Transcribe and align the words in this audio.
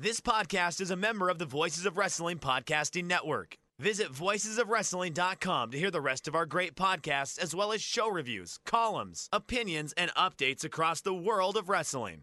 This 0.00 0.20
podcast 0.20 0.80
is 0.80 0.92
a 0.92 0.96
member 0.96 1.28
of 1.28 1.40
the 1.40 1.44
Voices 1.44 1.84
of 1.84 1.96
Wrestling 1.96 2.38
Podcasting 2.38 3.06
Network. 3.06 3.56
Visit 3.80 4.12
voicesofwrestling.com 4.12 5.72
to 5.72 5.76
hear 5.76 5.90
the 5.90 6.00
rest 6.00 6.28
of 6.28 6.36
our 6.36 6.46
great 6.46 6.76
podcasts, 6.76 7.36
as 7.36 7.52
well 7.52 7.72
as 7.72 7.82
show 7.82 8.08
reviews, 8.08 8.60
columns, 8.64 9.28
opinions, 9.32 9.92
and 9.94 10.14
updates 10.14 10.62
across 10.62 11.00
the 11.00 11.12
world 11.12 11.56
of 11.56 11.68
wrestling. 11.68 12.22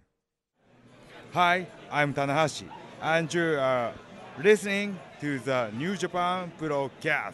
Hi, 1.33 1.67
I'm 1.91 2.13
Tanahashi, 2.13 2.69
and 3.01 3.33
you 3.33 3.43
are 3.43 3.59
uh, 3.59 3.93
listening 4.41 4.97
to 5.19 5.39
the 5.39 5.69
New 5.71 5.97
Japan 5.97 6.53
Purocast. 6.57 7.33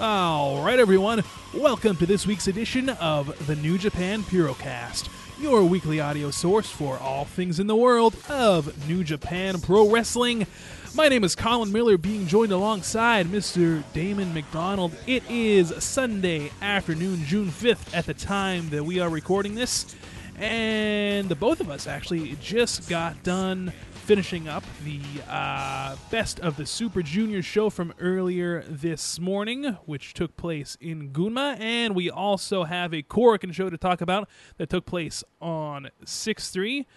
All 0.00 0.64
right, 0.64 0.78
everyone. 0.78 1.22
Welcome 1.52 1.94
to 1.96 2.06
this 2.06 2.26
week's 2.26 2.48
edition 2.48 2.88
of 2.88 3.46
the 3.46 3.54
New 3.54 3.76
Japan 3.76 4.22
Purocast, 4.22 5.10
your 5.38 5.62
weekly 5.62 6.00
audio 6.00 6.30
source 6.30 6.70
for 6.70 6.96
all 6.96 7.26
things 7.26 7.60
in 7.60 7.66
the 7.66 7.76
world 7.76 8.16
of 8.30 8.88
New 8.88 9.04
Japan 9.04 9.60
Pro 9.60 9.90
Wrestling. 9.90 10.46
My 10.94 11.08
name 11.10 11.22
is 11.22 11.36
Colin 11.36 11.70
Miller, 11.70 11.98
being 11.98 12.26
joined 12.26 12.50
alongside 12.50 13.26
Mr. 13.26 13.84
Damon 13.92 14.32
McDonald. 14.32 14.96
It 15.06 15.22
is 15.28 15.74
Sunday 15.84 16.50
afternoon, 16.62 17.22
June 17.26 17.50
5th, 17.50 17.94
at 17.94 18.06
the 18.06 18.14
time 18.14 18.70
that 18.70 18.82
we 18.82 19.00
are 19.00 19.10
recording 19.10 19.54
this. 19.54 19.94
And 20.36 21.28
the 21.28 21.34
both 21.34 21.60
of 21.60 21.68
us 21.68 21.86
actually 21.86 22.38
just 22.40 22.88
got 22.88 23.22
done 23.22 23.74
finishing 24.10 24.48
up 24.48 24.64
the 24.82 25.00
uh, 25.28 25.94
best 26.10 26.40
of 26.40 26.56
the 26.56 26.66
Super 26.66 27.00
Junior 27.00 27.42
show 27.42 27.70
from 27.70 27.94
earlier 28.00 28.64
this 28.66 29.20
morning, 29.20 29.78
which 29.84 30.14
took 30.14 30.36
place 30.36 30.76
in 30.80 31.12
Gunma. 31.12 31.56
And 31.60 31.94
we 31.94 32.10
also 32.10 32.64
have 32.64 32.92
a 32.92 33.04
Korakuen 33.04 33.54
show 33.54 33.70
to 33.70 33.78
talk 33.78 34.00
about 34.00 34.28
that 34.56 34.68
took 34.68 34.84
place 34.84 35.22
on 35.40 35.90
6 36.04 36.50
3 36.50 36.88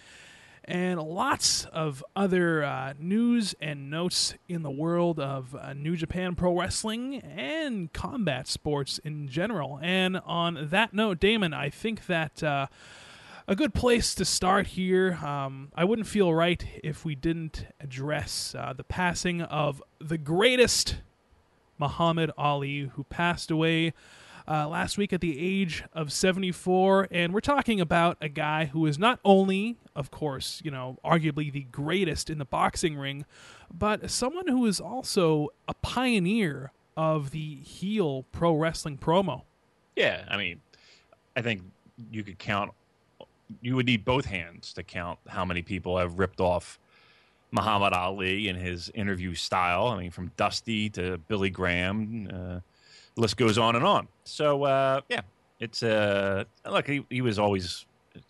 and 0.64 1.00
lots 1.00 1.66
of 1.66 2.02
other 2.16 2.64
uh, 2.64 2.94
news 2.98 3.54
and 3.60 3.90
notes 3.90 4.34
in 4.48 4.62
the 4.62 4.70
world 4.72 5.20
of 5.20 5.54
uh, 5.54 5.72
New 5.72 5.94
Japan 5.94 6.34
Pro 6.34 6.58
Wrestling 6.58 7.20
and 7.20 7.92
combat 7.92 8.48
sports 8.48 8.98
in 9.04 9.28
general. 9.28 9.78
And 9.80 10.16
on 10.26 10.66
that 10.70 10.92
note, 10.92 11.20
Damon, 11.20 11.54
I 11.54 11.70
think 11.70 12.06
that 12.06 12.42
uh, 12.42 12.66
a 13.46 13.54
good 13.54 13.74
place 13.74 14.14
to 14.14 14.24
start 14.24 14.68
here. 14.68 15.14
Um, 15.22 15.70
I 15.74 15.84
wouldn't 15.84 16.08
feel 16.08 16.32
right 16.32 16.64
if 16.82 17.04
we 17.04 17.14
didn't 17.14 17.66
address 17.78 18.54
uh, 18.58 18.72
the 18.72 18.84
passing 18.84 19.42
of 19.42 19.82
the 19.98 20.18
greatest 20.18 20.96
Muhammad 21.78 22.30
Ali, 22.38 22.90
who 22.94 23.04
passed 23.04 23.50
away 23.50 23.92
uh, 24.48 24.68
last 24.68 24.96
week 24.96 25.12
at 25.12 25.20
the 25.20 25.38
age 25.38 25.84
of 25.92 26.12
74. 26.12 27.08
And 27.10 27.34
we're 27.34 27.40
talking 27.40 27.80
about 27.80 28.16
a 28.20 28.28
guy 28.28 28.66
who 28.66 28.86
is 28.86 28.98
not 28.98 29.20
only, 29.24 29.76
of 29.94 30.10
course, 30.10 30.62
you 30.64 30.70
know, 30.70 30.98
arguably 31.04 31.52
the 31.52 31.66
greatest 31.70 32.30
in 32.30 32.38
the 32.38 32.44
boxing 32.44 32.96
ring, 32.96 33.26
but 33.72 34.10
someone 34.10 34.48
who 34.48 34.64
is 34.66 34.80
also 34.80 35.48
a 35.68 35.74
pioneer 35.74 36.72
of 36.96 37.30
the 37.30 37.56
heel 37.56 38.24
pro 38.32 38.54
wrestling 38.54 38.96
promo. 38.96 39.42
Yeah, 39.96 40.24
I 40.28 40.36
mean, 40.36 40.60
I 41.36 41.42
think 41.42 41.62
you 42.10 42.22
could 42.22 42.38
count. 42.38 42.72
You 43.60 43.76
would 43.76 43.86
need 43.86 44.04
both 44.04 44.24
hands 44.24 44.72
to 44.74 44.82
count 44.82 45.18
how 45.28 45.44
many 45.44 45.62
people 45.62 45.98
have 45.98 46.18
ripped 46.18 46.40
off 46.40 46.78
Muhammad 47.50 47.92
Ali 47.92 48.48
in 48.48 48.56
his 48.56 48.90
interview 48.94 49.34
style. 49.34 49.86
I 49.86 49.98
mean, 49.98 50.10
from 50.10 50.32
Dusty 50.36 50.90
to 50.90 51.18
Billy 51.28 51.50
Graham, 51.50 52.28
uh, 52.32 52.60
list 53.16 53.36
goes 53.36 53.58
on 53.58 53.76
and 53.76 53.84
on. 53.84 54.08
So 54.24 54.64
uh, 54.64 55.00
yeah, 55.08 55.20
it's 55.60 55.82
uh, 55.82 56.44
look, 56.68 56.86
he, 56.86 57.06
he 57.10 57.20
was 57.20 57.38
always 57.38 57.86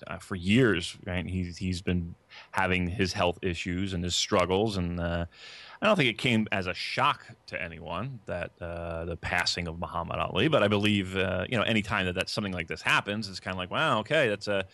uh, 0.06 0.18
for 0.18 0.34
years, 0.34 0.96
right? 1.06 1.26
He's 1.26 1.56
he's 1.56 1.82
been 1.82 2.14
having 2.50 2.88
his 2.88 3.12
health 3.12 3.38
issues 3.42 3.92
and 3.92 4.04
his 4.04 4.14
struggles, 4.14 4.76
and 4.76 5.00
uh, 5.00 5.24
I 5.80 5.86
don't 5.86 5.96
think 5.96 6.10
it 6.10 6.18
came 6.18 6.46
as 6.52 6.66
a 6.66 6.74
shock 6.74 7.26
to 7.46 7.60
anyone 7.60 8.20
that 8.26 8.50
uh, 8.60 9.04
the 9.04 9.16
passing 9.16 9.68
of 9.68 9.78
Muhammad 9.78 10.18
Ali. 10.18 10.48
But 10.48 10.62
I 10.62 10.68
believe 10.68 11.16
uh, 11.16 11.46
you 11.48 11.56
know, 11.56 11.64
anytime 11.64 12.06
that, 12.06 12.14
that 12.14 12.28
something 12.28 12.52
like 12.52 12.68
this 12.68 12.82
happens, 12.82 13.28
it's 13.28 13.40
kind 13.40 13.54
of 13.54 13.58
like, 13.58 13.70
wow, 13.70 14.00
okay, 14.00 14.28
that's 14.28 14.48
a 14.48 14.64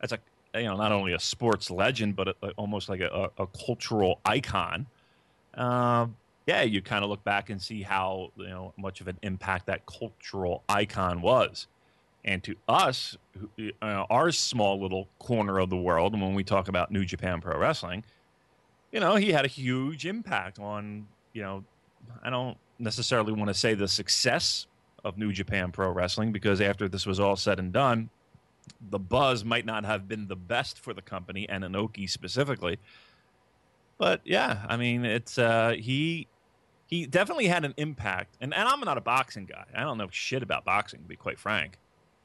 that's 0.00 0.12
a 0.12 0.18
you 0.54 0.64
know 0.64 0.76
not 0.76 0.92
only 0.92 1.12
a 1.12 1.20
sports 1.20 1.70
legend, 1.70 2.16
but 2.16 2.28
a, 2.28 2.50
almost 2.56 2.88
like 2.88 3.00
a, 3.00 3.30
a, 3.38 3.42
a 3.42 3.46
cultural 3.46 4.20
icon. 4.24 4.86
Um, 5.54 6.16
yeah, 6.46 6.62
you 6.62 6.80
kind 6.80 7.04
of 7.04 7.10
look 7.10 7.22
back 7.24 7.50
and 7.50 7.60
see 7.60 7.82
how 7.82 8.30
you 8.36 8.48
know 8.48 8.72
much 8.76 9.00
of 9.00 9.08
an 9.08 9.18
impact 9.22 9.66
that 9.66 9.86
cultural 9.86 10.62
icon 10.68 11.20
was. 11.20 11.66
And 12.24 12.42
to 12.44 12.56
us, 12.68 13.16
uh, 13.80 14.04
our 14.10 14.32
small 14.32 14.80
little 14.80 15.08
corner 15.18 15.58
of 15.58 15.70
the 15.70 15.76
world, 15.76 16.12
and 16.12 16.22
when 16.22 16.34
we 16.34 16.44
talk 16.44 16.68
about 16.68 16.90
New 16.90 17.04
Japan 17.04 17.40
Pro 17.40 17.56
Wrestling, 17.56 18.04
you 18.92 19.00
know, 19.00 19.16
he 19.16 19.32
had 19.32 19.44
a 19.44 19.48
huge 19.48 20.04
impact 20.04 20.58
on, 20.58 21.06
you 21.32 21.42
know, 21.42 21.64
I 22.22 22.30
don't 22.30 22.58
necessarily 22.78 23.32
want 23.32 23.48
to 23.48 23.54
say 23.54 23.74
the 23.74 23.88
success 23.88 24.66
of 25.04 25.16
New 25.16 25.32
Japan 25.32 25.70
Pro 25.70 25.90
Wrestling 25.90 26.32
because 26.32 26.60
after 26.60 26.88
this 26.88 27.06
was 27.06 27.20
all 27.20 27.36
said 27.36 27.58
and 27.58 27.72
done, 27.72 28.10
the 28.80 28.98
buzz 28.98 29.44
might 29.44 29.66
not 29.66 29.84
have 29.84 30.08
been 30.08 30.28
the 30.28 30.36
best 30.36 30.78
for 30.78 30.94
the 30.94 31.02
company 31.02 31.48
and 31.48 31.64
Inoki 31.64 32.08
specifically. 32.08 32.78
But 33.98 34.20
yeah, 34.24 34.64
I 34.68 34.76
mean, 34.76 35.04
it's 35.04 35.38
uh, 35.38 35.74
he 35.78 36.28
he 36.86 37.06
definitely 37.06 37.48
had 37.48 37.64
an 37.64 37.74
impact. 37.76 38.36
And, 38.40 38.54
and 38.54 38.68
I'm 38.68 38.80
not 38.80 38.96
a 38.96 39.02
boxing 39.02 39.44
guy. 39.44 39.64
I 39.74 39.82
don't 39.82 39.98
know 39.98 40.08
shit 40.10 40.42
about 40.42 40.64
boxing, 40.64 41.02
to 41.02 41.08
be 41.08 41.16
quite 41.16 41.38
frank. 41.38 41.78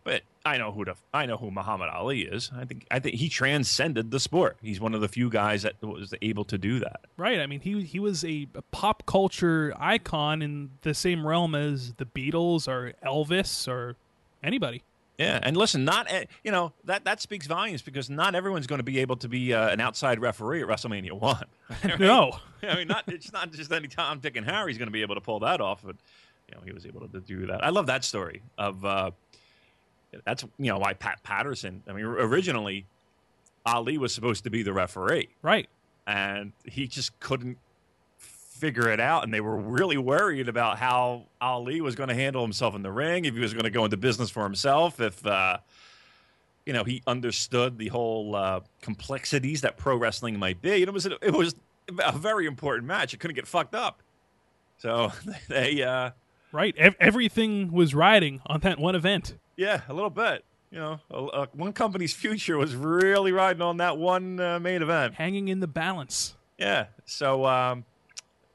But 0.06 0.24
I 0.46 0.58
know 0.58 0.72
who 0.72 0.84
to, 0.86 0.96
I 1.14 1.26
know 1.26 1.38
who 1.38 1.50
Muhammad 1.50 1.90
Ali 1.90 2.24
is. 2.24 2.52
I 2.56 2.66
think 2.66 2.86
I 2.92 3.00
think 3.00 3.16
he 3.16 3.30
transcended 3.30 4.12
the 4.12 4.20
sport. 4.20 4.58
He's 4.62 4.82
one 4.82 4.94
of 4.94 5.02
the 5.02 5.08
few 5.08 5.30
guys 5.30 5.64
that 5.64 5.82
was 5.82 6.14
able 6.22 6.44
to 6.46 6.58
do 6.58 6.80
that. 6.80 7.02
Right. 7.16 7.40
I 7.40 7.48
mean, 7.48 7.62
he 7.62 7.84
he 7.84 8.00
was 8.00 8.24
a, 8.26 8.48
a 8.54 8.62
pop 8.64 9.06
culture 9.06 9.74
icon 9.78 10.42
in 10.42 10.72
the 10.82 10.94
same 10.94 11.26
realm 11.26 11.56
as 11.56 11.94
the 11.94 12.06
Beatles 12.06 12.68
or 12.68 12.94
Elvis 13.06 13.68
or 13.68 13.96
anybody. 14.44 14.84
Yeah, 15.18 15.40
and 15.44 15.56
listen, 15.56 15.86
not 15.86 16.12
eh, 16.12 16.26
you 16.44 16.52
know 16.52 16.74
that 16.86 17.06
that 17.06 17.22
speaks 17.22 17.46
volumes 17.46 17.84
because 17.84 18.10
not 18.10 18.34
everyone's 18.34 18.66
going 18.66 18.80
to 18.80 18.84
be 18.84 19.00
able 19.00 19.16
to 19.18 19.30
be 19.30 19.54
uh, 19.54 19.70
an 19.70 19.80
outside 19.80 20.20
referee 20.20 20.62
at 20.62 20.68
WrestleMania 20.68 21.12
One. 21.12 21.46
right? 21.84 22.00
No, 22.00 22.38
I 22.64 22.76
mean, 22.78 22.88
not 22.88 23.04
it's 23.08 23.32
not 23.32 23.52
just 23.52 23.72
any 23.72 23.88
Tom, 23.88 24.20
Dick, 24.20 24.36
and 24.38 24.46
Harry's 24.46 24.78
going 24.78 24.88
to 24.88 24.92
be 24.94 25.04
able 25.04 25.16
to 25.16 25.22
pull 25.22 25.40
that 25.42 25.62
off, 25.62 25.84
but 25.86 25.96
you 26.50 26.56
know 26.56 26.62
he 26.66 26.72
was 26.72 26.86
able 26.88 27.08
to 27.08 27.20
do 27.20 27.46
that. 27.48 27.64
I 27.64 27.70
love 27.70 27.86
that 27.88 28.04
story 28.04 28.42
of 28.58 28.84
uh, 28.84 29.12
that's 30.26 30.44
you 30.58 30.72
know 30.72 30.80
why 30.80 30.94
Pat 30.94 31.22
Patterson. 31.22 31.84
I 31.88 31.94
mean, 31.94 32.06
originally 32.06 32.88
Ali 33.66 33.98
was 34.00 34.14
supposed 34.14 34.44
to 34.46 34.50
be 34.50 34.64
the 34.64 34.74
referee, 34.74 35.30
right? 35.44 35.70
And 36.08 36.54
he 36.66 36.88
just 36.88 37.18
couldn't 37.20 37.58
figure 38.64 38.90
it 38.90 39.02
out, 39.02 39.26
and 39.26 39.34
they 39.34 39.42
were 39.42 39.58
really 39.58 39.98
worried 39.98 40.48
about 40.48 40.80
how 40.80 41.26
Ali 41.42 41.82
was 41.82 41.96
going 41.96 42.08
to 42.08 42.16
handle 42.16 42.42
himself 42.42 42.76
in 42.76 42.82
the 42.82 42.94
ring, 42.94 43.26
if 43.26 43.34
he 43.34 43.42
was 43.42 43.54
going 43.54 43.66
to 43.66 43.70
go 43.70 43.84
into 43.84 43.98
business 43.98 44.30
for 44.30 44.46
himself, 44.46 45.02
if 45.02 45.26
uh, 45.28 45.58
you 46.66 46.72
know 46.72 46.86
he 46.86 47.04
understood 47.06 47.78
the 47.78 47.90
whole 47.90 48.38
uh, 48.38 48.62
complexities 48.82 49.60
that 49.62 49.76
pro 49.76 49.98
wrestling 49.98 50.40
might 50.40 50.62
be. 50.62 50.76
And 50.76 50.88
it 50.88 50.94
was 50.94 51.06
it 51.06 51.34
was 51.34 51.56
a 52.00 52.18
very 52.18 52.46
important 52.46 52.88
match. 52.88 53.14
It 53.14 53.20
couldn't 53.20 53.36
get 53.36 53.48
fucked 53.48 53.76
up. 53.76 54.02
So 54.78 55.12
they 55.50 55.84
uh, 55.84 56.12
right, 56.54 56.74
everything 56.78 57.70
was 57.74 57.94
riding 57.94 58.42
on 58.46 58.62
that 58.62 58.80
one 58.80 58.96
event. 58.96 59.36
Yeah, 59.58 59.82
a 59.90 59.94
little 59.94 60.10
bit. 60.10 60.46
You 60.72 60.80
know, 60.80 61.00
uh, 61.12 61.48
one 61.52 61.74
company's 61.74 62.14
future 62.14 62.58
was 62.58 62.78
really 62.78 63.34
riding 63.34 63.62
on 63.62 63.76
that 63.78 63.98
one 63.98 64.40
uh, 64.40 64.58
main 64.62 64.82
event, 64.82 65.16
hanging 65.16 65.50
in 65.50 65.60
the 65.60 65.68
balance. 65.68 66.36
Yeah. 66.58 66.86
So 67.06 67.46
um, 67.46 67.84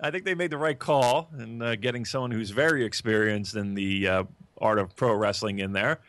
I 0.00 0.11
think 0.11 0.25
they 0.25 0.35
made 0.35 0.50
the 0.50 0.59
right 0.59 0.79
call 0.79 1.29
in 1.39 1.61
uh, 1.61 1.75
getting 1.75 2.05
someone 2.05 2.31
who's 2.31 2.50
very 2.50 2.85
experienced 2.85 3.56
in 3.56 3.75
the 3.75 4.09
uh, 4.09 4.25
art 4.61 4.79
of 4.79 4.95
pro 4.95 5.15
wrestling 5.15 5.59
in 5.59 5.73
there. 5.73 6.00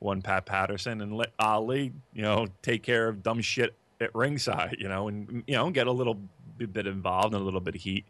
One 0.00 0.20
Pat 0.20 0.46
Patterson 0.46 1.00
and 1.00 1.16
let 1.16 1.32
Ali, 1.38 1.92
you 2.12 2.22
know, 2.22 2.48
take 2.60 2.82
care 2.82 3.08
of 3.08 3.22
dumb 3.22 3.40
shit 3.40 3.74
at 4.00 4.14
ringside, 4.14 4.76
you 4.78 4.88
know, 4.88 5.08
and 5.08 5.44
you 5.46 5.54
know 5.54 5.70
get 5.70 5.86
a 5.86 5.92
little 5.92 6.18
bit 6.58 6.86
involved 6.86 7.34
and 7.34 7.42
a 7.42 7.44
little 7.44 7.60
bit 7.60 7.74
of 7.74 7.80
heat. 7.80 8.04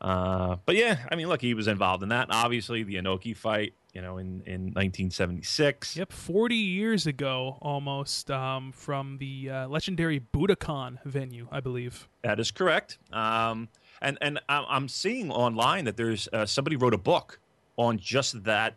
Uh, 0.00 0.56
but 0.66 0.76
yeah, 0.76 0.98
I 1.10 1.16
mean, 1.16 1.28
look, 1.28 1.40
he 1.40 1.54
was 1.54 1.68
involved 1.68 2.02
in 2.02 2.10
that. 2.10 2.28
Obviously, 2.30 2.82
the 2.82 2.96
Inoki 2.96 3.36
fight, 3.36 3.72
you 3.92 4.02
know, 4.02 4.18
in, 4.18 4.42
in 4.46 4.72
1976. 4.72 5.96
Yep, 5.96 6.12
40 6.12 6.54
years 6.54 7.06
ago 7.06 7.56
almost 7.62 8.30
um, 8.30 8.72
from 8.72 9.18
the 9.18 9.50
uh, 9.50 9.68
legendary 9.68 10.20
Budokan 10.20 10.98
venue, 11.04 11.48
I 11.50 11.60
believe. 11.60 12.08
That 12.22 12.38
is 12.38 12.50
correct. 12.50 12.98
Um, 13.10 13.68
and 14.02 14.18
and 14.20 14.40
I'm 14.48 14.88
seeing 14.88 15.30
online 15.30 15.84
that 15.86 15.96
there's 15.96 16.28
uh, 16.32 16.46
somebody 16.46 16.76
wrote 16.76 16.94
a 16.94 16.98
book 16.98 17.38
on 17.76 17.98
just 17.98 18.44
that 18.44 18.76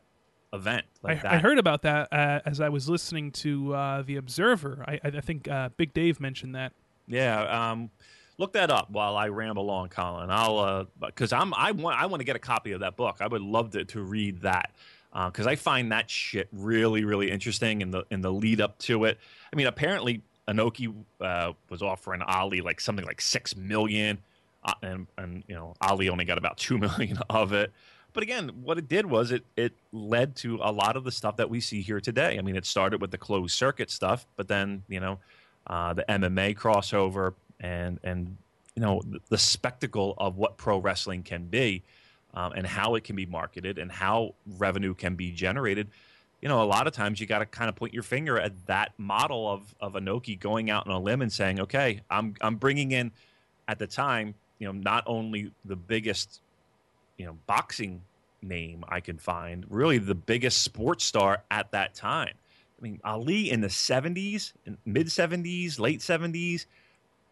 event. 0.54 0.86
Like 1.04 1.19
I, 1.19 1.21
that. 1.21 1.33
I 1.33 1.38
heard 1.38 1.60
about 1.60 1.83
that 1.83 2.12
uh, 2.12 2.39
as 2.45 2.62
I 2.62 2.69
was 2.69 2.89
listening 2.89 3.31
to 3.33 3.74
uh, 3.74 4.01
the 4.01 4.18
Observer. 4.18 4.83
I, 4.88 5.00
I 5.04 5.21
think 5.21 5.48
uh, 5.48 5.69
Big 5.77 5.94
Dave 5.94 6.19
mentioned 6.19 6.56
that. 6.56 6.74
Yeah. 7.07 7.71
Um, 7.71 7.89
look 8.38 8.54
that 8.54 8.71
up 8.71 8.89
while 8.89 9.16
I 9.18 9.27
ramble 9.27 9.69
on, 9.69 9.89
Colin. 9.89 10.30
I'll 10.31 10.88
because 11.00 11.33
uh, 11.33 11.38
I'm 11.38 11.54
I 11.54 11.72
want 11.72 12.00
I 12.00 12.06
want 12.07 12.22
to 12.22 12.25
get 12.25 12.36
a 12.36 12.39
copy 12.39 12.72
of 12.72 12.80
that 12.81 12.95
book. 12.95 13.18
I 13.19 13.27
would 13.27 13.42
love 13.42 13.72
to 13.72 13.86
to 13.86 14.01
read 14.01 14.42
that 14.42 14.72
because 15.12 15.48
uh, 15.48 15.51
I 15.51 15.56
find 15.56 15.92
that 15.92 16.10
shit 16.10 16.48
really 16.51 17.04
really 17.04 17.30
interesting 17.30 17.81
in 17.81 17.92
the 17.92 18.06
in 18.10 18.22
the 18.22 18.31
lead 18.31 18.62
up 18.62 18.77
to 18.80 19.06
it. 19.06 19.19
I 19.51 19.56
mean, 19.56 19.68
apparently 19.68 20.24
Inoki 20.48 20.94
uh, 21.22 21.54
was 21.69 21.81
offering 21.81 22.22
Ali 22.24 22.62
like 22.62 22.81
something 22.81 23.06
like 23.06 23.22
six 23.22 23.56
million, 23.56 24.18
and 24.81 25.07
and 25.18 25.44
you 25.48 25.56
know 25.56 25.74
Ali 25.81 26.10
only 26.10 26.25
got 26.25 26.38
about 26.38 26.57
two 26.66 26.77
million 26.77 27.19
of 27.30 27.54
it. 27.54 27.71
But 28.12 28.24
again, 28.24 28.50
what 28.63 28.77
it 28.77 28.88
did 28.88 29.06
was 29.06 29.31
it 29.31 29.44
it 29.56 29.74
led 29.92 30.36
to 30.38 30.60
a 30.62 30.71
lot 30.71 30.95
of 30.95 31.04
the 31.04 31.12
stuff 31.12 31.38
that 31.38 31.50
we 31.50 31.60
see 31.60 31.81
here 31.81 32.01
today. 32.01 32.38
I 32.38 32.42
mean, 32.42 32.56
it 32.56 32.66
started 32.66 33.01
with 33.01 33.12
the 33.12 33.18
closed 33.18 33.56
circuit 33.56 33.92
stuff, 33.92 34.25
but 34.36 34.48
then 34.48 34.83
you 34.88 35.00
know 35.00 35.19
uh, 35.68 35.94
the 35.94 36.06
MMA 36.10 36.57
crossover 36.57 37.33
and 37.60 38.00
and 38.04 38.38
you 38.75 38.81
know 38.81 39.01
the, 39.30 39.38
spectacle 39.38 40.16
of 40.18 40.38
what 40.38 40.57
pro 40.57 40.77
wrestling 40.77 41.24
can 41.24 41.45
be 41.45 41.83
um, 42.33 42.54
and 42.54 42.65
how 42.65 42.95
it 42.95 43.04
can 43.04 43.15
be 43.15 43.25
marketed 43.25 43.77
and 43.77 43.92
how 43.92 44.33
revenue 44.57 44.94
can 44.94 45.15
be 45.15 45.31
generated 45.31 45.88
you 46.42 46.48
know 46.48 46.63
a 46.63 46.65
lot 46.65 46.88
of 46.88 46.94
times 46.94 47.19
you 47.19 47.27
got 47.27 47.39
to 47.39 47.45
kind 47.45 47.68
of 47.68 47.75
point 47.75 47.94
your 47.94 48.04
finger 48.04 48.39
at 48.39 48.65
that 48.68 48.94
model 48.98 49.51
of 49.51 49.75
of 49.81 49.94
Inoki 49.94 50.39
going 50.39 50.69
out 50.69 50.88
on 50.88 50.94
a 50.94 51.00
limb 51.00 51.22
and 51.22 51.31
saying 51.31 51.60
okay 51.60 52.01
I'm 52.10 52.36
I'm 52.42 52.56
bringing 52.56 52.92
in 52.92 53.12
at 53.68 53.80
the 53.80 53.88
time 53.88 54.36
you 54.60 54.68
know 54.68 54.74
not 54.74 55.04
only 55.08 55.52
the 55.66 55.76
biggest 55.76 56.42
you 57.18 57.26
know 57.26 57.38
boxing 57.48 58.02
name 58.42 58.84
I 58.88 59.00
can 59.00 59.18
find 59.18 59.66
really 59.70 59.98
the 59.98 60.16
biggest 60.16 60.62
sports 60.62 61.04
star 61.04 61.44
at 61.52 61.72
that 61.72 61.94
time 61.94 62.36
I 62.80 62.82
mean 62.82 63.02
Ali 63.04 63.52
in 63.52 63.62
the 63.62 63.68
70s 63.68 64.54
mid 64.86 65.08
70s 65.08 65.80
late 65.80 66.00
70s 66.00 66.66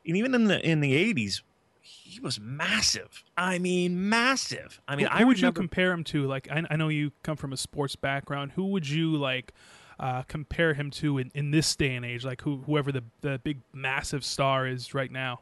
and 0.08 0.16
even 0.16 0.34
in 0.34 0.46
the 0.46 0.66
in 0.66 0.80
the 0.80 0.96
eighties, 0.96 1.44
he 1.82 2.20
was 2.20 2.40
massive. 2.40 3.24
I 3.36 3.60
mean, 3.60 4.10
massive. 4.10 4.82
I 4.88 4.96
mean, 4.96 5.08
who, 5.08 5.12
I 5.12 5.20
who 5.20 5.28
would 5.28 5.38
remember, 5.38 5.60
you 5.60 5.62
compare 5.62 5.92
him 5.92 6.04
to? 6.06 6.26
Like, 6.26 6.48
I, 6.50 6.64
I, 6.70 6.76
know 6.78 6.88
you 6.88 7.12
come 7.24 7.36
from 7.36 7.54
a 7.54 7.58
sports 7.58 7.96
background. 7.96 8.54
Who 8.54 8.68
would 8.68 8.88
you 8.88 9.18
like 9.18 9.54
uh, 10.00 10.24
compare 10.24 10.74
him 10.74 10.92
to 10.92 11.18
in, 11.18 11.32
in 11.36 11.52
this 11.52 11.76
day 11.76 11.96
and 11.96 12.06
age? 12.06 12.24
Like, 12.24 12.42
who 12.42 12.64
whoever 12.66 12.92
the 12.92 13.04
the 13.22 13.40
big 13.44 13.60
massive 13.74 14.24
star 14.24 14.66
is 14.66 14.94
right 14.94 15.12
now. 15.12 15.42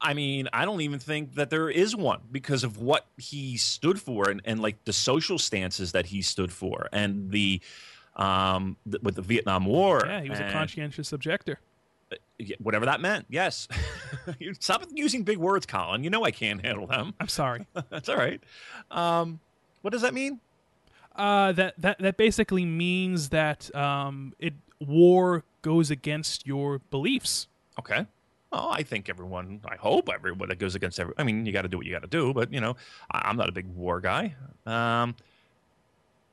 I 0.00 0.14
mean, 0.14 0.48
I 0.52 0.64
don't 0.64 0.80
even 0.80 0.98
think 0.98 1.34
that 1.34 1.50
there 1.50 1.68
is 1.68 1.94
one 1.94 2.20
because 2.30 2.64
of 2.64 2.78
what 2.78 3.06
he 3.18 3.56
stood 3.56 4.00
for 4.00 4.30
and, 4.30 4.40
and 4.44 4.60
like 4.60 4.84
the 4.84 4.92
social 4.92 5.38
stances 5.38 5.92
that 5.92 6.06
he 6.06 6.22
stood 6.22 6.52
for 6.52 6.88
and 6.92 7.30
the 7.30 7.60
um 8.16 8.76
the, 8.86 8.98
with 9.02 9.14
the 9.14 9.22
Vietnam 9.22 9.66
War. 9.66 10.02
Yeah, 10.06 10.22
he 10.22 10.30
was 10.30 10.40
a 10.40 10.50
conscientious 10.50 11.12
objector 11.12 11.58
whatever 12.58 12.86
that 12.86 13.00
meant. 13.00 13.26
Yes. 13.28 13.68
Stop 14.60 14.84
using 14.94 15.22
big 15.22 15.38
words, 15.38 15.66
Colin. 15.66 16.04
You 16.04 16.10
know 16.10 16.24
I 16.24 16.30
can't 16.30 16.64
handle 16.64 16.86
them. 16.86 17.14
I'm 17.20 17.28
sorry. 17.28 17.66
That's 17.90 18.08
all 18.08 18.16
right. 18.16 18.42
Um, 18.90 19.40
what 19.82 19.92
does 19.92 20.02
that 20.02 20.14
mean? 20.14 20.40
Uh, 21.14 21.52
that 21.52 21.74
that 21.78 21.98
that 21.98 22.16
basically 22.16 22.64
means 22.64 23.30
that 23.30 23.74
um, 23.74 24.32
it 24.38 24.54
war 24.78 25.44
goes 25.62 25.90
against 25.90 26.46
your 26.46 26.78
beliefs. 26.78 27.48
Okay. 27.78 28.06
Well, 28.52 28.68
I 28.70 28.82
think 28.82 29.08
everyone. 29.08 29.60
I 29.64 29.76
hope 29.76 30.08
everyone 30.12 30.48
that 30.48 30.58
goes 30.58 30.74
against 30.74 30.98
every. 30.98 31.14
I 31.18 31.22
mean, 31.22 31.46
you 31.46 31.52
got 31.52 31.62
to 31.62 31.68
do 31.68 31.76
what 31.76 31.86
you 31.86 31.92
got 31.92 32.02
to 32.02 32.08
do, 32.08 32.32
but 32.34 32.52
you 32.52 32.60
know, 32.60 32.76
I, 33.10 33.30
am 33.30 33.36
not 33.36 33.48
a 33.48 33.52
big 33.52 33.66
war 33.66 34.00
guy. 34.00 34.34
Um, 34.66 35.14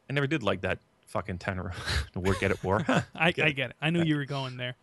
I 0.09 0.13
never 0.13 0.27
did 0.27 0.41
like 0.41 0.61
that 0.61 0.79
fucking 1.07 1.37
tenor. 1.37 1.73
the 2.13 2.19
work 2.19 2.41
at 2.41 2.51
it 2.51 2.63
war. 2.63 2.83
I, 3.15 3.31
get 3.31 3.45
I 3.45 3.51
get 3.51 3.69
it. 3.71 3.75
I 3.81 3.91
knew 3.91 4.03
you 4.03 4.15
were 4.15 4.25
going 4.25 4.57
there 4.57 4.75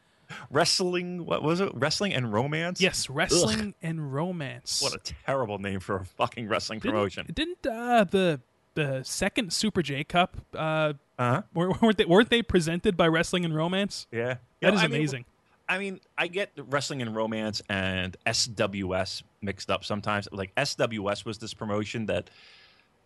wrestling. 0.51 1.27
What 1.27 1.43
was 1.43 1.61
it? 1.61 1.71
Wrestling 1.75 2.15
and 2.15 2.33
romance. 2.33 2.81
Yes, 2.81 3.09
wrestling 3.11 3.61
Ugh. 3.61 3.75
and 3.83 4.13
romance. 4.13 4.83
What 4.83 4.95
a 4.95 4.99
terrible 5.27 5.59
name 5.59 5.81
for 5.81 5.97
a 5.97 6.05
fucking 6.05 6.49
wrestling 6.49 6.79
didn't, 6.79 6.93
promotion. 6.93 7.27
Didn't 7.33 7.67
uh, 7.67 8.05
the 8.05 8.41
the 8.75 9.03
second 9.05 9.53
Super 9.53 9.83
J 9.83 10.05
Cup 10.05 10.37
uh, 10.55 10.95
uh-huh. 11.19 11.43
weren't 11.55 11.97
they 11.97 12.05
weren't 12.05 12.31
they 12.31 12.43
presented 12.43 12.97
by 12.97 13.09
Wrestling 13.09 13.45
and 13.45 13.55
Romance? 13.55 14.07
Yeah, 14.11 14.37
that 14.61 14.75
is 14.75 14.83
I 14.83 14.87
amazing. 14.87 15.21
Mean, 15.21 15.34
I 15.69 15.79
mean, 15.79 16.01
I 16.19 16.27
get 16.27 16.51
wrestling 16.57 17.01
and 17.01 17.15
romance 17.15 17.63
and 17.69 18.17
SWS 18.27 19.23
mixed 19.41 19.71
up 19.71 19.85
sometimes. 19.85 20.29
Like 20.31 20.55
SWS 20.57 21.25
was 21.25 21.39
this 21.39 21.55
promotion 21.55 22.07
that 22.07 22.29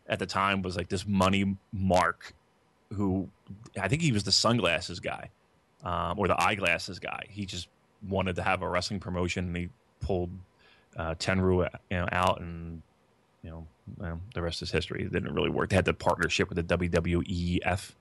at 0.08 0.18
the 0.18 0.26
time 0.26 0.62
was 0.62 0.76
like 0.76 0.88
this 0.88 1.06
money 1.06 1.56
mark 1.72 2.34
who 2.94 3.28
I 3.80 3.88
think 3.88 4.02
he 4.02 4.12
was 4.12 4.24
the 4.24 4.32
sunglasses 4.32 5.00
guy 5.00 5.30
um, 5.84 6.18
or 6.18 6.26
the 6.26 6.40
eyeglasses 6.40 6.98
guy. 6.98 7.24
He 7.28 7.46
just 7.46 7.68
wanted 8.06 8.36
to 8.36 8.42
have 8.42 8.62
a 8.62 8.68
wrestling 8.68 9.00
promotion, 9.00 9.46
and 9.46 9.56
he 9.56 9.68
pulled 10.00 10.30
uh, 10.96 11.14
Tenryu 11.14 11.68
you 11.90 11.96
know, 11.96 12.08
out, 12.10 12.40
and 12.40 12.82
you 13.42 13.50
know 13.50 13.66
well, 13.98 14.20
the 14.34 14.42
rest 14.42 14.62
is 14.62 14.70
history. 14.70 15.04
It 15.04 15.12
didn't 15.12 15.32
really 15.34 15.50
work. 15.50 15.70
They 15.70 15.76
had 15.76 15.84
the 15.84 15.94
partnership 15.94 16.48
with 16.48 16.66
the 16.66 16.76
WWEF 16.76 17.92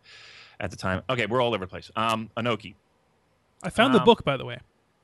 at 0.60 0.72
the 0.72 0.78
time. 0.78 1.04
Okay, 1.10 1.26
we're 1.26 1.42
all 1.42 1.54
over 1.54 1.66
the 1.66 1.70
place. 1.70 1.92
Um, 1.96 2.30
Inoki. 2.38 2.76
I 3.68 3.70
found 3.70 3.94
um, 3.94 4.00
the 4.00 4.06
book, 4.06 4.24
by 4.24 4.38
the 4.38 4.46
way. 4.46 4.60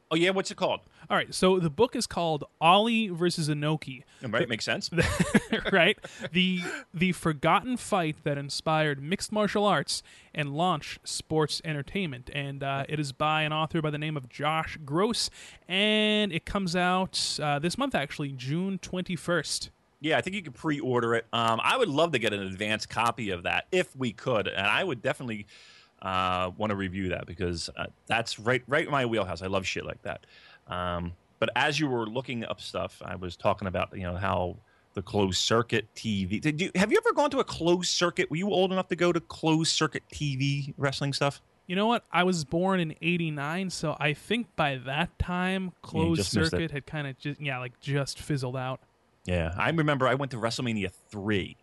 Oh 0.10 0.15
yeah, 0.15 0.30
what's 0.30 0.51
it 0.51 0.56
called? 0.56 0.81
All 1.10 1.18
right, 1.18 1.33
so 1.33 1.60
the 1.60 1.69
book 1.69 1.95
is 1.95 2.07
called 2.07 2.45
Ali 2.62 3.10
versus 3.10 3.50
Inoki. 3.50 4.04
Right, 4.21 4.48
makes 4.48 4.63
sense. 4.63 4.89
right, 5.71 5.98
the 6.31 6.62
the 6.94 7.12
forgotten 7.12 7.75
fight 7.75 8.18
that 8.24 8.38
inspired 8.38 9.01
mixed 9.01 9.31
martial 9.31 9.65
arts 9.65 10.01
and 10.33 10.54
launched 10.54 11.00
sports 11.04 11.62
entertainment, 11.65 12.30
and 12.33 12.63
uh, 12.63 12.86
it 12.88 13.00
is 13.00 13.12
by 13.12 13.41
an 13.41 13.51
author 13.51 13.82
by 13.82 13.89
the 13.89 13.98
name 13.98 14.15
of 14.15 14.29
Josh 14.29 14.77
Gross, 14.86 15.29
and 15.67 16.32
it 16.32 16.46
comes 16.46 16.74
out 16.75 17.39
uh, 17.41 17.60
this 17.60 17.77
month, 17.77 17.96
actually, 17.96 18.32
June 18.32 18.77
twenty 18.77 19.17
first. 19.17 19.72
Yeah, 20.00 20.17
I 20.17 20.22
think 20.22 20.36
you 20.36 20.43
can 20.43 20.53
pre-order 20.53 21.15
it. 21.15 21.25
Um, 21.34 21.60
I 21.63 21.75
would 21.75 21.89
love 21.89 22.12
to 22.12 22.20
get 22.20 22.34
an 22.34 22.41
advance 22.41 22.86
copy 22.86 23.32
of 23.32 23.43
that 23.43 23.65
if 23.72 23.96
we 23.96 24.13
could, 24.13 24.48
and 24.48 24.67
I 24.67 24.84
would 24.84 25.01
definitely 25.01 25.48
uh, 26.03 26.51
want 26.57 26.69
to 26.69 26.75
review 26.75 27.10
that 27.10 27.25
because 27.25 27.69
uh, 27.77 27.86
that's 28.05 28.38
right 28.38 28.62
right 28.67 28.86
in 28.86 28.91
my 28.91 29.05
wheelhouse. 29.05 29.41
I 29.41 29.48
love 29.48 29.65
shit 29.65 29.86
like 29.86 30.01
that. 30.03 30.25
Um, 30.67 31.13
but 31.39 31.50
as 31.55 31.79
you 31.79 31.88
were 31.88 32.05
looking 32.05 32.45
up 32.45 32.62
stuff, 32.62 33.01
I 33.03 33.15
was 33.15 33.36
talking 33.36 33.67
about 33.67 33.98
you 33.98 34.03
know 34.03 34.17
how 34.17 34.57
the 34.93 35.01
closed 35.01 35.38
circuit 35.38 35.88
TV. 35.95 36.39
Did 36.39 36.62
you 36.62 36.72
have 36.75 36.91
you 36.91 36.98
ever 36.98 37.13
gone 37.13 37.29
to 37.31 37.39
a 37.39 37.43
closed 37.43 37.89
circuit? 37.89 38.29
Were 38.29 38.38
you 38.38 38.50
old 38.50 38.72
enough 38.72 38.89
to 38.89 38.95
go 38.95 39.12
to 39.12 39.19
closed 39.19 39.72
circuit 39.72 40.03
TV 40.13 40.74
wrestling 40.77 41.13
stuff? 41.13 41.41
You 41.67 41.77
know 41.77 41.88
what? 41.88 42.03
I 42.12 42.24
was 42.24 42.43
born 42.43 42.81
in 42.81 42.93
'89, 43.01 43.69
so 43.69 43.95
I 43.98 44.13
think 44.13 44.53
by 44.57 44.75
that 44.86 45.17
time, 45.17 45.72
closed 45.81 46.36
yeah, 46.36 46.43
circuit 46.43 46.72
had 46.72 46.86
kind 46.86 47.07
of 47.07 47.17
just 47.17 47.39
yeah, 47.39 47.60
like 47.60 47.79
just 47.79 48.19
fizzled 48.19 48.57
out. 48.57 48.81
Yeah, 49.24 49.53
I 49.57 49.69
remember 49.69 50.05
I 50.05 50.15
went 50.15 50.31
to 50.31 50.38
WrestleMania 50.38 50.91
three 51.10 51.55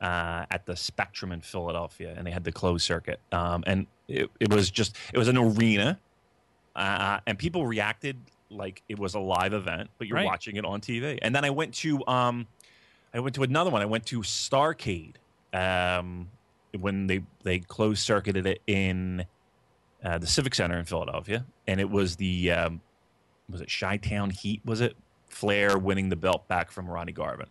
uh, 0.00 0.46
at 0.50 0.66
the 0.66 0.76
Spectrum 0.76 1.32
in 1.32 1.40
Philadelphia, 1.40 2.14
and 2.16 2.26
they 2.26 2.30
had 2.30 2.44
the 2.44 2.52
closed 2.52 2.84
circuit, 2.84 3.20
um, 3.32 3.62
and 3.66 3.86
it, 4.08 4.30
it, 4.40 4.52
was 4.52 4.70
just 4.70 4.96
it 5.12 5.18
was 5.18 5.28
an 5.28 5.36
arena, 5.36 5.98
uh, 6.74 7.20
and 7.26 7.38
people 7.38 7.66
reacted 7.66 8.16
like 8.50 8.82
it 8.88 8.98
was 8.98 9.14
a 9.14 9.20
live 9.20 9.52
event, 9.52 9.90
but 9.98 10.06
you're 10.06 10.16
right. 10.16 10.26
watching 10.26 10.56
it 10.56 10.64
on 10.64 10.80
TV. 10.80 11.18
And 11.22 11.34
then 11.34 11.44
I 11.44 11.50
went 11.50 11.74
to 11.76 12.04
um, 12.06 12.46
I 13.12 13.20
went 13.20 13.34
to 13.36 13.42
another 13.42 13.70
one. 13.70 13.82
I 13.82 13.86
went 13.86 14.06
to 14.06 14.20
Starrcade 14.20 15.16
um, 15.52 16.28
when 16.78 17.06
they 17.06 17.22
they 17.42 17.60
closed 17.60 18.02
circuited 18.02 18.46
it 18.46 18.62
in 18.66 19.26
uh, 20.04 20.18
the 20.18 20.26
Civic 20.26 20.54
Center 20.54 20.78
in 20.78 20.84
Philadelphia, 20.84 21.44
and 21.66 21.80
it 21.80 21.90
was 21.90 22.16
the 22.16 22.52
um, 22.52 22.80
was 23.50 23.60
it 23.60 23.72
Chi 23.78 23.96
Town 23.98 24.30
Heat? 24.30 24.62
Was 24.64 24.80
it 24.80 24.96
Flair 25.28 25.78
winning 25.78 26.08
the 26.08 26.16
belt 26.16 26.48
back 26.48 26.70
from 26.70 26.88
Ronnie 26.88 27.12
Garvin? 27.12 27.48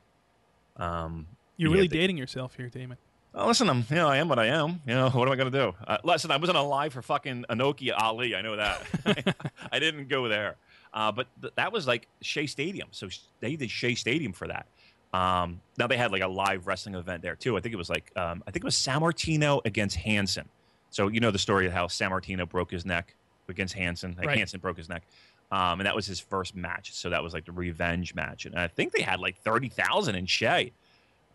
Um, 0.77 1.27
you're 1.59 1.71
really 1.71 1.87
dating 1.87 2.17
yourself 2.17 2.55
here, 2.55 2.69
Damon. 2.69 2.97
Oh, 3.35 3.47
listen, 3.47 3.69
I'm 3.69 3.85
you 3.89 3.95
know 3.95 4.07
I 4.07 4.17
am 4.17 4.27
what 4.27 4.39
I 4.39 4.47
am. 4.47 4.81
You 4.87 4.95
know 4.95 5.09
what 5.13 5.27
am 5.27 5.31
I 5.31 5.35
going 5.35 5.51
to 5.51 5.57
do? 5.57 5.75
Uh, 5.85 5.97
listen, 6.03 6.31
I 6.31 6.37
wasn't 6.37 6.57
alive 6.57 6.93
for 6.93 7.01
fucking 7.01 7.45
Inoki 7.49 7.91
Ali. 7.95 8.35
I 8.35 8.41
know 8.41 8.55
that. 8.55 9.35
I 9.71 9.77
didn't 9.79 10.07
go 10.07 10.27
there, 10.27 10.55
uh, 10.93 11.11
but 11.11 11.27
th- 11.41 11.53
that 11.55 11.71
was 11.71 11.85
like 11.85 12.07
Shea 12.21 12.47
Stadium. 12.47 12.87
So 12.91 13.07
they 13.39 13.55
did 13.55 13.69
Shea 13.69 13.93
Stadium 13.95 14.33
for 14.33 14.47
that. 14.47 14.65
Um, 15.13 15.61
now 15.77 15.87
they 15.87 15.97
had 15.97 16.11
like 16.11 16.21
a 16.21 16.27
live 16.27 16.65
wrestling 16.67 16.95
event 16.95 17.21
there 17.21 17.35
too. 17.35 17.57
I 17.57 17.61
think 17.61 17.73
it 17.73 17.77
was 17.77 17.89
like 17.89 18.11
um, 18.15 18.43
I 18.47 18.51
think 18.51 18.63
it 18.63 18.65
was 18.65 18.75
Sammartino 18.75 19.61
against 19.65 19.95
Hansen. 19.97 20.47
So 20.89 21.07
you 21.07 21.19
know 21.19 21.31
the 21.31 21.39
story 21.39 21.67
of 21.67 21.71
how 21.73 21.85
Sammartino 21.87 22.49
broke 22.49 22.71
his 22.71 22.85
neck 22.85 23.15
against 23.47 23.73
Hansen. 23.75 24.15
Like 24.17 24.27
Right. 24.27 24.37
Hansen 24.37 24.59
broke 24.59 24.77
his 24.77 24.89
neck, 24.89 25.03
um, 25.51 25.79
and 25.79 25.85
that 25.85 25.95
was 25.95 26.07
his 26.07 26.19
first 26.19 26.55
match. 26.55 26.93
So 26.93 27.09
that 27.11 27.21
was 27.23 27.33
like 27.33 27.45
the 27.45 27.51
revenge 27.51 28.15
match, 28.15 28.45
and 28.47 28.55
I 28.55 28.67
think 28.67 28.91
they 28.93 29.03
had 29.03 29.19
like 29.19 29.37
thirty 29.37 29.69
thousand 29.69 30.15
in 30.15 30.25
Shea 30.25 30.71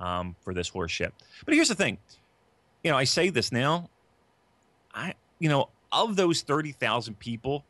um, 0.00 0.36
for 0.42 0.54
this 0.54 0.68
horse 0.68 0.90
shit. 0.90 1.12
But 1.44 1.54
here's 1.54 1.68
the 1.68 1.74
thing, 1.74 1.98
you 2.82 2.90
know, 2.90 2.96
I 2.96 3.04
say 3.04 3.30
this 3.30 3.52
now, 3.52 3.88
I 4.94 5.14
you 5.38 5.48
know 5.48 5.68
of 5.92 6.16
those 6.16 6.42
thirty 6.42 6.72
thousand 6.72 7.18
people 7.18 7.64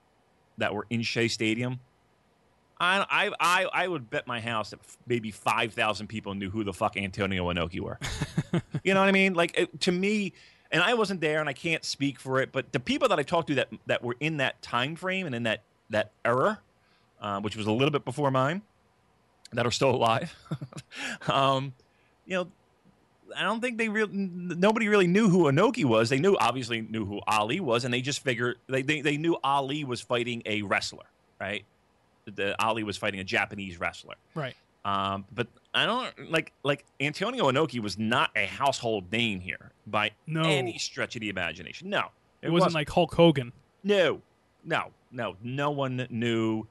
that 0.59 0.75
were 0.75 0.87
in 0.91 1.03
Shea 1.03 1.29
Stadium, 1.29 1.81
I, 2.79 3.05
I 3.09 3.31
I 3.41 3.85
I 3.85 3.89
would 3.89 4.11
bet 4.11 4.27
my 4.27 4.41
house 4.41 4.71
that 4.71 4.81
maybe 5.07 5.31
five 5.31 5.73
thousand 5.73 6.09
people 6.09 6.35
knew 6.35 6.51
who 6.51 6.65
the 6.65 6.73
fuck 6.73 6.97
Antonio 6.97 7.53
Inoki 7.53 7.81
were. 7.81 7.99
you 8.85 8.95
know 8.95 9.01
what 9.01 9.09
I 9.09 9.13
mean? 9.13 9.35
Like 9.35 9.59
it, 9.59 9.81
to 9.83 9.93
me, 9.93 10.33
and 10.71 10.83
I 10.83 10.95
wasn't 10.95 11.21
there, 11.21 11.41
and 11.41 11.49
I 11.49 11.53
can't 11.53 11.85
speak 11.85 12.19
for 12.19 12.41
it. 12.41 12.51
But 12.53 12.73
the 12.73 12.81
people 12.81 13.09
that 13.09 13.19
I 13.19 13.23
talked 13.23 13.49
to 13.49 13.55
that 13.57 13.69
that 13.87 14.03
were 14.03 14.17
in 14.21 14.39
that 14.39 14.61
time 14.63 14.97
frame 14.97 15.27
and 15.27 15.35
in 15.35 15.45
that 15.45 15.63
that 15.91 16.11
era, 16.25 16.61
uh, 17.21 17.41
which 17.41 17.57
was 17.57 17.67
a 17.67 17.73
little 17.73 17.93
bit 17.93 18.05
before 18.05 18.31
mine, 18.31 18.63
that 19.53 19.67
are 19.67 19.71
still 19.71 19.91
alive, 19.91 20.35
um, 21.29 21.73
you 22.27 22.37
know. 22.37 22.49
I 23.35 23.43
don't 23.43 23.61
think 23.61 23.79
they 23.79 23.89
real 23.89 24.07
nobody 24.11 24.87
really 24.89 25.07
knew 25.07 25.29
who 25.31 25.45
Inoki 25.45 25.85
was. 25.85 26.11
They 26.11 26.19
knew 26.19 26.37
obviously 26.37 26.83
knew 26.83 27.07
who 27.07 27.21
Ali 27.27 27.59
was, 27.59 27.85
and 27.85 27.93
they 27.93 28.03
just 28.03 28.23
figured 28.23 28.59
they, 28.69 28.83
they, 28.83 29.01
they 29.01 29.17
knew 29.17 29.39
Ali 29.43 29.83
was 29.83 30.01
fighting 30.03 30.43
a 30.45 30.61
wrestler, 30.63 31.07
right? 31.41 31.65
The 32.27 32.55
Ali 32.63 32.85
was 32.85 32.97
fighting 32.99 33.21
a 33.21 33.25
Japanese 33.25 33.81
wrestler. 33.81 34.15
Right. 34.35 34.55
Um, 34.85 35.25
but 35.35 35.47
I 35.73 35.87
don't 35.87 36.31
like 36.31 36.53
like 36.63 36.85
Antonio 37.01 37.51
Inoki 37.51 37.81
was 37.81 37.99
not 37.99 38.31
a 38.37 38.45
household 38.45 39.11
name 39.11 39.41
here 39.41 39.73
by 39.87 40.11
No. 40.27 40.43
any 40.43 40.77
stretch 40.77 41.17
of 41.17 41.21
the 41.21 41.31
imagination. 41.31 41.89
No, 41.89 42.09
It 42.43 42.51
wasn't 42.51 42.75
like 42.75 42.91
Hulk 42.91 43.15
Hogan. 43.15 43.53
no, 43.83 44.21
no, 44.65 44.91
no. 45.11 45.37
No 45.43 45.71
one 45.71 46.07
knew. 46.11 46.67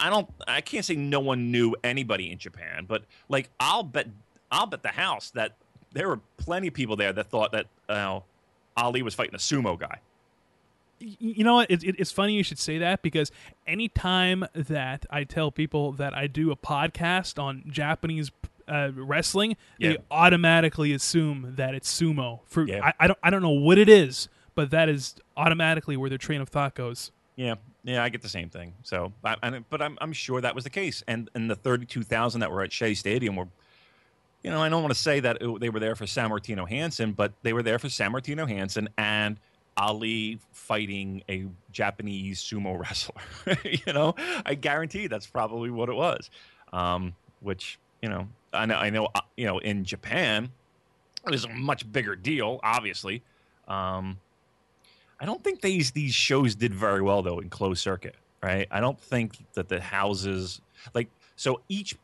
I 0.00 0.10
don't. 0.10 0.30
I 0.46 0.60
can't 0.60 0.84
say 0.84 0.94
no 0.94 1.18
one 1.18 1.50
knew 1.50 1.74
anybody 1.82 2.30
in 2.30 2.38
Japan, 2.38 2.84
but 2.86 3.02
like 3.28 3.50
I'll 3.58 3.82
bet 3.82 4.06
I'll 4.50 4.66
bet 4.66 4.82
the 4.82 4.88
house 4.88 5.30
that 5.30 5.52
there 5.92 6.08
were 6.08 6.20
plenty 6.36 6.68
of 6.68 6.74
people 6.74 6.96
there 6.96 7.12
that 7.12 7.28
thought 7.30 7.52
that 7.52 7.66
uh, 7.88 8.20
Ali 8.76 9.02
was 9.02 9.14
fighting 9.14 9.34
a 9.34 9.38
sumo 9.38 9.78
guy. 9.78 9.98
You 11.00 11.44
know 11.44 11.54
what? 11.54 11.70
It, 11.70 11.84
it, 11.84 11.94
it's 11.98 12.10
funny 12.10 12.34
you 12.34 12.42
should 12.42 12.58
say 12.58 12.78
that 12.78 13.02
because 13.02 13.30
anytime 13.68 14.44
that 14.52 15.06
I 15.10 15.22
tell 15.24 15.52
people 15.52 15.92
that 15.92 16.12
I 16.12 16.26
do 16.26 16.50
a 16.50 16.56
podcast 16.56 17.40
on 17.40 17.62
Japanese 17.68 18.32
uh, 18.66 18.90
wrestling, 18.94 19.56
Yeah. 19.78 19.90
they 19.90 19.98
automatically 20.10 20.92
assume 20.92 21.54
that 21.56 21.74
it's 21.74 21.88
sumo. 21.92 22.40
For 22.46 22.66
Yeah. 22.66 22.84
I, 22.84 22.92
I 23.00 23.06
don't 23.06 23.18
I 23.22 23.30
don't 23.30 23.42
know 23.42 23.50
what 23.50 23.78
it 23.78 23.88
is, 23.88 24.28
but 24.56 24.70
that 24.72 24.88
is 24.88 25.14
automatically 25.36 25.96
where 25.96 26.08
their 26.10 26.18
train 26.18 26.40
of 26.40 26.48
thought 26.48 26.74
goes. 26.74 27.12
Yeah, 27.36 27.54
yeah, 27.84 28.02
I 28.02 28.08
get 28.08 28.22
the 28.22 28.28
same 28.28 28.50
thing. 28.50 28.74
So, 28.82 29.12
I, 29.24 29.36
I, 29.40 29.60
but 29.70 29.80
I'm 29.80 29.96
I'm 30.00 30.12
sure 30.12 30.40
that 30.40 30.56
was 30.56 30.64
the 30.64 30.70
case. 30.70 31.04
And 31.06 31.30
and 31.36 31.48
the 31.48 31.54
32,000 31.54 32.40
that 32.40 32.50
were 32.50 32.62
at 32.62 32.72
Shea 32.72 32.94
Stadium 32.94 33.36
were, 33.36 33.46
you 34.42 34.50
know, 34.50 34.62
I 34.62 34.68
don't 34.68 34.82
want 34.82 34.94
to 34.94 35.00
say 35.00 35.20
that 35.20 35.38
it, 35.40 35.60
they 35.60 35.68
were 35.68 35.80
there 35.80 35.96
for 35.96 36.04
Sammartino 36.04 36.68
Hansen, 36.68 37.12
but 37.12 37.32
they 37.42 37.52
were 37.52 37.62
there 37.62 37.78
for 37.78 37.88
Sammartino 37.88 38.48
Hansen 38.48 38.88
and 38.96 39.38
Ali 39.76 40.38
fighting 40.52 41.22
a 41.28 41.46
Japanese 41.72 42.42
sumo 42.42 42.78
wrestler. 42.80 43.58
you 43.64 43.92
know, 43.92 44.14
I 44.44 44.54
guarantee 44.54 45.06
that's 45.06 45.26
probably 45.26 45.70
what 45.70 45.88
it 45.88 45.94
was. 45.94 46.30
Um, 46.72 47.14
which 47.40 47.78
you 48.02 48.08
know, 48.08 48.28
I 48.52 48.66
know, 48.66 48.76
I 48.76 48.90
know, 48.90 49.08
uh, 49.14 49.20
you 49.36 49.46
know, 49.46 49.58
in 49.58 49.84
Japan, 49.84 50.50
it 51.26 51.30
was 51.30 51.44
a 51.44 51.48
much 51.48 51.90
bigger 51.90 52.14
deal, 52.16 52.60
obviously. 52.62 53.22
Um, 53.66 54.18
I 55.20 55.26
don't 55.26 55.42
think 55.42 55.60
these 55.60 55.90
these 55.90 56.14
shows 56.14 56.54
did 56.54 56.72
very 56.72 57.02
well 57.02 57.22
though 57.22 57.38
in 57.40 57.50
closed 57.50 57.82
circuit, 57.82 58.14
right? 58.42 58.68
I 58.70 58.80
don't 58.80 59.00
think 59.00 59.36
that 59.54 59.68
the 59.68 59.80
houses 59.80 60.60
like 60.94 61.08
so 61.36 61.60
each 61.68 61.96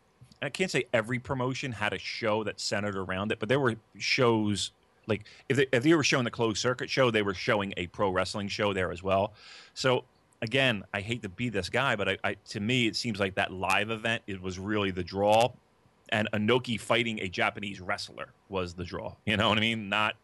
I 0.44 0.50
can't 0.50 0.70
say 0.70 0.84
every 0.92 1.18
promotion 1.18 1.72
had 1.72 1.92
a 1.92 1.98
show 1.98 2.44
that 2.44 2.60
centered 2.60 2.96
around 2.96 3.32
it, 3.32 3.38
but 3.38 3.48
there 3.48 3.60
were 3.60 3.76
shows 3.98 4.72
like 5.06 5.24
if 5.48 5.56
they, 5.56 5.66
if 5.72 5.82
they 5.82 5.94
were 5.94 6.04
showing 6.04 6.24
the 6.24 6.30
closed 6.30 6.58
circuit 6.58 6.88
show, 6.90 7.10
they 7.10 7.22
were 7.22 7.34
showing 7.34 7.74
a 7.76 7.86
pro 7.88 8.10
wrestling 8.10 8.48
show 8.48 8.72
there 8.72 8.90
as 8.90 9.02
well. 9.02 9.32
So 9.74 10.04
again, 10.42 10.84
I 10.92 11.00
hate 11.00 11.22
to 11.22 11.28
be 11.28 11.48
this 11.48 11.68
guy, 11.68 11.96
but 11.96 12.08
I, 12.08 12.18
I 12.24 12.36
to 12.50 12.60
me 12.60 12.86
it 12.86 12.96
seems 12.96 13.20
like 13.20 13.34
that 13.34 13.52
live 13.52 13.90
event 13.90 14.22
it 14.26 14.40
was 14.40 14.58
really 14.58 14.90
the 14.90 15.02
draw, 15.02 15.52
and 16.10 16.28
Inoki 16.32 16.80
fighting 16.80 17.20
a 17.20 17.28
Japanese 17.28 17.80
wrestler 17.80 18.28
was 18.48 18.74
the 18.74 18.84
draw. 18.84 19.14
You 19.26 19.36
know 19.36 19.48
what 19.48 19.58
I 19.58 19.60
mean? 19.60 19.88
Not 19.88 20.16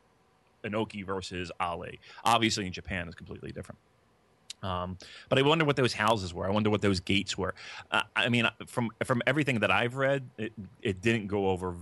Inoki 0.65 1.05
versus 1.05 1.51
Ali. 1.61 1.99
Obviously, 2.25 2.67
in 2.67 2.73
Japan, 2.73 3.09
is 3.09 3.15
completely 3.15 3.53
different. 3.53 3.79
Um, 4.63 4.99
but 5.29 5.39
I 5.39 5.43
wonder 5.43 5.65
what 5.65 5.77
those 5.77 5.93
houses 5.93 6.35
were. 6.35 6.47
I 6.47 6.51
wonder 6.51 6.71
what 6.71 6.83
those 6.83 7.01
gates 7.01 7.37
were. 7.39 7.55
Uh, 7.91 8.03
I 8.15 8.29
mean, 8.29 8.49
from 8.67 8.91
from 9.05 9.23
everything 9.27 9.61
that 9.61 9.71
I've 9.71 9.97
read, 9.97 10.29
it, 10.39 10.53
it 10.83 11.01
didn't 11.01 11.29
go 11.29 11.49
over 11.49 11.73
v- 11.73 11.79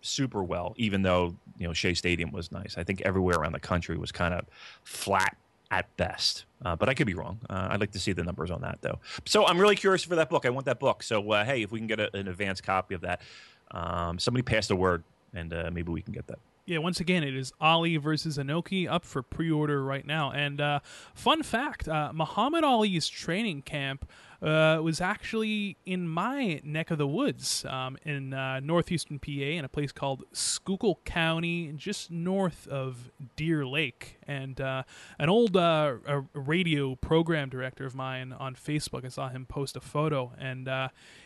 super 0.00 0.42
well. 0.42 0.74
Even 0.76 1.02
though 1.02 1.34
you 1.58 1.66
know 1.66 1.72
Shea 1.72 1.94
Stadium 1.94 2.30
was 2.30 2.52
nice, 2.52 2.76
I 2.78 2.84
think 2.84 3.00
everywhere 3.02 3.36
around 3.36 3.52
the 3.52 3.60
country 3.60 3.96
was 3.96 4.12
kind 4.12 4.34
of 4.34 4.44
flat 4.84 5.36
at 5.70 5.94
best. 5.96 6.44
Uh, 6.64 6.76
but 6.76 6.88
I 6.88 6.94
could 6.94 7.06
be 7.06 7.14
wrong. 7.14 7.40
Uh, 7.48 7.68
I'd 7.70 7.80
like 7.80 7.92
to 7.92 8.00
see 8.00 8.12
the 8.12 8.24
numbers 8.24 8.50
on 8.50 8.60
that 8.62 8.78
though. 8.82 8.98
So 9.24 9.46
I'm 9.46 9.58
really 9.58 9.76
curious 9.76 10.04
for 10.04 10.16
that 10.16 10.28
book. 10.28 10.44
I 10.44 10.50
want 10.50 10.66
that 10.66 10.78
book. 10.78 11.02
So 11.02 11.32
uh, 11.32 11.44
hey, 11.44 11.62
if 11.62 11.72
we 11.72 11.78
can 11.78 11.86
get 11.86 12.00
a, 12.00 12.14
an 12.16 12.28
advance 12.28 12.60
copy 12.60 12.94
of 12.94 13.00
that, 13.02 13.22
um, 13.70 14.18
somebody 14.18 14.42
pass 14.42 14.66
the 14.66 14.76
word, 14.76 15.02
and 15.34 15.52
uh, 15.52 15.70
maybe 15.72 15.90
we 15.90 16.02
can 16.02 16.12
get 16.12 16.26
that. 16.26 16.38
Yeah, 16.70 16.78
once 16.78 17.00
again, 17.00 17.24
it 17.24 17.34
is 17.34 17.52
Ali 17.60 17.96
versus 17.96 18.38
Inoki 18.38 18.88
up 18.88 19.04
for 19.04 19.24
pre-order 19.24 19.82
right 19.82 20.06
now. 20.06 20.30
And 20.30 20.60
uh, 20.60 20.78
fun 21.16 21.42
fact: 21.42 21.88
uh, 21.88 22.12
Muhammad 22.14 22.62
Ali's 22.62 23.08
training 23.08 23.62
camp 23.62 24.08
uh, 24.40 24.78
was 24.80 25.00
actually 25.00 25.78
in 25.84 26.06
my 26.06 26.60
neck 26.62 26.92
of 26.92 26.98
the 26.98 27.08
woods, 27.08 27.64
um, 27.64 27.98
in 28.04 28.32
uh, 28.32 28.60
northeastern 28.60 29.18
PA, 29.18 29.32
in 29.32 29.64
a 29.64 29.68
place 29.68 29.90
called 29.90 30.22
Schuylkill 30.32 31.00
County, 31.04 31.72
just 31.72 32.12
north 32.12 32.68
of 32.68 33.10
Deer 33.34 33.66
Lake. 33.66 34.20
And 34.28 34.60
uh, 34.60 34.84
an 35.18 35.28
old 35.28 35.56
uh, 35.56 35.96
radio 36.34 36.94
program 36.94 37.48
director 37.48 37.84
of 37.84 37.96
mine 37.96 38.32
on 38.32 38.54
Facebook, 38.54 39.04
I 39.04 39.08
saw 39.08 39.28
him 39.28 39.44
post 39.44 39.76
a 39.76 39.80
photo, 39.80 40.34
and 40.38 40.68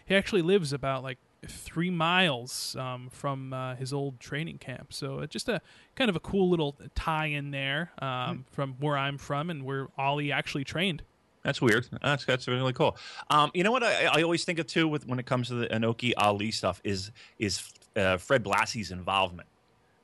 he 0.07 0.15
actually 0.15 0.41
lives 0.41 0.73
about 0.73 1.03
like 1.03 1.19
three 1.49 1.91
miles 1.91 2.77
um, 2.77 3.09
from 3.11 3.53
uh, 3.53 3.75
his 3.77 3.93
old 3.93 4.21
training 4.21 4.59
camp. 4.59 4.93
So 4.93 5.21
uh, 5.21 5.27
just 5.27 5.49
a 5.49 5.61
kind 5.95 6.09
of 6.09 6.17
a 6.17 6.21
cool 6.21 6.49
little 6.49 6.77
tie 6.95 7.27
in 7.27 7.51
there 7.51 7.93
um, 7.99 8.45
from 8.51 8.75
where 8.81 8.97
I'm 8.97 9.19
from 9.19 9.51
and 9.51 9.65
where 9.65 9.89
Ali 9.99 10.33
actually 10.33 10.65
trained. 10.65 11.03
That's 11.43 11.61
weird. 11.61 11.87
That's 12.03 12.25
that's 12.25 12.49
really 12.49 12.73
cool. 12.73 12.97
Um, 13.29 13.51
you 13.53 13.65
know 13.65 13.73
what 13.73 13.83
I, 13.83 14.07
I 14.07 14.23
always 14.23 14.45
think 14.45 14.59
of 14.59 14.67
too 14.67 14.89
with 14.89 15.07
when 15.07 15.19
it 15.19 15.27
comes 15.27 15.49
to 15.49 15.55
the 15.55 15.67
Inoki 15.67 16.13
Ali 16.17 16.51
stuff 16.51 16.81
is 16.85 17.11
is 17.39 17.71
uh, 17.97 18.17
Fred 18.17 18.43
Blassie's 18.43 18.91
involvement. 18.91 19.49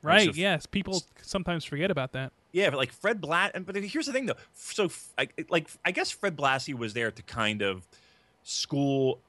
Right? 0.03 0.27
so 0.27 0.33
yes. 0.35 0.67
People 0.67 1.03
sometimes 1.23 1.65
forget 1.65 1.91
about 1.91 2.13
that. 2.13 2.33
Yeah, 2.53 2.71
but 2.71 2.77
like 2.77 2.93
Fred 2.93 3.21
Blatt, 3.21 3.53
but 3.65 3.77
here's 3.77 4.07
the 4.07 4.13
thing 4.13 4.27
though. 4.27 4.35
So 4.55 4.91
I, 5.17 5.29
like 5.49 5.69
I 5.85 5.93
guess 5.93 6.11
Fred 6.11 6.37
Blassie 6.37 6.75
was 6.75 6.95
there 6.95 7.11
to 7.11 7.23
kind 7.23 7.63
of 7.63 7.87
school 8.43 9.21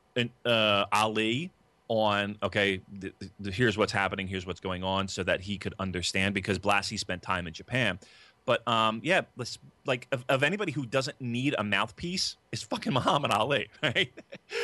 uh, 0.46 0.86
Ali 0.92 1.52
on 1.92 2.38
okay, 2.42 2.82
th- 3.02 3.14
th- 3.20 3.54
here's 3.54 3.78
what's 3.78 3.92
happening, 3.92 4.26
here's 4.26 4.46
what's 4.46 4.62
going 4.62 4.82
on, 4.82 5.10
so 5.10 5.24
that 5.24 5.42
he 5.42 5.58
could 5.58 5.74
understand 5.78 6.34
because 6.34 6.58
Blassie 6.58 6.98
spent 6.98 7.22
time 7.22 7.48
in 7.48 7.54
Japan. 7.54 8.00
But 8.46 8.66
um, 8.66 9.02
yeah, 9.04 9.22
let's, 9.36 9.60
like 9.86 10.08
of, 10.14 10.24
of 10.30 10.42
anybody 10.42 10.72
who 10.72 10.86
doesn't 10.86 11.20
need 11.20 11.54
a 11.58 11.64
mouthpiece 11.66 12.38
is 12.54 12.64
fucking 12.64 12.94
Muhammad 13.00 13.32
Ali, 13.32 13.68
right? 13.84 13.94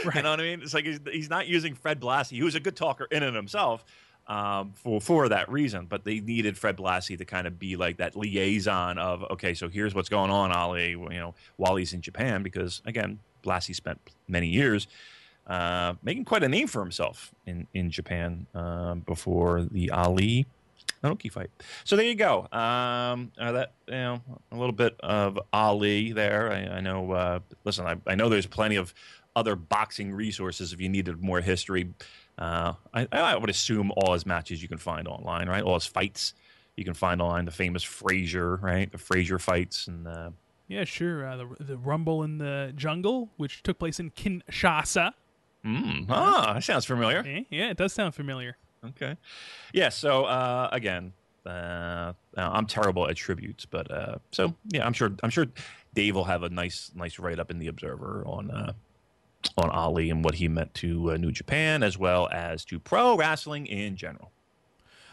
Right. 0.05 0.15
You 0.15 0.21
know 0.21 0.31
what 0.31 0.39
I 0.39 0.43
mean? 0.43 0.61
It's 0.61 0.73
like 0.73 0.85
he's, 0.85 0.99
he's 1.11 1.29
not 1.29 1.47
using 1.47 1.75
Fred 1.75 1.99
Blassie, 1.99 2.39
who's 2.39 2.55
a 2.55 2.61
good 2.61 2.77
talker 2.77 3.07
in 3.11 3.23
and 3.23 3.35
himself, 3.35 3.83
um, 4.27 4.71
for 4.73 5.01
for 5.01 5.27
that 5.27 5.51
reason. 5.51 5.85
But 5.85 6.05
they 6.05 6.21
needed 6.21 6.57
Fred 6.57 6.77
Blassie 6.77 7.17
to 7.17 7.25
kind 7.25 7.45
of 7.45 7.59
be 7.59 7.75
like 7.75 7.97
that 7.97 8.15
liaison 8.15 8.97
of 8.97 9.23
okay, 9.31 9.53
so 9.53 9.67
here's 9.67 9.93
what's 9.93 10.09
going 10.09 10.31
on, 10.31 10.53
Ali. 10.53 10.91
You 10.91 11.09
know, 11.09 11.35
while 11.57 11.75
he's 11.75 11.91
in 11.91 12.01
Japan, 12.01 12.41
because 12.41 12.81
again, 12.85 13.19
Blassie 13.43 13.75
spent 13.75 13.99
many 14.29 14.47
years 14.47 14.87
uh, 15.47 15.93
making 16.03 16.25
quite 16.25 16.43
a 16.43 16.49
name 16.49 16.67
for 16.67 16.81
himself 16.81 17.31
in 17.45 17.67
in 17.73 17.89
Japan 17.89 18.45
um, 18.53 18.99
before 19.01 19.63
the 19.63 19.89
Ali 19.91 20.45
Inoki 21.03 21.31
fight. 21.31 21.49
So 21.83 21.95
there 21.95 22.05
you 22.05 22.15
go. 22.15 22.47
Um, 22.51 23.31
uh, 23.39 23.51
that 23.53 23.71
you 23.87 23.93
know 23.93 24.21
a 24.51 24.55
little 24.57 24.73
bit 24.73 24.95
of 24.99 25.39
Ali 25.53 26.11
there. 26.11 26.51
I, 26.51 26.77
I 26.77 26.79
know. 26.81 27.11
Uh, 27.11 27.39
listen, 27.63 27.85
I, 27.85 27.95
I 28.05 28.15
know 28.15 28.29
there's 28.29 28.47
plenty 28.47 28.75
of 28.75 28.93
other 29.35 29.55
boxing 29.55 30.11
resources 30.11 30.73
if 30.73 30.81
you 30.81 30.89
needed 30.89 31.21
more 31.21 31.41
history. 31.41 31.93
Uh, 32.37 32.73
I, 32.93 33.07
I 33.11 33.35
would 33.35 33.49
assume 33.49 33.91
all 33.97 34.13
his 34.13 34.25
matches 34.25 34.61
you 34.61 34.67
can 34.67 34.77
find 34.79 35.07
online, 35.07 35.47
right? 35.47 35.63
All 35.63 35.75
his 35.75 35.85
fights 35.85 36.33
you 36.75 36.83
can 36.83 36.93
find 36.93 37.21
online. 37.21 37.45
The 37.45 37.51
famous 37.51 37.83
Frazier, 37.83 38.55
right? 38.57 38.91
The 38.91 38.97
Frazier 38.97 39.39
fights 39.39 39.87
and. 39.87 40.07
Uh, 40.07 40.29
Yeah, 40.67 40.83
sure. 40.83 41.25
Uh, 41.27 41.37
the, 41.37 41.47
the 41.59 41.77
Rumble 41.77 42.23
in 42.23 42.39
the 42.39 42.73
Jungle, 42.75 43.29
which 43.37 43.63
took 43.63 43.79
place 43.79 43.99
in 43.99 44.11
Kinshasa. 44.11 45.13
Mm, 45.65 46.05
ah, 46.09 46.53
that 46.53 46.63
sounds 46.63 46.85
familiar. 46.85 47.23
Eh? 47.25 47.43
Yeah, 47.49 47.69
it 47.69 47.77
does 47.77 47.93
sound 47.93 48.15
familiar. 48.15 48.57
Okay. 48.85 49.17
Yeah. 49.73 49.89
So 49.89 50.25
uh, 50.25 50.69
again, 50.71 51.13
uh, 51.45 52.13
I'm 52.35 52.67
terrible 52.67 53.07
at 53.09 53.15
tributes, 53.15 53.65
but 53.65 53.89
uh, 53.91 54.17
so 54.31 54.53
yeah, 54.69 54.85
I'm 54.85 54.93
sure 54.93 55.11
I'm 55.23 55.29
sure 55.29 55.47
Dave 55.93 56.15
will 56.15 56.25
have 56.25 56.43
a 56.43 56.49
nice 56.49 56.91
nice 56.95 57.19
write 57.19 57.39
up 57.39 57.51
in 57.51 57.59
the 57.59 57.67
Observer 57.67 58.23
on 58.25 58.51
uh, 58.51 58.73
on 59.57 59.69
Ali 59.69 60.09
and 60.09 60.23
what 60.23 60.35
he 60.35 60.47
meant 60.47 60.73
to 60.75 61.11
uh, 61.11 61.17
New 61.17 61.31
Japan 61.31 61.83
as 61.83 61.97
well 61.97 62.27
as 62.31 62.65
to 62.65 62.79
pro 62.79 63.15
wrestling 63.15 63.65
in 63.65 63.95
general. 63.95 64.31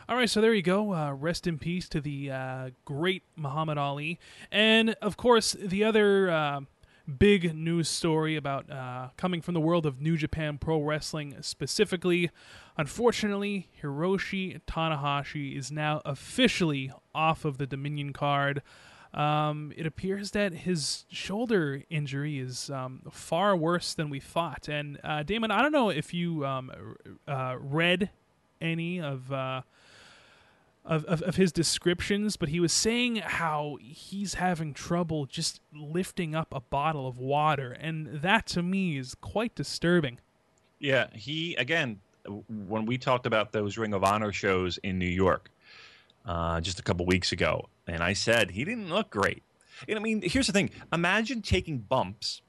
All 0.07 0.17
right, 0.17 0.29
so 0.29 0.43
there 0.43 0.53
you 0.53 0.61
go. 0.61 0.93
Uh, 0.93 1.13
rest 1.15 1.47
in 1.47 1.59
peace 1.59 1.89
to 1.89 2.01
the 2.01 2.31
uh, 2.31 2.71
great 2.85 3.23
Muhammad 3.37 3.79
Ali, 3.79 4.19
and 4.53 4.91
of 5.01 5.17
course 5.17 5.53
the 5.53 5.83
other 5.85 6.31
uh, 6.31 6.61
big 7.07 7.55
news 7.55 7.89
story 7.89 8.37
about 8.37 8.71
uh, 8.71 9.09
coming 9.17 9.41
from 9.41 9.55
the 9.55 9.61
world 9.61 9.87
of 9.87 10.01
New 10.01 10.17
Japan 10.17 10.59
Pro 10.59 10.81
Wrestling 10.81 11.37
specifically. 11.41 12.31
Unfortunately, 12.77 13.69
Hiroshi 13.83 14.61
Tanahashi 14.67 15.57
is 15.57 15.71
now 15.71 16.01
officially 16.05 16.93
off 17.15 17.45
of 17.45 17.59
the 17.59 17.67
Dominion 17.67 18.13
card. 18.13 18.63
Um, 19.13 19.73
it 19.77 19.87
appears 19.87 20.33
that 20.33 20.53
his 20.53 21.05
shoulder 21.09 21.83
injury 21.89 22.39
is 22.41 22.69
um, 22.71 23.03
far 23.11 23.57
worse 23.57 23.95
than 23.95 24.11
we 24.11 24.19
thought. 24.19 24.69
And 24.69 24.99
uh, 25.05 25.23
Damon, 25.23 25.53
I 25.53 25.63
don't 25.63 25.73
know 25.73 25.91
if 25.91 26.13
you 26.13 26.45
um, 26.45 26.97
uh, 27.29 27.57
read 27.61 28.11
any 28.61 29.01
of, 29.01 29.31
uh, 29.31 29.63
of, 30.85 31.05
of 31.07 31.23
of 31.23 31.37
his 31.37 31.53
descriptions, 31.53 32.37
but 32.37 32.51
he 32.51 32.61
was 32.61 32.73
saying 32.73 33.17
how 33.17 33.79
he's 33.81 34.35
having 34.35 34.75
trouble 34.75 35.27
just 35.27 35.61
lifting 35.75 36.35
up 36.35 36.49
a 36.53 36.61
bottle 36.61 37.09
of 37.09 37.19
water, 37.19 37.73
and 37.73 38.21
that 38.21 38.47
to 38.49 38.63
me 38.63 38.99
is 38.99 39.15
quite 39.15 39.55
disturbing. 39.55 40.19
Yeah, 40.79 41.09
he 41.13 41.55
again 41.55 42.01
when 42.49 42.87
we 42.87 42.99
talked 42.99 43.27
about 43.27 43.53
those 43.53 43.79
Ring 43.79 43.95
of 43.95 44.05
Honor 44.05 44.33
shows 44.33 44.79
in 44.79 44.99
New 44.99 45.07
York 45.07 45.51
uh, 46.27 46.61
just 46.61 46.79
a 46.79 46.83
couple 46.83 47.07
weeks 47.07 47.33
ago, 47.33 47.69
and 47.87 48.03
I 48.03 48.13
said 48.13 48.51
he 48.51 48.65
didn't 48.65 48.91
look 48.91 49.11
great. 49.11 49.43
And 49.89 49.99
I 49.99 50.03
mean, 50.03 50.23
here's 50.23 50.47
the 50.47 50.53
thing: 50.53 50.71
imagine 50.93 51.41
taking 51.41 51.79
bumps, 51.79 52.43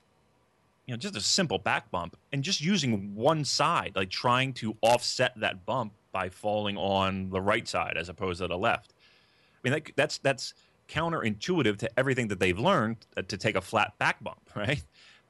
you 0.85 0.93
know, 0.93 0.97
just 0.97 1.15
a 1.15 1.21
simple 1.21 1.57
back 1.57 1.89
bump, 1.89 2.17
and 2.33 2.43
just 2.43 2.59
using 2.59 3.15
one 3.15 3.45
side, 3.45 3.93
like 3.95 4.09
trying 4.09 4.51
to 4.53 4.75
offset 4.81 5.39
that 5.39 5.65
bump 5.65 5.93
by 6.15 6.29
falling 6.29 6.77
on 6.77 7.29
the 7.29 7.41
right 7.41 7.67
side 7.67 7.97
as 7.97 8.07
opposed 8.07 8.39
to 8.39 8.47
the 8.47 8.57
left. 8.57 8.93
I 8.93 9.57
mean, 9.63 9.73
that, 9.73 9.91
that's 9.97 10.17
that's 10.19 10.53
counterintuitive 10.87 11.77
to 11.79 11.99
everything 11.99 12.29
that 12.29 12.39
they've 12.39 12.57
learned 12.57 12.95
uh, 13.17 13.23
to 13.23 13.37
take 13.37 13.57
a 13.57 13.61
flat 13.61 13.97
back 13.97 14.23
bump, 14.23 14.39
right? 14.55 14.81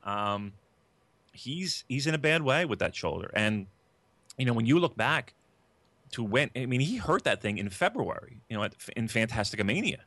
Um, 0.04 0.54
he's 1.34 1.86
he's 1.90 2.06
in 2.06 2.14
a 2.14 2.20
bad 2.20 2.44
way 2.44 2.66
with 2.66 2.78
that 2.80 2.96
shoulder, 2.96 3.32
and 3.34 3.66
you 4.38 4.46
know, 4.46 4.54
when 4.54 4.68
you 4.68 4.78
look 4.78 4.96
back 4.96 5.34
to 6.12 6.22
when, 6.22 6.52
I 6.56 6.68
mean, 6.68 6.82
he 6.82 6.98
hurt 6.98 7.24
that 7.24 7.42
thing 7.42 7.58
in 7.58 7.70
February, 7.70 8.42
you 8.48 8.56
know, 8.56 8.64
at, 8.64 8.76
in 8.96 9.08
Fantasticamania. 9.08 9.98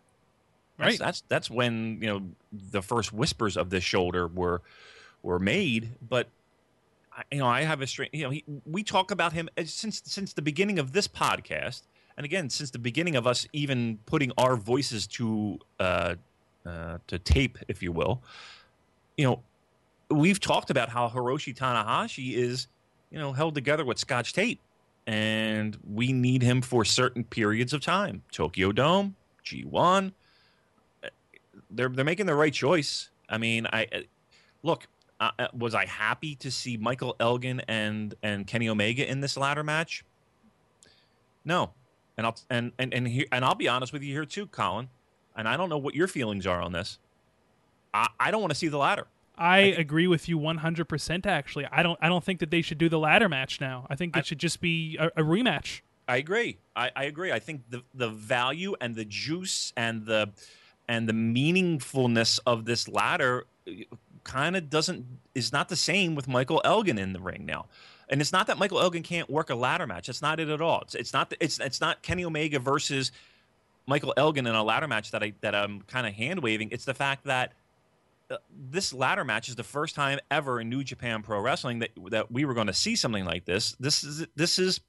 That's, 0.79 0.79
Right. 0.79 0.99
That's 1.01 1.25
that's 1.29 1.51
when 1.51 1.99
you 2.01 2.07
know 2.07 2.23
the 2.53 2.83
first 2.83 3.13
whispers 3.13 3.57
of 3.57 3.71
this 3.71 3.83
shoulder 3.83 4.29
were 4.29 4.63
were 5.25 5.41
made. 5.41 5.97
But 6.09 6.29
you 7.31 7.39
know, 7.39 7.47
I 7.47 7.63
have 7.63 7.81
a 7.81 7.87
strange. 7.87 8.11
You 8.13 8.25
know, 8.25 8.31
he, 8.31 8.45
we 8.65 8.83
talk 8.83 9.11
about 9.11 9.33
him 9.33 9.49
since 9.65 10.03
since 10.05 10.33
the 10.33 10.43
beginning 10.43 10.79
of 10.79 10.93
this 10.93 11.09
podcast, 11.09 11.83
and 12.17 12.25
again 12.25 12.51
since 12.51 12.71
the 12.71 12.79
beginning 12.79 13.17
of 13.17 13.27
us 13.27 13.47
even 13.53 13.99
putting 14.07 14.33
our 14.39 14.57
voices 14.57 15.07
to 15.09 15.59
uh, 15.81 16.15
uh, 16.67 16.99
to 17.07 17.19
tape, 17.19 17.59
if 17.69 17.83
you 17.83 17.93
will. 17.93 18.23
You 19.17 19.27
know, 19.27 19.43
we've 20.11 20.41
talked 20.41 20.71
about 20.71 20.89
how 20.89 21.09
Hiroshi 21.09 21.55
Tanahashi 21.55 22.35
is 22.35 22.69
you 23.11 23.19
know 23.19 23.33
held 23.33 23.55
together 23.55 23.85
with 23.85 23.99
Scotch 23.99 24.33
tape, 24.33 24.61
and 25.07 25.77
we 25.89 26.13
need 26.13 26.43
him 26.43 26.63
for 26.63 26.85
certain 26.85 27.25
periods 27.25 27.73
of 27.73 27.81
time. 27.81 28.23
Tokyo 28.31 28.73
Dome, 28.73 29.17
G 29.43 29.65
one 29.65 30.13
they're 31.71 31.89
they're 31.89 32.05
making 32.05 32.27
the 32.27 32.35
right 32.35 32.53
choice. 32.53 33.11
I 33.29 33.39
mean, 33.39 33.67
I 33.73 33.87
uh, 33.93 34.01
look. 34.63 34.87
Uh, 35.21 35.31
was 35.53 35.75
I 35.75 35.85
happy 35.87 36.37
to 36.37 36.51
see 36.51 36.77
Michael 36.77 37.17
Elgin 37.19 37.61
and 37.67 38.15
and 38.23 38.47
Kenny 38.47 38.69
Omega 38.69 39.09
in 39.09 39.21
this 39.21 39.37
ladder 39.37 39.65
match? 39.65 40.05
No, 41.45 41.73
and 42.17 42.27
I'll 42.27 42.37
and 42.51 42.73
and 42.79 42.95
and, 42.95 43.09
here, 43.09 43.27
and 43.33 43.45
I'll 43.45 43.55
be 43.55 43.69
honest 43.69 43.93
with 43.93 44.03
you 44.03 44.13
here 44.13 44.25
too, 44.25 44.47
Colin. 44.47 44.89
And 45.37 45.49
I 45.49 45.57
don't 45.57 45.69
know 45.69 45.79
what 45.79 45.95
your 45.95 46.09
feelings 46.09 46.47
are 46.47 46.61
on 46.61 46.73
this. 46.73 46.99
I, 47.95 48.09
I 48.19 48.31
don't 48.31 48.41
want 48.41 48.51
to 48.53 48.59
see 48.59 48.69
the 48.69 48.79
ladder. 48.79 49.07
I, 49.37 49.63
think- 49.63 49.79
agree 49.79 50.09
with 50.09 50.29
you 50.29 50.37
100% 50.39 51.27
actually. 51.27 51.67
I 51.71 51.83
don't 51.83 51.99
I 52.03 52.09
don't 52.09 52.25
think 52.25 52.41
that 52.41 52.51
they 52.51 52.61
should 52.63 52.79
do 52.79 52.89
the 52.89 52.99
ladder 52.99 53.29
match 53.29 53.61
now. 53.61 53.87
I 53.89 53.95
think 53.97 54.17
it 54.17 54.21
I- 54.21 54.23
should 54.23 54.39
just 54.39 54.61
be 54.61 54.97
a, 54.99 55.07
a 55.17 55.23
rematch. 55.23 55.81
I 56.09 56.17
agree. 56.17 56.57
I, 56.75 56.91
I 56.97 57.05
agree. 57.05 57.33
I 57.33 57.39
think 57.39 57.63
the 57.71 57.83
the 57.95 58.09
value 58.09 58.75
and 58.81 58.95
the 58.95 59.05
juice 59.05 59.73
and 59.77 60.07
the 60.07 60.31
and 60.89 61.09
the 61.09 61.13
meaningfulness 61.13 62.41
of 62.47 62.65
this 62.65 62.89
ladder 62.89 63.47
kind 64.25 64.57
of 64.57 64.71
doesn't 64.71 65.07
is 65.35 65.53
not 65.53 65.69
the 65.69 65.77
same 65.77 66.15
with 66.15 66.29
Michael 66.29 66.61
Elgin 66.65 66.99
in 66.99 67.13
the 67.13 67.21
ring 67.21 67.47
now. 67.47 67.67
And 68.09 68.21
it's 68.21 68.33
not 68.33 68.47
that 68.47 68.59
Michael 68.59 68.81
Elgin 68.81 69.03
can't 69.03 69.29
work 69.29 69.51
a 69.51 69.55
ladder 69.55 69.87
match. 69.87 70.07
That's 70.07 70.23
not 70.23 70.41
it 70.41 70.49
at 70.49 70.61
all. 70.61 70.81
It's, 70.83 70.95
it's 70.95 71.13
not 71.13 71.33
it's 71.41 71.59
it's 71.59 71.81
not 71.81 72.03
Kenny 72.03 72.25
Omega 72.25 72.59
versus 72.59 73.13
Michael 73.87 74.15
Elgin 74.17 74.47
in 74.47 74.55
a 74.55 74.63
ladder 74.63 74.89
match 74.89 75.11
that 75.11 75.23
I 75.23 75.35
that 75.41 75.55
I'm 75.55 75.83
kind 75.83 76.07
of 76.07 76.15
hand 76.15 76.43
waving. 76.43 76.71
It's 76.71 76.85
the 76.85 76.95
fact 76.95 77.25
that 77.25 77.53
uh, 78.31 78.37
this 78.71 78.93
ladder 78.93 79.25
match 79.25 79.49
is 79.49 79.57
the 79.57 79.65
first 79.65 79.95
time 79.95 80.19
ever 80.31 80.61
in 80.61 80.69
New 80.69 80.85
Japan 80.85 81.23
Pro 81.23 81.41
Wrestling 81.41 81.81
that 81.81 81.91
that 82.11 82.33
we 82.33 82.45
were 82.45 82.55
going 82.55 82.67
to 82.67 82.75
see 82.75 82.97
something 82.97 83.25
like 83.25 83.45
this. 83.45 83.77
This 83.81 84.05
is 84.05 84.27
this 84.37 84.59
is 84.59 84.81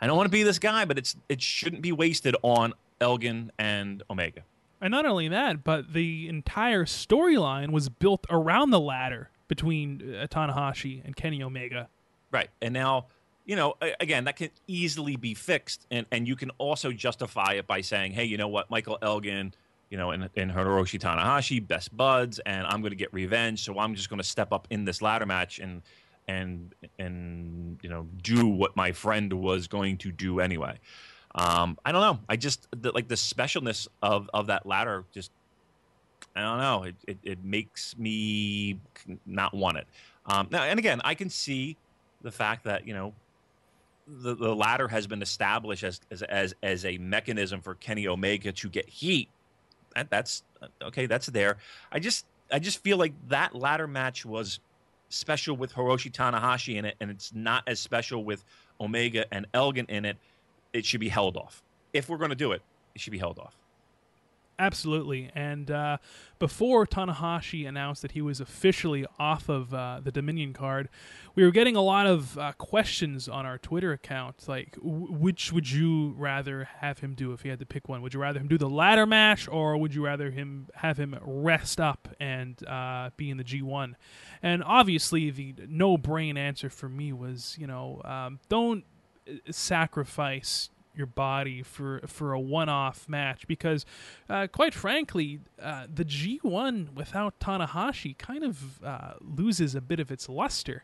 I 0.00 0.06
don't 0.06 0.16
want 0.16 0.26
to 0.26 0.32
be 0.32 0.42
this 0.42 0.58
guy, 0.58 0.84
but 0.84 0.98
it's 0.98 1.16
it 1.28 1.42
shouldn't 1.42 1.82
be 1.82 1.92
wasted 1.92 2.36
on 2.42 2.74
Elgin 3.00 3.52
and 3.58 4.02
Omega. 4.10 4.42
And 4.80 4.92
not 4.92 5.06
only 5.06 5.28
that, 5.28 5.64
but 5.64 5.92
the 5.92 6.28
entire 6.28 6.84
storyline 6.84 7.72
was 7.72 7.88
built 7.88 8.26
around 8.30 8.70
the 8.70 8.80
ladder 8.80 9.30
between 9.48 10.14
uh, 10.14 10.26
Tanahashi 10.28 11.04
and 11.04 11.16
Kenny 11.16 11.42
Omega. 11.42 11.88
Right. 12.30 12.48
And 12.62 12.74
now, 12.74 13.06
you 13.44 13.56
know, 13.56 13.74
again, 13.98 14.24
that 14.24 14.36
can 14.36 14.50
easily 14.66 15.16
be 15.16 15.34
fixed. 15.34 15.86
And, 15.90 16.06
and 16.12 16.28
you 16.28 16.36
can 16.36 16.50
also 16.58 16.92
justify 16.92 17.54
it 17.54 17.66
by 17.66 17.80
saying, 17.80 18.12
hey, 18.12 18.24
you 18.24 18.36
know 18.36 18.48
what, 18.48 18.70
Michael 18.70 18.98
Elgin, 19.02 19.54
you 19.90 19.96
know, 19.96 20.10
and, 20.10 20.28
and 20.36 20.50
Hiroshi 20.50 21.00
Tanahashi, 21.00 21.66
best 21.66 21.96
buds, 21.96 22.38
and 22.40 22.66
I'm 22.66 22.80
going 22.82 22.90
to 22.90 22.96
get 22.96 23.12
revenge. 23.12 23.64
So 23.64 23.78
I'm 23.78 23.94
just 23.94 24.10
going 24.10 24.20
to 24.20 24.26
step 24.26 24.52
up 24.52 24.68
in 24.70 24.84
this 24.84 25.00
ladder 25.00 25.26
match 25.26 25.58
and, 25.58 25.82
and, 26.28 26.74
and, 26.98 27.78
you 27.82 27.88
know, 27.88 28.06
do 28.22 28.46
what 28.46 28.76
my 28.76 28.92
friend 28.92 29.32
was 29.32 29.66
going 29.66 29.96
to 29.98 30.12
do 30.12 30.40
anyway. 30.40 30.78
Um, 31.38 31.78
I 31.84 31.92
don't 31.92 32.02
know. 32.02 32.18
I 32.28 32.36
just, 32.36 32.66
the, 32.70 32.90
like, 32.92 33.08
the 33.08 33.14
specialness 33.14 33.88
of, 34.02 34.28
of 34.34 34.48
that 34.48 34.66
ladder 34.66 35.04
just, 35.14 35.30
I 36.34 36.42
don't 36.42 36.58
know. 36.58 36.82
It, 36.82 36.94
it, 37.06 37.18
it 37.22 37.44
makes 37.44 37.96
me 37.96 38.78
not 39.24 39.54
want 39.54 39.78
it. 39.78 39.86
Um, 40.26 40.48
now, 40.50 40.62
and 40.62 40.78
again, 40.78 41.00
I 41.04 41.14
can 41.14 41.30
see 41.30 41.76
the 42.22 42.30
fact 42.30 42.64
that 42.64 42.86
you 42.86 42.94
know 42.94 43.14
the, 44.06 44.34
the 44.34 44.54
ladder 44.54 44.88
has 44.88 45.06
been 45.06 45.22
established 45.22 45.84
as, 45.84 46.00
as 46.10 46.22
as 46.22 46.54
as 46.62 46.84
a 46.84 46.98
mechanism 46.98 47.60
for 47.60 47.74
Kenny 47.74 48.06
Omega 48.06 48.52
to 48.52 48.68
get 48.68 48.88
heat. 48.88 49.28
That, 49.94 50.10
that's 50.10 50.42
okay. 50.82 51.06
That's 51.06 51.26
there. 51.26 51.56
I 51.90 51.98
just 51.98 52.26
I 52.52 52.58
just 52.58 52.82
feel 52.82 52.98
like 52.98 53.14
that 53.28 53.54
ladder 53.54 53.86
match 53.86 54.26
was 54.26 54.60
special 55.08 55.56
with 55.56 55.72
Hiroshi 55.72 56.12
Tanahashi 56.12 56.76
in 56.76 56.84
it, 56.84 56.96
and 57.00 57.10
it's 57.10 57.32
not 57.34 57.62
as 57.66 57.80
special 57.80 58.24
with 58.24 58.44
Omega 58.80 59.24
and 59.32 59.46
Elgin 59.54 59.86
in 59.88 60.04
it. 60.04 60.18
It 60.72 60.84
should 60.84 61.00
be 61.00 61.08
held 61.08 61.36
off. 61.36 61.62
If 61.92 62.08
we're 62.08 62.18
going 62.18 62.30
to 62.30 62.36
do 62.36 62.52
it, 62.52 62.62
it 62.94 63.00
should 63.00 63.12
be 63.12 63.18
held 63.18 63.38
off. 63.38 63.56
Absolutely. 64.60 65.30
And 65.36 65.70
uh, 65.70 65.98
before 66.40 66.84
Tanahashi 66.84 67.68
announced 67.68 68.02
that 68.02 68.12
he 68.12 68.20
was 68.20 68.40
officially 68.40 69.06
off 69.16 69.48
of 69.48 69.72
uh, 69.72 70.00
the 70.02 70.10
Dominion 70.10 70.52
card, 70.52 70.88
we 71.36 71.44
were 71.44 71.52
getting 71.52 71.76
a 71.76 71.80
lot 71.80 72.08
of 72.08 72.36
uh, 72.36 72.52
questions 72.58 73.28
on 73.28 73.46
our 73.46 73.56
Twitter 73.56 73.92
account. 73.92 74.48
Like, 74.48 74.74
w- 74.74 75.12
which 75.12 75.52
would 75.52 75.70
you 75.70 76.12
rather 76.18 76.68
have 76.80 76.98
him 76.98 77.14
do 77.14 77.32
if 77.32 77.42
he 77.42 77.50
had 77.50 77.60
to 77.60 77.66
pick 77.66 77.88
one? 77.88 78.02
Would 78.02 78.14
you 78.14 78.20
rather 78.20 78.40
him 78.40 78.48
do 78.48 78.58
the 78.58 78.68
ladder 78.68 79.06
match, 79.06 79.46
or 79.46 79.76
would 79.76 79.94
you 79.94 80.04
rather 80.04 80.32
him 80.32 80.66
have 80.74 80.98
him 80.98 81.16
rest 81.22 81.80
up 81.80 82.08
and 82.18 82.60
uh, 82.66 83.10
be 83.16 83.30
in 83.30 83.36
the 83.36 83.44
G1? 83.44 83.94
And 84.42 84.64
obviously, 84.64 85.30
the 85.30 85.54
no-brain 85.68 86.36
answer 86.36 86.68
for 86.68 86.88
me 86.88 87.12
was, 87.12 87.56
you 87.60 87.68
know, 87.68 88.02
um, 88.04 88.40
don't 88.48 88.84
sacrifice 89.50 90.70
your 90.94 91.06
body 91.06 91.62
for 91.62 92.00
for 92.06 92.32
a 92.32 92.40
one-off 92.40 93.08
match 93.08 93.46
because 93.46 93.86
uh, 94.28 94.48
quite 94.48 94.74
frankly 94.74 95.38
uh, 95.62 95.86
the 95.92 96.04
G1 96.04 96.94
without 96.94 97.38
Tanahashi 97.38 98.18
kind 98.18 98.42
of 98.42 98.82
uh, 98.82 99.12
loses 99.20 99.76
a 99.76 99.80
bit 99.80 100.00
of 100.00 100.10
its 100.10 100.28
luster 100.28 100.82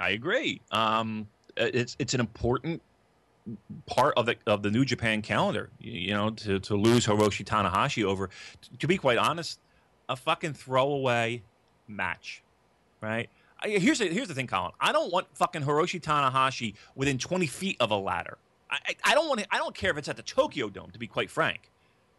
I 0.00 0.10
agree. 0.10 0.60
Um, 0.70 1.28
it's 1.56 1.96
it's 1.98 2.14
an 2.14 2.20
important 2.20 2.82
part 3.86 4.14
of 4.16 4.26
the 4.26 4.36
of 4.46 4.62
the 4.62 4.70
New 4.70 4.84
Japan 4.84 5.22
calendar. 5.22 5.70
You, 5.78 6.14
know, 6.14 6.30
to 6.30 6.60
to 6.60 6.76
lose 6.76 7.06
Hiroshi 7.06 7.44
Tanahashi 7.44 8.04
over, 8.04 8.30
to 8.78 8.86
be 8.86 8.96
quite 8.96 9.18
honest, 9.18 9.60
a 10.08 10.16
fucking 10.16 10.54
throwaway 10.54 11.42
match, 11.86 12.42
right? 13.00 13.28
Here's 13.64 13.98
the, 13.98 14.06
here's 14.08 14.28
the 14.28 14.34
thing, 14.34 14.46
Colin. 14.46 14.72
I 14.80 14.92
don't 14.92 15.12
want 15.12 15.26
fucking 15.36 15.62
Hiroshi 15.62 16.00
Tanahashi 16.00 16.74
within 16.94 17.18
20 17.18 17.46
feet 17.46 17.76
of 17.80 17.90
a 17.90 17.96
ladder. 17.96 18.38
I, 18.70 18.78
I, 18.86 18.94
I 19.04 19.14
don't 19.14 19.28
want. 19.28 19.44
I 19.50 19.58
don't 19.58 19.74
care 19.74 19.90
if 19.90 19.98
it's 19.98 20.08
at 20.08 20.16
the 20.16 20.22
Tokyo 20.22 20.68
Dome. 20.68 20.90
To 20.90 20.98
be 20.98 21.06
quite 21.06 21.30
frank, 21.30 21.70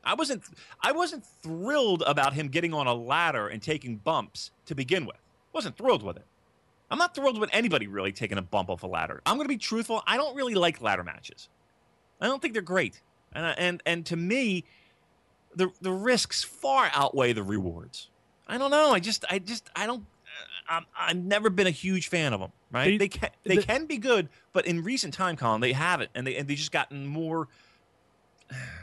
I 0.03 0.15
wasn't. 0.15 0.43
I 0.81 0.91
wasn't 0.91 1.25
thrilled 1.25 2.03
about 2.05 2.33
him 2.33 2.47
getting 2.49 2.73
on 2.73 2.87
a 2.87 2.93
ladder 2.93 3.47
and 3.47 3.61
taking 3.61 3.97
bumps 3.97 4.51
to 4.65 4.75
begin 4.75 5.05
with. 5.05 5.21
wasn't 5.53 5.77
thrilled 5.77 6.03
with 6.03 6.17
it. 6.17 6.25
I'm 6.91 6.97
not 6.97 7.13
thrilled 7.13 7.39
with 7.39 7.49
anybody 7.53 7.87
really 7.87 8.11
taking 8.11 8.37
a 8.37 8.41
bump 8.41 8.69
off 8.69 8.83
a 8.83 8.87
ladder. 8.87 9.21
I'm 9.25 9.35
going 9.35 9.45
to 9.45 9.53
be 9.53 9.57
truthful. 9.57 10.01
I 10.07 10.17
don't 10.17 10.35
really 10.35 10.55
like 10.55 10.81
ladder 10.81 11.03
matches. 11.03 11.49
I 12.19 12.27
don't 12.27 12.41
think 12.41 12.53
they're 12.53 12.61
great. 12.61 13.01
And 13.31 13.55
and 13.57 13.83
and 13.85 14.05
to 14.07 14.15
me, 14.15 14.65
the 15.55 15.69
the 15.81 15.91
risks 15.91 16.43
far 16.43 16.89
outweigh 16.93 17.33
the 17.33 17.43
rewards. 17.43 18.09
I 18.47 18.57
don't 18.57 18.71
know. 18.71 18.91
I 18.91 18.99
just 18.99 19.23
I 19.29 19.39
just 19.39 19.69
I 19.75 19.85
don't. 19.85 20.05
I'm, 20.69 20.85
I've 20.97 21.17
never 21.17 21.49
been 21.49 21.67
a 21.67 21.71
huge 21.71 22.07
fan 22.09 22.31
of 22.33 22.39
them. 22.39 22.51
Right? 22.71 22.85
They- 22.91 22.97
They, 22.97 23.07
can 23.07 23.29
they 23.43 23.55
the- 23.57 23.63
can 23.63 23.85
be 23.87 23.97
good, 23.97 24.29
but 24.53 24.65
in 24.67 24.83
recent 24.83 25.13
time, 25.13 25.35
Colin, 25.35 25.61
they 25.61 25.73
haven't, 25.73 26.11
and 26.13 26.25
they 26.27 26.35
and 26.35 26.47
they 26.47 26.55
just 26.55 26.71
gotten 26.71 27.07
more 27.07 27.47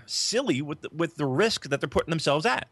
silly 0.07 0.63
with 0.63 0.83
the, 0.83 0.89
with 0.95 1.17
the 1.17 1.27
risk 1.27 1.69
that 1.69 1.81
they're 1.81 1.89
putting 1.89 2.11
themselves 2.11 2.47
at. 2.47 2.69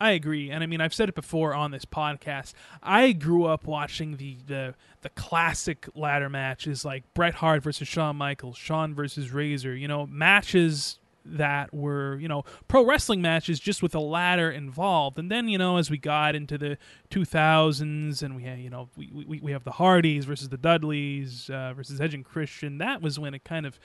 I 0.00 0.12
agree, 0.12 0.48
and 0.50 0.62
I 0.62 0.66
mean 0.66 0.80
I've 0.80 0.94
said 0.94 1.08
it 1.08 1.16
before 1.16 1.54
on 1.54 1.72
this 1.72 1.84
podcast. 1.84 2.52
I 2.84 3.10
grew 3.12 3.46
up 3.46 3.66
watching 3.66 4.16
the 4.16 4.36
the 4.46 4.74
the 5.02 5.08
classic 5.10 5.88
ladder 5.96 6.28
matches 6.28 6.84
like 6.84 7.02
Bret 7.14 7.34
Hart 7.34 7.64
versus 7.64 7.88
Shawn 7.88 8.14
Michaels, 8.14 8.56
Shawn 8.56 8.94
versus 8.94 9.32
Razor. 9.32 9.74
You 9.74 9.88
know, 9.88 10.06
matches 10.06 11.00
that 11.36 11.72
were 11.72 12.16
you 12.18 12.28
know 12.28 12.44
pro 12.66 12.84
wrestling 12.84 13.22
matches 13.22 13.60
just 13.60 13.82
with 13.82 13.94
a 13.94 14.00
ladder 14.00 14.50
involved. 14.50 15.18
And 15.18 15.30
then 15.30 15.48
you 15.48 15.58
know 15.58 15.76
as 15.76 15.90
we 15.90 15.98
got 15.98 16.34
into 16.34 16.58
the 16.58 16.78
2000s 17.10 18.22
and 18.22 18.36
we 18.36 18.42
had 18.44 18.58
you 18.58 18.70
know 18.70 18.88
we 18.96 19.10
we, 19.26 19.40
we 19.40 19.52
have 19.52 19.64
the 19.64 19.72
Hardys 19.72 20.24
versus 20.24 20.48
the 20.48 20.58
Dudleys 20.58 21.50
uh, 21.50 21.74
versus 21.74 22.00
Edge 22.00 22.14
and 22.14 22.24
Christian. 22.24 22.78
That 22.78 23.02
was 23.02 23.18
when 23.18 23.34
it 23.34 23.44
kind 23.44 23.66
of 23.66 23.78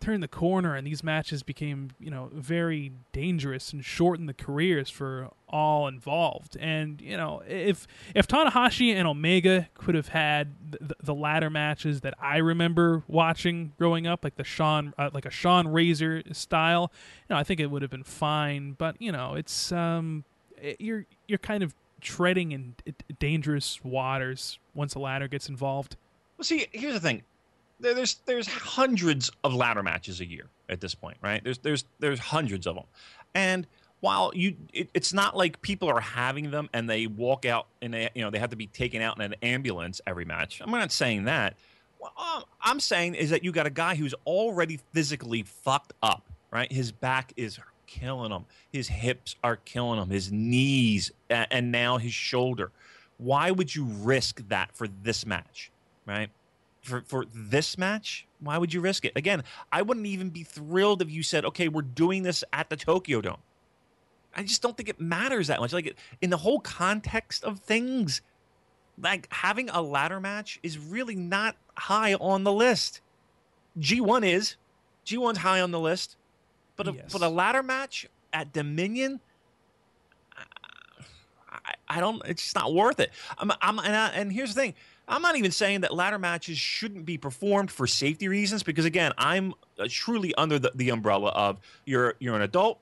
turned 0.00 0.22
the 0.22 0.28
corner 0.28 0.74
and 0.74 0.86
these 0.86 1.04
matches 1.04 1.42
became 1.42 1.90
you 2.00 2.10
know 2.10 2.30
very 2.32 2.92
dangerous 3.12 3.72
and 3.72 3.84
shortened 3.84 4.28
the 4.28 4.34
careers 4.34 4.88
for 4.90 5.28
all 5.48 5.86
involved. 5.88 6.56
And 6.58 7.00
you 7.00 7.16
know 7.16 7.42
if 7.48 7.86
if 8.14 8.26
Tanahashi 8.26 8.94
and 8.94 9.06
Omega 9.06 9.68
could 9.74 9.94
have 9.94 10.08
had 10.08 10.54
the, 10.70 10.96
the 11.02 11.14
ladder 11.14 11.50
matches 11.50 12.00
that 12.00 12.14
I 12.20 12.38
remember 12.38 13.02
watching 13.08 13.72
growing 13.78 14.06
up 14.06 14.24
like 14.24 14.36
the 14.36 14.44
Sean 14.44 14.94
uh, 14.98 15.10
like 15.12 15.26
a 15.26 15.30
Sean 15.30 15.68
Razor 15.68 16.22
style 16.32 16.90
you 17.28 17.34
know 17.34 17.38
I 17.38 17.44
think 17.44 17.60
it 17.60 17.66
would 17.70 17.82
have 17.82 17.90
been 17.90 18.04
fine. 18.04 18.72
But 18.72 18.96
you 19.00 19.12
know 19.12 19.34
it's 19.34 19.70
um 19.72 20.24
it- 20.60 20.80
you're 20.80 21.06
you're 21.28 21.38
kind 21.38 21.62
of 21.62 21.74
treading 22.00 22.52
in 22.52 22.74
dangerous 23.18 23.84
waters 23.84 24.58
once 24.74 24.94
a 24.94 24.98
ladder 24.98 25.28
gets 25.28 25.48
involved. 25.50 25.96
Well, 26.38 26.44
see, 26.44 26.66
here's 26.72 26.94
the 26.94 27.00
thing. 27.00 27.22
There, 27.80 27.94
there's 27.94 28.16
there's 28.26 28.46
hundreds 28.46 29.30
of 29.44 29.54
ladder 29.54 29.82
matches 29.82 30.20
a 30.20 30.26
year 30.26 30.46
at 30.68 30.80
this 30.80 30.94
point, 30.94 31.16
right? 31.22 31.42
There's 31.42 31.58
there's 31.58 31.84
there's 31.98 32.18
hundreds 32.18 32.66
of 32.66 32.74
them, 32.76 32.84
and 33.34 33.66
while 34.00 34.32
you, 34.34 34.56
it, 34.72 34.88
it's 34.94 35.12
not 35.12 35.36
like 35.36 35.60
people 35.62 35.88
are 35.88 36.00
having 36.00 36.50
them 36.50 36.68
and 36.72 36.88
they 36.88 37.06
walk 37.06 37.44
out 37.44 37.66
and 37.82 37.92
they 37.92 38.08
you 38.14 38.22
know 38.22 38.30
they 38.30 38.38
have 38.38 38.50
to 38.50 38.56
be 38.56 38.66
taken 38.66 39.02
out 39.02 39.16
in 39.16 39.22
an 39.22 39.34
ambulance 39.42 40.00
every 40.06 40.24
match. 40.24 40.60
I'm 40.62 40.70
not 40.70 40.92
saying 40.92 41.24
that. 41.24 41.56
What 41.98 42.12
um, 42.16 42.44
I'm 42.62 42.80
saying 42.80 43.14
is 43.14 43.30
that 43.30 43.44
you 43.44 43.52
got 43.52 43.66
a 43.66 43.70
guy 43.70 43.94
who's 43.94 44.14
already 44.26 44.80
physically 44.92 45.42
fucked 45.42 45.92
up, 46.02 46.24
right? 46.50 46.72
His 46.72 46.92
back 46.92 47.34
is 47.36 47.60
killing 47.86 48.32
him. 48.32 48.46
His 48.72 48.88
hips 48.88 49.36
are 49.44 49.56
killing 49.56 50.00
him. 50.00 50.08
His 50.08 50.32
knees 50.32 51.12
and 51.28 51.70
now 51.70 51.98
his 51.98 52.14
shoulder. 52.14 52.70
Why 53.18 53.50
would 53.50 53.74
you 53.74 53.84
risk 53.84 54.48
that 54.48 54.72
for 54.72 54.88
this 55.02 55.26
match, 55.26 55.70
right? 56.06 56.30
For 56.82 57.02
for 57.02 57.26
this 57.34 57.76
match, 57.76 58.26
why 58.38 58.56
would 58.56 58.72
you 58.72 58.80
risk 58.80 59.04
it? 59.04 59.12
Again, 59.14 59.44
I 59.70 59.82
wouldn't 59.82 60.06
even 60.06 60.30
be 60.30 60.44
thrilled 60.44 61.02
if 61.02 61.10
you 61.10 61.22
said, 61.22 61.44
"Okay, 61.44 61.68
we're 61.68 61.82
doing 61.82 62.22
this 62.22 62.42
at 62.52 62.70
the 62.70 62.76
Tokyo 62.76 63.20
Dome." 63.20 63.36
I 64.34 64.42
just 64.44 64.62
don't 64.62 64.76
think 64.76 64.88
it 64.88 65.00
matters 65.00 65.48
that 65.48 65.60
much. 65.60 65.72
Like 65.72 65.96
in 66.22 66.30
the 66.30 66.36
whole 66.38 66.60
context 66.60 67.44
of 67.44 67.58
things, 67.60 68.22
like 68.96 69.26
having 69.32 69.68
a 69.70 69.82
ladder 69.82 70.20
match 70.20 70.58
is 70.62 70.78
really 70.78 71.16
not 71.16 71.56
high 71.76 72.14
on 72.14 72.44
the 72.44 72.52
list. 72.52 73.00
G1 73.78 74.24
is. 74.24 74.56
G1's 75.04 75.38
high 75.38 75.60
on 75.60 75.70
the 75.72 75.80
list. 75.80 76.16
But 76.76 76.88
a, 76.88 76.92
Yes. 76.92 77.12
but 77.12 77.20
a 77.22 77.28
ladder 77.28 77.62
match 77.62 78.06
at 78.32 78.52
Dominion, 78.52 79.20
I, 81.50 81.74
I 81.88 82.00
don't. 82.00 82.22
It's 82.26 82.42
just 82.42 82.54
not 82.54 82.72
worth 82.72 83.00
it. 83.00 83.10
I'm, 83.38 83.50
I'm, 83.60 83.78
and, 83.80 83.94
I, 83.94 84.08
and 84.10 84.32
here's 84.32 84.54
the 84.54 84.60
thing: 84.60 84.74
I'm 85.10 85.22
not 85.22 85.36
even 85.36 85.50
saying 85.50 85.80
that 85.80 85.92
ladder 85.92 86.18
matches 86.18 86.56
shouldn't 86.56 87.04
be 87.04 87.18
performed 87.18 87.70
for 87.70 87.86
safety 87.86 88.28
reasons, 88.28 88.62
because 88.62 88.84
again, 88.84 89.12
I'm 89.18 89.54
uh, 89.78 89.88
truly 89.90 90.32
under 90.36 90.58
the, 90.58 90.70
the 90.74 90.90
umbrella 90.90 91.30
of 91.30 91.58
you're 91.84 92.14
you're 92.20 92.36
an 92.36 92.42
adult, 92.42 92.78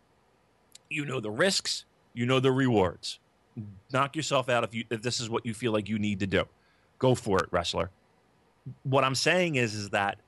you 0.90 1.06
know 1.06 1.20
the 1.20 1.30
risks, 1.30 1.86
you 2.12 2.26
know 2.26 2.38
the 2.38 2.52
rewards. 2.52 3.18
Knock 3.92 4.14
yourself 4.14 4.48
out 4.48 4.62
if 4.62 4.74
you 4.74 4.84
if 4.90 5.00
this 5.00 5.20
is 5.20 5.30
what 5.30 5.46
you 5.46 5.54
feel 5.54 5.72
like 5.72 5.88
you 5.88 5.98
need 5.98 6.20
to 6.20 6.26
do. 6.26 6.44
Go 6.98 7.14
for 7.14 7.38
it, 7.38 7.46
wrestler. 7.50 7.90
What 8.82 9.04
I'm 9.04 9.14
saying 9.14 9.56
is 9.56 9.74
is 9.74 9.88
that 9.90 10.18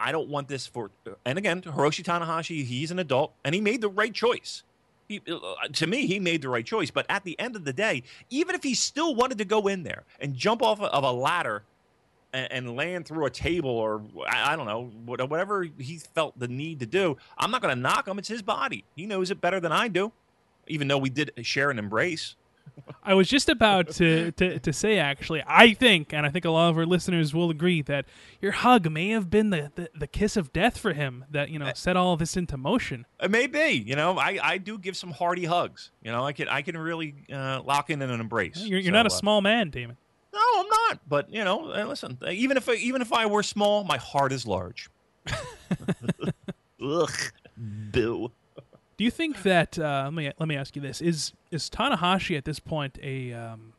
I 0.00 0.12
don't 0.12 0.28
want 0.28 0.48
this 0.48 0.66
for. 0.66 0.90
And 1.26 1.36
again, 1.36 1.60
Hiroshi 1.60 2.02
Tanahashi, 2.02 2.64
he's 2.64 2.90
an 2.90 2.98
adult, 2.98 3.34
and 3.44 3.54
he 3.54 3.60
made 3.60 3.82
the 3.82 3.90
right 3.90 4.14
choice. 4.14 4.62
Uh, 5.10 5.68
to 5.72 5.86
me, 5.86 6.06
he 6.06 6.20
made 6.20 6.42
the 6.42 6.48
right 6.48 6.64
choice. 6.64 6.90
But 6.90 7.06
at 7.08 7.24
the 7.24 7.38
end 7.40 7.56
of 7.56 7.64
the 7.64 7.72
day, 7.72 8.02
even 8.28 8.54
if 8.54 8.62
he 8.62 8.74
still 8.74 9.14
wanted 9.14 9.38
to 9.38 9.44
go 9.44 9.66
in 9.66 9.82
there 9.82 10.04
and 10.20 10.34
jump 10.34 10.62
off 10.62 10.80
of 10.80 11.04
a 11.04 11.12
ladder 11.12 11.62
and, 12.32 12.52
and 12.52 12.76
land 12.76 13.06
through 13.06 13.26
a 13.26 13.30
table 13.30 13.70
or 13.70 14.02
I, 14.28 14.52
I 14.52 14.56
don't 14.56 14.66
know 14.66 14.90
whatever 15.04 15.66
he 15.78 15.98
felt 15.98 16.38
the 16.38 16.48
need 16.48 16.80
to 16.80 16.86
do, 16.86 17.16
I'm 17.38 17.50
not 17.50 17.62
going 17.62 17.74
to 17.74 17.80
knock 17.80 18.06
him. 18.06 18.18
It's 18.18 18.28
his 18.28 18.42
body. 18.42 18.84
He 18.94 19.06
knows 19.06 19.30
it 19.30 19.40
better 19.40 19.60
than 19.60 19.72
I 19.72 19.88
do. 19.88 20.12
Even 20.66 20.88
though 20.88 20.98
we 20.98 21.10
did 21.10 21.32
share 21.42 21.70
an 21.70 21.78
embrace. 21.78 22.36
I 23.02 23.14
was 23.14 23.28
just 23.28 23.48
about 23.48 23.88
to, 23.92 24.30
to, 24.32 24.58
to 24.58 24.72
say, 24.72 24.98
actually, 24.98 25.42
I 25.46 25.72
think, 25.74 26.12
and 26.12 26.26
I 26.26 26.30
think 26.30 26.44
a 26.44 26.50
lot 26.50 26.70
of 26.70 26.76
our 26.78 26.86
listeners 26.86 27.32
will 27.34 27.50
agree, 27.50 27.82
that 27.82 28.04
your 28.40 28.52
hug 28.52 28.90
may 28.90 29.08
have 29.10 29.30
been 29.30 29.50
the, 29.50 29.72
the, 29.74 29.90
the 29.94 30.06
kiss 30.06 30.36
of 30.36 30.52
death 30.52 30.76
for 30.78 30.92
him 30.92 31.24
that, 31.30 31.48
you 31.50 31.58
know, 31.58 31.70
set 31.74 31.96
all 31.96 32.16
this 32.16 32.36
into 32.36 32.56
motion. 32.56 33.06
It 33.22 33.30
may 33.30 33.46
be, 33.46 33.68
you 33.86 33.96
know, 33.96 34.18
I, 34.18 34.38
I 34.42 34.58
do 34.58 34.78
give 34.78 34.96
some 34.96 35.10
hearty 35.12 35.44
hugs. 35.46 35.90
You 36.02 36.12
know, 36.12 36.24
I 36.24 36.32
can 36.32 36.48
I 36.48 36.62
can 36.62 36.76
really 36.76 37.14
uh, 37.32 37.62
lock 37.64 37.90
in 37.90 38.02
an 38.02 38.10
embrace. 38.10 38.58
You're, 38.64 38.78
you're 38.80 38.90
So, 38.92 38.96
not 38.98 39.06
a 39.06 39.14
uh, 39.14 39.18
small 39.18 39.40
man, 39.40 39.70
Damon. 39.70 39.96
No, 40.32 40.40
I'm 40.58 40.68
not. 40.68 41.00
But 41.08 41.32
you 41.32 41.42
know, 41.44 41.72
uh, 41.72 41.84
listen. 41.86 42.18
uh, 42.22 42.30
Even 42.30 42.56
if 42.56 42.68
I, 42.68 42.74
even 42.74 43.02
if 43.02 43.12
I 43.12 43.26
were 43.26 43.42
small, 43.42 43.82
my 43.84 43.96
heart 43.96 44.32
is 44.32 44.46
large. 44.46 44.88
Ugh, 46.82 47.10
boo. 47.56 48.32
Do 49.00 49.04
you 49.04 49.10
think 49.10 49.44
that, 49.44 49.78
uh, 49.78 50.02
let, 50.04 50.12
me, 50.12 50.30
let 50.38 50.46
me 50.46 50.56
ask 50.56 50.76
you 50.76 50.82
this, 50.82 51.00
is, 51.00 51.32
is 51.50 51.70
Tanahashi 51.70 52.36
at 52.36 52.44
this 52.44 52.58
point 52.60 52.98
a, 53.02 53.32
um, 53.32 53.72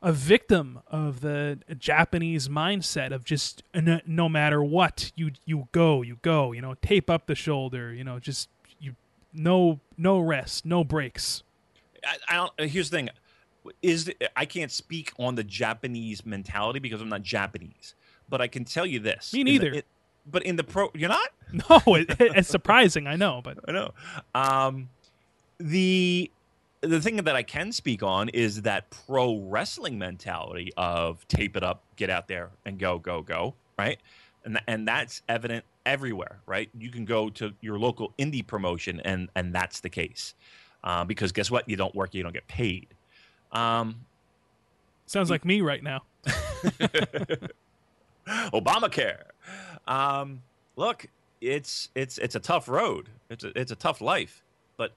a 0.00 0.10
victim 0.10 0.80
of 0.86 1.20
the 1.20 1.58
Japanese 1.78 2.48
mindset 2.48 3.12
of 3.12 3.24
just 3.26 3.62
no, 3.74 4.00
no 4.06 4.30
matter 4.30 4.64
what, 4.64 5.12
you, 5.16 5.32
you 5.44 5.68
go, 5.72 6.00
you 6.00 6.16
go, 6.22 6.52
you 6.52 6.62
know, 6.62 6.72
tape 6.80 7.10
up 7.10 7.26
the 7.26 7.34
shoulder, 7.34 7.92
you 7.92 8.04
know, 8.04 8.18
just, 8.18 8.48
you, 8.80 8.96
no, 9.34 9.80
no 9.98 10.18
rest, 10.18 10.64
no 10.64 10.82
breaks. 10.82 11.42
I, 12.02 12.16
I 12.30 12.36
don't. 12.36 12.52
uh, 12.58 12.64
Here's 12.64 12.88
the 12.88 12.96
thing: 12.96 13.10
is 13.82 14.10
I 14.34 14.46
can't 14.46 14.72
speak 14.72 15.12
on 15.18 15.34
the 15.34 15.44
Japanese 15.44 16.24
mentality 16.24 16.78
because 16.78 17.02
I'm 17.02 17.10
not 17.10 17.20
Japanese. 17.20 17.94
But 18.30 18.40
I 18.40 18.48
can 18.48 18.64
tell 18.64 18.86
you 18.86 18.98
this: 18.98 19.34
Me 19.34 19.44
neither. 19.44 19.74
it- 19.74 19.86
but 20.26 20.42
in 20.44 20.56
the 20.56 20.64
pro, 20.64 20.90
you're 20.94 21.08
not. 21.08 21.28
No, 21.68 21.80
it, 21.94 22.16
it's 22.18 22.48
surprising, 22.48 23.06
I 23.06 23.16
know, 23.16 23.42
but 23.44 23.58
I 23.68 23.72
know. 23.72 23.92
Um, 24.34 24.88
the 25.58 26.30
the 26.80 27.00
thing 27.00 27.16
that 27.16 27.36
I 27.36 27.42
can 27.42 27.72
speak 27.72 28.02
on 28.02 28.28
is 28.30 28.62
that 28.62 28.90
pro 29.06 29.36
wrestling 29.36 29.98
mentality 29.98 30.72
of 30.76 31.26
tape 31.28 31.56
it 31.56 31.62
up, 31.62 31.84
get 31.96 32.10
out 32.10 32.26
there, 32.26 32.50
and 32.64 32.78
go, 32.78 32.98
go, 32.98 33.20
go, 33.22 33.54
right? 33.78 33.98
And 34.44 34.60
and 34.66 34.88
that's 34.88 35.20
evident 35.28 35.64
everywhere, 35.84 36.40
right? 36.46 36.70
You 36.78 36.90
can 36.90 37.04
go 37.04 37.28
to 37.30 37.52
your 37.60 37.78
local 37.78 38.14
indie 38.18 38.46
promotion, 38.46 39.00
and 39.04 39.28
and 39.36 39.54
that's 39.54 39.80
the 39.80 39.90
case, 39.90 40.34
uh, 40.82 41.04
because 41.04 41.32
guess 41.32 41.50
what? 41.50 41.68
You 41.68 41.76
don't 41.76 41.94
work, 41.94 42.14
you 42.14 42.22
don't 42.22 42.32
get 42.32 42.48
paid. 42.48 42.88
Um, 43.52 44.06
sounds 45.06 45.28
like 45.28 45.44
me 45.44 45.60
right 45.60 45.82
now. 45.82 46.02
Obamacare. 48.52 49.22
Um, 49.86 50.42
look, 50.76 51.06
it's 51.40 51.88
it's 51.94 52.18
it's 52.18 52.34
a 52.34 52.40
tough 52.40 52.68
road. 52.68 53.08
It's 53.30 53.44
a, 53.44 53.58
it's 53.58 53.72
a 53.72 53.76
tough 53.76 54.00
life. 54.00 54.42
But 54.76 54.92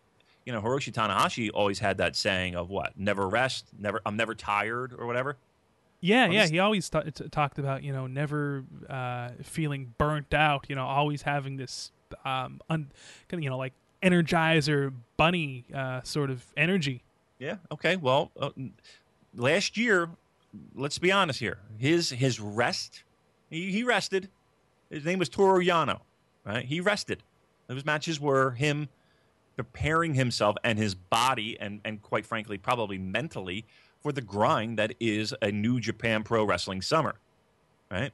you 0.46 0.54
know, 0.54 0.62
Hiroshi 0.62 0.92
Tanahashi 0.94 1.50
always 1.54 1.80
had 1.80 1.98
that 1.98 2.16
saying 2.16 2.56
of 2.56 2.70
what? 2.70 2.98
Never 2.98 3.28
rest. 3.28 3.66
Never. 3.80 4.02
I'm 4.06 4.16
never 4.18 4.36
tired 4.36 4.94
or 4.98 5.06
whatever. 5.08 5.38
Yeah, 6.02 6.26
Well, 6.26 6.34
yeah. 6.34 6.42
this- 6.44 6.52
He 6.52 6.60
always 6.60 6.90
t- 6.90 7.00
t- 7.14 7.30
talked 7.30 7.58
about 7.58 7.82
you 7.84 7.92
know 7.92 8.06
never 8.06 8.64
uh, 8.90 9.30
feeling 9.44 9.94
burnt 9.98 10.34
out. 10.34 10.66
You 10.70 10.76
know, 10.76 10.86
always 10.86 11.24
having 11.24 11.58
this 11.58 11.92
um, 12.26 12.62
un- 12.70 12.92
you 13.32 13.50
know 13.50 13.58
like 13.58 13.74
energizer 14.04 14.94
bunny 15.18 15.66
uh, 15.74 16.02
sort 16.04 16.30
of 16.30 16.46
energy. 16.56 17.02
Yeah. 17.40 17.56
Okay. 17.72 17.96
Well, 17.96 18.32
uh, 18.40 18.52
last 19.36 19.78
year 19.78 20.10
let's 20.76 20.98
be 21.00 21.12
honest 21.12 21.40
here. 21.40 21.58
His 21.80 22.12
his 22.12 22.40
rest, 22.40 23.04
he, 23.50 23.72
he 23.72 23.84
rested. 23.84 24.30
His 24.90 25.06
name 25.06 25.20
was 25.20 25.30
Toru 25.30 25.64
Yano, 25.64 26.02
right? 26.46 26.66
He 26.66 26.80
rested. 26.80 27.24
Those 27.68 27.86
matches 27.86 28.20
were 28.20 28.52
him 28.52 28.90
preparing 29.56 30.14
himself 30.14 30.56
and 30.64 30.78
his 30.78 30.96
body, 30.96 31.58
and 31.60 31.82
and 31.84 32.02
quite 32.02 32.26
frankly, 32.26 32.58
probably 32.58 32.98
mentally, 32.98 33.66
for 34.02 34.12
the 34.12 34.22
grind 34.22 34.78
that 34.78 34.94
is 35.00 35.34
a 35.42 35.52
New 35.52 35.80
Japan 35.80 36.24
Pro 36.24 36.44
Wrestling 36.44 36.82
summer, 36.82 37.16
right? 37.90 38.12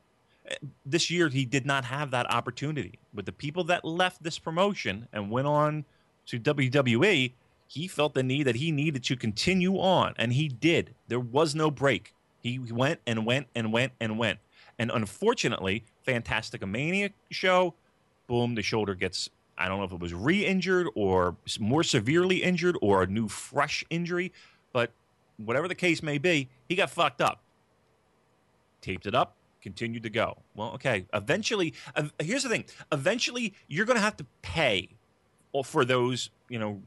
This 0.85 1.09
year 1.09 1.29
he 1.29 1.45
did 1.45 1.65
not 1.65 1.85
have 1.85 2.11
that 2.11 2.31
opportunity. 2.31 2.99
With 3.13 3.25
the 3.25 3.31
people 3.31 3.63
that 3.65 3.85
left 3.85 4.23
this 4.23 4.39
promotion 4.39 5.07
and 5.13 5.29
went 5.29 5.47
on 5.47 5.85
to 6.27 6.39
WWE, 6.39 7.33
he 7.67 7.87
felt 7.87 8.13
the 8.13 8.23
need 8.23 8.43
that 8.43 8.55
he 8.55 8.71
needed 8.71 9.03
to 9.05 9.15
continue 9.15 9.75
on, 9.75 10.13
and 10.17 10.33
he 10.33 10.47
did. 10.47 10.93
There 11.07 11.19
was 11.19 11.55
no 11.55 11.71
break. 11.71 12.13
He 12.41 12.57
went 12.59 12.99
and 13.05 13.25
went 13.25 13.47
and 13.55 13.71
went 13.71 13.93
and 13.99 14.17
went. 14.17 14.39
And 14.81 14.89
unfortunately, 14.89 15.85
Fantastica 16.07 16.67
Mania 16.67 17.11
show, 17.29 17.75
boom, 18.25 18.55
the 18.55 18.63
shoulder 18.63 18.95
gets, 18.95 19.29
I 19.55 19.67
don't 19.67 19.77
know 19.77 19.83
if 19.83 19.91
it 19.91 19.99
was 19.99 20.11
re 20.11 20.43
injured 20.43 20.87
or 20.95 21.35
more 21.59 21.83
severely 21.83 22.41
injured 22.41 22.75
or 22.81 23.03
a 23.03 23.05
new 23.05 23.27
fresh 23.27 23.85
injury, 23.91 24.33
but 24.73 24.91
whatever 25.37 25.67
the 25.67 25.75
case 25.75 26.01
may 26.01 26.17
be, 26.17 26.49
he 26.67 26.73
got 26.73 26.89
fucked 26.89 27.21
up. 27.21 27.43
Taped 28.81 29.05
it 29.05 29.13
up, 29.13 29.35
continued 29.61 30.01
to 30.01 30.09
go. 30.09 30.39
Well, 30.55 30.71
okay. 30.71 31.05
Eventually, 31.13 31.75
uh, 31.95 32.07
here's 32.17 32.41
the 32.41 32.49
thing 32.49 32.65
eventually, 32.91 33.53
you're 33.67 33.85
going 33.85 33.97
to 33.97 34.03
have 34.03 34.17
to 34.17 34.25
pay 34.41 34.89
for 35.63 35.85
those, 35.85 36.31
you 36.49 36.57
know, 36.57 36.81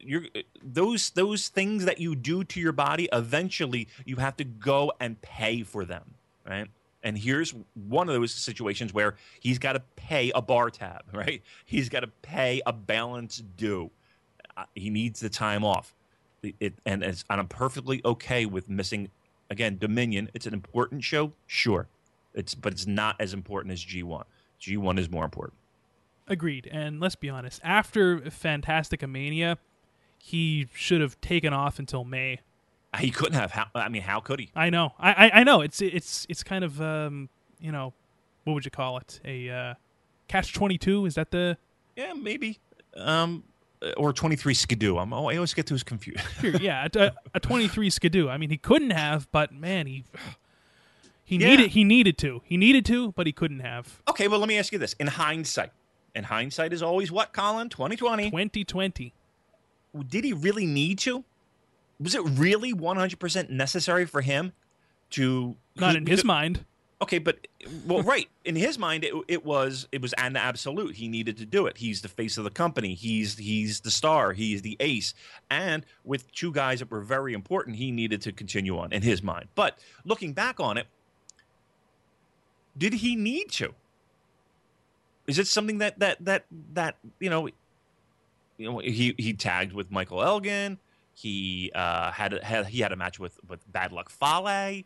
you're 0.00 0.24
those 0.64 1.10
those 1.10 1.46
things 1.46 1.84
that 1.84 2.00
you 2.00 2.16
do 2.16 2.42
to 2.42 2.58
your 2.58 2.72
body 2.72 3.06
eventually 3.12 3.86
you 4.06 4.16
have 4.16 4.34
to 4.34 4.42
go 4.42 4.90
and 4.98 5.20
pay 5.20 5.62
for 5.62 5.84
them 5.84 6.14
right 6.46 6.68
and 7.08 7.18
here's 7.18 7.54
one 7.74 8.08
of 8.08 8.14
those 8.14 8.32
situations 8.32 8.92
where 8.92 9.16
he's 9.40 9.58
got 9.58 9.72
to 9.72 9.80
pay 9.96 10.30
a 10.34 10.42
bar 10.42 10.70
tab 10.70 11.02
right? 11.12 11.42
He's 11.64 11.88
got 11.88 12.00
to 12.00 12.08
pay 12.22 12.60
a 12.66 12.72
balance 12.72 13.42
due. 13.56 13.90
Uh, 14.56 14.64
he 14.74 14.90
needs 14.90 15.20
the 15.20 15.30
time 15.30 15.64
off. 15.64 15.94
It, 16.60 16.74
and, 16.86 17.02
and 17.02 17.24
i'm 17.30 17.48
perfectly 17.48 18.00
okay 18.04 18.46
with 18.46 18.68
missing 18.68 19.10
again 19.50 19.78
dominion. 19.78 20.30
It's 20.34 20.46
an 20.46 20.54
important 20.54 21.02
show? 21.02 21.32
Sure. 21.46 21.88
It's 22.34 22.54
but 22.54 22.72
it's 22.72 22.86
not 22.86 23.16
as 23.18 23.32
important 23.34 23.72
as 23.72 23.84
g1 23.84 24.24
g1 24.60 24.98
is 24.98 25.10
more 25.10 25.24
important. 25.24 25.58
Agreed. 26.28 26.68
And 26.70 27.00
let's 27.00 27.16
be 27.16 27.30
honest, 27.30 27.60
after 27.64 28.18
Fantastica 28.18 29.08
Mania, 29.08 29.58
he 30.18 30.68
should 30.74 31.00
have 31.00 31.20
taken 31.20 31.52
off 31.52 31.78
until 31.78 32.04
May. 32.04 32.40
He 32.96 33.10
couldn't 33.10 33.34
have. 33.34 33.50
How, 33.50 33.66
I 33.74 33.88
mean, 33.88 34.02
how 34.02 34.20
could 34.20 34.40
he? 34.40 34.50
I 34.54 34.70
know. 34.70 34.94
I, 34.98 35.12
I, 35.26 35.30
I 35.40 35.44
know. 35.44 35.60
It's 35.60 35.82
it's 35.82 36.26
it's 36.28 36.42
kind 36.42 36.64
of 36.64 36.80
um, 36.80 37.28
you 37.60 37.70
know, 37.70 37.92
what 38.44 38.54
would 38.54 38.64
you 38.64 38.70
call 38.70 38.96
it? 38.98 39.20
A 39.24 39.50
uh, 39.50 39.74
catch 40.26 40.54
twenty 40.54 40.78
two? 40.78 41.04
Is 41.04 41.14
that 41.16 41.30
the? 41.30 41.58
Yeah, 41.96 42.14
maybe. 42.14 42.60
Um, 42.96 43.44
or 43.96 44.12
twenty 44.12 44.36
three 44.36 44.54
skidoo. 44.54 44.96
I'm. 44.96 45.12
Oh, 45.12 45.28
I 45.28 45.36
always 45.36 45.52
get 45.52 45.66
those 45.66 45.82
confused. 45.82 46.24
yeah, 46.60 46.88
a, 46.94 47.12
a 47.34 47.40
twenty 47.40 47.68
three 47.68 47.90
skidoo. 47.90 48.28
I 48.28 48.38
mean, 48.38 48.50
he 48.50 48.56
couldn't 48.56 48.90
have, 48.90 49.30
but 49.32 49.52
man, 49.52 49.86
he. 49.86 50.04
He 51.24 51.36
yeah. 51.36 51.48
needed 51.48 51.70
he 51.72 51.84
needed 51.84 52.16
to. 52.18 52.40
He 52.42 52.56
needed 52.56 52.86
to, 52.86 53.12
but 53.12 53.26
he 53.26 53.34
couldn't 53.34 53.60
have. 53.60 54.02
Okay, 54.08 54.28
well 54.28 54.38
let 54.38 54.48
me 54.48 54.58
ask 54.58 54.72
you 54.72 54.78
this. 54.78 54.94
In 54.94 55.08
hindsight, 55.08 55.72
and 56.14 56.24
hindsight 56.24 56.72
is 56.72 56.82
always 56.82 57.12
what, 57.12 57.34
Colin? 57.34 57.68
2020. 57.68 58.30
2020. 58.30 59.12
Did 60.08 60.24
he 60.24 60.32
really 60.32 60.64
need 60.64 60.98
to? 61.00 61.24
Was 62.00 62.14
it 62.14 62.22
really 62.22 62.72
100% 62.72 63.50
necessary 63.50 64.06
for 64.06 64.20
him 64.20 64.52
to 65.10 65.56
Not 65.76 65.96
in 65.96 66.06
his 66.06 66.24
mind. 66.24 66.64
Okay, 67.00 67.18
but 67.18 67.46
well, 67.86 68.02
right 68.02 68.28
in 68.44 68.56
his 68.56 68.76
mind, 68.76 69.04
it, 69.04 69.14
it, 69.28 69.44
was 69.44 69.86
it 69.92 70.02
was 70.02 70.12
an 70.14 70.36
absolute. 70.36 70.96
He 70.96 71.06
needed 71.06 71.36
to 71.38 71.46
do 71.46 71.66
it. 71.66 71.78
He's 71.78 72.02
the 72.02 72.08
face 72.08 72.38
of 72.38 72.44
the 72.44 72.50
company. 72.50 72.94
He's 72.94 73.38
he's 73.38 73.80
the 73.80 73.90
star. 73.90 74.32
He's 74.32 74.62
the 74.62 74.76
ace. 74.80 75.14
And 75.48 75.86
with 76.02 76.30
two 76.32 76.52
guys 76.52 76.80
that 76.80 76.90
were 76.90 77.02
very 77.02 77.34
important, 77.34 77.76
he 77.76 77.92
needed 77.92 78.20
to 78.22 78.32
continue 78.32 78.76
on 78.78 78.92
in 78.92 79.02
his 79.02 79.22
mind. 79.22 79.48
But 79.54 79.78
looking 80.04 80.32
back 80.32 80.58
on 80.58 80.76
it, 80.76 80.88
did 82.76 82.94
he 82.94 83.14
need 83.14 83.50
to? 83.52 83.74
Is 85.28 85.38
it 85.38 85.46
something 85.46 85.78
that 85.78 86.00
that 86.00 86.24
that 86.24 86.46
that 86.72 86.96
you 87.20 87.30
know? 87.30 87.48
You 88.56 88.72
know, 88.72 88.78
he 88.78 89.14
he 89.16 89.34
tagged 89.34 89.72
with 89.72 89.92
Michael 89.92 90.20
Elgin. 90.20 90.78
He 91.18 91.72
uh, 91.74 92.12
had, 92.12 92.32
had 92.44 92.66
he 92.66 92.78
had 92.78 92.92
a 92.92 92.96
match 92.96 93.18
with 93.18 93.40
with 93.48 93.60
Bad 93.72 93.90
Luck 93.90 94.08
Fale. 94.08 94.84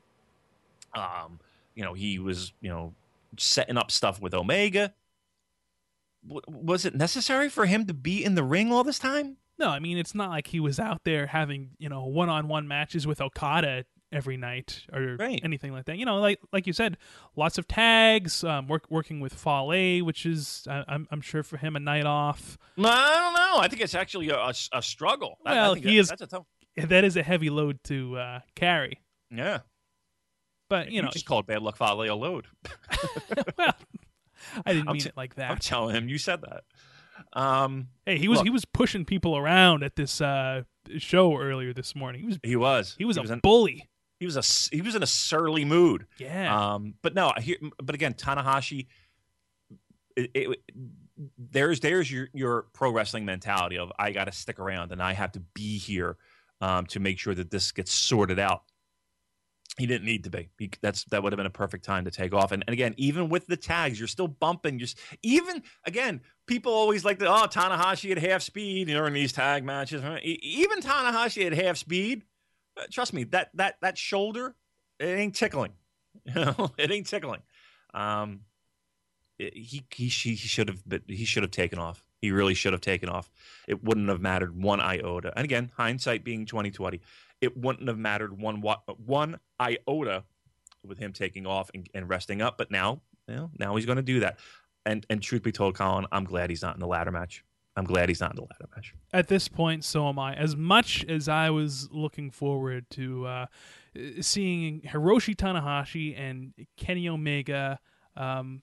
Um, 0.95 1.41
you 1.75 1.85
know, 1.85 1.93
he 1.93 2.19
was 2.19 2.55
you 2.63 2.71
know 2.71 2.95
setting 3.37 3.77
up 3.77 3.91
stuff 3.91 4.19
with 4.19 4.33
Omega. 4.33 4.95
W- 6.27 6.41
was 6.49 6.87
it 6.87 6.95
necessary 6.95 7.51
for 7.51 7.67
him 7.67 7.85
to 7.87 7.93
be 7.93 8.25
in 8.25 8.35
the 8.35 8.43
ring 8.43 8.73
all 8.73 8.83
this 8.83 8.99
time? 8.99 9.37
No, 9.59 9.69
I 9.69 9.79
mean 9.79 9.99
it's 9.99 10.15
not 10.15 10.31
like 10.31 10.47
he 10.47 10.59
was 10.59 10.81
out 10.81 11.05
there 11.05 11.27
having 11.27 11.73
you 11.79 11.91
know 11.91 12.07
one 12.07 12.31
on 12.31 12.49
one 12.49 12.67
matches 12.67 13.07
with 13.07 13.21
Okada 13.21 13.85
every 14.13 14.37
night 14.37 14.83
or 14.93 15.17
right. 15.19 15.41
anything 15.43 15.73
like 15.73 15.87
that. 15.87 15.97
You 15.97 16.05
know, 16.05 16.19
like 16.19 16.39
like 16.53 16.67
you 16.67 16.73
said, 16.73 16.99
lots 17.37 17.59
of 17.59 17.67
tags. 17.67 18.45
Um, 18.45 18.69
work, 18.69 18.85
working 18.91 19.21
with 19.21 19.35
Fale, 19.35 20.05
which 20.05 20.27
is 20.27 20.67
uh, 20.69 20.85
I'm 20.87 21.09
I'm 21.11 21.21
sure 21.21 21.43
for 21.43 21.57
him 21.57 21.77
a 21.77 21.81
night 21.81 22.07
off. 22.07 22.59
No, 22.77 22.89
I 22.89 23.15
don't 23.15 23.35
know. 23.35 23.61
I 23.61 23.69
think 23.69 23.83
it's 23.83 23.95
actually 23.95 24.31
a, 24.31 24.37
a, 24.37 24.55
a 24.73 24.83
struggle. 24.83 25.39
Well, 25.45 25.75
he 25.75 25.83
that, 25.83 25.93
is. 25.95 26.09
That's 26.09 26.23
a 26.23 26.27
tough. 26.27 26.47
That 26.77 27.05
is 27.05 27.17
a 27.17 27.23
heavy 27.23 27.51
load 27.51 27.83
to 27.85 28.17
uh, 28.17 28.41
carry. 28.55 29.01
Yeah, 29.31 29.61
but 30.69 30.89
you, 30.89 30.97
you 30.97 31.03
know, 31.03 31.11
just 31.11 31.27
called 31.27 31.47
Bad 31.47 31.63
Luck 31.63 31.77
Fale 31.77 32.03
a 32.03 32.15
load. 32.15 32.47
well, 33.59 33.75
I 34.65 34.73
didn't 34.73 34.89
I'm 34.89 34.95
mean 34.95 35.03
t- 35.03 35.09
it 35.09 35.17
like 35.17 35.35
that. 35.35 35.51
I'm 35.51 35.59
telling 35.59 35.95
him 35.95 36.09
you 36.09 36.19
said 36.19 36.41
that. 36.43 36.65
Um, 37.35 37.89
hey, 38.07 38.19
he 38.19 38.29
was 38.29 38.39
look, 38.39 38.47
he 38.47 38.51
was 38.51 38.65
pushing 38.65 39.05
people 39.05 39.37
around 39.37 39.83
at 39.83 39.97
this 39.97 40.21
uh, 40.21 40.63
show 40.99 41.39
earlier 41.39 41.73
this 41.73 41.95
morning. 41.95 42.23
He 42.23 42.27
was 42.27 42.39
he 42.43 42.57
was 42.57 42.95
he 42.99 43.05
was 43.05 43.17
he 43.17 43.21
a 43.21 43.23
was 43.23 43.31
an, 43.31 43.41
bully. 43.41 43.89
He 44.23 44.27
was 44.27 44.37
a 44.37 44.77
he 44.77 44.83
was 44.83 44.95
in 44.95 45.03
a 45.03 45.07
surly 45.07 45.65
mood. 45.65 46.07
Yeah. 46.17 46.75
Um, 46.75 46.95
but 47.03 47.13
no, 47.13 47.33
here, 47.41 47.57
but 47.83 47.97
again, 47.97 48.15
Tanahashi. 48.15 48.87
It, 50.15 50.31
it, 50.33 50.59
there's 51.37 51.81
there's 51.81 52.09
your 52.09 52.29
your 52.33 52.67
pro 52.73 52.93
wrestling 52.93 53.25
mentality 53.25 53.79
of 53.79 53.91
I 53.99 54.13
got 54.13 54.27
to 54.27 54.33
stick 54.33 54.61
around 54.61 54.93
and 54.93 55.03
I 55.03 55.13
have 55.13 55.33
to 55.33 55.41
be 55.41 55.77
here 55.77 56.19
um, 56.61 56.87
to 56.87 57.01
make 57.01 57.19
sure 57.19 57.35
that 57.35 57.51
this 57.51 57.73
gets 57.73 57.93
sorted 57.93 58.39
out. 58.39 58.63
He 59.77 59.87
didn't 59.87 60.05
need 60.05 60.23
to 60.23 60.31
be. 60.31 60.51
He, 60.57 60.71
that's 60.83 61.03
that 61.07 61.25
would 61.25 61.33
have 61.33 61.39
been 61.39 61.47
a 61.47 61.51
perfect 61.51 61.85
time 61.85 62.05
to 62.05 62.13
take 62.13 62.33
off. 62.33 62.53
And, 62.53 62.63
and 62.69 62.73
again, 62.73 62.95
even 62.97 63.29
with 63.29 63.49
the 63.49 63.57
tags, 63.57 63.99
you're 63.99 64.07
still 64.07 64.29
bumping. 64.29 64.79
Just 64.79 65.01
even 65.25 65.65
again, 65.85 66.21
people 66.47 66.73
always 66.73 67.05
like 67.05 67.19
the 67.19 67.27
oh 67.27 67.49
Tanahashi 67.49 68.13
at 68.13 68.19
half 68.19 68.43
speed, 68.43 68.89
you 68.89 68.95
know, 68.95 69.05
in 69.05 69.15
these 69.15 69.33
tag 69.33 69.65
matches. 69.65 70.01
Even 70.23 70.81
Tanahashi 70.81 71.45
at 71.45 71.55
half 71.55 71.77
speed, 71.77 72.23
uh, 72.77 72.85
trust 72.91 73.13
me, 73.13 73.25
that 73.25 73.51
that 73.55 73.77
that 73.83 73.99
shoulder, 73.99 74.55
it 74.99 75.07
ain't 75.07 75.35
tickling. 75.35 75.73
It 76.79 76.91
ain't 76.91 77.07
tickling. 77.07 77.43
Um, 77.95 78.41
it, 79.39 79.55
he 79.55 79.85
he 79.91 80.09
he 80.09 80.37
should 80.37 80.69
have 80.69 80.83
he 81.07 81.25
should 81.25 81.43
have 81.43 81.51
taken 81.51 81.79
off. 81.79 82.05
He 82.21 82.31
really 82.31 82.55
should 82.55 82.73
have 82.73 82.81
taken 82.81 83.09
off. 83.09 83.31
It 83.67 83.83
wouldn't 83.83 84.09
have 84.09 84.21
mattered 84.21 84.57
one 84.57 84.81
iota. 84.81 85.33
And 85.35 85.45
again, 85.45 85.73
hindsight 85.77 86.25
being 86.25 86.47
twenty 86.47 86.71
twenty, 86.71 87.01
it 87.41 87.57
wouldn't 87.57 87.89
have 87.89 87.99
mattered 87.99 88.39
one 88.39 88.63
one 89.05 89.41
iota 89.59 90.25
with 90.85 90.99
him 90.99 91.13
taking 91.13 91.47
off 91.47 91.71
and, 91.75 91.89
and 91.95 92.09
resting 92.09 92.43
up. 92.43 92.59
But 92.59 92.71
now, 92.71 93.01
you 93.29 93.35
know, 93.35 93.51
now 93.59 93.77
he's 93.77 93.87
going 93.87 93.97
to 93.97 94.03
do 94.03 94.21
that. 94.21 94.39
And 94.87 95.07
and 95.11 95.23
truth 95.23 95.43
be 95.43 95.53
told, 95.53 95.75
Colin, 95.75 96.07
I'm 96.13 96.25
glad 96.25 96.51
he's 96.51 96.63
not 96.63 96.75
in 96.75 96.81
the 96.81 96.87
ladder 96.87 97.11
match. 97.11 97.45
I'm 97.77 97.85
glad 97.85 98.09
he's 98.09 98.21
not 98.21 98.33
in 98.33 98.37
the 98.37 98.43
ladder 98.43 98.69
match. 98.77 98.95
At 99.13 99.29
this 99.29 99.49
point, 99.49 99.85
so 99.85 100.09
am 100.09 100.19
I. 100.19 100.35
As 100.35 100.57
much 100.57 101.05
as 101.09 101.29
I 101.29 101.51
was 101.51 101.89
looking 101.91 102.31
forward 102.31 102.87
to 102.91 103.27
uh, 103.27 103.47
seeing 104.21 104.83
Hiroshi 104.83 105.35
Tanahashi 105.35 106.19
and 106.19 106.53
Kenny 106.77 107.09
Omega 107.09 107.79
um, 108.15 108.63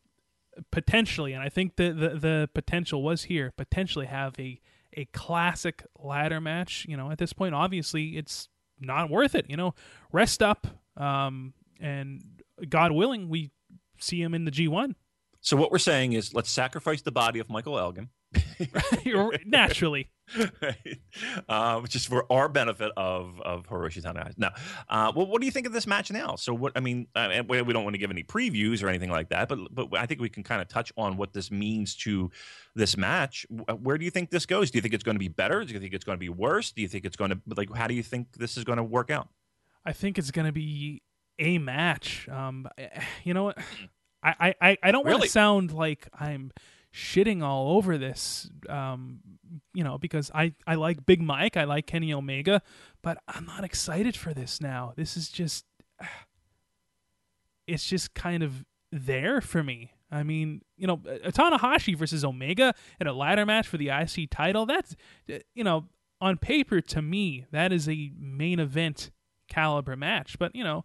potentially, 0.72 1.34
and 1.34 1.42
I 1.42 1.50
think 1.50 1.76
the, 1.76 1.92
the, 1.92 2.10
the 2.10 2.50
potential 2.54 3.02
was 3.02 3.24
here, 3.24 3.52
potentially 3.56 4.06
have 4.06 4.40
a 4.40 4.60
a 4.94 5.06
classic 5.06 5.86
ladder 5.98 6.42
match. 6.42 6.86
You 6.90 6.98
know, 6.98 7.12
at 7.12 7.18
this 7.18 7.34
point, 7.34 7.54
obviously, 7.56 8.18
it's 8.18 8.50
not 8.80 9.10
worth 9.10 9.36
it. 9.36 9.46
You 9.50 9.58
know, 9.58 9.76
rest 10.12 10.42
up, 10.42 10.68
um, 10.98 11.54
and 11.80 12.22
God 12.68 12.92
willing, 12.92 13.30
we 13.30 13.52
see 14.00 14.22
him 14.22 14.34
in 14.34 14.46
the 14.46 14.52
G1. 14.52 14.96
So 15.42 15.56
what 15.56 15.72
we're 15.72 15.78
saying 15.78 16.14
is, 16.14 16.34
let's 16.34 16.50
sacrifice 16.50 17.02
the 17.02 17.12
body 17.12 17.40
of 17.40 17.50
Michael 17.50 17.80
Elgin. 17.80 18.10
Naturally, 19.46 20.10
right. 20.62 21.00
uh, 21.48 21.80
which 21.80 21.96
is 21.96 22.06
for 22.06 22.32
our 22.32 22.50
benefit 22.50 22.92
of 22.98 23.40
of 23.42 23.68
Hiroshi 23.68 24.02
Tanahashi. 24.02 24.38
Now, 24.38 24.52
uh, 24.90 25.12
well, 25.16 25.28
what 25.28 25.42
do 25.42 25.46
you 25.46 25.52
think 25.52 25.66
of 25.68 25.74
this 25.74 25.88
match 25.88 26.12
now? 26.12 26.36
So, 26.36 26.54
what 26.54 26.74
I 26.76 26.80
mean, 26.80 27.08
uh, 27.16 27.44
we, 27.48 27.58
don't 27.74 27.84
want 27.84 27.94
to 27.94 27.98
give 27.98 28.12
any 28.12 28.24
previews 28.24 28.84
or 28.84 28.90
anything 28.90 29.10
like 29.10 29.30
that, 29.30 29.50
but 29.50 29.60
but 29.74 29.88
I 29.98 30.06
think 30.06 30.22
we 30.22 30.30
can 30.30 30.44
kind 30.44 30.62
of 30.62 30.68
touch 30.68 30.92
on 30.98 31.18
what 31.18 31.34
this 31.34 31.52
means 31.52 31.96
to 31.98 32.32
this 32.76 32.98
match. 32.98 33.46
Where 33.82 33.98
do 33.98 34.06
you 34.06 34.12
think 34.12 34.30
this 34.30 34.46
goes? 34.46 34.72
Do 34.72 34.78
you 34.78 34.82
think 34.82 34.94
it's 34.94 35.04
going 35.04 35.16
to 35.16 35.20
be 35.20 35.30
better? 35.30 35.64
Do 35.64 35.74
you 35.74 35.80
think 35.80 35.94
it's 35.94 36.06
going 36.06 36.18
to 36.18 36.20
be 36.20 36.30
worse? 36.30 36.72
Do 36.72 36.82
you 36.82 36.88
think 36.88 37.06
it's 37.06 37.18
going 37.18 37.32
to 37.32 37.40
like? 37.56 37.74
How 37.74 37.88
do 37.88 37.94
you 37.94 38.04
think 38.04 38.34
this 38.34 38.58
is 38.58 38.64
going 38.64 38.78
to 38.78 38.84
work 38.84 39.10
out? 39.10 39.30
I 39.86 39.94
think 39.94 40.18
it's 40.18 40.32
going 40.32 40.46
to 40.46 40.52
be 40.52 41.02
a 41.40 41.58
match. 41.58 42.28
Um, 42.30 42.68
you 43.24 43.34
know 43.34 43.46
what? 43.46 43.58
I, 44.22 44.54
I, 44.62 44.78
I 44.84 44.92
don't 44.92 45.06
want 45.06 45.16
Really? 45.16 45.28
to 45.28 45.32
sound 45.32 45.72
like 45.72 46.08
I'm 46.20 46.52
shitting 46.94 47.44
all 47.44 47.78
over 47.78 47.98
this, 47.98 48.50
um, 48.68 49.20
you 49.74 49.84
know, 49.84 49.98
because 49.98 50.32
I, 50.34 50.54
I 50.66 50.76
like 50.76 51.06
Big 51.06 51.22
Mike, 51.22 51.58
I 51.58 51.66
like 51.66 51.86
Kenny 51.86 52.14
Omega, 52.14 52.62
but 53.02 53.18
I'm 53.28 53.46
not 53.46 53.64
excited 53.64 54.16
for 54.16 54.34
this 54.34 54.60
now. 54.60 54.94
This 54.96 55.16
is 55.16 55.30
just, 55.30 55.66
it's 57.68 57.86
just 57.86 58.14
kind 58.14 58.44
of 58.44 58.66
there 58.92 59.42
for 59.42 59.64
me. 59.64 59.92
I 60.12 60.24
mean, 60.24 60.62
you 60.78 60.88
know, 60.88 60.98
Tanahashi 60.98 61.96
versus 61.96 62.26
Omega 62.26 62.74
in 63.00 63.06
a 63.06 63.14
ladder 63.14 63.46
match 63.46 63.68
for 63.68 63.78
the 63.78 63.90
IC 63.90 64.32
title, 64.32 64.66
that's, 64.66 64.96
uh, 65.32 65.38
you 65.54 65.64
know, 65.64 65.86
on 66.20 66.38
paper 66.38 66.82
to 66.82 67.02
me, 67.02 67.46
that 67.52 67.72
is 67.72 67.88
a 67.88 68.12
main 68.18 68.60
event 68.60 69.12
caliber 69.48 69.96
match. 69.96 70.38
But, 70.40 70.56
you 70.56 70.64
know, 70.64 70.84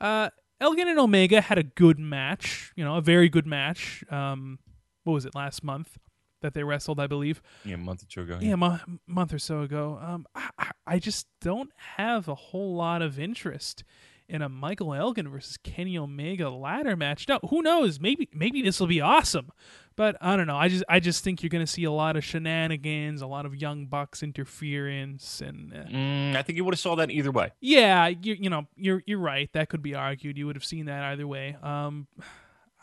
uh, 0.00 0.30
Elgin 0.60 0.88
and 0.88 0.98
Omega 0.98 1.40
had 1.40 1.58
a 1.58 1.62
good 1.62 1.98
match, 1.98 2.72
you 2.76 2.84
know, 2.84 2.96
a 2.96 3.00
very 3.00 3.28
good 3.28 3.46
match. 3.46 4.04
Um, 4.10 4.58
what 5.06 5.14
was 5.14 5.24
it, 5.24 5.34
last 5.34 5.64
month 5.64 5.96
that 6.42 6.52
they 6.52 6.62
wrestled, 6.62 7.00
I 7.00 7.06
believe? 7.06 7.40
Yeah, 7.64 7.74
a 7.74 7.78
month 7.78 8.02
or 8.02 8.06
two 8.06 8.22
ago. 8.22 8.38
yeah, 8.40 8.52
a 8.52 8.56
mo- 8.56 8.78
month 9.06 9.32
or 9.32 9.38
so 9.38 9.62
ago. 9.62 9.98
Um, 10.02 10.26
I, 10.34 10.50
I- 10.58 10.70
I 10.88 10.98
just 11.00 11.26
don't 11.40 11.70
have 11.96 12.28
a 12.28 12.34
whole 12.36 12.76
lot 12.76 13.02
of 13.02 13.18
interest 13.18 13.82
in 14.28 14.40
a 14.42 14.48
Michael 14.48 14.94
Elgin 14.94 15.28
versus 15.28 15.56
Kenny 15.56 15.96
Omega 15.98 16.48
ladder 16.48 16.94
match. 16.96 17.26
Now, 17.28 17.40
who 17.50 17.60
knows? 17.62 17.98
Maybe 17.98 18.28
maybe 18.32 18.62
this 18.62 18.78
will 18.78 18.86
be 18.86 19.00
awesome, 19.00 19.50
but 19.96 20.16
I 20.20 20.36
don't 20.36 20.46
know. 20.46 20.56
I 20.56 20.68
just 20.68 20.84
I 20.88 21.00
just 21.00 21.24
think 21.24 21.42
you're 21.42 21.50
going 21.50 21.64
to 21.64 21.70
see 21.70 21.82
a 21.84 21.90
lot 21.90 22.16
of 22.16 22.24
shenanigans, 22.24 23.20
a 23.22 23.26
lot 23.26 23.46
of 23.46 23.54
young 23.56 23.86
bucks 23.86 24.22
interference, 24.22 25.40
and 25.40 25.72
uh, 25.72 25.84
Mm, 25.90 26.36
I 26.36 26.42
think 26.42 26.56
you 26.56 26.64
would 26.64 26.74
have 26.74 26.80
saw 26.80 26.94
that 26.96 27.10
either 27.10 27.30
way. 27.32 27.50
yeah, 27.60 28.06
you 28.06 28.34
you 28.38 28.50
know 28.50 28.66
you're 28.76 29.02
you're 29.06 29.18
right. 29.18 29.50
That 29.54 29.68
could 29.68 29.82
be 29.82 29.94
argued. 29.94 30.38
You 30.38 30.46
would 30.46 30.56
have 30.56 30.64
seen 30.64 30.86
that 30.86 31.02
either 31.04 31.26
way. 31.26 31.56
Um, 31.62 32.06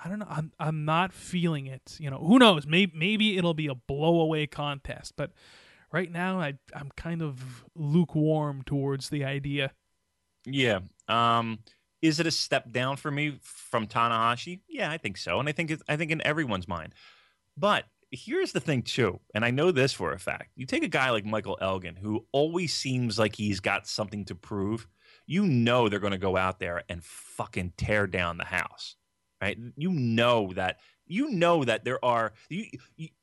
I 0.04 0.10
don't 0.10 0.20
know. 0.20 0.28
I'm 0.30 0.52
I'm 0.60 0.86
not 0.86 1.14
feeling 1.14 1.68
it. 1.68 1.98
You 2.00 2.10
know, 2.10 2.18
who 2.18 2.40
knows? 2.40 2.66
Maybe 2.68 2.92
maybe 2.96 3.38
it'll 3.38 3.54
be 3.54 3.68
a 3.68 3.76
blowaway 3.76 4.50
contest. 4.50 5.14
But 5.16 5.32
right 5.92 6.12
now, 6.12 6.40
I 6.40 6.56
I'm 6.76 6.92
kind 6.96 7.22
of 7.22 7.66
lukewarm 7.76 8.64
towards 8.64 9.10
the 9.10 9.24
idea. 9.24 9.72
Yeah. 10.46 10.80
Um, 11.08 11.60
is 12.02 12.20
it 12.20 12.28
a 12.28 12.32
step 12.32 12.72
down 12.72 12.98
for 12.98 13.10
me 13.10 13.40
from 13.42 13.88
Tanahashi? 13.88 14.60
Yeah, 14.68 14.92
I 14.92 14.98
think 14.98 15.18
so, 15.18 15.40
and 15.40 15.48
I 15.48 15.54
think 15.54 15.72
it's, 15.72 15.84
I 15.88 15.96
think 15.96 16.12
in 16.12 16.26
everyone's 16.26 16.68
mind. 16.68 16.94
But 17.56 17.86
here's 18.12 18.52
the 18.52 18.60
thing 18.60 18.82
too, 18.84 19.22
and 19.34 19.46
I 19.46 19.52
know 19.52 19.72
this 19.72 19.94
for 19.94 20.12
a 20.12 20.20
fact. 20.20 20.52
You 20.56 20.66
take 20.66 20.84
a 20.84 20.90
guy 20.90 21.12
like 21.12 21.26
Michael 21.26 21.58
Elgin, 21.62 21.96
who 21.96 22.26
always 22.34 22.74
seems 22.74 23.18
like 23.18 23.36
he's 23.36 23.62
got 23.62 23.88
something 23.88 24.26
to 24.26 24.36
prove. 24.36 24.88
You 25.26 25.46
know 25.46 25.88
they're 25.88 26.00
going 26.00 26.12
to 26.12 26.18
go 26.18 26.36
out 26.36 26.60
there 26.60 26.84
and 26.90 27.02
fucking 27.04 27.74
tear 27.78 28.06
down 28.06 28.38
the 28.38 28.46
house, 28.46 28.98
right? 29.44 29.58
You 29.76 29.92
know 29.92 30.52
that. 30.56 30.80
You 31.06 31.32
know 31.32 31.66
that 31.66 31.84
there 31.84 32.04
are 32.04 32.32
you 32.50 32.66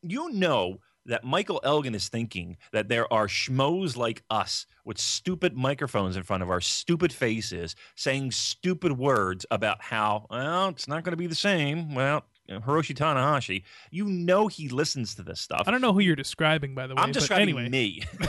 you, 0.02 0.30
know 0.33 0.80
that 1.06 1.24
Michael 1.24 1.62
Elgin 1.64 1.94
is 1.94 2.11
thinking 2.11 2.59
that 2.72 2.88
there 2.88 3.11
are 3.12 3.26
schmoes 3.26 3.96
like 3.96 4.22
us 4.28 4.66
with 4.85 4.98
stupid 4.98 5.56
microphones 5.56 6.14
in 6.14 6.22
front 6.22 6.42
of 6.42 6.50
our 6.50 6.61
stupid 6.61 7.11
faces 7.11 7.74
saying 7.96 8.33
stupid 8.33 8.98
words 8.98 9.46
about 9.50 9.83
how, 9.83 10.26
well, 10.30 10.68
it's 10.68 10.87
not 10.87 11.04
going 11.04 11.12
to 11.12 11.16
be 11.16 11.26
the 11.26 11.35
same. 11.35 11.94
Well, 11.94 12.26
Hiroshi 12.50 12.94
Tanahashi, 12.94 13.62
you 13.90 14.04
know 14.04 14.46
he 14.46 14.68
listens 14.68 15.14
to 15.14 15.22
this 15.22 15.40
stuff. 15.40 15.62
I 15.66 15.70
don't 15.70 15.80
know 15.80 15.94
who 15.94 16.00
you're 16.00 16.16
describing, 16.16 16.74
by 16.74 16.87
the 16.87 16.94
way. 16.94 17.02
I'm 17.02 17.12
describing 17.12 17.48
anyway, 17.48 17.68
me. 17.70 18.02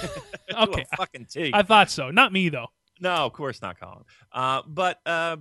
Okay, 0.58 0.86
fucking 0.97 1.25
T. 1.25 1.51
I 1.54 1.63
thought 1.63 1.89
so. 1.89 2.10
Not 2.10 2.32
me 2.32 2.49
though. 2.49 2.67
No, 3.01 3.12
of 3.25 3.34
course 3.34 3.62
not, 3.62 3.80
Colin. 3.80 4.04
Uh, 4.32 4.62
but 4.67 4.99
uh, 5.06 5.38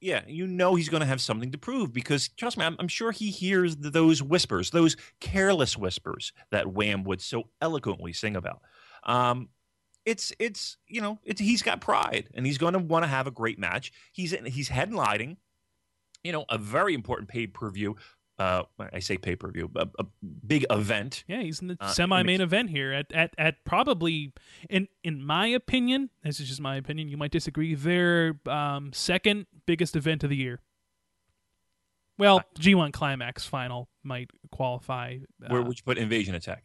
yeah, 0.00 0.22
you 0.26 0.46
know 0.46 0.74
he's 0.74 0.88
going 0.88 1.00
to 1.00 1.06
have 1.06 1.20
something 1.20 1.50
to 1.52 1.58
prove 1.58 1.92
because 1.92 2.28
trust 2.28 2.56
me, 2.56 2.64
I'm, 2.64 2.76
I'm 2.78 2.88
sure 2.88 3.10
he 3.10 3.30
hears 3.30 3.76
th- 3.76 3.92
those 3.92 4.22
whispers, 4.22 4.70
those 4.70 4.96
careless 5.20 5.76
whispers 5.76 6.32
that 6.50 6.68
Wham 6.68 7.04
would 7.04 7.20
so 7.20 7.48
eloquently 7.60 8.12
sing 8.12 8.36
about. 8.36 8.62
Um, 9.04 9.48
it's 10.06 10.32
it's 10.38 10.78
you 10.86 11.00
know 11.00 11.18
it's 11.24 11.40
he's 11.40 11.62
got 11.62 11.80
pride 11.80 12.28
and 12.34 12.46
he's 12.46 12.58
going 12.58 12.72
to 12.72 12.78
want 12.78 13.02
to 13.02 13.08
have 13.08 13.26
a 13.26 13.32
great 13.32 13.58
match. 13.58 13.92
He's 14.12 14.30
he's 14.46 14.68
headlining, 14.68 15.36
you 16.22 16.32
know, 16.32 16.44
a 16.48 16.58
very 16.58 16.94
important 16.94 17.28
pay 17.28 17.46
per 17.46 17.68
view. 17.70 17.96
Uh, 18.38 18.62
I 18.92 19.00
say 19.00 19.16
pay 19.18 19.34
per 19.34 19.50
view, 19.50 19.68
a, 19.74 19.88
a 19.98 20.06
big 20.46 20.64
event. 20.70 21.24
Yeah, 21.26 21.42
he's 21.42 21.60
in 21.60 21.66
the 21.68 21.76
Uh, 21.80 21.88
semi-main 21.88 22.40
event 22.40 22.70
here 22.70 22.92
at, 22.92 23.10
at 23.12 23.34
at 23.36 23.64
probably 23.64 24.32
in 24.70 24.86
in 25.02 25.24
my 25.24 25.48
opinion, 25.48 26.10
this 26.22 26.38
is 26.38 26.48
just 26.48 26.60
my 26.60 26.76
opinion. 26.76 27.08
You 27.08 27.16
might 27.16 27.32
disagree. 27.32 27.74
Their 27.74 28.38
um, 28.46 28.92
second 28.92 29.46
biggest 29.66 29.96
event 29.96 30.22
of 30.22 30.30
the 30.30 30.36
year. 30.36 30.60
Well, 32.16 32.42
G1 32.58 32.92
Climax 32.92 33.44
final 33.44 33.88
might 34.02 34.30
qualify. 34.50 35.18
Where 35.46 35.60
uh, 35.60 35.64
would 35.64 35.76
you 35.78 35.84
put 35.84 35.98
Invasion 35.98 36.34
Attack? 36.34 36.64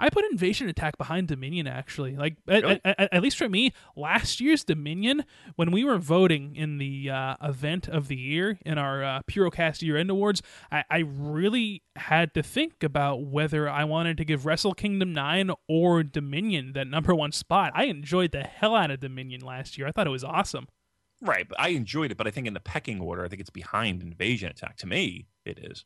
I 0.00 0.10
put 0.10 0.24
Invasion 0.30 0.68
Attack 0.68 0.98
behind 0.98 1.28
Dominion 1.28 1.66
actually. 1.66 2.16
Like 2.16 2.36
at, 2.48 2.62
Really? 2.62 2.80
at, 2.84 2.98
at- 3.00 3.12
at 3.14 3.22
least 3.22 3.36
for 3.36 3.48
me, 3.48 3.72
last 3.94 4.40
year's 4.40 4.64
Dominion 4.64 5.24
when 5.56 5.70
we 5.70 5.84
were 5.84 5.98
voting 5.98 6.56
in 6.56 6.78
the 6.78 7.10
uh, 7.10 7.36
event 7.42 7.88
of 7.88 8.08
the 8.08 8.16
year 8.16 8.58
in 8.64 8.78
our 8.78 9.04
uh, 9.04 9.20
Purocast 9.30 9.82
Year 9.82 9.96
End 9.96 10.10
Awards, 10.10 10.42
I, 10.72 10.84
I 10.90 10.98
really 11.06 11.82
had 11.96 12.32
to 12.34 12.42
think 12.42 12.82
about 12.82 13.22
whether 13.26 13.68
I 13.68 13.84
wanted 13.84 14.16
to 14.16 14.24
give 14.24 14.46
Wrestle 14.46 14.72
Kingdom 14.74 15.12
Nine 15.12 15.50
or 15.68 16.02
Dominion 16.02 16.72
that 16.72 16.86
number 16.86 17.14
one 17.14 17.30
spot. 17.32 17.72
I 17.74 17.84
enjoyed 17.84 18.32
the 18.32 18.42
hell 18.42 18.74
out 18.74 18.90
of 18.90 19.00
Dominion 19.00 19.42
last 19.42 19.76
year. 19.76 19.86
I 19.86 19.92
thought 19.92 20.06
it 20.06 20.10
was 20.10 20.24
awesome. 20.24 20.66
Right, 21.22 21.46
but 21.46 21.60
I 21.60 21.68
enjoyed 21.68 22.10
it. 22.10 22.16
But 22.16 22.26
I 22.26 22.30
think 22.30 22.46
in 22.46 22.54
the 22.54 22.60
pecking 22.60 22.98
order, 22.98 23.22
I 23.24 23.28
think 23.28 23.40
it's 23.40 23.50
behind 23.50 24.00
Invasion 24.02 24.48
Attack. 24.48 24.78
To 24.78 24.86
me, 24.86 25.26
it 25.44 25.58
is, 25.58 25.84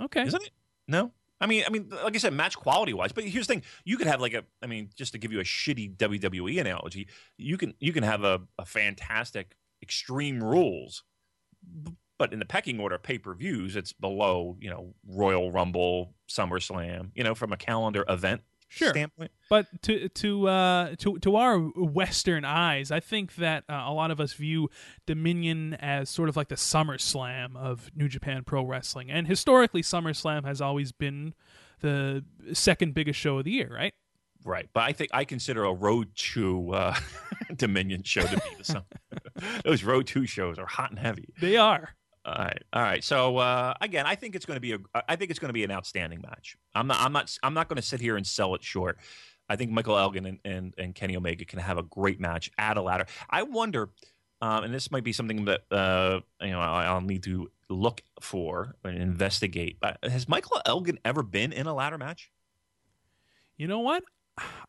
Okay. 0.00 0.22
isn't 0.22 0.40
it? 0.44 0.50
No, 0.86 1.10
I 1.40 1.46
mean, 1.46 1.64
I 1.66 1.70
mean, 1.70 1.88
like 2.04 2.14
I 2.14 2.18
said, 2.18 2.34
match 2.34 2.56
quality 2.56 2.92
wise. 2.92 3.12
But 3.12 3.24
here's 3.24 3.46
the 3.46 3.54
thing: 3.54 3.62
you 3.84 3.96
could 3.96 4.06
have 4.06 4.20
like 4.20 4.34
a, 4.34 4.44
I 4.62 4.66
mean, 4.66 4.90
just 4.94 5.12
to 5.12 5.18
give 5.18 5.32
you 5.32 5.40
a 5.40 5.44
shitty 5.44 5.96
WWE 5.96 6.60
analogy, 6.60 7.08
you 7.38 7.56
can 7.56 7.74
you 7.80 7.92
can 7.92 8.02
have 8.02 8.24
a, 8.24 8.40
a 8.58 8.66
fantastic 8.66 9.56
Extreme 9.82 10.44
Rules, 10.44 11.02
but 12.18 12.32
in 12.32 12.38
the 12.38 12.44
pecking 12.44 12.78
order, 12.78 12.98
pay 12.98 13.18
per 13.18 13.34
views, 13.34 13.76
it's 13.76 13.92
below 13.92 14.56
you 14.60 14.68
know 14.68 14.94
Royal 15.08 15.50
Rumble, 15.50 16.14
SummerSlam, 16.28 17.10
you 17.14 17.24
know, 17.24 17.34
from 17.34 17.52
a 17.52 17.56
calendar 17.56 18.04
event 18.08 18.42
Sure. 18.72 18.90
standpoint. 18.90 19.32
But 19.48 19.66
to 19.82 20.08
to 20.08 20.48
uh, 20.48 20.94
to 20.98 21.18
to 21.18 21.34
our 21.34 21.58
Western 21.58 22.44
eyes, 22.44 22.92
I 22.92 23.00
think 23.00 23.34
that 23.34 23.64
uh, 23.68 23.82
a 23.84 23.92
lot 23.92 24.12
of 24.12 24.20
us 24.20 24.32
view 24.32 24.70
Dominion 25.06 25.74
as 25.74 26.08
sort 26.08 26.28
of 26.28 26.36
like 26.36 26.48
the 26.48 26.54
SummerSlam 26.54 27.56
of 27.56 27.90
New 27.96 28.08
Japan 28.08 28.44
Pro 28.44 28.64
Wrestling, 28.64 29.10
and 29.10 29.26
historically, 29.26 29.82
SummerSlam 29.82 30.44
has 30.44 30.60
always 30.60 30.92
been 30.92 31.34
the 31.80 32.24
second 32.52 32.94
biggest 32.94 33.18
show 33.18 33.38
of 33.38 33.44
the 33.44 33.50
year, 33.50 33.68
right? 33.74 33.92
Right, 34.44 34.68
but 34.72 34.84
I 34.84 34.92
think 34.92 35.10
I 35.12 35.24
consider 35.24 35.64
a 35.64 35.74
Road 35.74 36.14
to 36.14 36.72
uh, 36.72 36.94
Dominion 37.56 38.04
show 38.04 38.22
to 38.22 38.36
be 38.36 38.56
the 38.56 38.64
sum. 38.64 38.84
Those 39.64 39.82
Road 39.82 40.06
Two 40.06 40.26
shows 40.26 40.60
are 40.60 40.66
hot 40.66 40.90
and 40.90 40.98
heavy. 40.98 41.34
They 41.40 41.56
are. 41.56 41.96
All 42.24 42.34
right, 42.34 42.62
all 42.72 42.82
right. 42.82 43.02
So 43.02 43.38
uh, 43.38 43.74
again, 43.80 44.06
I 44.06 44.14
think 44.14 44.34
it's 44.34 44.44
going 44.44 44.56
to 44.56 44.60
be 44.60 44.72
a. 44.72 44.78
I 45.08 45.16
think 45.16 45.30
it's 45.30 45.40
going 45.40 45.48
to 45.48 45.54
be 45.54 45.64
an 45.64 45.70
outstanding 45.70 46.20
match. 46.20 46.56
I'm 46.74 46.86
not. 46.86 46.98
I'm 47.00 47.12
not. 47.12 47.38
I'm 47.42 47.54
not 47.54 47.68
going 47.68 47.76
to 47.76 47.82
sit 47.82 48.00
here 48.00 48.16
and 48.16 48.26
sell 48.26 48.54
it 48.54 48.62
short. 48.62 48.98
I 49.48 49.56
think 49.56 49.72
Michael 49.72 49.98
Elgin 49.98 50.26
and, 50.26 50.38
and, 50.44 50.74
and 50.78 50.94
Kenny 50.94 51.16
Omega 51.16 51.44
can 51.44 51.58
have 51.58 51.76
a 51.76 51.82
great 51.82 52.20
match 52.20 52.52
at 52.56 52.76
a 52.76 52.82
ladder. 52.82 53.06
I 53.28 53.42
wonder, 53.42 53.90
um, 54.40 54.62
and 54.62 54.72
this 54.72 54.92
might 54.92 55.02
be 55.02 55.12
something 55.12 55.46
that 55.46 55.62
uh, 55.72 56.20
you 56.40 56.50
know 56.50 56.60
I- 56.60 56.84
I'll 56.84 57.00
need 57.00 57.24
to 57.24 57.50
look 57.68 58.02
for 58.20 58.76
and 58.84 58.98
investigate. 58.98 59.78
Has 60.02 60.28
Michael 60.28 60.60
Elgin 60.66 60.98
ever 61.04 61.22
been 61.22 61.52
in 61.52 61.66
a 61.66 61.74
ladder 61.74 61.98
match? 61.98 62.30
You 63.56 63.66
know 63.66 63.80
what? 63.80 64.04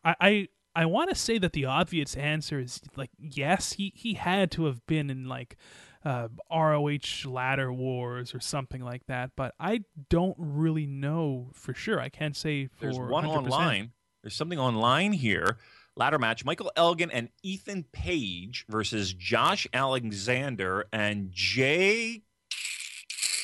I 0.04 0.14
I, 0.20 0.48
I 0.74 0.86
want 0.86 1.10
to 1.10 1.14
say 1.14 1.38
that 1.38 1.52
the 1.52 1.66
obvious 1.66 2.16
answer 2.16 2.58
is 2.58 2.80
like 2.96 3.10
yes, 3.18 3.74
he 3.74 3.92
he 3.94 4.14
had 4.14 4.50
to 4.52 4.64
have 4.64 4.84
been 4.86 5.10
in 5.10 5.28
like 5.28 5.56
uh, 6.04 6.28
ROH 6.50 7.26
Ladder 7.26 7.72
Wars 7.72 8.34
or 8.34 8.40
something 8.40 8.82
like 8.82 9.06
that, 9.06 9.30
but 9.36 9.54
I 9.60 9.84
don't 10.08 10.36
really 10.38 10.86
know 10.86 11.50
for 11.52 11.74
sure. 11.74 12.00
I 12.00 12.08
can't 12.08 12.36
say 12.36 12.66
for 12.66 12.86
There's 12.86 12.98
one 12.98 13.24
100%. 13.24 13.28
online. 13.28 13.92
There's 14.22 14.34
something 14.34 14.58
online 14.58 15.12
here. 15.12 15.58
Ladder 15.96 16.18
match: 16.18 16.44
Michael 16.44 16.72
Elgin 16.76 17.10
and 17.10 17.28
Ethan 17.42 17.84
Page 17.92 18.64
versus 18.68 19.12
Josh 19.12 19.66
Alexander 19.72 20.86
and 20.92 21.30
Jay. 21.32 22.22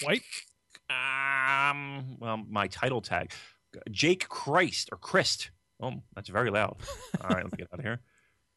White. 0.02 0.22
Um, 0.90 2.16
well, 2.18 2.42
my 2.48 2.66
title 2.68 3.02
tag, 3.02 3.32
Jake 3.90 4.28
Christ 4.28 4.88
or 4.92 4.98
Christ. 4.98 5.50
Oh, 5.80 6.02
that's 6.14 6.28
very 6.28 6.50
loud. 6.50 6.76
All 7.20 7.28
right, 7.28 7.44
let 7.44 7.52
me 7.52 7.58
get 7.58 7.68
out 7.72 7.78
of 7.80 7.84
here. 7.84 8.00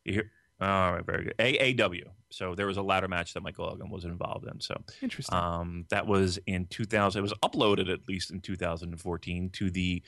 You 0.05 0.13
hear? 0.13 0.31
All 0.61 0.93
right, 0.93 1.05
very 1.05 1.25
good. 1.25 1.37
AAW. 1.37 2.03
So 2.31 2.55
there 2.55 2.65
was 2.65 2.77
a 2.77 2.81
ladder 2.81 3.07
match 3.07 3.33
that 3.33 3.41
Michael 3.41 3.67
Elgin 3.67 3.89
was 3.89 4.05
involved 4.05 4.47
in. 4.47 4.59
So 4.61 4.81
Interesting. 5.01 5.37
um, 5.37 5.85
that 5.89 6.07
was 6.07 6.39
in 6.47 6.65
2000. 6.67 7.19
It 7.19 7.21
was 7.21 7.33
uploaded 7.43 7.91
at 7.91 8.07
least 8.07 8.31
in 8.31 8.39
2014 8.41 9.49
to 9.51 9.69
the 9.69 10.01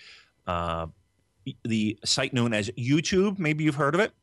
uh, 0.47 0.87
the 1.63 1.99
site 2.05 2.33
known 2.33 2.53
as 2.53 2.69
YouTube. 2.71 3.37
Maybe 3.39 3.63
you've 3.63 3.75
heard 3.75 3.93
of 3.95 4.01
it. 4.01 4.13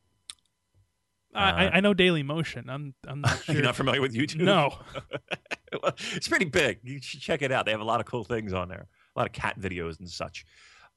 I, 1.35 1.67
Uh, 1.67 1.71
I 1.75 1.81
know 1.81 1.95
Daily 1.95 2.23
Motion. 2.23 2.69
I'm 2.69 2.95
I'm 3.07 3.21
not 3.21 3.43
sure. 3.45 3.55
You're 3.57 3.65
not 3.65 3.77
familiar 3.77 4.01
with 4.01 4.15
YouTube? 4.15 4.41
no. 4.41 4.79
it's 6.15 6.29
pretty 6.29 6.47
big. 6.47 6.81
You 6.83 7.01
should 7.01 7.21
check 7.21 7.43
it 7.43 7.53
out. 7.53 7.67
They 7.67 7.73
have 7.73 7.81
a 7.81 7.85
lot 7.85 8.01
of 8.01 8.07
cool 8.07 8.25
things 8.25 8.53
on 8.53 8.69
there. 8.69 8.87
A 9.15 9.19
lot 9.19 9.27
of 9.27 9.33
cat 9.33 9.59
videos 9.61 9.99
and 10.01 10.09
such. 10.09 10.45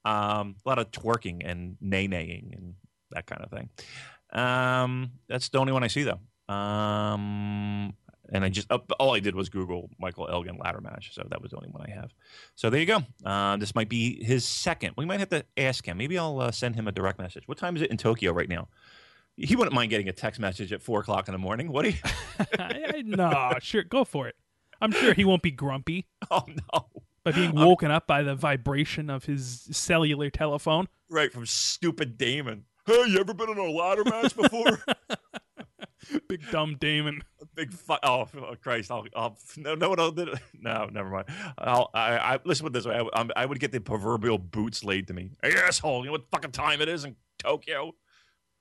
Um, 0.05 0.55
a 0.65 0.69
lot 0.69 0.79
of 0.79 0.91
twerking 0.91 1.41
and 1.45 1.77
nay 1.81 2.07
naying 2.07 2.53
and 2.55 2.73
that 3.11 3.25
kind 3.25 3.41
of 3.43 3.51
thing. 3.51 3.69
Um, 4.31 5.11
that's 5.27 5.49
the 5.49 5.59
only 5.59 5.71
one 5.73 5.83
I 5.83 5.87
see 5.87 6.03
though. 6.03 6.19
Um, 6.49 7.93
and 8.31 8.43
I 8.43 8.49
just 8.49 8.71
uh, 8.71 8.79
all 8.99 9.15
I 9.15 9.19
did 9.19 9.35
was 9.35 9.49
Google 9.49 9.89
Michael 9.99 10.27
Elgin 10.29 10.57
ladder 10.57 10.81
match, 10.81 11.13
so 11.13 11.25
that 11.29 11.41
was 11.41 11.51
the 11.51 11.57
only 11.57 11.69
one 11.69 11.85
I 11.87 11.91
have. 11.91 12.13
So 12.55 12.69
there 12.69 12.79
you 12.79 12.85
go. 12.85 13.03
Uh, 13.25 13.57
this 13.57 13.75
might 13.75 13.89
be 13.89 14.23
his 14.23 14.45
second. 14.45 14.93
We 14.97 15.05
might 15.05 15.19
have 15.19 15.29
to 15.29 15.45
ask 15.57 15.85
him. 15.85 15.97
Maybe 15.97 16.17
I'll 16.17 16.39
uh, 16.39 16.51
send 16.51 16.75
him 16.75 16.87
a 16.87 16.91
direct 16.91 17.19
message. 17.19 17.47
What 17.47 17.57
time 17.57 17.75
is 17.75 17.81
it 17.81 17.91
in 17.91 17.97
Tokyo 17.97 18.31
right 18.31 18.49
now? 18.49 18.67
He 19.35 19.55
wouldn't 19.55 19.73
mind 19.73 19.89
getting 19.89 20.09
a 20.09 20.13
text 20.13 20.39
message 20.39 20.71
at 20.71 20.81
four 20.81 20.99
o'clock 20.99 21.27
in 21.27 21.31
the 21.31 21.39
morning, 21.39 21.71
would 21.71 21.85
he? 21.85 21.99
No, 23.05 23.53
sure, 23.59 23.83
go 23.83 24.05
for 24.05 24.27
it. 24.27 24.35
I'm 24.81 24.91
sure 24.91 25.13
he 25.13 25.25
won't 25.25 25.41
be 25.41 25.51
grumpy 25.51 26.07
oh 26.31 26.45
no! 26.47 26.87
by 27.23 27.31
being 27.31 27.53
woken 27.55 27.91
up 27.91 28.07
by 28.07 28.21
the 28.23 28.35
vibration 28.35 29.09
of 29.09 29.25
his 29.25 29.67
cellular 29.71 30.29
telephone. 30.29 30.87
Right 31.09 31.31
from 31.31 31.45
stupid 31.45 32.17
Damon. 32.17 32.65
Hey, 32.85 33.05
you 33.07 33.19
ever 33.19 33.33
been 33.33 33.49
in 33.49 33.57
a 33.57 33.71
ladder 33.71 34.03
match 34.03 34.35
before? 34.35 34.83
Big 36.27 36.49
dumb 36.51 36.77
Damon. 36.79 37.21
Big 37.55 37.71
fuck. 37.73 37.99
Oh, 38.03 38.27
oh, 38.37 38.55
Christ! 38.61 38.91
I'll, 38.91 39.05
I'll 39.15 39.37
no, 39.57 39.75
no, 39.75 39.93
no, 39.93 40.09
no, 40.09 40.33
no, 40.59 40.89
never 40.91 41.09
mind. 41.09 41.25
I'll, 41.57 41.89
I, 41.93 42.17
I 42.17 42.39
listen 42.45 42.63
with 42.63 42.73
this 42.73 42.85
way. 42.85 42.95
I, 42.95 43.01
I'm- 43.17 43.31
I 43.35 43.45
would 43.45 43.59
get 43.59 43.71
the 43.71 43.79
proverbial 43.79 44.37
boots 44.37 44.83
laid 44.83 45.07
to 45.07 45.13
me. 45.13 45.31
Hey, 45.41 45.53
asshole! 45.55 45.99
You 46.01 46.05
know 46.07 46.11
what 46.13 46.29
fucking 46.31 46.51
time 46.51 46.81
it 46.81 46.89
is 46.89 47.05
in 47.05 47.15
Tokyo? 47.39 47.93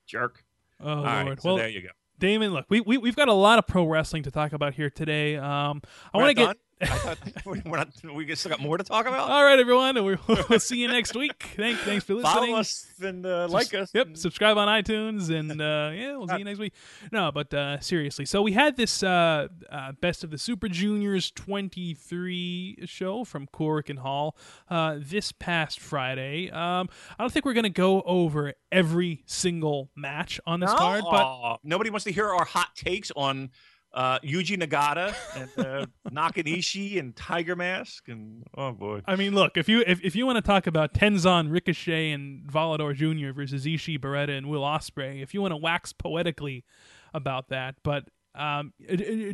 Jerk. 0.07 0.45
Oh 0.81 0.89
All 0.89 0.97
lord. 0.97 1.07
right, 1.07 1.41
so 1.43 1.49
well, 1.51 1.57
there 1.59 1.69
you 1.69 1.83
go. 1.83 1.89
Damon, 2.19 2.53
look, 2.53 2.67
we, 2.69 2.81
we 2.81 2.99
we've 2.99 3.17
got 3.17 3.29
a 3.29 3.33
lot 3.33 3.59
of 3.59 3.67
pro 3.67 3.85
wrestling 3.85 4.23
to 4.25 4.31
talk 4.31 4.53
about 4.53 4.75
here 4.75 4.91
today. 4.91 5.37
Um, 5.37 5.83
I 6.13 6.19
want 6.19 6.29
to 6.31 6.35
get. 6.35 6.57
I 6.83 6.87
thought 6.87 7.19
we're 7.47 7.77
not. 7.77 7.89
We 8.15 8.35
still 8.35 8.51
got 8.51 8.61
more 8.61 8.77
to 8.77 8.85
talk 8.85 9.07
about. 9.07 9.31
All 9.31 9.45
right, 9.45 9.59
everyone, 9.59 9.97
and 9.97 10.05
we- 10.07 10.17
we'll 10.49 10.59
see 10.61 10.79
you 10.79 10.89
next 10.89 11.15
week. 11.15 11.53
Thanks, 11.57 11.81
thanks 11.83 12.05
for 12.05 12.15
listening. 12.15 12.33
Follow 12.35 12.55
us 12.59 12.87
and 13.01 13.25
uh, 13.25 13.49
like 13.49 13.73
us. 13.75 13.91
Yep, 13.95 14.17
subscribe 14.17 14.57
on 14.59 14.69
iTunes, 14.69 15.31
and 15.31 15.53
uh, 15.61 15.91
yeah, 15.95 16.17
we'll 16.17 16.29
see 16.29 16.39
you 16.39 16.45
next 16.45 16.59
week. 16.59 16.73
No, 17.13 17.31
but 17.33 17.53
uh, 17.55 17.79
seriously, 17.81 18.25
so 18.25 18.43
we 18.43 18.53
had 18.53 18.77
this 18.77 19.03
uh, 19.03 19.49
uh, 19.71 19.93
Best 19.93 20.25
of 20.25 20.31
the 20.31 20.39
Super 20.39 20.69
Juniors 20.69 21.31
23 21.31 22.79
show 22.87 23.25
from 23.25 23.47
Korakuen 23.47 23.99
Hall 23.99 24.37
uh, 24.69 24.97
this 24.99 25.33
past 25.33 25.79
Friday. 25.81 26.51
Um, 26.51 26.89
I 27.19 27.23
don't 27.23 27.33
think 27.33 27.45
we're 27.45 27.53
going 27.53 27.65
to 27.65 27.71
go 27.71 28.03
over 28.03 28.55
every 28.71 29.23
single 29.27 29.91
match 29.95 30.41
on 30.47 30.61
this 30.61 30.73
card, 30.73 31.05
but 31.11 31.23
Aw, 31.25 31.57
nobody 31.63 31.91
wants 31.91 32.05
to 32.05 32.13
hear 32.13 32.29
our 32.29 32.45
hot 32.45 32.75
takes 32.75 33.11
on 33.15 33.51
uh, 33.95 34.19
Yuji 34.21 34.61
Nagata 34.61 35.15
and 35.37 35.67
uh, 35.67 35.87
Nakanishi 36.11 36.99
and 36.99 37.15
Tiger 37.15 37.57
Mask 37.57 38.09
and 38.09 38.45
oh 38.57 38.73
boy. 38.73 39.03
I 39.07 39.17
mean, 39.17 39.35
look 39.35 39.57
if 39.57 39.69
you 39.69 39.85
if, 39.87 40.01
if 40.03 40.17
you 40.17 40.27
want 40.27 40.37
to 40.37 40.43
talk 40.43 40.67
about 40.67 40.95
Tenzan, 40.95 41.51
Ricochet, 41.51 42.11
and 42.11 42.45
Volador 42.47 42.95
Jr. 42.95 43.33
versus 43.33 43.67
Ishii, 43.67 43.99
Beretta, 43.99 44.37
and 44.37 44.49
Will 44.49 44.63
Ospreay, 44.63 45.23
if 45.23 45.35
you 45.35 45.43
want 45.43 45.53
to 45.53 45.57
wax 45.57 45.93
poetically 45.93 46.65
about 47.15 47.49
that, 47.49 47.77
but 47.83 48.05
um, 48.35 48.73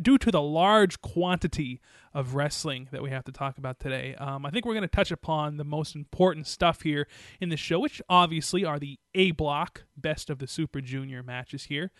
due 0.01 0.17
to 0.17 0.29
the 0.31 0.41
large 0.41 0.99
quantity 1.01 1.79
of 2.13 2.35
wrestling 2.35 2.87
that 2.91 3.01
we 3.01 3.09
have 3.11 3.23
to 3.25 3.31
talk 3.31 3.57
about 3.57 3.79
today, 3.79 4.15
um, 4.15 4.45
I 4.45 4.49
think 4.49 4.65
we're 4.65 4.73
going 4.73 4.81
to 4.81 4.87
touch 4.87 5.11
upon 5.11 5.55
the 5.57 5.63
most 5.63 5.95
important 5.95 6.47
stuff 6.47 6.81
here 6.81 7.07
in 7.39 7.47
the 7.49 7.55
show, 7.57 7.79
which 7.79 8.01
obviously 8.09 8.65
are 8.65 8.77
the 8.79 8.97
A 9.15 9.31
block 9.31 9.83
best 9.95 10.29
of 10.29 10.39
the 10.39 10.47
Super 10.47 10.81
Junior 10.81 11.23
matches 11.23 11.65
here, 11.65 11.91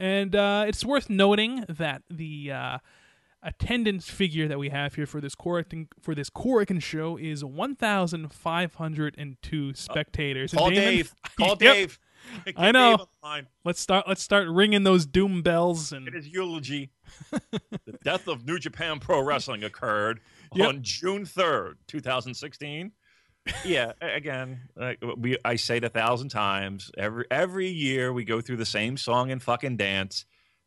and 0.00 0.34
uh, 0.36 0.64
it's 0.66 0.84
worth 0.84 1.10
noting 1.10 1.64
that 1.68 2.02
the 2.08 2.52
uh, 2.52 2.78
attendance 3.42 4.08
figure 4.08 4.48
that 4.48 4.58
we 4.58 4.70
have 4.70 4.94
here 4.94 5.06
for 5.06 5.20
this 5.20 5.34
Korakuen 5.34 5.88
for 6.00 6.14
this 6.14 6.30
Korakuen 6.30 6.80
show 6.82 7.16
is 7.16 7.44
1,502 7.44 9.74
spectators. 9.74 10.52
And 10.52 10.58
Call 10.58 10.70
Damon- 10.70 10.84
Dave. 10.84 11.14
Call 11.38 11.48
Yep. 11.50 11.58
Dave. 11.58 11.98
I 12.56 12.72
know. 12.72 12.92
Dave 12.92 13.00
on 13.00 13.06
the 13.22 13.26
line. 13.28 13.46
Let's 13.64 13.80
start. 13.80 14.06
Let's 14.08 14.22
start 14.22 14.48
ringing 14.48 14.82
those 14.84 15.06
doom 15.06 15.42
bells 15.42 15.92
and 15.92 16.06
It 16.08 16.14
is 16.14 16.28
eulogy. 16.28 16.90
the 17.30 17.98
death 18.04 18.28
of 18.28 18.46
New 18.46 18.58
Japan 18.58 18.98
Pro 19.00 19.20
Wrestling 19.22 19.64
occurred 19.64 20.20
Yep. 20.54 20.68
on 20.68 20.82
June 20.82 21.24
third, 21.26 21.78
two 21.86 22.00
thousand 22.00 22.34
sixteen. 22.34 22.92
Yeah, 23.64 23.92
again, 24.00 24.60
we 25.16 25.38
I 25.44 25.54
say 25.56 25.76
it 25.76 25.84
a 25.84 25.88
thousand 25.88 26.30
times. 26.30 26.90
Every 26.98 27.24
every 27.30 27.68
year 27.68 28.12
we 28.12 28.24
go 28.24 28.40
through 28.40 28.56
the 28.56 28.66
same 28.66 28.96
song 28.96 29.30
and 29.30 29.42
fucking 29.42 29.76
dance. 29.76 30.24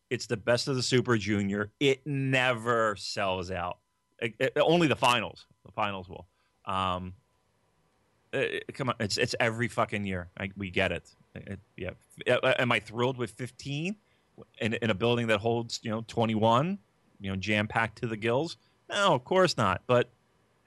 It's 0.09 0.27
the 0.27 0.37
best 0.37 0.67
of 0.67 0.75
the 0.75 0.83
Super 0.83 1.17
Junior. 1.17 1.71
It 1.79 2.01
never 2.05 2.95
sells 2.97 3.51
out. 3.51 3.79
It- 4.21 4.35
it- 4.39 4.53
only 4.57 4.87
the 4.87 4.95
finals. 4.95 5.45
The 5.65 5.71
finals 5.71 6.07
will. 6.09 6.27
Um, 6.65 7.13
uh, 8.33 8.43
come 8.73 8.89
on, 8.89 8.95
it's 8.99 9.17
it's 9.17 9.35
every 9.39 9.67
fucking 9.67 10.05
year. 10.05 10.29
I, 10.39 10.51
we 10.55 10.69
get 10.71 10.91
it. 10.91 11.09
It- 11.35 11.59
yeah. 11.77 11.91
Uh, 12.27 12.53
Am 12.59 12.71
I 12.71 12.79
thrilled 12.79 13.17
with 13.17 13.31
fifteen 13.31 13.95
in 14.59 14.73
in 14.75 14.89
a 14.89 14.93
building 14.93 15.27
that 15.27 15.39
holds 15.39 15.79
you 15.83 15.91
know 15.91 16.03
twenty 16.07 16.35
one, 16.35 16.79
you 17.19 17.29
know, 17.29 17.35
jam 17.35 17.67
packed 17.67 17.99
to 17.99 18.07
the 18.07 18.17
gills? 18.17 18.57
No, 18.89 19.13
of 19.13 19.23
course 19.23 19.57
not. 19.57 19.81
But 19.87 20.09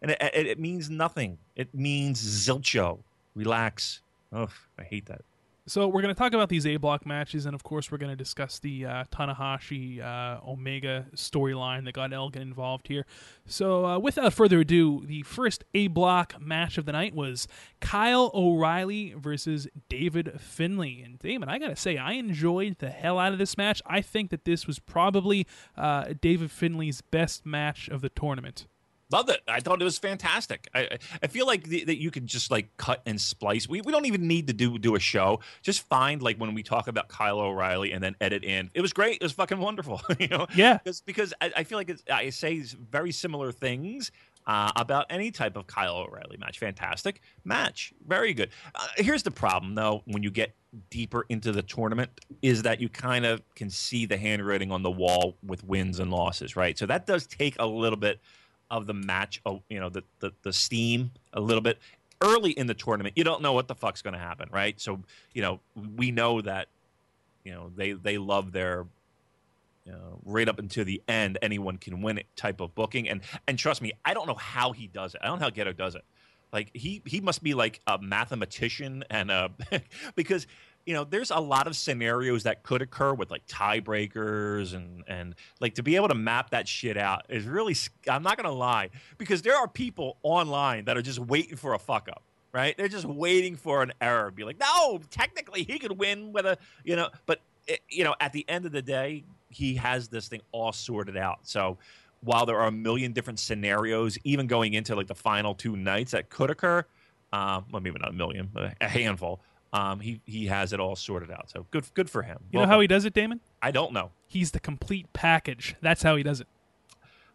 and 0.01 0.11
it, 0.13 0.19
it, 0.35 0.47
it 0.47 0.59
means 0.61 0.89
nothing. 0.91 1.39
It 1.57 1.75
means 1.75 2.21
zilcho. 2.23 3.01
Relax. 3.35 4.01
Ugh, 4.33 4.51
I 4.79 4.83
hate 4.85 5.07
that. 5.07 5.23
So 5.69 5.87
we're 5.87 6.03
going 6.03 6.13
to 6.13 6.19
talk 6.19 6.33
about 6.33 6.49
these 6.49 6.67
A 6.67 6.77
block 6.77 7.07
matches, 7.07 7.47
and 7.47 7.55
of 7.55 7.63
course 7.63 7.93
we're 7.93 7.99
going 7.99 8.11
to 8.11 8.17
discuss 8.17 8.59
the 8.59 8.85
uh, 8.85 9.05
Tanahashi 9.13 10.03
uh, 10.03 10.41
Omega 10.45 11.07
storyline 11.15 11.85
that 11.85 11.93
got 11.93 12.13
Elgin 12.13 12.43
involved 12.43 12.89
here. 12.89 13.07
So 13.47 13.87
uh, 13.87 13.99
without 14.01 14.33
further 14.33 14.59
ado, 14.59 15.05
the 15.07 15.23
first 15.23 15.63
A 15.73 15.87
block 15.87 16.35
match 16.41 16.79
of 16.79 16.85
the 16.85 16.91
night 16.91 17.15
was 17.15 17.47
Kyle 17.81 18.33
O'Reilly 18.35 19.15
versus 19.17 19.69
David 19.89 20.41
Finlay. 20.41 21.01
And 21.01 21.21
Damon, 21.21 21.49
I 21.49 21.61
got 21.61 21.69
to 21.69 21.77
say, 21.77 21.97
I 21.97 22.15
enjoyed 22.15 22.79
the 22.81 22.91
hell 22.91 23.21
out 23.21 23.33
of 23.33 23.39
this 23.39 23.57
match. 23.57 23.81
I 23.87 24.01
think 24.01 24.31
that 24.31 24.45
this 24.45 24.67
was 24.67 24.81
probably 24.81 25.47
uh, 25.77 26.15
David 26.21 26.51
Finlay's 26.51 27.03
best 27.03 27.47
match 27.47 27.89
of 27.89 28.01
the 28.01 28.09
tournament. 28.09 28.67
Loved 29.13 29.31
it. 29.31 29.41
I 29.47 29.61
thought 29.61 29.81
it 29.81 29.85
was 29.85 29.99
fantastic. 29.99 30.69
I 30.75 30.99
I- 31.23 31.27
feel 31.27 31.47
like 31.47 31.65
the, 31.65 31.85
that 31.85 32.01
you 32.01 32.11
could 32.11 32.27
just 32.27 32.51
like 32.51 32.77
cut 32.77 33.03
and 33.07 33.21
splice. 33.21 33.69
We, 33.69 33.81
we 33.81 33.93
don't 33.93 34.07
even 34.07 34.27
need 34.27 34.47
to 34.49 34.53
do 34.53 34.79
do 34.79 34.95
a 34.95 35.01
show. 35.01 35.41
Just 35.63 35.87
find 35.89 36.23
like 36.23 36.37
when 36.39 36.55
we 36.55 36.63
talk 36.63 36.89
about 36.89 37.09
Kyle 37.09 37.39
O'Reilly 37.41 37.93
and 37.93 38.03
then 38.03 38.17
edit 38.21 38.45
in. 38.45 38.71
It 38.75 38.81
was 38.81 38.93
great. 38.93 39.17
It 39.17 39.23
was 39.23 39.33
fucking 39.33 39.59
wonderful. 39.59 40.01
you 40.19 40.29
know. 40.29 40.47
Yeah. 40.55 40.79
Because 40.79 41.01
because 41.03 41.35
I, 41.41 41.53
I 41.59 41.65
feel 41.65 41.79
like 41.79 41.91
it's, 41.91 42.03
I 42.11 42.31
say 42.31 42.61
very 42.61 43.13
similar 43.13 43.53
things. 43.53 44.11
Uh, 44.45 44.73
about 44.75 45.07
any 45.09 45.31
type 45.31 45.57
of 45.57 45.69
Kyle 45.69 45.99
O'Reilly 45.99 46.37
match. 46.37 46.59
Fantastic 46.59 47.21
match. 47.45 47.93
Very 48.05 48.35
good. 48.35 48.51
Uh, 48.75 48.89
here's 48.97 49.23
the 49.23 49.31
problem, 49.31 49.77
though, 49.77 50.03
when 50.07 50.25
you 50.25 50.33
get 50.33 50.53
deeper 50.91 51.25
into 51.29 51.53
the 51.53 51.63
tournament, 51.63 52.11
is 52.43 52.63
that 52.63 52.81
you 52.81 52.89
kind 52.89 53.25
of 53.25 53.41
can 53.55 53.71
see 53.71 54.05
the 54.05 54.17
handwriting 54.17 54.73
on 54.73 54.83
the 54.83 54.91
wall 54.91 55.37
with 55.47 55.63
wins 55.63 56.01
and 56.01 56.11
losses, 56.11 56.57
right? 56.57 56.77
So 56.77 56.87
that 56.87 57.07
does 57.07 57.25
take 57.29 57.55
a 57.61 57.67
little 57.67 57.97
bit 57.97 58.19
of 58.73 58.87
the 58.87 58.95
match, 58.95 59.41
oh, 59.47 59.63
you 59.69 59.79
know, 59.79 59.89
the, 59.89 60.03
the, 60.19 60.33
the 60.43 60.53
steam 60.53 61.13
a 61.33 61.41
little 61.41 61.61
bit. 61.61 61.79
Early 62.21 62.53
in 62.53 62.67
the 62.67 62.75
tournament, 62.75 63.17
you 63.17 63.25
don't 63.25 63.43
know 63.43 63.53
what 63.53 63.69
the 63.69 63.75
fuck's 63.75 64.01
going 64.01 64.15
to 64.15 64.21
happen, 64.21 64.49
right? 64.53 64.81
So, 64.81 65.01
you 65.35 65.43
know, 65.43 65.61
we 65.97 66.11
know 66.11 66.41
that, 66.41 66.69
you 67.45 67.53
know, 67.53 67.71
they, 67.77 67.93
they 67.93 68.19
love 68.19 68.53
their 68.53 68.87
you 69.85 69.91
know, 69.91 70.21
right 70.25 70.49
up 70.49 70.61
until 70.61 70.85
the 70.85 71.03
end, 71.09 71.39
anyone 71.43 71.77
can 71.77 72.03
win 72.03 72.19
it 72.19 72.27
type 72.37 72.61
of 72.61 72.75
booking. 72.75 73.09
And 73.09 73.21
and 73.49 73.59
trust 73.59 73.83
me, 73.83 73.93
I 74.05 74.15
don't 74.15 74.29
know 74.29 74.37
how 74.37 74.73
he 74.73 74.87
does 74.87 75.15
it. 75.15 75.21
I 75.23 75.27
don't 75.27 75.41
know 75.41 75.47
how 75.47 75.51
Gedo 75.51 75.77
does 75.77 75.97
it. 75.97 76.05
Like 76.53 76.71
he 76.73 77.03
he 77.05 77.21
must 77.21 77.43
be 77.43 77.55
like 77.55 77.81
a 77.87 77.99
mathematician 77.99 79.05
and 79.11 79.31
uh 79.31 79.49
because 80.15 80.47
you 80.87 80.95
know 80.95 81.05
there's 81.05 81.31
a 81.31 81.39
lot 81.39 81.67
of 81.67 81.77
scenarios 81.77 82.43
that 82.43 82.63
could 82.63 82.83
occur 82.83 83.15
with 83.15 83.31
like 83.31 83.47
tiebreakers 83.47 84.75
and 84.75 85.05
and 85.07 85.35
like 85.61 85.75
to 85.75 85.83
be 85.83 85.97
able 85.97 86.09
to 86.09 86.15
map 86.15 86.51
that 86.51 86.67
shit 86.67 86.97
out 86.97 87.25
is 87.29 87.45
really 87.45 87.77
I'm 88.09 88.23
not 88.23 88.37
gonna 88.37 88.53
lie 88.53 88.91
because 89.19 89.43
there 89.43 89.57
are 89.57 89.69
people 89.69 90.17
online 90.23 90.85
that 90.87 90.97
are 90.97 91.03
just 91.03 91.19
waiting 91.19 91.57
for 91.57 91.75
a 91.75 91.79
fuck 91.79 92.09
up 92.09 92.23
right? 92.53 92.77
They're 92.77 92.89
just 92.89 93.07
waiting 93.07 93.57
for 93.57 93.83
an 93.83 93.93
error 94.01 94.31
be 94.31 94.45
like 94.45 94.59
no 94.59 95.01
technically 95.11 95.63
he 95.65 95.79
could 95.79 95.99
win 95.99 96.33
with 96.33 96.47
a 96.47 96.59
you 96.85 96.97
know 96.97 97.09
but 97.27 97.41
it, 97.67 97.81
you 97.89 98.05
know 98.05 98.15
at 98.21 98.33
the 98.33 98.45
end 98.49 98.67
of 98.67 98.73
the 98.73 98.83
day 98.83 99.25
he 99.49 99.75
has 99.77 100.09
this 100.09 100.29
thing 100.29 100.41
all 100.53 100.73
sorted 100.73 101.17
out. 101.17 101.41
So 101.43 101.79
while 102.23 102.47
there 102.47 102.59
are 102.59 102.69
a 102.69 102.73
million 102.73 103.13
different 103.13 103.39
scenarios 103.39 104.17
even 104.25 104.47
going 104.47 104.75
into 104.75 104.95
like 104.95 105.07
the 105.07 105.15
final 105.15 105.55
two 105.55 105.77
nights 105.77 106.13
that 106.13 106.31
could 106.31 106.51
occur 106.51 106.85
um, 107.33 107.65
well 107.73 107.81
maybe 107.81 107.99
not 107.99 108.11
a 108.11 108.15
million 108.15 108.49
but 108.53 108.75
a 108.81 108.89
handful 108.89 109.41
um, 109.73 110.01
he 110.01 110.21
he 110.27 110.47
has 110.47 110.73
it 110.73 110.81
all 110.81 110.97
sorted 110.97 111.31
out 111.31 111.51
so 111.51 111.67
good 111.71 111.85
good 111.95 112.11
for 112.11 112.23
him 112.23 112.39
You 112.51 112.59
Well 112.59 112.67
know 112.67 112.69
how 112.69 112.75
done. 112.77 112.83
he 112.83 112.87
does 112.89 113.05
it, 113.05 113.15
Damon? 113.15 113.41
i 113.61 113.71
don't 113.71 113.93
know 113.93 114.11
He's 114.27 114.53
the 114.53 114.61
complete 114.61 115.13
package. 115.13 115.77
That's 115.83 116.03
how 116.03 116.17
he 116.17 116.23
does 116.23 116.41
it. 116.41 116.47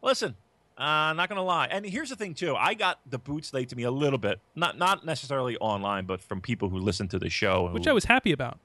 Listen, 0.01 0.35
uh, 0.79 1.13
not 1.13 1.29
gonna 1.29 1.43
lie. 1.43 1.67
And 1.67 1.85
here's 1.85 2.09
the 2.09 2.15
thing 2.15 2.33
too. 2.33 2.55
I 2.55 2.73
got 2.73 2.99
the 3.07 3.19
boots 3.19 3.53
laid 3.53 3.69
to 3.69 3.75
me 3.75 3.83
a 3.83 3.91
little 3.91 4.17
bit, 4.17 4.39
not 4.55 4.79
not 4.79 5.05
necessarily 5.05 5.57
online, 5.57 6.05
but 6.05 6.21
from 6.23 6.41
people 6.41 6.69
who 6.69 6.79
listen 6.79 7.07
to 7.09 7.19
the 7.19 7.29
show. 7.29 7.69
Which 7.71 7.85
who- 7.85 7.91
I 7.91 7.93
was 7.93 8.05
happy 8.05 8.31
about. 8.31 8.59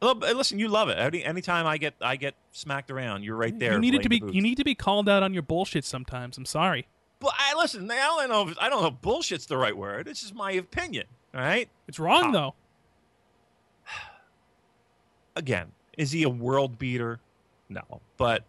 Listen, 0.00 0.58
you 0.58 0.68
love 0.68 0.88
it. 0.88 0.98
Any 0.98 1.24
anytime 1.24 1.66
I 1.66 1.78
get 1.78 1.94
I 2.00 2.16
get 2.16 2.34
smacked 2.52 2.90
around, 2.90 3.22
you're 3.22 3.36
right 3.36 3.58
there. 3.58 3.72
You 3.72 3.78
needed 3.78 4.02
to 4.02 4.08
be 4.08 4.22
you 4.32 4.42
need 4.42 4.56
to 4.56 4.64
be 4.64 4.74
called 4.74 5.08
out 5.08 5.22
on 5.22 5.32
your 5.32 5.42
bullshit 5.42 5.84
sometimes. 5.84 6.36
I'm 6.38 6.44
sorry. 6.46 6.86
But 7.20 7.32
I 7.38 7.54
listen. 7.56 7.90
I 7.90 7.96
don't 7.96 8.28
know. 8.28 8.48
If, 8.48 8.58
I 8.58 8.68
don't 8.68 8.82
know. 8.82 8.88
if 8.88 9.00
Bullshit's 9.00 9.46
the 9.46 9.56
right 9.56 9.76
word. 9.76 10.08
It's 10.08 10.20
just 10.20 10.34
my 10.34 10.52
opinion. 10.52 11.06
All 11.34 11.40
right. 11.40 11.68
It's 11.88 11.98
wrong 11.98 12.32
though. 12.32 12.54
Again, 15.36 15.72
is 15.98 16.12
he 16.12 16.22
a 16.22 16.28
world 16.28 16.78
beater? 16.78 17.20
No. 17.68 18.00
But 18.16 18.44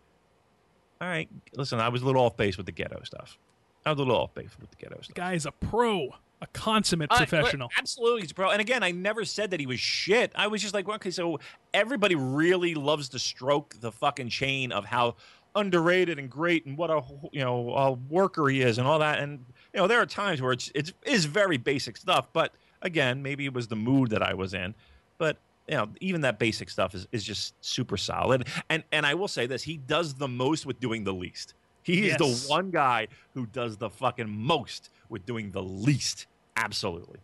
all 1.01 1.07
right. 1.07 1.29
Listen, 1.55 1.79
I 1.79 1.89
was 1.89 2.01
a 2.01 2.05
little 2.05 2.21
off 2.21 2.37
base 2.37 2.57
with 2.57 2.65
the 2.65 2.71
Gedo 2.71 3.05
stuff. 3.05 3.37
I 3.85 3.91
was 3.91 3.99
a 3.99 4.03
little 4.03 4.17
off 4.21 4.33
base 4.33 4.51
with 4.59 4.69
the 4.71 4.77
Gedo 4.77 5.03
stuff. 5.03 5.13
guy 5.15 5.33
is 5.33 5.45
a 5.45 5.51
pro, 5.51 6.09
a 6.41 6.47
consummate 6.53 7.11
I- 7.11 7.17
professional. 7.17 7.69
absolutely, 7.77 8.21
he's 8.21 8.31
a 8.31 8.35
pro. 8.35 8.49
And 8.49 8.61
again, 8.61 8.81
I 8.83 8.91
never 8.91 9.25
said 9.25 9.51
that 9.51 9.59
he 9.59 9.65
was 9.67 9.79
shit. 9.79 10.31
I 10.35 10.47
was 10.47 10.61
just 10.61 10.73
like, 10.73 10.87
well, 10.87 10.95
okay, 10.95 11.11
so 11.11 11.39
everybody 11.73 12.15
really 12.15 12.73
loves 12.75 13.09
to 13.09 13.19
stroke 13.19 13.75
the 13.79 13.91
fucking 13.91 14.29
chain 14.29 14.71
of 14.71 14.85
how 14.85 15.15
underrated 15.55 16.19
and 16.19 16.29
great 16.29 16.65
and 16.65 16.77
what 16.77 16.89
a 16.89 17.01
you 17.31 17.39
know 17.39 17.73
a 17.73 17.91
worker 17.91 18.47
he 18.49 18.61
is 18.61 18.77
and 18.77 18.87
all 18.87 18.99
that. 18.99 19.19
And 19.19 19.45
you 19.73 19.79
know, 19.79 19.87
there 19.87 20.01
are 20.01 20.05
times 20.05 20.41
where 20.41 20.51
it's 20.51 20.71
it's 20.75 20.91
is 21.05 21.25
very 21.25 21.57
basic 21.57 21.97
stuff. 21.97 22.27
But 22.33 22.53
again, 22.81 23.21
maybe 23.21 23.45
it 23.45 23.53
was 23.53 23.67
the 23.67 23.75
mood 23.75 24.09
that 24.09 24.21
I 24.23 24.33
was 24.33 24.53
in. 24.53 24.73
But 25.17 25.37
you 25.67 25.75
know, 25.75 25.89
even 25.99 26.21
that 26.21 26.37
basic 26.39 26.69
stuff 26.69 26.93
is, 26.93 27.07
is 27.11 27.23
just 27.23 27.53
super 27.63 27.97
solid. 27.97 28.47
And 28.69 28.83
and 28.91 29.05
I 29.05 29.13
will 29.15 29.27
say 29.27 29.47
this: 29.47 29.63
he 29.63 29.77
does 29.77 30.13
the 30.15 30.27
most 30.27 30.65
with 30.65 30.79
doing 30.79 31.03
the 31.03 31.13
least. 31.13 31.53
He 31.83 32.07
is 32.07 32.15
Yes. 32.19 32.47
the 32.47 32.49
one 32.51 32.71
guy 32.71 33.07
who 33.35 33.45
does 33.45 33.77
the 33.77 33.89
fucking 33.89 34.29
most 34.29 34.89
with 35.09 35.25
doing 35.25 35.51
the 35.51 35.61
least. 35.63 36.25
Absolutely. 36.57 37.19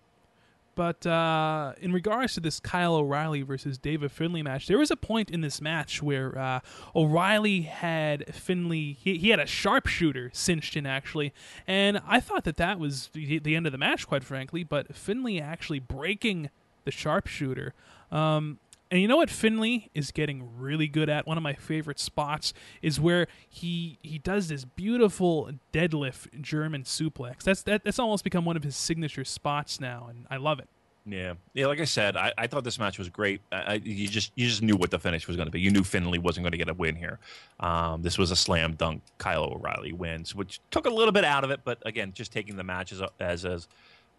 But 0.73 1.05
uh, 1.05 1.73
in 1.81 1.91
regards 1.91 2.33
to 2.35 2.39
this 2.39 2.59
Kyle 2.59 2.95
O'Reilly 2.95 3.41
versus 3.41 3.77
David 3.77 4.09
Finlay 4.11 4.41
match, 4.41 4.67
there 4.67 4.77
was 4.77 4.89
a 4.89 4.95
point 4.95 5.29
in 5.29 5.41
this 5.41 5.59
match 5.59 6.01
where 6.01 6.37
uh, 6.37 6.59
O'Reilly 6.95 7.63
had 7.63 8.33
Finlay. 8.33 8.93
He, 8.93 9.17
he 9.17 9.29
had 9.29 9.39
a 9.39 9.45
sharpshooter 9.45 10.29
cinched 10.33 10.77
in 10.77 10.85
actually, 10.85 11.33
and 11.67 12.01
I 12.07 12.19
thought 12.21 12.45
that 12.45 12.55
that 12.57 12.79
was 12.79 13.09
the, 13.13 13.39
the 13.39 13.55
end 13.55 13.65
of 13.65 13.71
the 13.73 13.77
match, 13.77 14.07
quite 14.07 14.23
frankly. 14.23 14.63
But 14.63 14.95
Finlay 14.95 15.39
actually 15.41 15.79
breaking 15.79 16.49
the 16.85 16.91
sharpshooter. 16.91 17.73
Um, 18.11 18.59
and 18.91 18.99
you 19.01 19.07
know 19.07 19.15
what 19.15 19.29
Finlay 19.29 19.89
is 19.95 20.11
getting 20.11 20.57
really 20.57 20.89
good 20.89 21.09
at? 21.09 21.25
One 21.25 21.37
of 21.37 21.43
my 21.43 21.53
favorite 21.53 21.97
spots 21.97 22.53
is 22.81 22.99
where 22.99 23.27
he 23.49 23.97
he 24.01 24.17
does 24.19 24.49
this 24.49 24.65
beautiful 24.65 25.49
deadlift 25.71 26.41
German 26.41 26.83
suplex. 26.83 27.43
That's 27.43 27.63
that, 27.63 27.85
that's 27.85 27.99
almost 27.99 28.25
become 28.25 28.43
one 28.43 28.57
of 28.57 28.63
his 28.63 28.75
signature 28.75 29.23
spots 29.23 29.79
now, 29.79 30.07
and 30.09 30.27
I 30.29 30.35
love 30.37 30.59
it. 30.59 30.67
Yeah, 31.05 31.33
yeah. 31.53 31.65
Like 31.65 31.79
I 31.79 31.85
said, 31.85 32.15
I, 32.15 32.31
I 32.37 32.47
thought 32.47 32.63
this 32.63 32.77
match 32.77 32.99
was 32.99 33.09
great. 33.09 33.41
I, 33.51 33.55
I, 33.55 33.73
you 33.83 34.07
just 34.07 34.33
you 34.35 34.47
just 34.47 34.61
knew 34.61 34.75
what 34.75 34.91
the 34.91 34.99
finish 34.99 35.25
was 35.25 35.35
going 35.35 35.47
to 35.47 35.51
be. 35.51 35.59
You 35.59 35.71
knew 35.71 35.83
Finlay 35.83 36.19
wasn't 36.19 36.43
going 36.43 36.51
to 36.51 36.57
get 36.57 36.69
a 36.69 36.73
win 36.73 36.95
here. 36.95 37.17
Um, 37.59 38.01
this 38.01 38.17
was 38.17 38.29
a 38.29 38.35
slam 38.35 38.73
dunk. 38.73 39.01
Kyle 39.17 39.45
O'Reilly 39.45 39.93
wins, 39.93 40.35
which 40.35 40.59
took 40.69 40.85
a 40.85 40.89
little 40.89 41.11
bit 41.11 41.23
out 41.23 41.43
of 41.43 41.49
it. 41.49 41.61
But 41.63 41.79
again, 41.85 42.11
just 42.13 42.31
taking 42.31 42.55
the 42.55 42.63
match 42.63 42.91
as 42.91 43.01
as, 43.19 43.45
as 43.45 43.67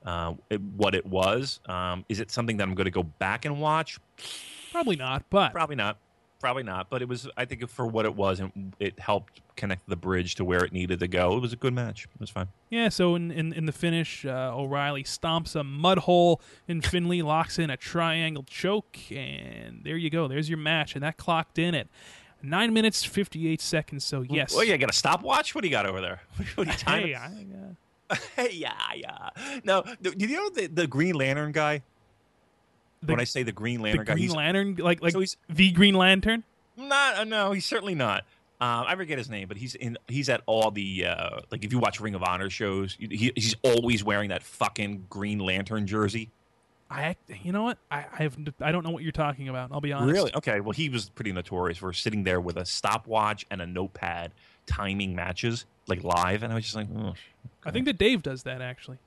uh, 0.04 0.34
it, 0.50 0.60
what 0.60 0.94
it 0.94 1.06
was. 1.06 1.60
Um, 1.66 2.04
is 2.08 2.20
it 2.20 2.30
something 2.30 2.56
that 2.58 2.64
I'm 2.64 2.74
going 2.74 2.86
to 2.86 2.90
go 2.90 3.02
back 3.02 3.44
and 3.44 3.60
watch? 3.60 3.98
Probably 4.72 4.96
not, 4.96 5.24
but 5.30 5.52
Probably 5.52 5.76
not. 5.76 5.98
Probably 6.40 6.64
not. 6.64 6.90
But 6.90 7.02
it 7.02 7.08
was. 7.08 7.28
I 7.36 7.44
think 7.44 7.68
for 7.68 7.86
what 7.86 8.04
it 8.04 8.16
was, 8.16 8.40
and 8.40 8.74
it 8.80 8.98
helped 8.98 9.40
connect 9.54 9.88
the 9.88 9.94
bridge 9.94 10.34
to 10.36 10.44
where 10.44 10.64
it 10.64 10.72
needed 10.72 10.98
to 10.98 11.06
go. 11.06 11.36
It 11.36 11.40
was 11.40 11.52
a 11.52 11.56
good 11.56 11.72
match. 11.72 12.08
It 12.12 12.20
was 12.20 12.30
fine. 12.30 12.48
yeah. 12.68 12.88
So 12.88 13.14
in 13.14 13.30
in, 13.30 13.52
in 13.52 13.66
the 13.66 13.70
finish, 13.72 14.24
uh, 14.24 14.50
O'Reilly 14.52 15.04
stomps 15.04 15.54
a 15.54 15.62
mud 15.62 15.98
hole, 15.98 16.40
and 16.66 16.84
Finlay 16.84 17.22
locks 17.22 17.60
in 17.60 17.70
a 17.70 17.76
triangle 17.76 18.42
choke, 18.42 18.98
and 19.12 19.84
there 19.84 19.96
you 19.96 20.10
go. 20.10 20.26
There's 20.26 20.48
your 20.48 20.58
match, 20.58 20.94
and 20.96 21.04
that 21.04 21.16
clocked 21.16 21.60
in 21.60 21.76
at 21.76 21.86
nine 22.42 22.72
minutes 22.72 23.04
fifty 23.04 23.46
eight 23.46 23.60
seconds. 23.60 24.04
So 24.04 24.22
yes, 24.22 24.52
Well, 24.52 24.64
you 24.64 24.76
got 24.78 24.90
a 24.90 24.94
stopwatch. 24.94 25.54
What 25.54 25.60
do 25.62 25.68
you 25.68 25.72
got 25.72 25.86
over 25.86 26.00
there? 26.00 26.22
What 26.56 26.66
are 26.66 26.72
you 26.72 26.76
timing? 26.78 27.06
hey, 27.08 27.14
I, 27.14 27.26
uh, 27.26 27.74
yeah, 28.50 28.72
yeah. 28.94 29.30
No, 29.64 29.82
do 30.00 30.12
you 30.16 30.36
know 30.36 30.50
the, 30.50 30.66
the 30.66 30.86
Green 30.86 31.14
Lantern 31.14 31.52
guy? 31.52 31.82
The- 33.02 33.12
when 33.12 33.20
I 33.20 33.24
say 33.24 33.42
the 33.42 33.52
Green 33.52 33.80
Lantern 33.80 34.04
guy, 34.04 34.14
The 34.14 34.20
Green 34.20 34.30
Lantern, 34.30 34.76
like 34.76 35.02
like 35.02 35.12
so 35.12 35.20
he's 35.20 35.36
the 35.48 35.70
Green 35.72 35.94
Lantern. 35.94 36.44
not. 36.76 37.16
Uh, 37.16 37.24
no, 37.24 37.52
he's 37.52 37.66
certainly 37.66 37.94
not. 37.94 38.24
Um, 38.60 38.84
I 38.86 38.94
forget 38.94 39.18
his 39.18 39.28
name, 39.28 39.48
but 39.48 39.56
he's 39.56 39.74
in. 39.74 39.98
He's 40.06 40.28
at 40.28 40.42
all 40.46 40.70
the 40.70 41.06
uh, 41.06 41.40
like. 41.50 41.64
If 41.64 41.72
you 41.72 41.80
watch 41.80 42.00
Ring 42.00 42.14
of 42.14 42.22
Honor 42.22 42.48
shows, 42.48 42.96
he, 43.00 43.32
he's 43.34 43.56
always 43.64 44.04
wearing 44.04 44.28
that 44.28 44.44
fucking 44.44 45.06
Green 45.10 45.40
Lantern 45.40 45.86
jersey. 45.86 46.30
I 46.88 47.16
you 47.42 47.50
know 47.50 47.64
what? 47.64 47.78
I 47.90 48.04
I, 48.12 48.22
have, 48.22 48.36
I 48.60 48.70
don't 48.70 48.84
know 48.84 48.90
what 48.90 49.02
you're 49.02 49.10
talking 49.10 49.48
about. 49.48 49.70
I'll 49.72 49.80
be 49.80 49.92
honest. 49.92 50.12
Really? 50.12 50.34
Okay. 50.36 50.60
Well, 50.60 50.72
he 50.72 50.88
was 50.88 51.08
pretty 51.10 51.32
notorious 51.32 51.78
for 51.78 51.92
sitting 51.92 52.22
there 52.22 52.40
with 52.40 52.56
a 52.56 52.64
stopwatch 52.64 53.46
and 53.50 53.60
a 53.60 53.66
notepad, 53.66 54.32
timing 54.66 55.16
matches 55.16 55.64
like 55.88 56.04
live, 56.04 56.42
and 56.42 56.52
I 56.52 56.54
was 56.54 56.64
just 56.64 56.76
like, 56.76 56.88
oh. 56.96 57.14
I 57.64 57.70
think 57.70 57.86
that 57.86 57.98
Dave 57.98 58.22
does 58.22 58.42
that 58.44 58.60
actually. 58.60 58.98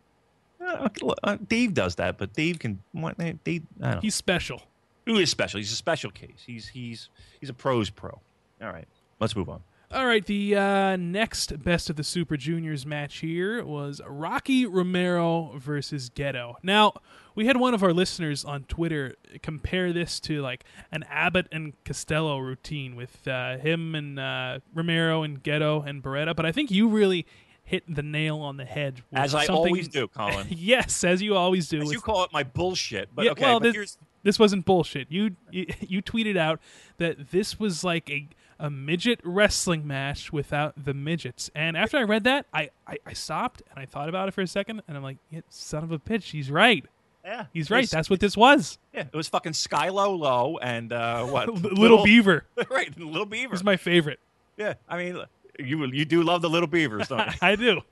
Uh, 0.62 0.90
uh, 1.24 1.38
Dave 1.48 1.74
does 1.74 1.96
that, 1.96 2.18
but 2.18 2.34
Dave 2.34 2.60
can. 2.60 2.82
What? 2.92 3.18
Dave? 3.18 3.64
I 3.82 3.84
don't 3.84 3.96
know. 3.96 4.00
He's 4.02 4.16
special. 4.16 4.62
Who 5.06 5.18
is 5.18 5.30
special? 5.30 5.60
He's 5.60 5.72
a 5.72 5.76
special 5.76 6.12
case. 6.12 6.44
He's 6.46 6.70
he's 6.70 7.10
he's 7.40 7.50
a 7.50 7.54
pros 7.54 7.90
pro. 7.90 8.22
All 8.62 8.72
right, 8.72 8.88
let's 9.20 9.36
move 9.36 9.50
on. 9.50 9.62
All 9.92 10.08
right, 10.08 10.26
the 10.26 10.56
uh, 10.56 10.96
next 10.96 11.64
best 11.64 11.92
of 11.92 11.96
the 11.96 12.04
Super 12.04 12.38
Juniors 12.38 12.86
match 12.88 13.20
here 13.20 13.64
was 13.64 14.02
Rocky 14.08 14.66
Romero 14.66 15.54
versus 15.58 16.10
Gedo. 16.10 16.56
Now, 16.64 16.94
we 17.36 17.46
had 17.46 17.58
one 17.58 17.76
of 17.76 17.84
our 17.84 17.94
listeners 17.94 18.44
on 18.44 18.64
Twitter 18.64 19.16
compare 19.44 19.94
this 19.94 20.20
to 20.22 20.42
like 20.42 20.64
an 20.92 21.04
Abbott 21.04 21.48
and 21.52 21.74
Costello 21.86 22.40
routine 22.40 22.96
with 22.96 23.28
uh, 23.28 23.58
him 23.58 23.94
and 23.94 24.20
uh, 24.20 24.60
Romero 24.74 25.22
and 25.22 25.44
Gedo 25.44 25.86
and 25.88 26.02
Beretta, 26.02 26.36
but 26.36 26.48
I 26.48 26.52
think 26.52 26.72
you 26.72 26.88
really 26.88 27.28
hit 27.66 27.84
the 27.94 28.04
nail 28.04 28.40
on 28.40 28.58
the 28.58 28.66
head. 28.66 29.02
with 29.12 29.20
As 29.20 29.36
I 29.36 29.46
something- 29.46 29.66
always 29.68 29.88
do, 29.88 30.08
Colin. 30.08 30.48
yes, 30.52 31.04
as 31.04 31.22
you 31.22 31.36
always 31.36 31.68
do. 31.68 31.82
As 31.82 31.92
you 31.92 32.00
call 32.00 32.24
it 32.24 32.32
my 32.32 32.44
bullshit, 32.44 33.10
but 33.14 33.26
Yeah, 33.26 33.32
okay. 33.32 33.44
well, 33.44 33.60
but 33.60 33.74
this- 33.74 33.98
this 34.24 34.40
wasn't 34.40 34.66
bullshit. 34.66 35.12
You, 35.12 35.36
you 35.52 35.68
you 35.82 36.02
tweeted 36.02 36.38
out 36.38 36.60
that 36.98 37.32
this 37.32 37.60
was 37.60 37.84
like 37.84 38.10
a 38.10 38.28
a 38.58 38.70
midget 38.70 39.20
wrestling 39.26 39.86
match 39.86 40.32
without 40.32 40.86
the 40.86 40.94
midgets. 40.94 41.52
And 41.54 41.76
after 41.76 41.98
I 41.98 42.04
read 42.04 42.24
that, 42.24 42.46
I, 42.54 42.70
I, 42.88 42.96
I 43.06 43.12
stopped 43.12 43.62
and 43.70 43.78
I 43.78 43.86
thought 43.86 44.08
about 44.08 44.30
it 44.30 44.34
for 44.34 44.40
a 44.42 44.48
second, 44.48 44.82
and 44.88 44.96
I'm 44.96 45.04
like, 45.04 45.18
yeah, 45.30 45.42
son 45.50 45.84
of 45.84 45.92
a 45.92 46.00
bitch, 46.00 46.32
he's 46.32 46.50
right. 46.50 46.86
yeah, 47.26 47.48
He's 47.54 47.70
right. 47.70 47.90
That's 47.90 48.10
what 48.10 48.22
this 48.22 48.38
was. 48.38 48.78
yeah. 48.94 49.02
It 49.12 49.14
was 49.16 49.28
fucking 49.28 49.52
Skylo 49.52 50.18
Low 50.18 50.58
and 50.60 50.94
uh, 50.94 51.26
what 51.26 51.50
Little, 51.54 52.02
Beaver 52.06 52.46
right? 52.72 52.98
Little 52.98 53.26
Beaver. 53.26 53.52
was 53.52 53.64
my 53.64 53.76
favorite. 53.76 54.22
yeah, 54.56 54.76
I 54.88 54.98
mean, 55.04 55.22
you 55.60 55.86
you 55.88 56.06
do 56.06 56.24
love 56.24 56.42
the 56.42 56.50
little 56.50 56.68
beavers, 56.68 57.08
don't 57.08 57.26
you? 57.28 57.34
I 57.42 57.56
do. 57.56 57.82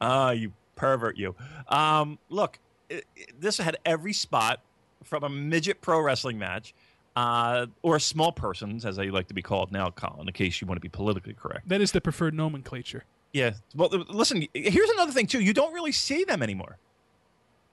Ah, 0.00 0.30
you 0.32 0.52
pervert, 0.74 1.16
you. 1.16 1.34
Um, 1.68 2.18
look, 2.28 2.58
it, 2.90 3.04
it- 3.14 3.40
this 3.40 3.58
had 3.58 3.76
every 3.84 4.12
spot 4.12 4.60
from 5.04 5.22
a 5.24 5.28
midget 5.28 5.80
pro 5.80 6.00
wrestling 6.00 6.38
match, 6.38 6.74
uh, 7.16 7.66
or 7.82 7.98
small 7.98 8.32
persons, 8.32 8.84
as 8.84 8.96
they 8.96 9.10
like 9.10 9.28
to 9.28 9.34
be 9.34 9.42
called 9.42 9.70
now, 9.72 9.90
Colin, 9.90 10.26
in 10.28 10.32
case 10.32 10.60
you 10.60 10.66
want 10.66 10.76
to 10.76 10.80
be 10.80 10.88
politically 10.88 11.34
correct. 11.34 11.68
That 11.68 11.80
is 11.80 11.92
the 11.92 12.00
preferred 12.00 12.34
nomenclature. 12.34 13.04
Yeah. 13.32 13.52
Well, 13.74 13.88
listen. 14.08 14.46
Here's 14.54 14.90
another 14.90 15.12
thing 15.12 15.26
too. 15.26 15.40
You 15.40 15.52
don't 15.52 15.72
really 15.72 15.92
see 15.92 16.24
them 16.24 16.42
anymore. 16.42 16.78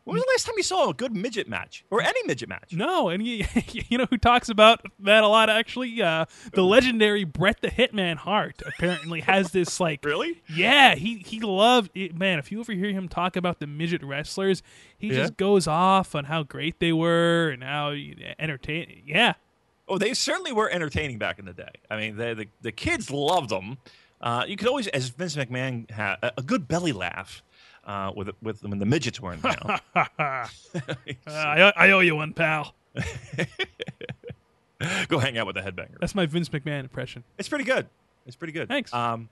When 0.10 0.16
was 0.16 0.24
the 0.26 0.32
last 0.34 0.46
time 0.46 0.56
you 0.58 0.64
saw 0.64 0.90
a 0.90 0.94
good 0.94 1.16
midget 1.16 1.48
match 1.48 1.86
or 1.90 2.02
any 2.02 2.22
midget 2.26 2.50
match? 2.50 2.74
No, 2.74 3.10
and 3.10 3.26
you, 3.26 3.46
you 3.90 3.98
know 3.98 4.08
who 4.10 4.18
talks 4.18 4.50
about 4.50 4.82
that 5.00 5.24
a 5.24 5.28
lot 5.28 5.50
actually? 5.50 6.02
Uh, 6.02 6.26
the 6.54 6.64
legendary 6.64 7.24
Bret 7.24 7.62
the 7.62 7.70
Hitman 7.70 8.18
Hart 8.18 8.62
apparently 8.66 9.22
has 9.22 9.52
this 9.52 9.80
like 9.80 10.04
Really? 10.04 10.42
Yeah, 10.54 10.96
he 10.96 11.18
he 11.26 11.40
loved 11.40 11.92
it. 11.96 12.16
Man, 12.18 12.40
if 12.40 12.52
you 12.52 12.60
ever 12.60 12.72
hear 12.74 12.92
him 12.92 13.08
talk 13.08 13.36
about 13.36 13.60
the 13.60 13.68
midget 13.68 14.04
wrestlers, 14.04 14.62
he 14.98 15.08
Yeah? 15.08 15.14
just 15.16 15.38
goes 15.38 15.68
off 15.68 16.16
on 16.16 16.26
how 16.26 16.44
great 16.44 16.80
they 16.80 16.92
were 16.94 17.50
and 17.50 17.64
how 17.64 17.94
entertaining. 18.40 19.04
Yeah, 19.06 19.34
Oh, 19.88 19.98
they 19.98 20.14
certainly 20.14 20.52
were 20.52 20.70
entertaining 20.70 21.18
back 21.18 21.40
in 21.40 21.46
the 21.46 21.54
day. 21.54 21.72
I 21.90 21.98
mean, 21.98 22.16
they, 22.18 22.34
the 22.34 22.46
the 22.62 22.72
kids 22.72 23.10
loved 23.12 23.50
them. 23.50 23.78
Uh, 24.22 24.44
you 24.48 24.58
could 24.58 24.68
always, 24.68 24.88
as 24.90 25.10
Vince 25.10 25.36
McMahon 25.38 25.90
had, 25.92 26.18
a 26.22 26.42
good 26.42 26.68
belly 26.68 26.92
laugh 26.92 27.42
uh, 27.90 28.12
with 28.16 28.30
with 28.42 28.64
when 28.64 28.78
the 28.78 28.86
midgets 28.86 29.20
weren't 29.20 29.42
down. 29.42 29.56
uh, 29.96 30.48
I, 31.28 31.74
I 31.76 31.92
owe 31.92 32.02
you 32.02 32.16
one, 32.16 32.34
pal. 32.34 32.76
Go 35.08 35.18
hang 35.18 35.38
out 35.38 35.48
with 35.48 35.56
the 35.56 35.62
headbanger. 35.62 36.00
That's 36.00 36.16
my 36.16 36.26
Vince 36.28 36.50
McMahon 36.50 36.82
impression. 36.82 37.24
It's 37.38 37.50
pretty 37.50 37.66
good. 37.66 37.88
It's 38.28 38.36
pretty 38.36 38.54
good. 38.54 38.68
Thanks. 38.68 38.94
Um, 38.94 39.28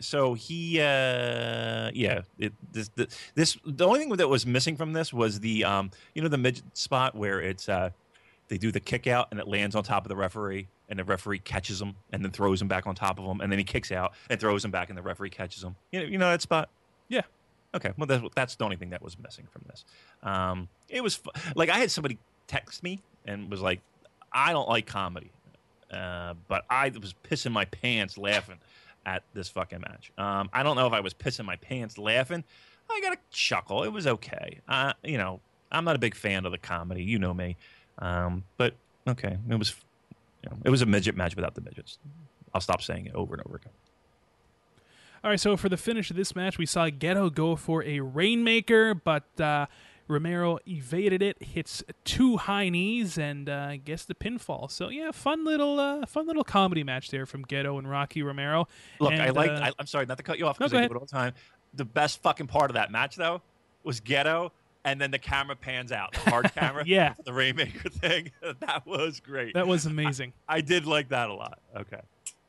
so 0.00 0.34
he, 0.34 0.80
uh, 0.80 1.90
yeah, 1.94 2.22
it, 2.38 2.52
this, 2.72 2.90
the, 2.94 3.08
this, 3.34 3.58
the 3.64 3.86
only 3.86 3.98
thing 4.00 4.10
that 4.10 4.28
was 4.28 4.46
missing 4.46 4.76
from 4.76 4.92
this 4.92 5.12
was 5.12 5.40
the, 5.40 5.64
um, 5.64 5.90
you 6.14 6.22
know, 6.22 6.28
the 6.28 6.38
midget 6.38 6.64
spot 6.74 7.14
where 7.14 7.40
it's, 7.40 7.68
uh, 7.68 7.90
they 8.48 8.58
do 8.58 8.70
the 8.70 8.80
kick 8.80 9.06
out 9.06 9.28
and 9.30 9.40
it 9.40 9.48
lands 9.48 9.74
on 9.74 9.82
top 9.82 10.04
of 10.04 10.08
the 10.08 10.16
referee 10.16 10.68
and 10.88 10.98
the 10.98 11.04
referee 11.04 11.40
catches 11.40 11.80
him 11.80 11.96
and 12.12 12.24
then 12.24 12.30
throws 12.30 12.62
him 12.62 12.68
back 12.68 12.86
on 12.86 12.94
top 12.94 13.18
of 13.18 13.24
him 13.24 13.40
and 13.40 13.50
then 13.50 13.58
he 13.58 13.64
kicks 13.64 13.90
out 13.90 14.12
and 14.30 14.38
throws 14.38 14.64
him 14.64 14.70
back 14.70 14.88
and 14.90 14.96
the 14.96 15.02
referee 15.02 15.30
catches 15.30 15.62
him. 15.64 15.76
You 15.92 16.00
know, 16.00 16.06
you 16.06 16.18
know 16.18 16.30
that 16.30 16.42
spot? 16.42 16.68
Yeah. 17.08 17.22
Okay. 17.76 17.92
Well, 17.96 18.06
that's, 18.06 18.24
that's 18.34 18.56
the 18.56 18.64
only 18.64 18.76
thing 18.76 18.90
that 18.90 19.02
was 19.02 19.18
missing 19.18 19.46
from 19.50 19.62
this. 19.68 19.84
Um, 20.22 20.68
it 20.88 21.02
was 21.02 21.16
fu- 21.16 21.30
like 21.54 21.68
I 21.68 21.78
had 21.78 21.90
somebody 21.90 22.18
text 22.46 22.82
me 22.82 23.02
and 23.26 23.50
was 23.50 23.60
like, 23.60 23.80
I 24.32 24.52
don't 24.52 24.68
like 24.68 24.86
comedy, 24.86 25.30
uh, 25.90 26.34
but 26.48 26.64
I 26.68 26.90
was 27.00 27.14
pissing 27.28 27.52
my 27.52 27.66
pants 27.66 28.18
laughing 28.18 28.58
at 29.04 29.22
this 29.34 29.48
fucking 29.48 29.80
match. 29.80 30.10
Um, 30.18 30.50
I 30.52 30.62
don't 30.62 30.76
know 30.76 30.86
if 30.86 30.92
I 30.92 31.00
was 31.00 31.14
pissing 31.14 31.44
my 31.44 31.56
pants 31.56 31.96
laughing. 31.98 32.44
I 32.90 33.00
got 33.00 33.12
a 33.12 33.18
chuckle. 33.30 33.82
It 33.84 33.92
was 33.92 34.06
okay. 34.06 34.60
Uh, 34.68 34.92
you 35.02 35.18
know, 35.18 35.40
I'm 35.70 35.84
not 35.84 35.96
a 35.96 35.98
big 35.98 36.14
fan 36.14 36.46
of 36.46 36.52
the 36.52 36.58
comedy. 36.58 37.02
You 37.02 37.18
know 37.18 37.34
me, 37.34 37.56
um, 37.98 38.44
but 38.56 38.74
okay, 39.08 39.36
it 39.48 39.58
was. 39.58 39.74
You 40.42 40.50
know, 40.50 40.58
it 40.64 40.70
was 40.70 40.82
a 40.82 40.86
midget 40.86 41.16
match 41.16 41.34
without 41.34 41.56
the 41.56 41.60
midgets. 41.60 41.98
I'll 42.54 42.60
stop 42.60 42.80
saying 42.80 43.06
it 43.06 43.14
over 43.14 43.34
and 43.34 43.42
over 43.44 43.56
again. 43.56 43.72
All 45.26 45.30
right, 45.30 45.40
so 45.40 45.56
for 45.56 45.68
the 45.68 45.76
finish 45.76 46.08
of 46.10 46.16
this 46.16 46.36
match, 46.36 46.56
we 46.56 46.66
saw 46.66 46.88
Gedo 46.88 47.34
go 47.34 47.56
for 47.56 47.82
a 47.82 47.98
Rainmaker, 47.98 48.94
but 48.94 49.24
uh, 49.40 49.66
Romero 50.06 50.60
evaded 50.68 51.20
it, 51.20 51.42
hits 51.42 51.82
two 52.04 52.36
high 52.36 52.68
knees, 52.68 53.18
and 53.18 53.48
uh, 53.48 53.76
gets 53.78 54.04
the 54.04 54.14
pinfall. 54.14 54.70
So 54.70 54.88
yeah, 54.88 55.10
fun 55.10 55.44
little, 55.44 55.80
uh, 55.80 56.06
fun 56.06 56.28
little 56.28 56.44
comedy 56.44 56.84
match 56.84 57.10
there 57.10 57.26
from 57.26 57.44
Gedo 57.44 57.76
and 57.76 57.90
Rocky 57.90 58.22
Romero. 58.22 58.68
Look, 59.00 59.14
and, 59.14 59.20
I 59.20 59.30
like. 59.30 59.50
uh, 59.50 59.64
I, 59.64 59.72
I'm 59.80 59.88
sorry, 59.88 60.06
not 60.06 60.16
to 60.18 60.22
cut 60.22 60.38
you 60.38 60.46
off 60.46 60.60
No, 60.60 60.66
because 60.68 60.70
go 60.74 60.78
I 60.78 60.86
do 60.86 60.92
it 60.92 60.96
all 60.96 61.00
the 61.00 61.06
time. 61.06 61.34
The 61.74 61.84
best 61.84 62.22
fucking 62.22 62.46
part 62.46 62.70
of 62.70 62.74
that 62.74 62.92
match 62.92 63.16
though 63.16 63.42
was 63.82 64.00
Gedo, 64.00 64.52
and 64.84 65.00
then 65.00 65.10
the 65.10 65.18
camera 65.18 65.56
pans 65.56 65.90
out, 65.90 66.12
the 66.12 66.30
hard 66.30 66.52
camera. 66.54 66.84
Yeah. 66.86 67.14
the 67.24 67.32
Rainmaker 67.32 67.88
thing. 67.88 68.30
that 68.60 68.86
was 68.86 69.18
great. 69.18 69.54
that 69.54 69.66
was 69.66 69.86
amazing. 69.86 70.34
I 70.48 70.60
did 70.60 70.86
like 70.86 71.08
that 71.08 71.30
a 71.30 71.34
lot. 71.34 71.58
Okay, 71.76 72.00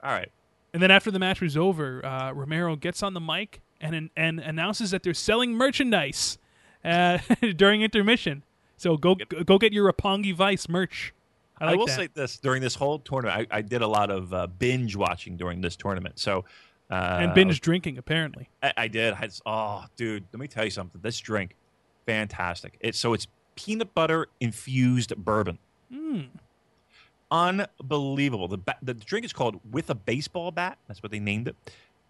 all 0.04 0.12
right. 0.12 0.30
And 0.78 0.84
then 0.84 0.92
after 0.92 1.10
the 1.10 1.18
match 1.18 1.42
was 1.42 1.58
over, 1.58 2.06
uh, 2.06 2.32
Romero 2.34 2.76
gets 2.76 3.02
on 3.02 3.16
the 3.16 3.20
mic 3.20 3.62
and 3.82 4.12
and 4.16 4.40
announces 4.40 4.92
that 4.92 5.02
they're 5.02 5.16
selling 5.16 5.54
merchandise 5.54 6.38
uh, 6.86 7.18
during 7.56 7.82
intermission. 7.82 8.44
So 8.76 8.96
go 8.96 9.16
go 9.16 9.58
get 9.58 9.74
your 9.74 9.92
Roppongi 9.92 10.36
Vice 10.36 10.70
merch. 10.70 11.16
I 11.60 11.72
I, 11.72 11.76
will 11.76 11.88
that. 11.88 11.96
say 11.96 12.10
this: 12.14 12.38
during 12.38 12.62
this 12.62 12.76
whole 12.76 13.00
tournament, 13.00 13.48
I, 13.52 13.58
I 13.58 13.62
did 13.64 13.82
a 13.82 13.88
lot 13.88 14.12
of 14.12 14.32
uh, 14.32 14.46
binge 14.46 14.96
watching 14.96 15.36
during 15.36 15.62
this 15.62 15.76
tournament. 15.76 16.20
So, 16.20 16.46
uh, 16.92 17.22
and 17.22 17.34
binge 17.34 17.60
drinking 17.60 17.98
apparently. 17.98 18.48
I, 18.62 18.74
I 18.78 18.88
did. 18.88 19.16
I, 19.16 19.30
oh, 19.48 19.86
dude, 19.96 20.26
let 20.32 20.40
me 20.40 20.48
tell 20.48 20.64
you 20.64 20.70
something. 20.70 21.02
This 21.02 21.18
drink, 21.18 21.56
fantastic. 22.06 22.78
It's 22.82 23.00
so 23.00 23.16
it's 23.16 23.26
peanut 23.56 23.96
butter 23.96 24.28
infused 24.40 25.16
bourbon. 25.18 25.58
Mm. 25.92 26.28
Unbelievable. 27.32 28.48
The 28.48 28.58
ba- 28.58 28.78
the 28.82 28.94
drink 28.94 29.26
is 29.26 29.34
called 29.34 29.60
with 29.72 29.90
a 29.90 29.96
baseball 29.96 30.52
bat. 30.52 30.78
That's 30.88 31.04
what 31.04 31.12
they 31.12 31.20
named 31.20 31.50
it. 31.50 31.56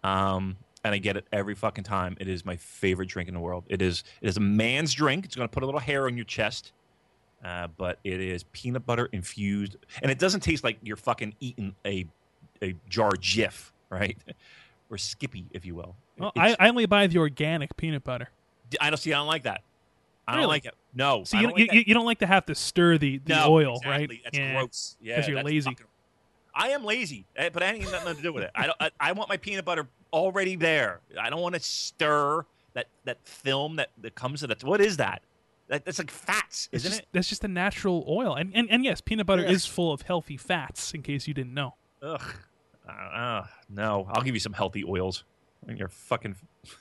Um, 0.04 0.56
and 0.84 0.94
I 0.94 0.98
get 0.98 1.16
it 1.16 1.26
every 1.32 1.54
fucking 1.54 1.84
time. 1.84 2.16
It 2.20 2.28
is 2.28 2.44
my 2.44 2.56
favorite 2.56 3.08
drink 3.08 3.28
in 3.28 3.34
the 3.34 3.40
world. 3.40 3.64
It 3.68 3.82
is 3.82 4.04
it 4.20 4.28
is 4.28 4.36
a 4.36 4.40
man's 4.40 4.94
drink. 4.94 5.24
It's 5.24 5.34
going 5.34 5.48
to 5.48 5.52
put 5.52 5.62
a 5.62 5.66
little 5.66 5.80
hair 5.80 6.06
on 6.06 6.16
your 6.16 6.24
chest. 6.24 6.72
Uh, 7.44 7.68
but 7.76 8.00
it 8.02 8.20
is 8.20 8.44
peanut 8.52 8.84
butter 8.84 9.08
infused, 9.12 9.76
and 10.02 10.10
it 10.10 10.18
doesn't 10.18 10.40
taste 10.40 10.64
like 10.64 10.76
you're 10.82 10.96
fucking 10.96 11.34
eating 11.38 11.74
a 11.86 12.04
a 12.62 12.74
jar 12.88 13.08
of 13.08 13.20
Jif, 13.20 13.70
right? 13.90 14.16
or 14.90 14.98
Skippy, 14.98 15.46
if 15.52 15.64
you 15.64 15.74
will. 15.74 15.94
Well, 16.18 16.32
I, 16.36 16.56
I 16.58 16.68
only 16.68 16.86
buy 16.86 17.06
the 17.06 17.18
organic 17.18 17.76
peanut 17.76 18.02
butter. 18.02 18.30
I 18.80 18.90
don't 18.90 18.96
see. 18.96 19.12
I 19.12 19.18
don't 19.18 19.28
like 19.28 19.44
that. 19.44 19.62
I 20.28 20.36
don't 20.36 20.48
like 20.48 20.64
it. 20.66 20.74
No. 20.94 21.24
So 21.24 21.38
you, 21.38 21.46
don't 21.48 21.58
you, 21.58 21.64
like 21.66 21.74
you, 21.74 21.84
you 21.88 21.94
don't 21.94 22.06
like 22.06 22.18
to 22.20 22.26
have 22.26 22.46
to 22.46 22.54
stir 22.54 22.98
the, 22.98 23.18
the 23.18 23.34
no, 23.34 23.52
oil, 23.52 23.76
exactly. 23.76 24.06
right? 24.06 24.20
That's 24.24 24.38
Yeah. 24.38 24.52
gross. 24.52 24.96
Yeah, 25.00 25.16
'Cause 25.16 25.28
you're 25.28 25.42
lazy. 25.42 25.70
fucking- 25.70 25.86
I 26.54 26.68
am 26.70 26.84
lazy, 26.84 27.24
eh, 27.36 27.50
but 27.52 27.60
that 27.60 27.74
ain't 27.74 27.84
got 27.84 27.92
nothing 28.04 28.16
to 28.16 28.22
do 28.22 28.32
with 28.32 28.42
it. 28.44 28.50
I 28.54 28.66
don't. 28.66 28.76
I, 28.80 28.90
I 28.98 29.12
want 29.12 29.28
my 29.28 29.36
peanut 29.36 29.64
butter 29.64 29.88
already 30.12 30.56
there. 30.56 31.00
I 31.20 31.30
don't 31.30 31.40
want 31.40 31.54
to 31.54 31.60
stir 31.60 32.44
that 32.74 32.86
that 33.04 33.18
film 33.26 33.76
that 33.76 33.90
that 33.98 34.14
comes 34.16 34.40
to 34.40 34.48
that. 34.48 34.64
What 34.64 34.80
is 34.80 34.96
that? 34.96 35.22
That, 35.68 35.84
that's 35.84 35.98
like 35.98 36.10
fats, 36.10 36.68
isn't 36.72 36.90
just, 36.90 37.02
it? 37.02 37.08
That's 37.12 37.28
just 37.28 37.44
a 37.44 37.48
natural 37.48 38.04
oil, 38.08 38.34
and 38.34 38.50
and, 38.54 38.68
and 38.70 38.84
yes, 38.84 39.00
peanut 39.00 39.26
butter 39.26 39.44
Ugh. 39.44 39.50
is 39.52 39.66
full 39.66 39.92
of 39.92 40.02
healthy 40.02 40.36
fats. 40.36 40.92
In 40.94 41.02
case 41.02 41.28
you 41.28 41.34
didn't 41.34 41.54
know. 41.54 41.74
Ugh. 42.02 42.22
Uh, 42.88 42.92
uh, 42.92 43.46
no, 43.68 44.08
I'll 44.10 44.22
give 44.22 44.34
you 44.34 44.40
some 44.40 44.54
healthy 44.54 44.82
oils. 44.84 45.24
I 45.62 45.68
mean, 45.68 45.76
you're 45.76 45.88
fucking. 45.88 46.36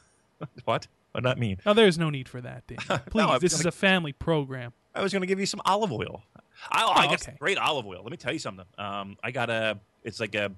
what? 0.65 0.87
What 1.11 1.23
does 1.23 1.31
that 1.31 1.39
mean? 1.39 1.57
Now 1.65 1.73
there's 1.73 1.97
no 1.97 2.09
need 2.09 2.29
for 2.29 2.41
that, 2.41 2.67
Dave. 2.67 2.77
Please, 3.09 3.23
I'm 3.23 3.39
this 3.39 3.53
is 3.53 3.59
gonna- 3.61 3.69
a 3.69 3.71
family 3.71 4.13
program. 4.13 4.73
I 4.93 5.01
was 5.01 5.11
going 5.13 5.21
to 5.21 5.27
give 5.27 5.39
you 5.39 5.45
some 5.45 5.61
olive 5.65 5.91
oil. 5.91 6.23
I, 6.71 6.83
oh, 6.83 6.91
I 6.91 7.05
got 7.05 7.21
okay. 7.21 7.37
great 7.39 7.59
olive 7.59 7.85
oil. 7.85 8.01
Let 8.01 8.09
me 8.09 8.17
tell 8.17 8.33
you 8.33 8.39
something. 8.39 8.65
Um, 8.79 9.15
I 9.23 9.29
got 9.31 9.49
a. 9.51 9.79
It's 10.03 10.19
like 10.19 10.33
a. 10.35 10.51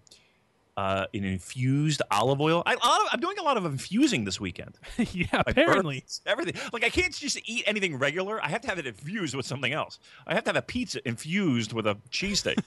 Uh, 0.77 1.05
an 1.13 1.25
infused 1.25 2.01
olive 2.09 2.39
oil. 2.39 2.63
I, 2.65 2.71
a 2.71 2.75
of, 2.77 3.09
I'm 3.11 3.19
doing 3.19 3.37
a 3.37 3.43
lot 3.43 3.57
of 3.57 3.65
infusing 3.65 4.23
this 4.23 4.39
weekend. 4.39 4.77
yeah, 5.11 5.25
apparently. 5.45 5.99
burgers, 5.99 6.21
everything. 6.25 6.53
Like 6.71 6.85
I 6.85 6.89
can't 6.89 7.13
just 7.13 7.37
eat 7.43 7.65
anything 7.67 7.97
regular. 7.97 8.41
I 8.41 8.47
have 8.47 8.61
to 8.61 8.69
have 8.69 8.79
it 8.79 8.87
infused 8.87 9.35
with 9.35 9.45
something 9.45 9.73
else. 9.73 9.99
I 10.25 10.33
have 10.35 10.45
to 10.45 10.49
have 10.51 10.55
a 10.55 10.61
pizza 10.61 11.05
infused 11.05 11.73
with 11.73 11.85
a 11.85 11.97
cheesesteak. 12.11 12.63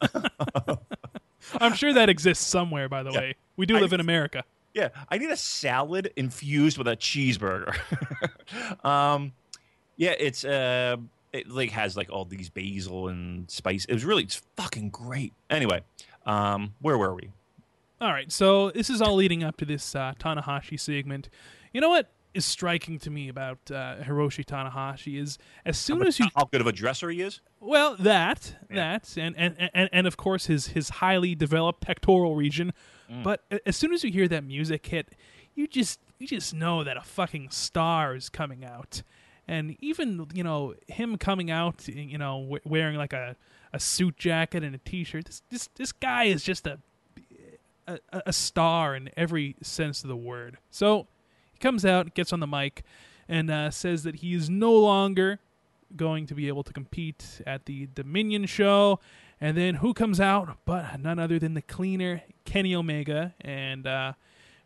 I'm 1.60 1.74
sure 1.74 1.92
that 1.92 2.08
exists 2.08 2.46
somewhere. 2.46 2.88
By 2.88 3.02
the 3.02 3.10
Yeah. 3.10 3.18
way, 3.18 3.34
we 3.56 3.66
do 3.66 3.76
I- 3.76 3.80
live 3.80 3.92
in 3.92 3.98
America. 4.00 4.44
Yeah, 4.76 4.88
I 5.08 5.16
need 5.16 5.30
a 5.30 5.36
salad 5.36 6.12
infused 6.16 6.76
with 6.76 6.86
a 6.86 6.96
cheeseburger. 6.96 7.74
um, 8.84 9.32
yeah, 9.96 10.14
it's 10.18 10.44
uh, 10.44 10.96
it 11.32 11.48
like 11.48 11.70
has 11.70 11.96
like 11.96 12.10
all 12.12 12.24
these 12.26 12.50
basil 12.50 13.08
and 13.08 13.50
spice. 13.50 13.84
It 13.86 13.94
was 13.94 14.04
really 14.04 14.22
it's 14.24 14.42
fucking 14.56 14.90
great. 14.90 15.32
Anyway, 15.50 15.80
um, 16.26 16.74
where 16.80 16.98
were 16.98 17.14
we? 17.14 17.30
All 18.00 18.12
right, 18.12 18.30
so 18.30 18.70
this 18.72 18.90
is 18.90 19.00
all 19.00 19.14
leading 19.14 19.42
up 19.42 19.56
to 19.56 19.64
this 19.64 19.94
uh, 19.94 20.12
Tanahashi 20.20 20.78
segment. 20.78 21.30
You 21.72 21.80
know 21.80 21.88
what 21.88 22.10
is 22.34 22.44
striking 22.44 22.98
to 22.98 23.08
me 23.08 23.30
about 23.30 23.58
uh, 23.70 23.96
Hiroshi 24.02 24.44
Tanahashi 24.44 25.18
is 25.18 25.38
as 25.64 25.78
soon 25.78 26.06
as 26.06 26.18
you 26.18 26.26
How 26.36 26.44
good 26.44 26.60
of 26.60 26.66
a 26.66 26.72
dresser 26.72 27.08
he 27.08 27.22
is. 27.22 27.40
well 27.60 27.96
that 27.98 28.56
Yeah. 28.68 28.98
that 28.98 29.16
and, 29.16 29.34
and 29.38 29.70
and 29.72 29.88
and 29.90 30.06
of 30.06 30.18
course 30.18 30.44
his 30.44 30.66
his 30.68 30.90
highly 30.90 31.34
developed 31.34 31.80
pectoral 31.80 32.36
region, 32.36 32.74
Mm. 33.10 33.22
but 33.22 33.44
as 33.64 33.76
soon 33.76 33.92
as 33.92 34.02
you 34.02 34.10
hear 34.10 34.28
that 34.28 34.44
music 34.44 34.86
hit, 34.86 35.08
you 35.54 35.66
just 35.66 36.00
you 36.18 36.26
just 36.26 36.54
know 36.54 36.84
that 36.84 36.96
a 36.96 37.02
fucking 37.02 37.50
star 37.50 38.14
is 38.14 38.28
coming 38.28 38.64
out. 38.64 39.02
And 39.48 39.76
even 39.80 40.26
you 40.34 40.42
know 40.42 40.74
him 40.88 41.18
coming 41.18 41.50
out, 41.50 41.86
you 41.88 42.18
know, 42.18 42.58
wearing 42.64 42.96
like 42.96 43.12
a, 43.12 43.36
a 43.72 43.78
suit 43.78 44.16
jacket 44.16 44.64
and 44.64 44.74
a 44.74 44.78
t-shirt. 44.78 45.26
This 45.26 45.42
this 45.50 45.68
this 45.76 45.92
guy 45.92 46.24
is 46.24 46.42
just 46.42 46.66
a 46.66 46.78
a, 47.86 47.98
a 48.26 48.32
star 48.32 48.96
in 48.96 49.10
every 49.16 49.56
sense 49.62 50.02
of 50.02 50.08
the 50.08 50.16
word. 50.16 50.58
So 50.70 51.06
he 51.52 51.58
comes 51.58 51.84
out, 51.84 52.14
gets 52.14 52.32
on 52.32 52.40
the 52.40 52.46
mic, 52.46 52.82
and 53.28 53.50
uh, 53.50 53.70
says 53.70 54.02
that 54.02 54.16
he 54.16 54.34
is 54.34 54.50
no 54.50 54.72
longer 54.72 55.38
going 55.94 56.26
to 56.26 56.34
be 56.34 56.48
able 56.48 56.64
to 56.64 56.72
compete 56.72 57.40
at 57.46 57.66
the 57.66 57.88
Dominion 57.94 58.46
show. 58.46 58.98
And 59.40 59.56
then 59.56 59.76
who 59.76 59.92
comes 59.92 60.20
out 60.20 60.58
but 60.64 61.00
none 61.00 61.18
other 61.18 61.38
than 61.38 61.54
the 61.54 61.62
cleaner 61.62 62.22
Kenny 62.44 62.74
Omega 62.74 63.34
and 63.40 63.86
uh, 63.86 64.12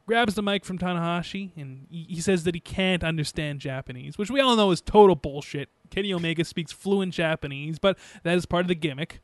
grabs 0.07 0.35
the 0.35 0.43
mic 0.43 0.65
from 0.65 0.79
Tanahashi 0.79 1.51
and 1.57 1.87
he, 1.91 2.21
says 2.21 2.45
that 2.45 2.55
he 2.55 2.61
can't 2.61 3.03
understand 3.03 3.61
Japanese, 3.61 4.19
which 4.19 4.31
we 4.31 4.41
all 4.41 4.57
know 4.57 4.71
is 4.71 4.81
total 4.81 5.17
bullshit. 5.17 5.69
Kenny 5.91 6.13
Omega 6.13 6.45
speaks 6.45 6.73
fluent 6.73 7.15
Japanese, 7.15 7.79
but 7.79 7.99
that 8.23 8.37
is 8.37 8.47
part 8.47 8.63
of 8.63 8.69
the 8.69 8.75
gimmick. 8.75 9.21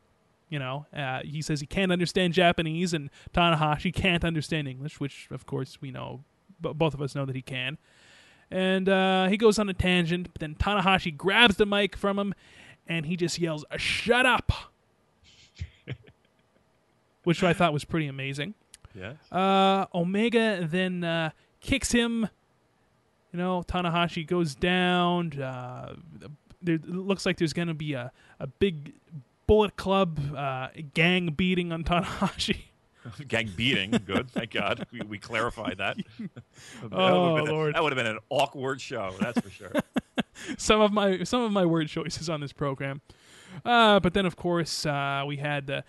You 0.48 0.60
know, 0.60 0.86
uh, 0.96 1.22
he 1.24 1.42
says 1.42 1.60
he 1.60 1.66
can't 1.66 1.90
understand 1.90 2.32
Japanese, 2.34 2.94
and 2.94 3.10
Tanahashi 3.34 3.92
can't 3.92 4.24
understand 4.24 4.68
English, 4.68 5.00
which 5.00 5.26
of 5.32 5.44
course 5.44 5.80
we 5.80 5.90
know, 5.90 6.22
b- 6.60 6.72
both 6.72 6.94
of 6.94 7.02
us 7.02 7.16
know 7.16 7.24
that 7.24 7.34
he 7.34 7.42
can. 7.42 7.78
And 8.48 8.88
uh, 8.88 9.26
he 9.26 9.36
goes 9.36 9.58
on 9.58 9.68
a 9.68 9.74
tangent, 9.74 10.28
but 10.32 10.40
then 10.40 10.54
Tanahashi 10.54 11.16
grabs 11.16 11.56
the 11.56 11.66
mic 11.66 11.96
from 11.96 12.16
him, 12.16 12.32
and 12.86 13.06
he 13.06 13.16
just 13.16 13.40
yells, 13.40 13.64
"Shut 13.76 14.24
up!" 14.24 14.52
Which 17.26 17.42
I 17.42 17.52
thought 17.52 17.72
was 17.72 17.84
pretty 17.84 18.06
amazing. 18.06 18.54
Yeah. 18.94 19.14
Uh, 19.32 19.86
Omega 19.92 20.64
then 20.70 21.02
uh, 21.02 21.30
kicks 21.60 21.90
him. 21.90 22.28
You 23.32 23.38
know, 23.38 23.64
Tanahashi 23.66 24.24
goes 24.24 24.54
down. 24.54 25.32
Uh, 25.42 25.96
there 26.62 26.78
looks 26.84 27.26
like 27.26 27.36
there's 27.36 27.52
going 27.52 27.66
to 27.68 27.74
be 27.74 27.94
a, 27.94 28.12
a 28.38 28.46
big 28.46 28.94
Bullet 29.48 29.74
Club 29.76 30.20
uh, 30.36 30.68
gang 30.94 31.32
beating 31.36 31.72
on 31.72 31.82
Tanahashi. 31.82 32.58
Gang 33.28 33.48
beating. 33.56 33.90
Good. 34.04 34.30
Thank 34.32 34.50
God. 34.52 34.84
We, 34.92 35.00
we 35.02 35.18
clarified 35.18 35.78
that. 35.78 35.96
That 36.82 36.92
Oh, 36.92 37.34
would've 37.34 37.48
a- 37.48 37.52
Lord. 37.52 37.74
that 37.74 37.82
would 37.82 37.92
have 37.92 37.96
been 38.04 38.12
an 38.12 38.18
awkward 38.30 38.80
show. 38.80 39.14
That's 39.20 39.40
for 39.40 39.50
sure. 39.50 39.72
some 40.58 40.80
of 40.80 40.92
my 40.92 41.22
some 41.24 41.42
of 41.42 41.52
my 41.52 41.64
word 41.66 41.86
choices 41.88 42.28
on 42.28 42.40
this 42.40 42.52
program. 42.52 43.00
Uh, 43.64 44.00
but 44.00 44.12
then, 44.14 44.26
of 44.26 44.34
course, 44.36 44.84
uh, 44.86 45.22
we 45.26 45.36
had 45.36 45.70
uh, 45.70 45.82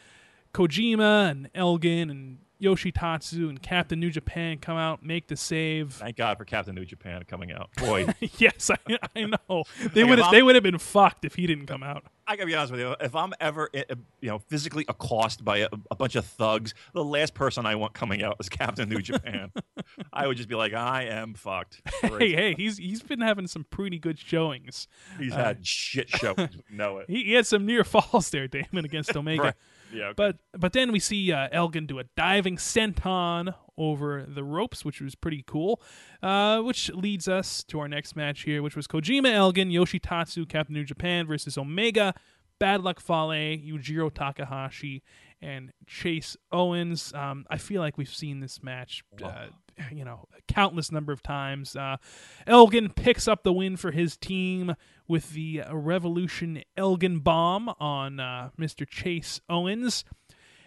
Kojima 0.57 1.29
and 1.29 1.49
Elgin 1.53 2.09
and 2.09 2.37
Yoshitatsu 2.59 3.47
and 3.49 3.61
Captain 3.61 3.99
New 3.99 4.09
Japan 4.09 4.57
come 4.57 4.75
out, 4.77 5.03
make 5.05 5.27
the 5.27 5.35
save. 5.37 5.93
Thank 5.93 6.17
God 6.17 6.39
for 6.39 6.45
Captain 6.45 6.73
New 6.73 6.85
Japan 6.85 7.21
coming 7.27 7.51
out. 7.51 7.69
Boy, 7.77 8.07
yes, 8.39 8.71
I, 8.71 8.77
I 9.15 9.21
know 9.25 9.37
they 9.93 10.01
Like, 10.01 10.09
would 10.09 10.19
if 10.19 10.25
I'm- 10.25 10.33
they 10.33 10.41
would 10.41 10.55
have 10.55 10.63
been 10.63 10.79
fucked 10.79 11.25
if 11.25 11.35
he 11.35 11.45
didn't 11.45 11.67
come 11.67 11.83
out. 11.83 12.05
I 12.29 12.35
gotta 12.35 12.47
be 12.47 12.55
honest 12.55 12.71
with 12.71 12.81
you. 12.81 12.93
If 12.99 13.15
I'm 13.15 13.31
ever, 13.39 13.69
uh, 13.73 13.83
you 14.19 14.29
know, 14.29 14.39
physically 14.39 14.83
accosted 14.89 15.45
by 15.45 15.59
a, 15.59 15.69
a 15.91 15.95
bunch 15.95 16.15
of 16.15 16.25
thugs, 16.25 16.73
the 16.93 17.03
last 17.03 17.33
person 17.35 17.65
I 17.67 17.75
want 17.75 17.93
coming 17.93 18.21
out 18.23 18.35
is 18.39 18.49
Captain 18.49 18.89
New 18.89 19.01
Japan. 19.01 19.51
I 20.11 20.25
would 20.27 20.35
just 20.35 20.49
be 20.49 20.55
like, 20.55 20.73
I 20.73 21.03
am 21.03 21.35
fucked. 21.35 21.81
Hey, 22.01 22.09
Great. 22.09 22.35
hey, 22.35 22.53
he's 22.55 22.77
he's 22.79 23.01
been 23.03 23.21
having 23.21 23.45
some 23.47 23.63
pretty 23.69 23.97
good 23.99 24.17
showings. 24.19 24.89
He's 25.19 25.31
uh, 25.31 25.37
had 25.37 25.65
shit 25.65 26.09
shows. 26.09 26.35
we 26.37 26.75
know 26.75 26.97
it. 26.97 27.09
He, 27.09 27.23
he 27.25 27.33
had 27.33 27.45
some 27.47 27.65
near 27.65 27.83
falls 27.85 28.29
there, 28.31 28.47
Damon, 28.49 28.83
against 28.83 29.15
Omega. 29.15 29.43
Right. 29.43 29.53
Yeah. 29.93 30.05
okay. 30.05 30.13
But 30.15 30.37
but 30.57 30.73
then 30.73 30.91
we 30.91 30.99
see 30.99 31.31
uh, 31.31 31.47
Elgin 31.51 31.85
do 31.85 31.99
a 31.99 32.03
diving 32.15 32.57
senton 32.57 33.53
over 33.77 34.25
the 34.27 34.43
ropes, 34.43 34.83
which 34.83 35.01
was 35.01 35.15
pretty 35.15 35.43
cool. 35.45 35.81
Uh, 36.21 36.61
which 36.61 36.89
leads 36.93 37.27
us 37.27 37.63
to 37.65 37.79
our 37.79 37.87
next 37.87 38.15
match 38.15 38.41
here, 38.43 38.61
which 38.61 38.75
was 38.75 38.87
Kojima 38.87 39.31
Elgin, 39.31 39.69
Yoshitatsu, 39.69 40.47
Captain 40.49 40.73
New 40.73 40.83
Japan 40.83 41.27
versus 41.27 41.57
Omega, 41.57 42.13
Bad 42.59 42.81
Luck 42.81 42.99
Fale, 42.99 43.57
Yujiro 43.57 44.11
Takahashi, 44.13 45.03
and 45.41 45.71
Chase 45.85 46.35
Owens. 46.51 47.13
Um, 47.13 47.45
I 47.49 47.57
feel 47.57 47.81
like 47.81 47.97
we've 47.97 48.13
seen 48.13 48.39
this 48.39 48.63
match, 48.63 49.03
uh, 49.23 49.47
you 49.91 50.05
know, 50.05 50.27
a 50.37 50.41
countless 50.51 50.91
number 50.91 51.11
of 51.11 51.23
times. 51.23 51.75
Uh, 51.75 51.97
Elgin 52.45 52.89
picks 52.89 53.27
up 53.27 53.43
the 53.43 53.53
win 53.53 53.77
for 53.77 53.91
his 53.91 54.17
team 54.17 54.75
with 55.07 55.31
the 55.31 55.63
Revolution 55.71 56.63
Elgin 56.75 57.19
bomb 57.19 57.69
on 57.79 58.19
uh, 58.19 58.49
Mr. 58.59 58.87
Chase 58.87 59.39
Owens. 59.49 60.03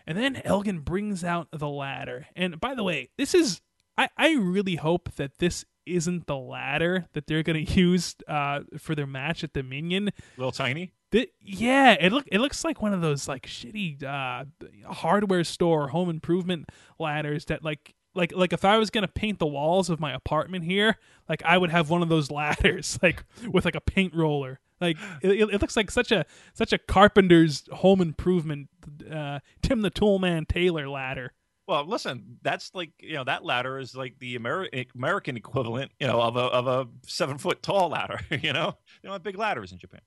And 0.06 0.16
then 0.16 0.40
Elgin 0.44 0.80
brings 0.80 1.22
out 1.22 1.48
the 1.52 1.68
ladder. 1.68 2.26
And 2.34 2.58
by 2.61 2.74
the 2.74 2.82
way, 2.82 3.11
this 3.16 3.34
is 3.34 3.61
I, 3.96 4.08
I 4.16 4.32
really 4.32 4.76
hope 4.76 5.12
that 5.16 5.38
this 5.38 5.64
isn't 5.84 6.26
the 6.26 6.36
ladder 6.36 7.06
that 7.12 7.26
they're 7.26 7.42
gonna 7.42 7.58
use 7.58 8.16
uh, 8.26 8.61
for 8.78 8.94
their 8.94 9.06
match 9.06 9.44
at 9.44 9.52
Dominion. 9.52 10.11
Little 10.36 10.52
tiny. 10.52 10.92
Th- 11.12 11.30
yeah, 11.40 11.96
it 12.00 12.12
look 12.12 12.26
it 12.30 12.38
looks 12.38 12.64
like 12.64 12.80
one 12.80 12.94
of 12.94 13.00
those 13.00 13.28
like 13.28 13.46
shitty 13.46 14.02
uh, 14.02 14.44
hardware 14.88 15.44
store 15.44 15.88
home 15.88 16.08
improvement 16.08 16.70
ladders 16.98 17.44
that 17.46 17.64
like 17.64 17.94
like 18.14 18.32
like 18.34 18.52
if 18.52 18.64
I 18.64 18.78
was 18.78 18.90
gonna 18.90 19.08
paint 19.08 19.38
the 19.38 19.46
walls 19.46 19.90
of 19.90 20.00
my 20.00 20.12
apartment 20.12 20.64
here, 20.64 20.96
like 21.28 21.42
I 21.44 21.58
would 21.58 21.70
have 21.70 21.90
one 21.90 22.02
of 22.02 22.08
those 22.08 22.30
ladders 22.30 22.98
like 23.02 23.24
with 23.48 23.64
like 23.64 23.74
a 23.74 23.80
paint 23.80 24.14
roller. 24.14 24.61
Like 24.80 24.96
it, 25.22 25.32
it 25.32 25.61
looks 25.61 25.76
like 25.76 25.90
such 25.90 26.11
a 26.11 26.24
such 26.54 26.72
a 26.72 26.78
carpenter's 26.78 27.64
home 27.70 28.00
improvement 28.00 28.68
uh, 29.11 29.40
Tim 29.62 29.82
the 29.82 29.90
Toolman 29.90 30.48
Taylor 30.48 30.88
ladder. 30.88 31.32
Well, 31.68 31.86
listen, 31.86 32.38
that's 32.42 32.74
like 32.74 32.90
you 32.98 33.14
know 33.14 33.24
that 33.24 33.44
ladder 33.44 33.78
is 33.78 33.94
like 33.94 34.18
the 34.18 34.36
Ameri- 34.38 34.86
American 34.94 35.36
equivalent, 35.36 35.92
you 36.00 36.06
know, 36.06 36.20
of 36.20 36.36
a 36.36 36.40
of 36.40 36.66
a 36.66 36.88
seven 37.06 37.38
foot 37.38 37.62
tall 37.62 37.90
ladder. 37.90 38.20
You 38.30 38.52
know, 38.52 38.76
they 39.02 39.06
don't 39.06 39.12
have 39.12 39.22
big 39.22 39.38
ladders 39.38 39.70
in 39.70 39.78
Japan. 39.78 40.00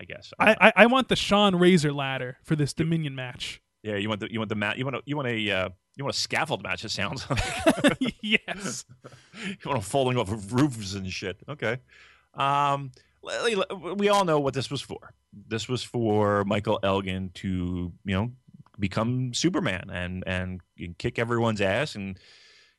I 0.00 0.04
guess. 0.04 0.32
I, 0.38 0.54
I, 0.60 0.72
I 0.76 0.86
want 0.86 1.08
the 1.08 1.16
Shawn 1.16 1.56
Razor 1.56 1.92
ladder 1.92 2.36
for 2.44 2.54
this 2.54 2.72
Dominion 2.72 3.16
match. 3.16 3.60
Yeah, 3.82 3.96
you 3.96 4.08
want 4.08 4.20
the 4.20 4.32
you 4.32 4.40
want 4.40 4.48
the 4.48 4.54
mat. 4.54 4.78
You 4.78 4.84
want 4.84 4.96
a 4.96 5.02
you 5.04 5.16
want 5.16 5.28
a 5.28 5.50
uh, 5.50 5.68
you 5.96 6.04
want 6.04 6.14
a 6.14 6.18
scaffold 6.18 6.62
match. 6.62 6.84
It 6.84 6.90
sounds 6.90 7.28
like 7.28 7.96
yes. 8.22 8.84
you 9.44 9.56
want 9.64 9.76
them 9.76 9.80
falling 9.80 10.16
off 10.16 10.30
of 10.30 10.52
roofs 10.52 10.94
and 10.94 11.10
shit. 11.10 11.38
Okay. 11.48 11.78
Um, 12.34 12.92
we 13.96 14.08
all 14.08 14.24
know 14.24 14.40
what 14.40 14.54
this 14.54 14.70
was 14.70 14.80
for. 14.80 15.12
This 15.48 15.68
was 15.68 15.82
for 15.82 16.44
Michael 16.44 16.78
Elgin 16.82 17.30
to, 17.34 17.92
you 18.04 18.14
know, 18.14 18.30
become 18.78 19.34
Superman 19.34 19.90
and 19.92 20.24
and 20.26 20.60
kick 20.98 21.18
everyone's 21.18 21.60
ass 21.60 21.94
and 21.94 22.18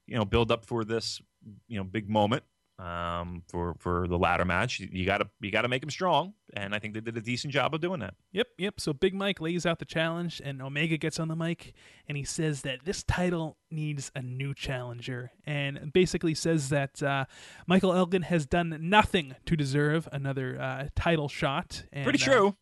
you 0.07 0.15
know 0.15 0.25
build 0.25 0.51
up 0.51 0.65
for 0.65 0.83
this 0.83 1.21
you 1.67 1.77
know 1.77 1.83
big 1.83 2.09
moment 2.09 2.43
um, 2.79 3.43
for 3.49 3.75
for 3.77 4.07
the 4.07 4.17
ladder 4.17 4.45
match. 4.45 4.79
You 4.79 5.05
got 5.05 5.19
to 5.19 5.29
you 5.41 5.51
got 5.51 5.63
to 5.63 5.67
make 5.67 5.83
him 5.83 5.89
strong, 5.89 6.33
and 6.53 6.73
I 6.73 6.79
think 6.79 6.93
they 6.93 7.01
did 7.01 7.17
a 7.17 7.21
decent 7.21 7.53
job 7.53 7.73
of 7.75 7.81
doing 7.81 7.99
that. 7.99 8.13
Yep, 8.31 8.47
yep. 8.57 8.79
So 8.79 8.93
Big 8.93 9.13
Mike 9.13 9.41
lays 9.41 9.65
out 9.65 9.79
the 9.79 9.85
challenge, 9.85 10.41
and 10.43 10.61
Omega 10.61 10.97
gets 10.97 11.19
on 11.19 11.27
the 11.27 11.35
mic, 11.35 11.73
and 12.07 12.17
he 12.17 12.23
says 12.23 12.61
that 12.61 12.85
this 12.85 13.03
title 13.03 13.57
needs 13.69 14.11
a 14.15 14.21
new 14.21 14.53
challenger, 14.53 15.31
and 15.45 15.91
basically 15.93 16.33
says 16.33 16.69
that 16.69 17.03
uh, 17.03 17.25
Michael 17.67 17.93
Elgin 17.93 18.23
has 18.23 18.45
done 18.45 18.77
nothing 18.81 19.35
to 19.45 19.55
deserve 19.55 20.07
another 20.11 20.59
uh, 20.59 20.87
title 20.95 21.27
shot. 21.27 21.83
And, 21.91 22.05
Pretty 22.05 22.23
uh, 22.23 22.25
true. 22.25 22.55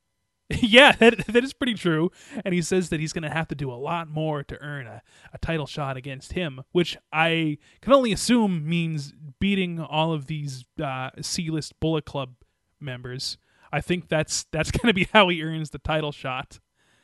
yeah, 0.61 0.93
that, 0.93 1.25
that 1.27 1.43
is 1.43 1.53
pretty 1.53 1.73
true. 1.73 2.09
And 2.45 2.53
he 2.53 2.61
says 2.61 2.89
that 2.89 2.99
he's 2.99 3.11
going 3.11 3.23
to 3.23 3.29
have 3.29 3.49
to 3.49 3.55
do 3.55 3.71
a 3.71 3.75
lot 3.75 4.07
more 4.07 4.43
to 4.43 4.61
earn 4.61 4.87
a, 4.87 5.01
a 5.33 5.37
title 5.39 5.65
shot 5.65 5.97
against 5.97 6.33
him, 6.33 6.63
which 6.71 6.97
I 7.11 7.57
can 7.81 7.91
only 7.91 8.13
assume 8.13 8.67
means 8.67 9.13
beating 9.39 9.79
all 9.79 10.13
of 10.13 10.27
these 10.27 10.65
uh, 10.81 11.09
C-list 11.21 11.79
Bullet 11.81 12.05
Club 12.05 12.35
members. 12.79 13.37
I 13.73 13.81
think 13.81 14.07
that's 14.07 14.45
that's 14.51 14.71
going 14.77 14.87
to 14.87 14.93
be 14.93 15.09
how 15.11 15.27
he 15.27 15.43
earns 15.43 15.71
the 15.71 15.79
title 15.79 16.13
shot. 16.13 16.59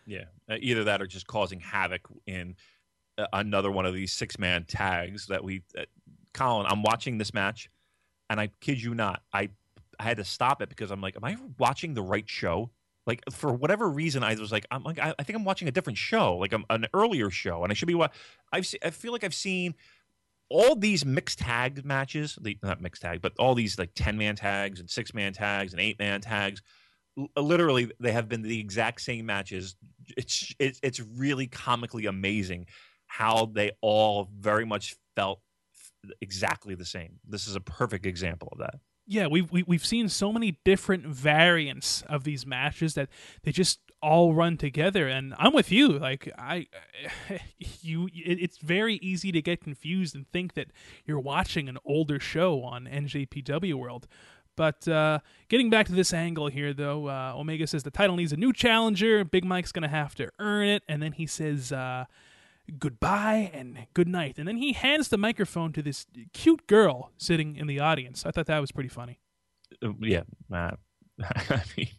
Yeah, 0.06 0.26
uh, 0.50 0.56
either 0.60 0.86
that 0.86 1.02
or 1.02 1.08
just 1.08 1.28
causing 1.28 1.60
havoc 1.60 2.02
in 2.26 2.56
uh, 3.18 3.28
another 3.34 3.72
one 3.72 3.86
of 3.86 3.94
these 3.94 4.14
six 4.14 4.40
man 4.40 4.66
tags 4.66 5.28
that 5.28 5.44
we. 5.44 5.64
Uh, 5.78 5.84
Colin, 6.34 6.66
I'm 6.68 6.82
watching 6.82 7.18
this 7.18 7.34
match, 7.34 7.70
and 8.30 8.40
I 8.40 8.48
kid 8.60 8.82
you 8.82 8.96
not, 8.96 9.22
I 9.34 9.50
I 10.00 10.04
had 10.04 10.18
to 10.18 10.24
stop 10.24 10.62
it 10.62 10.70
because 10.70 10.92
I'm 10.92 11.02
like, 11.02 11.16
am 11.16 11.24
I 11.24 11.38
watching 11.58 11.94
the 11.94 12.02
right 12.02 12.28
show? 12.28 12.72
Like 13.06 13.22
for 13.32 13.52
whatever 13.54 13.90
reason, 13.90 14.24
I 14.24 14.36
was 14.36 14.52
like, 14.52 14.66
I'm 14.72 14.84
like, 14.84 15.00
I, 15.00 15.14
think 15.24 15.38
I'm 15.38 15.44
watching 15.44 15.68
a 15.68 15.72
different 15.72 15.98
show, 15.98 16.38
like 16.38 16.54
I'm, 16.54 16.66
an 16.70 16.88
earlier 16.94 17.30
show, 17.30 17.64
and 17.64 17.72
I 17.72 17.74
should 17.74 17.88
be 17.88 17.96
what 17.96 18.14
I've. 18.52 18.66
se- 18.66 18.80
I 18.84 18.92
feel 18.92 19.12
like 19.12 19.24
I've 19.24 19.34
seen 19.34 19.76
all 20.50 20.76
these 20.76 21.06
mixed 21.06 21.40
tag 21.40 21.84
matches, 21.84 22.38
the, 22.42 22.58
not 22.64 22.82
mixed 22.82 23.02
tag, 23.02 23.22
but 23.22 23.34
all 23.38 23.56
these 23.56 23.78
like 23.78 23.92
ten 23.94 24.18
man 24.18 24.36
tags 24.36 24.80
and 24.80 24.90
six 24.90 25.14
man 25.14 25.34
tags 25.34 25.74
and 25.74 25.82
eight 25.82 26.00
man 26.00 26.22
tags. 26.22 26.62
L- 27.18 27.28
uh, 27.36 27.42
literally, 27.42 27.92
they 28.00 28.14
have 28.14 28.30
been 28.30 28.42
the 28.42 28.60
exact 28.60 29.02
same 29.02 29.26
matches. 29.26 29.76
It's 30.16 30.54
it's 30.60 30.80
it's 30.82 31.00
really 31.02 31.48
comically 31.48 32.06
amazing 32.06 32.68
how 33.08 33.48
they 33.54 33.72
all 33.82 34.30
very 34.40 34.66
much 34.66 34.96
felt 35.16 35.42
exactly 36.22 36.76
the 36.76 36.86
same. 36.86 37.20
This 37.28 37.48
is 37.48 37.56
a 37.56 37.62
perfect 37.62 38.06
example 38.06 38.50
of 38.54 38.60
that. 38.60 38.76
Yeah, 39.06 39.28
we've 39.28 39.52
we, 39.52 39.64
we've 39.64 39.86
seen 39.86 40.08
so 40.10 40.32
many 40.32 40.60
different 40.64 41.06
variants 41.06 42.04
of 42.04 42.24
these 42.24 42.46
matches 42.46 42.94
that 42.94 43.10
they 43.44 43.52
just 43.52 43.80
all 44.04 44.34
run 44.34 44.58
together. 44.58 45.08
And 45.08 45.34
I'm 45.40 45.54
with 45.54 45.72
you. 45.72 45.98
Like 45.98 46.32
I, 46.38 46.68
you, 47.58 48.08
it, 48.08 48.40
it's 48.42 48.58
very 48.58 48.96
easy 48.96 49.32
to 49.32 49.42
get 49.42 49.62
confused 49.62 50.14
and 50.14 50.28
think 50.32 50.54
that 50.54 50.68
you're 51.06 51.20
watching 51.20 51.70
an 51.70 51.78
older 51.86 52.20
show 52.20 52.62
on 52.64 52.86
NJPW 52.86 53.74
World. 53.74 54.08
But 54.56 54.88
uh, 54.88 55.20
getting 55.50 55.70
back 55.70 55.88
to 55.88 55.94
this 55.94 56.14
angle 56.14 56.48
here, 56.48 56.74
though, 56.74 57.08
uh, 57.08 57.34
Omega 57.36 57.66
says 57.66 57.82
the 57.82 57.90
title 57.90 58.16
needs 58.16 58.34
a 58.34 58.38
new 58.38 58.54
challenger. 58.54 59.24
Big 59.24 59.46
Mike's 59.46 59.72
to 59.72 59.88
have 59.88 60.14
to 60.16 60.30
earn 60.38 60.68
it. 60.68 60.84
And 60.88 61.02
then 61.02 61.14
he 61.14 61.26
says 61.26 61.72
uh, 61.72 62.06
goodbye 62.80 63.52
and 63.54 63.88
good 63.94 64.08
night. 64.08 64.38
And 64.38 64.48
then 64.48 64.58
he 64.58 64.74
hands 64.74 65.10
the 65.10 65.18
microphone 65.18 65.74
to 65.74 65.82
this 65.82 66.06
cute 66.34 66.68
girl 66.68 67.12
sitting 67.18 67.56
in 67.56 67.68
the 67.68 67.80
audience. 67.80 68.26
I 68.26 68.32
thought 68.32 68.46
that 68.48 68.60
was 68.60 68.72
pretty 68.72 68.90
funny. 68.90 69.20
Uh, 69.84 69.94
yeah, 70.02 70.24
uh, 70.52 70.72
I 71.22 71.64
mean, 71.78 71.90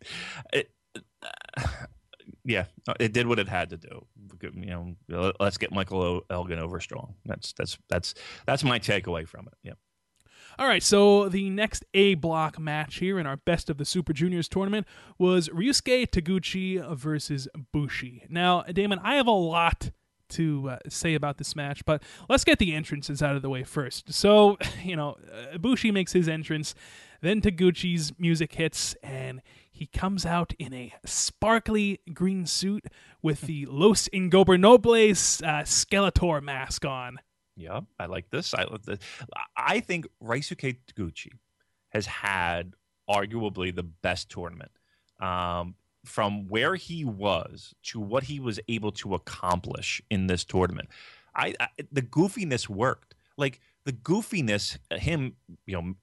it, 0.52 0.70
uh, 1.56 1.62
yeah, 2.44 2.64
it 3.00 3.12
did 3.12 3.26
what 3.26 3.38
it 3.38 3.48
had 3.48 3.70
to 3.70 3.76
do. 3.76 4.06
You 4.42 4.66
know, 4.66 4.94
let- 5.08 5.40
let's 5.40 5.58
get 5.58 5.72
Michael 5.72 6.22
Elgin 6.30 6.58
over 6.58 6.80
strong. 6.80 7.14
That's 7.24 7.52
that's 7.52 7.78
that's 7.88 8.14
that's 8.46 8.64
my 8.64 8.78
takeaway 8.78 9.26
from 9.26 9.46
it. 9.46 9.54
Yeah. 9.62 9.72
All 10.56 10.68
right, 10.68 10.84
so 10.84 11.28
the 11.28 11.50
next 11.50 11.84
A 11.94 12.14
block 12.14 12.60
match 12.60 12.96
here 12.96 13.18
in 13.18 13.26
our 13.26 13.36
Best 13.36 13.68
of 13.70 13.76
the 13.76 13.84
Super 13.84 14.12
Juniors 14.12 14.48
tournament 14.48 14.86
was 15.18 15.48
Ryusuke 15.48 16.06
Taguchi 16.10 16.96
versus 16.96 17.48
Bushi. 17.72 18.22
Now, 18.28 18.62
Damon, 18.62 19.00
I 19.02 19.16
have 19.16 19.26
a 19.26 19.32
lot 19.32 19.90
to 20.34 20.70
uh, 20.70 20.78
say 20.88 21.14
about 21.14 21.38
this 21.38 21.56
match, 21.56 21.84
but 21.84 22.02
let's 22.28 22.44
get 22.44 22.58
the 22.58 22.74
entrances 22.74 23.22
out 23.22 23.36
of 23.36 23.42
the 23.42 23.50
way 23.50 23.64
first. 23.64 24.12
So, 24.12 24.58
you 24.84 24.96
know, 24.96 25.16
uh, 25.32 25.58
Bushi 25.58 25.90
makes 25.90 26.12
his 26.12 26.28
entrance, 26.28 26.74
then 27.20 27.40
Taguchi's 27.40 28.12
music 28.18 28.54
hits, 28.54 28.94
and 29.02 29.42
he 29.70 29.86
comes 29.86 30.24
out 30.24 30.52
in 30.58 30.72
a 30.72 30.92
sparkly 31.04 32.00
green 32.12 32.46
suit 32.46 32.84
with 33.22 33.42
the 33.42 33.66
Los 33.70 34.08
Ingobernables 34.08 35.42
uh, 35.42 35.62
Skeletor 35.62 36.42
mask 36.42 36.84
on. 36.84 37.18
Yeah, 37.56 37.80
I 37.98 38.06
like 38.06 38.30
this. 38.30 38.52
I 38.54 38.64
like 38.64 38.82
this. 38.82 38.98
I 39.56 39.80
think 39.80 40.06
Ryusuke 40.22 40.76
Taguchi 40.86 41.30
has 41.90 42.06
had 42.06 42.74
arguably 43.08 43.74
the 43.74 43.82
best 43.82 44.28
tournament. 44.28 44.72
Um, 45.20 45.76
from 46.04 46.48
where 46.48 46.74
he 46.74 47.04
was 47.04 47.74
to 47.84 48.00
what 48.00 48.24
he 48.24 48.40
was 48.40 48.60
able 48.68 48.92
to 48.92 49.14
accomplish 49.14 50.02
in 50.10 50.26
this 50.26 50.44
tournament, 50.44 50.88
I, 51.34 51.54
I 51.58 51.68
the 51.90 52.02
goofiness 52.02 52.68
worked. 52.68 53.14
Like 53.36 53.60
the 53.84 53.92
goofiness, 53.92 54.78
him, 54.92 55.34
you 55.66 55.74
know, 55.74 55.94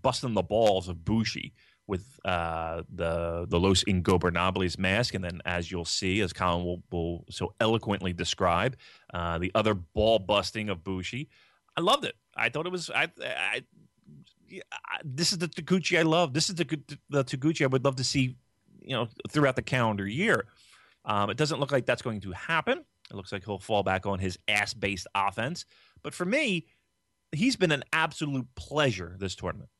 busting 0.00 0.34
the 0.34 0.42
balls 0.42 0.88
of 0.88 1.04
Bushi 1.04 1.52
with 1.86 2.20
uh, 2.24 2.82
the 2.94 3.46
the 3.48 3.58
Los 3.58 3.82
Ingobernables 3.84 4.78
mask, 4.78 5.14
and 5.14 5.24
then 5.24 5.42
as 5.44 5.70
you'll 5.70 5.84
see, 5.84 6.20
as 6.20 6.32
Colin 6.32 6.64
will, 6.64 6.82
will 6.90 7.24
so 7.30 7.52
eloquently 7.60 8.12
describe, 8.12 8.76
uh, 9.12 9.38
the 9.38 9.50
other 9.54 9.74
ball 9.74 10.20
busting 10.20 10.68
of 10.68 10.84
Bushi. 10.84 11.28
I 11.76 11.80
loved 11.80 12.04
it. 12.04 12.14
I 12.34 12.48
thought 12.48 12.66
it 12.66 12.72
was. 12.72 12.90
I, 12.90 13.08
I, 13.22 13.62
yeah, 14.48 14.62
this 15.04 15.32
is 15.32 15.38
the 15.38 15.48
Taguchi 15.48 15.98
I 15.98 16.02
love. 16.02 16.32
This 16.32 16.48
is 16.48 16.54
the 16.54 16.64
the 17.08 17.24
Taguchi 17.24 17.62
I 17.62 17.66
would 17.66 17.84
love 17.84 17.96
to 17.96 18.04
see, 18.04 18.36
you 18.82 18.94
know, 18.94 19.08
throughout 19.30 19.56
the 19.56 19.62
calendar 19.62 20.06
year. 20.06 20.46
Um, 21.04 21.30
it 21.30 21.36
doesn't 21.36 21.60
look 21.60 21.72
like 21.72 21.86
that's 21.86 22.02
going 22.02 22.20
to 22.20 22.32
happen. 22.32 22.84
It 23.10 23.16
looks 23.16 23.32
like 23.32 23.44
he'll 23.44 23.58
fall 23.58 23.82
back 23.82 24.06
on 24.06 24.18
his 24.18 24.38
ass 24.48 24.74
based 24.74 25.06
offense. 25.14 25.64
But 26.02 26.14
for 26.14 26.24
me, 26.24 26.66
he's 27.32 27.56
been 27.56 27.72
an 27.72 27.84
absolute 27.92 28.46
pleasure 28.54 29.16
this 29.18 29.34
tournament. 29.34 29.70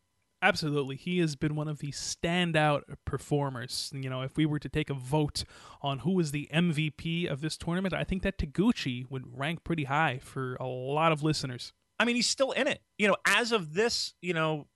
Absolutely. 0.43 0.97
He 0.97 1.19
has 1.19 1.37
been 1.37 1.55
one 1.55 1.69
of 1.69 1.81
the 1.81 1.93
standout 1.93 2.83
performers. 3.05 3.91
You 3.95 4.09
know, 4.09 4.23
if 4.23 4.37
we 4.37 4.47
were 4.47 4.59
to 4.59 4.71
take 4.71 4.89
a 4.89 4.95
vote 4.95 5.45
on 5.83 5.99
who 5.99 6.19
is 6.19 6.31
the 6.31 6.49
MVP 6.53 7.31
of 7.31 7.43
this 7.43 7.59
tournament, 7.59 7.93
I 7.93 8.05
think 8.05 8.23
that 8.23 8.39
Taguchi 8.39 9.05
would 9.11 9.25
rank 9.39 9.65
pretty 9.65 9.85
high 9.85 10.19
for 10.23 10.55
a 10.55 10.67
lot 10.67 11.13
of 11.13 11.23
listeners. 11.23 11.75
I 11.99 12.07
mean, 12.07 12.17
he's 12.17 12.27
still 12.27 12.53
in 12.53 12.67
it. 12.69 12.81
You 12.97 13.09
know, 13.09 13.17
as 13.27 13.53
of 13.53 13.75
this, 13.75 14.15
you 14.23 14.33
know, 14.33 14.67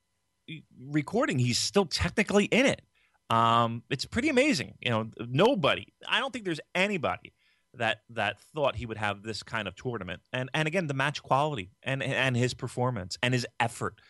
recording, 0.79 1.39
he's 1.39 1.59
still 1.59 1.87
technically 1.87 2.45
in 2.47 2.67
it. 2.67 2.83
Um, 3.31 3.83
it's 3.91 4.05
pretty 4.05 4.29
amazing. 4.29 4.75
You 4.81 4.91
know, 4.91 5.11
nobody, 5.19 5.93
I 6.09 6.21
don't 6.21 6.33
think 6.33 6.45
there's 6.45 6.61
anybody 6.75 7.33
that 7.75 8.03
that 8.11 8.41
thought 8.55 8.77
he 8.77 8.87
would 8.87 8.99
have 8.99 9.23
this 9.23 9.43
kind 9.43 9.67
of 9.67 9.75
tournament. 9.75 10.21
And 10.33 10.51
and 10.55 10.69
again, 10.69 10.87
the 10.87 10.95
match 10.95 11.23
quality 11.23 11.71
and 11.83 12.03
and 12.03 12.37
his 12.37 12.55
performance 12.55 13.19
and 13.23 13.35
his 13.35 13.47
effort 13.59 14.01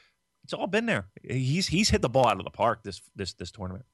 it's 0.44 0.52
all 0.52 0.66
been 0.66 0.86
there. 0.86 1.08
He's 1.22 1.68
he's 1.68 1.88
hit 1.88 2.02
the 2.02 2.08
ball 2.08 2.28
out 2.28 2.38
of 2.38 2.44
the 2.44 2.50
park 2.50 2.82
this 2.84 3.00
this 3.16 3.32
this 3.32 3.50
tournament. 3.50 3.86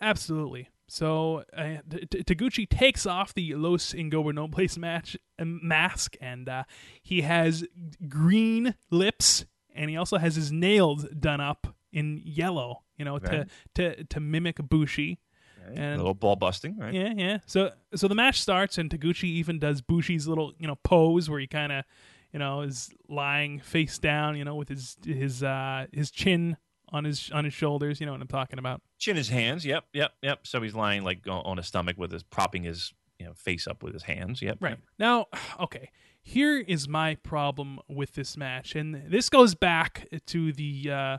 Absolutely. 0.00 0.70
So 0.88 1.44
uh, 1.56 1.76
Taguchi 1.86 2.68
takes 2.68 3.06
off 3.06 3.34
the 3.34 3.54
Los 3.54 3.92
Ingobernables 3.92 4.76
match 4.78 5.16
uh, 5.38 5.44
mask, 5.44 6.16
and 6.20 6.48
uh, 6.48 6.64
he 7.02 7.20
has 7.20 7.64
green 8.08 8.74
lips, 8.90 9.44
and 9.72 9.90
he 9.90 9.96
also 9.96 10.16
has 10.16 10.34
his 10.34 10.50
nails 10.50 11.04
done 11.10 11.40
up 11.40 11.76
in 11.92 12.20
yellow. 12.24 12.82
You 12.96 13.04
know, 13.04 13.18
right. 13.18 13.48
to 13.74 13.94
to 13.96 14.04
to 14.04 14.20
mimic 14.20 14.56
Bushi. 14.56 15.18
Right. 15.66 15.78
And, 15.78 15.94
a 15.94 15.96
little 15.98 16.14
ball 16.14 16.36
busting, 16.36 16.78
right? 16.78 16.94
Yeah, 16.94 17.12
yeah. 17.14 17.38
So 17.46 17.70
so 17.94 18.08
the 18.08 18.14
match 18.14 18.40
starts, 18.40 18.78
and 18.78 18.90
Taguchi 18.90 19.24
even 19.24 19.58
does 19.58 19.82
Bushi's 19.82 20.26
little 20.26 20.52
you 20.58 20.66
know 20.66 20.76
pose 20.76 21.28
where 21.28 21.40
he 21.40 21.46
kind 21.46 21.72
of 21.72 21.84
you 22.32 22.38
know, 22.38 22.62
is 22.62 22.90
lying 23.08 23.60
face 23.60 23.98
down, 23.98 24.36
you 24.36 24.44
know, 24.44 24.54
with 24.54 24.68
his 24.68 24.96
his 25.04 25.42
uh 25.42 25.86
his 25.92 26.10
chin 26.10 26.56
on 26.90 27.04
his 27.04 27.30
on 27.32 27.44
his 27.44 27.54
shoulders. 27.54 28.00
You 28.00 28.06
know 28.06 28.12
what 28.12 28.20
I'm 28.20 28.28
talking 28.28 28.58
about? 28.58 28.82
Chin 28.98 29.16
his 29.16 29.28
hands. 29.28 29.64
Yep, 29.64 29.84
yep, 29.92 30.12
yep. 30.22 30.46
So 30.46 30.60
he's 30.62 30.74
lying 30.74 31.02
like 31.02 31.26
on 31.28 31.56
his 31.56 31.66
stomach 31.66 31.96
with 31.98 32.12
his 32.12 32.22
propping 32.22 32.62
his 32.62 32.92
you 33.18 33.26
know 33.26 33.34
face 33.34 33.66
up 33.66 33.82
with 33.82 33.92
his 33.92 34.04
hands. 34.04 34.42
Yep. 34.42 34.58
Right 34.60 34.78
now, 34.98 35.26
okay. 35.60 35.90
Here 36.22 36.58
is 36.58 36.86
my 36.86 37.14
problem 37.16 37.80
with 37.88 38.12
this 38.12 38.36
match, 38.36 38.76
and 38.76 39.10
this 39.10 39.30
goes 39.30 39.54
back 39.54 40.06
to 40.26 40.52
the 40.52 40.90
uh, 40.90 41.18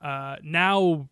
uh, 0.00 0.36
now 0.42 1.08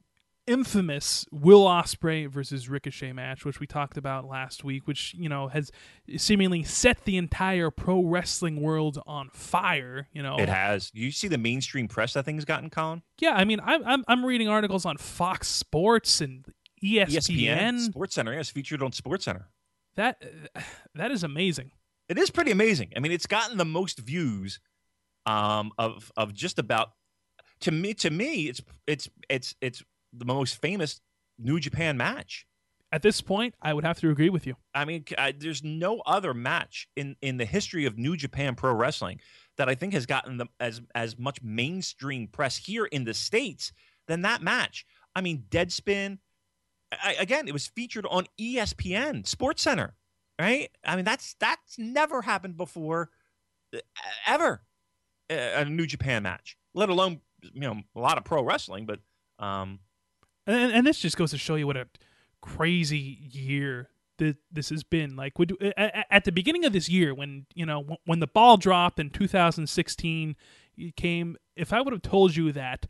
infamous 0.48 1.26
Will 1.30 1.64
Ospreay 1.66 2.26
versus 2.28 2.68
Ricochet 2.68 3.12
match, 3.12 3.44
which 3.44 3.60
we 3.60 3.66
talked 3.66 3.96
about 3.98 4.24
last 4.24 4.64
week, 4.64 4.86
which 4.86 5.14
you 5.14 5.28
know 5.28 5.48
has 5.48 5.70
seemingly 6.16 6.64
set 6.64 7.04
the 7.04 7.16
entire 7.16 7.70
pro 7.70 8.02
wrestling 8.02 8.60
world 8.60 8.98
on 9.06 9.28
fire. 9.32 10.08
You 10.12 10.22
know, 10.22 10.36
it 10.38 10.48
has. 10.48 10.90
You 10.94 11.10
see 11.12 11.28
the 11.28 11.38
mainstream 11.38 11.86
press 11.86 12.14
that 12.14 12.24
thing's 12.24 12.44
gotten, 12.44 12.70
Colin? 12.70 13.02
Yeah, 13.20 13.34
I 13.34 13.44
mean, 13.44 13.60
I'm 13.62 13.84
I'm, 13.86 14.04
I'm 14.08 14.24
reading 14.24 14.48
articles 14.48 14.84
on 14.84 14.96
Fox 14.96 15.48
Sports 15.48 16.20
and 16.20 16.44
ESPN, 16.82 17.06
ESPN 17.06 17.80
Sports 17.80 18.14
Center. 18.14 18.32
Yes, 18.32 18.50
featured 18.50 18.82
on 18.82 18.92
Sports 18.92 19.26
Center. 19.26 19.48
That 19.96 20.22
that 20.94 21.10
is 21.10 21.22
amazing. 21.22 21.72
It 22.08 22.18
is 22.18 22.30
pretty 22.30 22.50
amazing. 22.50 22.92
I 22.96 23.00
mean, 23.00 23.12
it's 23.12 23.26
gotten 23.26 23.58
the 23.58 23.66
most 23.66 23.98
views 23.98 24.60
um, 25.26 25.72
of 25.78 26.10
of 26.16 26.32
just 26.32 26.58
about 26.58 26.92
to 27.60 27.70
me. 27.70 27.94
To 27.94 28.10
me, 28.10 28.48
it's 28.48 28.60
it's 28.86 29.08
it's 29.28 29.54
it's 29.60 29.82
the 30.12 30.24
most 30.24 30.60
famous 30.60 31.00
New 31.38 31.60
Japan 31.60 31.96
match. 31.96 32.46
At 32.90 33.02
this 33.02 33.20
point, 33.20 33.54
I 33.60 33.74
would 33.74 33.84
have 33.84 34.00
to 34.00 34.10
agree 34.10 34.30
with 34.30 34.46
you. 34.46 34.56
I 34.74 34.86
mean, 34.86 35.04
I, 35.18 35.32
there's 35.32 35.62
no 35.62 36.00
other 36.06 36.32
match 36.32 36.88
in, 36.96 37.16
in 37.20 37.36
the 37.36 37.44
history 37.44 37.84
of 37.84 37.98
New 37.98 38.16
Japan 38.16 38.54
Pro 38.54 38.72
Wrestling 38.72 39.20
that 39.58 39.68
I 39.68 39.74
think 39.74 39.92
has 39.92 40.06
gotten 40.06 40.38
the, 40.38 40.46
as 40.58 40.80
as 40.94 41.18
much 41.18 41.42
mainstream 41.42 42.28
press 42.28 42.56
here 42.56 42.86
in 42.86 43.04
the 43.04 43.12
states 43.12 43.72
than 44.06 44.22
that 44.22 44.42
match. 44.42 44.86
I 45.14 45.20
mean, 45.20 45.44
Deadspin. 45.50 46.18
I, 46.90 47.16
again, 47.18 47.46
it 47.46 47.52
was 47.52 47.66
featured 47.66 48.06
on 48.08 48.24
ESPN 48.40 49.26
Sports 49.26 49.62
Center, 49.62 49.94
right? 50.40 50.70
I 50.82 50.96
mean, 50.96 51.04
that's 51.04 51.34
that's 51.38 51.78
never 51.78 52.22
happened 52.22 52.56
before, 52.56 53.10
uh, 53.76 53.80
ever, 54.26 54.62
a 55.28 55.66
New 55.66 55.86
Japan 55.86 56.22
match. 56.22 56.56
Let 56.72 56.88
alone 56.88 57.20
you 57.42 57.60
know 57.60 57.80
a 57.94 58.00
lot 58.00 58.18
of 58.18 58.24
pro 58.24 58.42
wrestling, 58.42 58.86
but 58.86 59.00
um, 59.38 59.80
and, 60.46 60.72
and 60.72 60.86
this 60.86 60.98
just 60.98 61.16
goes 61.16 61.30
to 61.30 61.38
show 61.38 61.54
you 61.54 61.66
what 61.66 61.76
a 61.76 61.86
crazy 62.40 63.18
year 63.30 63.90
that 64.18 64.36
this 64.50 64.70
has 64.70 64.82
been. 64.82 65.16
Like 65.16 65.38
would, 65.38 65.56
at 65.76 66.24
the 66.24 66.32
beginning 66.32 66.64
of 66.64 66.72
this 66.72 66.88
year, 66.88 67.14
when 67.14 67.46
you 67.54 67.66
know 67.66 67.98
when 68.04 68.20
the 68.20 68.26
ball 68.26 68.56
dropped 68.56 68.98
in 68.98 69.10
2016, 69.10 70.36
it 70.76 70.96
came. 70.96 71.36
If 71.56 71.72
I 71.72 71.80
would 71.80 71.92
have 71.92 72.02
told 72.02 72.36
you 72.36 72.52
that 72.52 72.86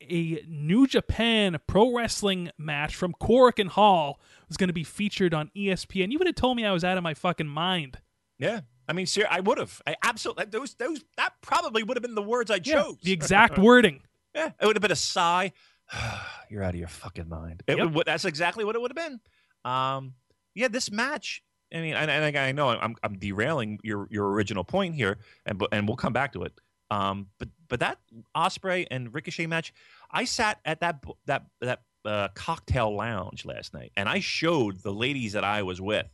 a 0.00 0.44
New 0.48 0.86
Japan 0.86 1.58
pro 1.66 1.94
wrestling 1.94 2.50
match 2.58 2.94
from 2.94 3.14
Korakuen 3.20 3.68
Hall 3.68 4.20
was 4.48 4.56
going 4.56 4.68
to 4.68 4.74
be 4.74 4.84
featured 4.84 5.32
on 5.32 5.50
ESPN, 5.56 6.12
you 6.12 6.18
would 6.18 6.26
have 6.26 6.36
told 6.36 6.56
me 6.56 6.64
I 6.64 6.72
was 6.72 6.84
out 6.84 6.98
of 6.98 7.02
my 7.02 7.14
fucking 7.14 7.48
mind. 7.48 7.98
Yeah, 8.38 8.60
I 8.88 8.92
mean, 8.92 9.06
sir, 9.06 9.26
I 9.30 9.40
would 9.40 9.58
have. 9.58 9.80
I 9.86 9.96
absolutely 10.02 10.46
those 10.46 10.74
those 10.74 11.04
that 11.16 11.32
probably 11.40 11.82
would 11.82 11.96
have 11.96 12.02
been 12.02 12.14
the 12.14 12.22
words 12.22 12.50
I 12.50 12.58
chose. 12.58 12.96
Yeah, 13.00 13.04
the 13.04 13.12
exact 13.12 13.58
wording. 13.58 14.00
Yeah, 14.36 14.50
it 14.60 14.66
would 14.66 14.74
have 14.74 14.82
been 14.82 14.90
a 14.90 14.96
sigh. 14.96 15.52
You're 16.50 16.64
out 16.64 16.74
of 16.74 16.80
your 16.80 16.88
fucking 16.88 17.28
mind. 17.28 17.62
It 17.68 17.78
yep. 17.78 17.92
would, 17.92 18.04
that's 18.04 18.24
exactly 18.24 18.64
what 18.64 18.74
it 18.74 18.80
would 18.80 18.90
have 18.90 18.96
been. 18.96 19.20
Um, 19.64 20.14
yeah, 20.56 20.66
this 20.66 20.90
match. 20.90 21.44
I 21.72 21.80
mean, 21.80 21.94
and, 21.94 22.10
and 22.10 22.36
I 22.36 22.50
know 22.50 22.70
I'm 22.70 22.96
I'm 23.04 23.16
derailing 23.16 23.78
your 23.84 24.08
your 24.10 24.28
original 24.28 24.64
point 24.64 24.96
here, 24.96 25.18
and 25.46 25.62
and 25.70 25.86
we'll 25.86 25.96
come 25.96 26.12
back 26.12 26.32
to 26.32 26.42
it. 26.42 26.52
Um, 26.90 27.28
but 27.38 27.48
but 27.68 27.80
that 27.80 27.98
Ospreay 28.36 28.86
and 28.90 29.12
Ricochet 29.14 29.46
match, 29.46 29.72
I 30.10 30.24
sat 30.24 30.60
at 30.64 30.80
that 30.80 31.02
that 31.26 31.46
that 31.60 31.82
uh, 32.04 32.28
cocktail 32.34 32.94
lounge 32.94 33.44
last 33.44 33.74
night, 33.74 33.92
and 33.96 34.08
I 34.08 34.20
showed 34.20 34.82
the 34.82 34.92
ladies 34.92 35.32
that 35.32 35.44
I 35.44 35.62
was 35.62 35.80
with, 35.80 36.06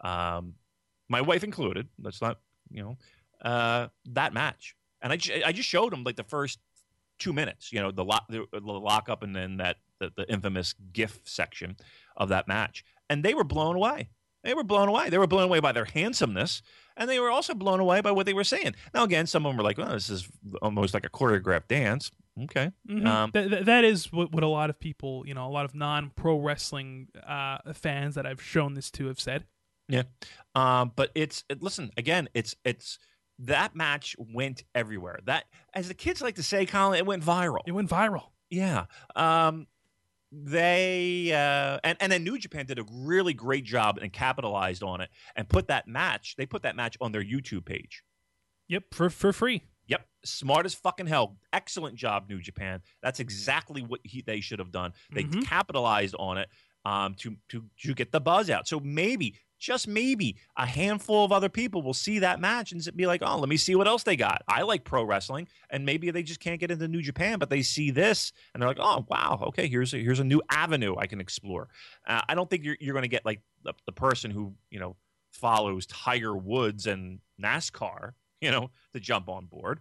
um, 0.00 0.54
my 1.08 1.20
wife 1.20 1.44
included. 1.44 1.88
That's 1.98 2.20
not 2.20 2.40
you 2.70 2.82
know 2.82 2.98
uh, 3.42 3.88
that 4.06 4.32
match, 4.32 4.74
and 5.00 5.12
I 5.12 5.18
I 5.44 5.52
just 5.52 5.68
showed 5.68 5.92
them 5.92 6.04
like 6.04 6.16
the 6.16 6.24
first 6.24 6.58
two 7.18 7.32
minutes. 7.32 7.72
You 7.72 7.80
know, 7.80 7.90
the 7.90 8.04
lock, 8.04 8.26
the, 8.28 8.46
the 8.52 8.60
lockup, 8.60 9.22
and 9.22 9.34
then 9.34 9.58
that 9.58 9.76
the, 10.00 10.12
the 10.16 10.30
infamous 10.30 10.74
GIF 10.92 11.20
section 11.24 11.76
of 12.16 12.28
that 12.30 12.48
match, 12.48 12.84
and 13.08 13.24
they 13.24 13.34
were 13.34 13.44
blown 13.44 13.76
away. 13.76 14.10
They 14.44 14.54
were 14.54 14.64
blown 14.64 14.88
away. 14.88 15.10
They 15.10 15.18
were 15.18 15.26
blown 15.26 15.44
away 15.44 15.60
by 15.60 15.72
their 15.72 15.84
handsomeness, 15.84 16.62
and 16.96 17.10
they 17.10 17.18
were 17.18 17.30
also 17.30 17.54
blown 17.54 17.80
away 17.80 18.00
by 18.00 18.12
what 18.12 18.24
they 18.24 18.34
were 18.34 18.44
saying. 18.44 18.76
Now, 18.94 19.04
again, 19.04 19.26
some 19.26 19.44
of 19.44 19.50
them 19.50 19.56
were 19.56 19.64
like, 19.64 19.78
"Oh, 19.78 19.92
this 19.92 20.08
is 20.08 20.28
almost 20.62 20.94
like 20.94 21.04
a 21.04 21.10
choreographed 21.10 21.68
dance." 21.68 22.10
Okay, 22.44 22.70
mm-hmm. 22.88 23.06
um, 23.06 23.32
Th- 23.32 23.64
that 23.64 23.84
is 23.84 24.12
what, 24.12 24.32
what 24.32 24.44
a 24.44 24.48
lot 24.48 24.70
of 24.70 24.78
people, 24.78 25.24
you 25.26 25.34
know, 25.34 25.46
a 25.46 25.50
lot 25.50 25.64
of 25.64 25.74
non-pro 25.74 26.38
wrestling 26.38 27.08
uh, 27.26 27.58
fans 27.74 28.14
that 28.14 28.26
I've 28.26 28.40
shown 28.40 28.74
this 28.74 28.90
to 28.92 29.06
have 29.06 29.18
said. 29.18 29.44
Yeah, 29.88 30.02
um, 30.54 30.92
but 30.94 31.10
it's 31.14 31.44
it, 31.48 31.62
listen 31.62 31.90
again. 31.96 32.28
It's 32.34 32.54
it's 32.64 32.98
that 33.40 33.74
match 33.76 34.16
went 34.18 34.64
everywhere. 34.74 35.20
That, 35.26 35.44
as 35.72 35.88
the 35.88 35.94
kids 35.94 36.20
like 36.20 36.34
to 36.36 36.42
say, 36.42 36.66
Colin, 36.66 36.98
it 36.98 37.06
went 37.06 37.24
viral. 37.24 37.60
It 37.66 37.72
went 37.72 37.88
viral. 37.88 38.30
Yeah. 38.50 38.86
Um, 39.14 39.66
they 40.30 41.32
uh, 41.32 41.78
and 41.82 41.96
and 42.00 42.12
then 42.12 42.22
New 42.22 42.38
Japan 42.38 42.66
did 42.66 42.78
a 42.78 42.84
really 42.92 43.32
great 43.32 43.64
job 43.64 43.98
and 43.98 44.12
capitalized 44.12 44.82
on 44.82 45.00
it 45.00 45.08
and 45.36 45.48
put 45.48 45.68
that 45.68 45.88
match. 45.88 46.34
They 46.36 46.44
put 46.44 46.62
that 46.62 46.76
match 46.76 46.96
on 47.00 47.12
their 47.12 47.24
YouTube 47.24 47.64
page. 47.64 48.02
Yep, 48.68 48.84
for 48.92 49.08
for 49.08 49.32
free. 49.32 49.62
Yep, 49.86 50.06
smart 50.24 50.66
as 50.66 50.74
fucking 50.74 51.06
hell. 51.06 51.38
Excellent 51.54 51.96
job, 51.96 52.28
New 52.28 52.40
Japan. 52.40 52.82
That's 53.02 53.20
exactly 53.20 53.80
what 53.80 54.00
he, 54.02 54.20
they 54.20 54.40
should 54.40 54.58
have 54.58 54.70
done. 54.70 54.92
They 55.10 55.24
mm-hmm. 55.24 55.40
capitalized 55.40 56.14
on 56.18 56.36
it 56.36 56.50
um, 56.84 57.14
to 57.20 57.36
to 57.48 57.64
to 57.84 57.94
get 57.94 58.12
the 58.12 58.20
buzz 58.20 58.50
out. 58.50 58.68
So 58.68 58.80
maybe 58.80 59.36
just 59.58 59.88
maybe 59.88 60.36
a 60.56 60.66
handful 60.66 61.24
of 61.24 61.32
other 61.32 61.48
people 61.48 61.82
will 61.82 61.94
see 61.94 62.20
that 62.20 62.40
match 62.40 62.72
and 62.72 62.88
be 62.96 63.06
like, 63.06 63.22
oh, 63.24 63.38
let 63.38 63.48
me 63.48 63.56
see 63.56 63.74
what 63.74 63.88
else 63.88 64.02
they 64.04 64.16
got. 64.16 64.42
I 64.48 64.62
like 64.62 64.84
pro 64.84 65.04
wrestling, 65.04 65.48
and 65.70 65.84
maybe 65.84 66.10
they 66.10 66.22
just 66.22 66.40
can't 66.40 66.60
get 66.60 66.70
into 66.70 66.88
New 66.88 67.02
Japan, 67.02 67.38
but 67.38 67.50
they 67.50 67.62
see 67.62 67.90
this 67.90 68.32
and 68.52 68.62
they're 68.62 68.68
like, 68.68 68.78
oh, 68.80 69.04
wow, 69.08 69.40
okay, 69.48 69.68
here's 69.68 69.92
a, 69.94 69.98
here's 69.98 70.20
a 70.20 70.24
new 70.24 70.40
avenue 70.50 70.96
I 70.96 71.06
can 71.06 71.20
explore. 71.20 71.68
Uh, 72.06 72.22
I 72.28 72.34
don't 72.34 72.48
think 72.48 72.64
you're 72.64 72.76
you're 72.80 72.94
going 72.94 73.02
to 73.02 73.08
get 73.08 73.24
like 73.24 73.40
the, 73.64 73.74
the 73.86 73.92
person 73.92 74.30
who 74.30 74.54
you 74.70 74.80
know 74.80 74.96
follows 75.32 75.86
Tiger 75.86 76.36
Woods 76.36 76.86
and 76.86 77.20
NASCAR, 77.42 78.12
you 78.40 78.50
know, 78.50 78.70
to 78.92 79.00
jump 79.00 79.28
on 79.28 79.46
board. 79.46 79.80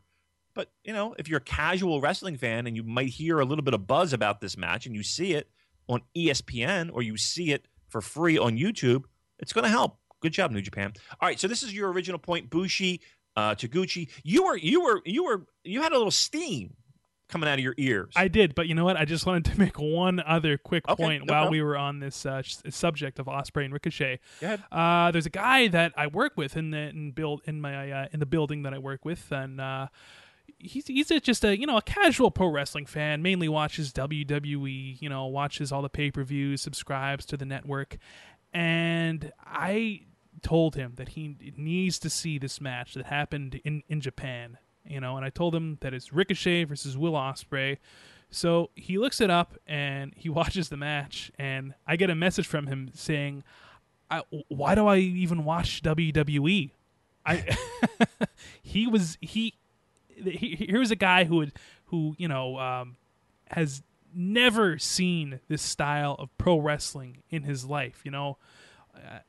But 0.54 0.72
you 0.84 0.94
know, 0.94 1.16
if 1.20 1.30
you're 1.30 1.38
a 1.38 1.42
casual 1.42 2.02
wrestling 2.02 2.38
fan 2.38 2.66
and 2.68 2.76
you 2.76 2.84
might 2.84 3.10
hear 3.10 3.40
a 3.40 3.46
little 3.46 3.64
bit 3.64 3.74
of 3.74 3.86
buzz 3.86 4.14
about 4.14 4.42
this 4.42 4.58
match 4.58 4.86
and 4.86 4.96
you 4.96 5.04
see 5.04 5.34
it 5.34 5.50
on 5.88 6.02
ESPN 6.16 6.90
or 6.92 7.04
you 7.04 7.16
see 7.16 7.52
it 7.52 7.66
for 7.90 8.02
free 8.02 8.38
on 8.38 8.58
YouTube, 8.58 9.04
it's 9.40 9.54
going 9.54 9.64
to 9.64 9.70
help. 9.70 9.98
Good 10.22 10.34
job, 10.34 10.52
New 10.52 10.62
Japan. 10.62 10.94
All 11.22 11.28
right, 11.28 11.40
so 11.40 11.48
this 11.48 11.62
is 11.64 11.74
your 11.74 11.92
original 11.92 12.18
point, 12.20 12.50
Bushi, 12.50 13.02
uh, 13.36 13.54
Taguchi. 13.56 14.10
You 14.24 14.46
were, 14.46 14.58
you 14.58 14.82
were, 14.84 15.02
you 15.06 15.24
were, 15.26 15.46
you 15.64 15.82
had 15.82 15.92
a 15.92 15.96
little 15.98 16.10
steam 16.12 16.74
coming 17.30 17.48
out 17.50 17.56
of 17.56 17.60
your 17.60 17.76
ears. 17.78 18.14
I 18.16 18.30
did, 18.30 18.56
but 18.56 18.68
you 18.68 18.74
know 18.74 18.86
what? 18.86 18.98
I 18.98 19.06
just 19.06 19.26
wanted 19.26 19.46
to 19.52 19.60
make 19.60 19.78
one 19.78 20.20
other 20.22 20.58
quick 20.58 20.88
Okay, 20.90 21.04
point 21.04 21.26
no 21.28 21.34
while 21.34 21.42
problem. 21.44 21.52
we 21.52 21.62
were 21.62 21.78
on 21.78 22.00
this 22.00 22.26
uh, 22.26 22.42
subject 22.70 23.20
of 23.20 23.28
Ospreay 23.28 23.66
and 23.66 23.74
Ricochet. 23.74 24.20
Uh, 24.72 25.12
there's 25.12 25.26
a 25.26 25.30
guy 25.32 25.68
that 25.68 25.94
I 25.96 26.08
work 26.08 26.34
with 26.36 26.58
in 26.58 26.72
the 26.72 26.78
in 26.90 27.12
build 27.12 27.42
in 27.46 27.62
my 27.62 27.92
uh, 27.92 28.08
in 28.12 28.20
the 28.20 28.26
building 28.26 28.64
that 28.64 28.74
I 28.74 28.78
work 28.80 29.04
with, 29.06 29.32
and 29.32 29.60
uh, 29.62 29.88
he's 30.58 30.88
he's 30.88 31.12
a, 31.12 31.20
just 31.20 31.44
a 31.44 31.56
you 31.60 31.68
know 31.68 31.78
a 31.78 31.82
casual 31.82 32.32
pro 32.32 32.48
wrestling 32.48 32.86
fan. 32.86 33.22
Mainly 33.22 33.50
watches 33.50 33.92
WWE, 33.92 35.02
you 35.02 35.10
know, 35.10 35.26
watches 35.28 35.72
all 35.72 35.82
the 35.82 35.90
pay 35.90 36.10
per 36.12 36.24
views, 36.24 36.62
subscribes 36.62 37.26
to 37.26 37.38
the 37.38 37.46
network, 37.46 37.98
and 38.54 39.32
I 39.46 40.02
told 40.42 40.76
him 40.76 40.94
that 40.96 41.10
he 41.10 41.36
needs 41.58 42.00
to 42.00 42.10
see 42.10 42.38
this 42.38 42.62
match 42.62 42.94
that 42.94 43.06
happened 43.06 43.60
in 43.64 43.84
in 43.88 44.02
Japan. 44.02 44.58
You 44.86 45.02
know, 45.02 45.18
and 45.18 45.26
I 45.26 45.30
told 45.30 45.54
him 45.54 45.78
that 45.82 45.94
it's 45.94 46.14
Ricochet 46.14 46.64
versus 46.64 46.98
Will 46.98 47.14
Ospreay. 47.14 47.78
So 48.30 48.70
he 48.76 48.98
looks 48.98 49.20
it 49.22 49.30
up 49.30 49.58
and 49.68 50.14
he 50.16 50.30
watches 50.40 50.70
the 50.70 50.78
match, 50.78 51.32
and 51.38 51.74
I 51.86 51.96
get 51.96 52.10
a 52.10 52.16
message 52.16 52.48
from 52.48 52.68
him 52.68 52.92
saying, 52.94 53.44
"Why 54.48 54.76
do 54.76 54.88
I 54.88 54.98
even 54.98 55.44
watch 55.44 55.82
WWE?" 55.82 56.72
I 57.26 57.58
he 58.62 58.88
was 58.88 59.18
he, 59.22 59.56
he 60.08 60.66
here's 60.70 60.92
a 60.92 60.96
guy 60.96 61.26
who 61.26 61.38
would 61.38 61.54
who 61.86 62.16
you 62.18 62.28
know 62.28 62.58
um, 62.58 62.96
has 63.50 63.84
never 64.14 64.78
seen 64.78 65.40
this 65.48 65.62
style 65.62 66.16
of 66.20 66.36
pro 66.38 66.58
wrestling 66.60 67.24
in 67.30 67.44
his 67.44 67.66
life. 67.66 68.02
You 68.04 68.12
know, 68.12 68.38
Uh, 68.96 69.20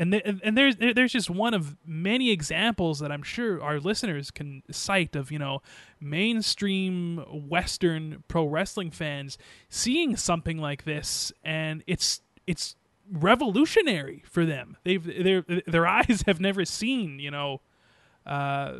and 0.00 0.12
th- 0.12 0.24
and 0.44 0.56
there's 0.56 0.76
there's 0.76 1.12
just 1.12 1.28
one 1.28 1.54
of 1.54 1.76
many 1.84 2.30
examples 2.30 3.00
that 3.00 3.10
I'm 3.10 3.22
sure 3.24 3.60
our 3.60 3.80
listeners 3.80 4.30
can 4.30 4.62
cite 4.70 5.16
of 5.16 5.32
you 5.32 5.38
know 5.40 5.60
mainstream 6.00 7.18
Western 7.48 8.22
pro 8.28 8.44
wrestling 8.44 8.90
fans 8.90 9.38
seeing 9.68 10.16
something 10.16 10.58
like 10.58 10.84
this, 10.84 11.32
and 11.42 11.82
it's 11.86 12.20
it's 12.46 12.76
revolutionary 13.10 14.22
for 14.26 14.44
them. 14.44 14.76
They've 14.84 15.02
their 15.04 15.42
their 15.66 15.86
eyes 15.86 16.22
have 16.26 16.40
never 16.40 16.64
seen 16.64 17.18
you 17.18 17.30
know 17.30 17.60
uh, 18.26 18.74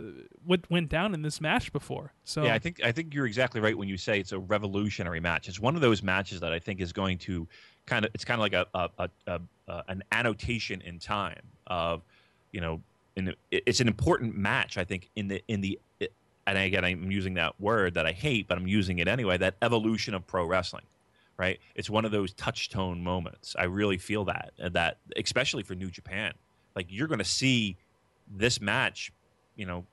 what 0.45 0.61
went 0.71 0.89
down 0.89 1.15
in 1.15 1.23
this 1.23 1.41
match 1.41 1.73
before. 1.73 2.13
So 2.25 2.45
Yeah, 2.45 2.55
I 2.55 2.59
think 2.59 2.83
I 2.85 2.93
think 2.93 3.15
you're 3.15 3.27
exactly 3.27 3.61
right 3.61 3.77
when 3.77 3.89
you 3.89 3.97
say 3.97 4.21
it's 4.21 4.33
a 4.33 4.39
revolutionary 4.39 5.21
match. 5.21 5.49
It's 5.49 5.61
one 5.61 5.75
of 5.75 5.81
those 5.81 6.03
matches 6.03 6.41
that 6.41 6.53
I 6.53 6.59
think 6.59 6.81
is 6.81 6.93
going 6.93 7.19
to 7.19 7.49
kind 7.87 8.05
of 8.05 8.11
it's 8.15 8.25
kind 8.25 8.39
of 8.39 8.43
like 8.43 8.53
a, 8.53 8.67
a, 8.75 9.11
a, 9.27 9.41
a, 9.67 9.85
an 9.89 10.05
annotation 10.13 10.81
in 10.83 10.99
time 10.99 11.41
of 11.67 12.03
you 12.53 12.61
know 12.61 12.83
in 13.17 13.35
it's 13.51 13.81
an 13.81 13.89
important 13.89 14.37
match 14.37 14.77
I 14.77 14.85
think 14.85 15.11
in 15.17 15.29
the 15.29 15.43
in 15.49 15.61
the 15.61 15.81
and 16.47 16.59
again 16.59 16.85
I'm 16.85 17.11
using 17.11 17.35
that 17.35 17.59
word 17.61 17.95
that 17.95 18.07
I 18.07 18.13
hate 18.13 18.47
but 18.47 18.59
I'm 18.59 18.69
using 18.69 18.99
it 18.99 19.09
anyway 19.09 19.39
that 19.39 19.57
evolution 19.63 20.15
of 20.15 20.27
pro 20.27 20.45
wrestling 20.45 20.85
right 21.39 21.59
it's 21.75 21.89
one 21.89 22.05
of 22.05 22.11
those 22.11 22.33
touchstone 22.35 23.03
moments 23.03 23.57
I 23.59 23.65
really 23.65 23.99
feel 23.99 24.25
that 24.27 24.53
that 24.73 24.99
especially 25.17 25.63
for 25.63 25.75
New 25.75 25.91
Japan 25.91 26.35
like 26.77 26.87
you're 26.91 27.09
going 27.09 27.19
to 27.19 27.25
see 27.25 27.77
this 28.31 28.61
match 28.61 29.13
you 29.59 29.67
know 29.67 29.85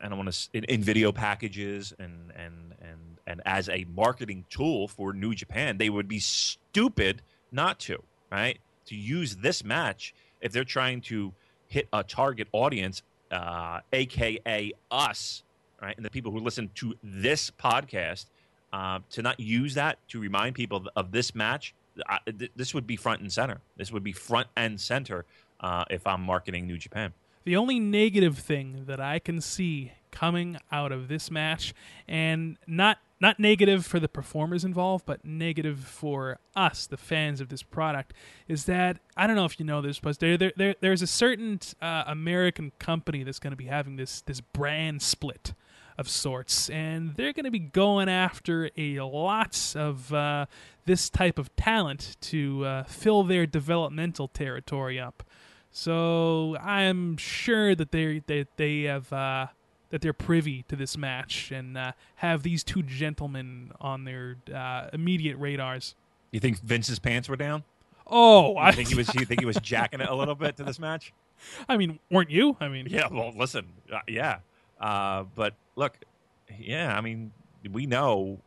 I 0.00 0.08
don't 0.08 0.18
want 0.18 0.32
to 0.32 0.48
in, 0.52 0.64
in 0.64 0.82
video 0.82 1.12
packages 1.12 1.94
and 2.00 2.32
and 2.34 2.74
and 2.80 2.98
and 3.28 3.42
as 3.46 3.68
a 3.68 3.86
marketing 3.94 4.44
tool 4.50 4.88
for 4.88 5.12
New 5.12 5.34
Japan, 5.34 5.78
they 5.78 5.88
would 5.88 6.08
be 6.08 6.18
stupid 6.18 7.22
not 7.52 7.78
to 7.80 8.02
right 8.30 8.58
to 8.86 8.96
use 8.96 9.36
this 9.36 9.62
match 9.62 10.12
if 10.40 10.50
they're 10.50 10.64
trying 10.64 11.00
to 11.02 11.32
hit 11.68 11.88
a 11.92 12.02
target 12.02 12.48
audience, 12.52 13.02
uh, 13.30 13.80
aka 13.92 14.72
us, 14.90 15.42
right, 15.80 15.96
and 15.96 16.04
the 16.04 16.10
people 16.10 16.32
who 16.32 16.40
listen 16.40 16.68
to 16.74 16.94
this 17.02 17.50
podcast, 17.50 18.26
uh, 18.72 18.98
to 19.10 19.22
not 19.22 19.38
use 19.38 19.74
that 19.74 19.98
to 20.08 20.20
remind 20.20 20.54
people 20.54 20.86
of, 20.96 21.12
this 21.12 21.34
match. 21.34 21.74
I, 22.08 22.18
th- 22.26 22.50
this 22.56 22.74
would 22.74 22.86
be 22.86 22.96
front 22.96 23.20
and 23.20 23.30
center. 23.30 23.60
This 23.76 23.92
would 23.92 24.02
be 24.02 24.12
front 24.12 24.48
and 24.56 24.80
center 24.80 25.26
uh, 25.60 25.84
if 25.90 26.06
I'm 26.06 26.22
marketing 26.22 26.66
New 26.66 26.78
Japan. 26.78 27.12
The 27.44 27.56
only 27.56 27.80
negative 27.80 28.38
thing 28.38 28.84
that 28.86 29.00
I 29.00 29.18
can 29.18 29.40
see 29.40 29.92
coming 30.12 30.58
out 30.70 30.92
of 30.92 31.08
this 31.08 31.30
match, 31.30 31.74
and 32.06 32.56
not 32.66 32.98
not 33.20 33.38
negative 33.38 33.86
for 33.86 34.00
the 34.00 34.08
performers 34.08 34.64
involved, 34.64 35.06
but 35.06 35.24
negative 35.24 35.78
for 35.78 36.40
us, 36.56 36.88
the 36.88 36.96
fans 36.96 37.40
of 37.40 37.50
this 37.50 37.62
product, 37.62 38.12
is 38.48 38.64
that 38.64 38.98
I 39.16 39.28
don't 39.28 39.36
know 39.36 39.44
if 39.44 39.60
you 39.60 39.64
know 39.64 39.80
this, 39.80 40.00
but 40.00 40.18
there, 40.18 40.36
there, 40.36 40.52
there 40.56 40.74
there's 40.80 41.02
a 41.02 41.06
certain 41.06 41.60
uh, 41.80 42.04
American 42.06 42.72
company 42.78 43.22
that's 43.22 43.38
going 43.38 43.52
to 43.52 43.56
be 43.56 43.66
having 43.66 43.96
this 43.96 44.20
this 44.22 44.40
brand 44.40 45.02
split 45.02 45.54
of 45.98 46.08
sorts, 46.08 46.68
and 46.70 47.14
they're 47.16 47.32
going 47.32 47.44
to 47.44 47.50
be 47.50 47.58
going 47.58 48.08
after 48.08 48.70
a 48.76 49.00
lots 49.00 49.76
of 49.76 50.12
uh, 50.12 50.46
this 50.84 51.10
type 51.10 51.38
of 51.38 51.54
talent 51.56 52.16
to 52.20 52.64
uh, 52.64 52.82
fill 52.84 53.22
their 53.22 53.46
developmental 53.46 54.28
territory 54.28 54.98
up. 54.98 55.22
So 55.72 56.56
I'm 56.58 57.16
sure 57.16 57.74
that 57.74 57.90
they 57.90 58.22
they 58.26 58.46
they 58.56 58.82
have 58.82 59.12
uh, 59.12 59.46
that 59.88 60.02
they're 60.02 60.12
privy 60.12 60.64
to 60.68 60.76
this 60.76 60.96
match 60.96 61.50
and 61.50 61.76
uh, 61.76 61.92
have 62.16 62.42
these 62.42 62.62
two 62.62 62.82
gentlemen 62.82 63.72
on 63.80 64.04
their 64.04 64.36
uh, 64.54 64.88
immediate 64.92 65.36
radars. 65.38 65.94
You 66.30 66.40
think 66.40 66.60
Vince's 66.60 66.98
pants 66.98 67.28
were 67.28 67.36
down? 67.36 67.64
Oh, 68.06 68.56
I 68.58 68.72
think 68.72 68.88
he 68.90 68.94
was? 68.94 69.12
You 69.14 69.24
think 69.24 69.40
he 69.40 69.46
was 69.46 69.56
jacking 69.56 70.00
it 70.00 70.08
a 70.08 70.14
little 70.14 70.34
bit 70.34 70.56
to 70.58 70.64
this 70.64 70.78
match? 70.78 71.12
I 71.68 71.76
mean, 71.78 71.98
weren't 72.10 72.30
you? 72.30 72.56
I 72.60 72.68
mean, 72.68 72.86
Yeah. 72.88 73.08
Well, 73.10 73.32
listen. 73.34 73.66
Uh, 73.90 74.00
yeah. 74.06 74.38
Uh, 74.78 75.24
but 75.34 75.54
look, 75.76 75.96
yeah. 76.58 76.96
I 76.96 77.00
mean, 77.00 77.32
we 77.70 77.86
know, 77.86 78.38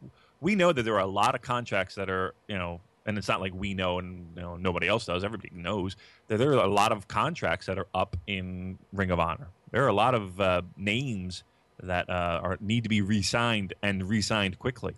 we 0.42 0.56
know 0.56 0.72
that 0.72 0.84
there 0.84 0.96
are 0.96 1.00
a 1.00 1.08
lot 1.08 1.34
of 1.36 1.42
contracts 1.42 1.96
that 1.96 2.10
are, 2.10 2.36
you 2.48 2.58
know, 2.58 2.82
and 3.06 3.18
it's 3.18 3.28
not 3.28 3.42
like 3.42 3.54
we 3.54 3.74
know 3.74 4.00
and 4.00 4.28
you 4.36 4.42
know 4.42 4.56
nobody 4.56 4.88
else 4.88 5.06
does. 5.06 5.24
Everybody 5.24 5.52
knows 5.54 5.96
that 6.28 6.38
there 6.38 6.52
are 6.52 6.64
a 6.64 6.68
lot 6.68 6.92
of 6.92 7.08
contracts 7.08 7.68
that 7.68 7.78
are 7.78 7.88
up 7.94 8.16
in 8.28 8.78
Ring 8.92 9.12
of 9.12 9.20
Honor. 9.20 9.48
There 9.72 9.84
are 9.84 9.90
a 9.90 9.94
lot 9.94 10.16
of 10.16 10.40
uh, 10.40 10.62
names 10.78 11.44
that 11.84 12.10
uh, 12.10 12.40
are 12.42 12.58
need 12.60 12.84
to 12.84 12.90
be 12.90 13.02
re-signed 13.02 13.74
and 13.82 14.08
re-signed 14.08 14.58
quickly. 14.58 14.96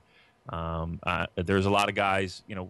Um, 0.50 1.00
uh, 1.04 1.28
there's 1.36 1.66
a 1.66 1.70
lot 1.70 1.90
of 1.90 1.96
guys, 1.96 2.44
you 2.48 2.56
know. 2.56 2.70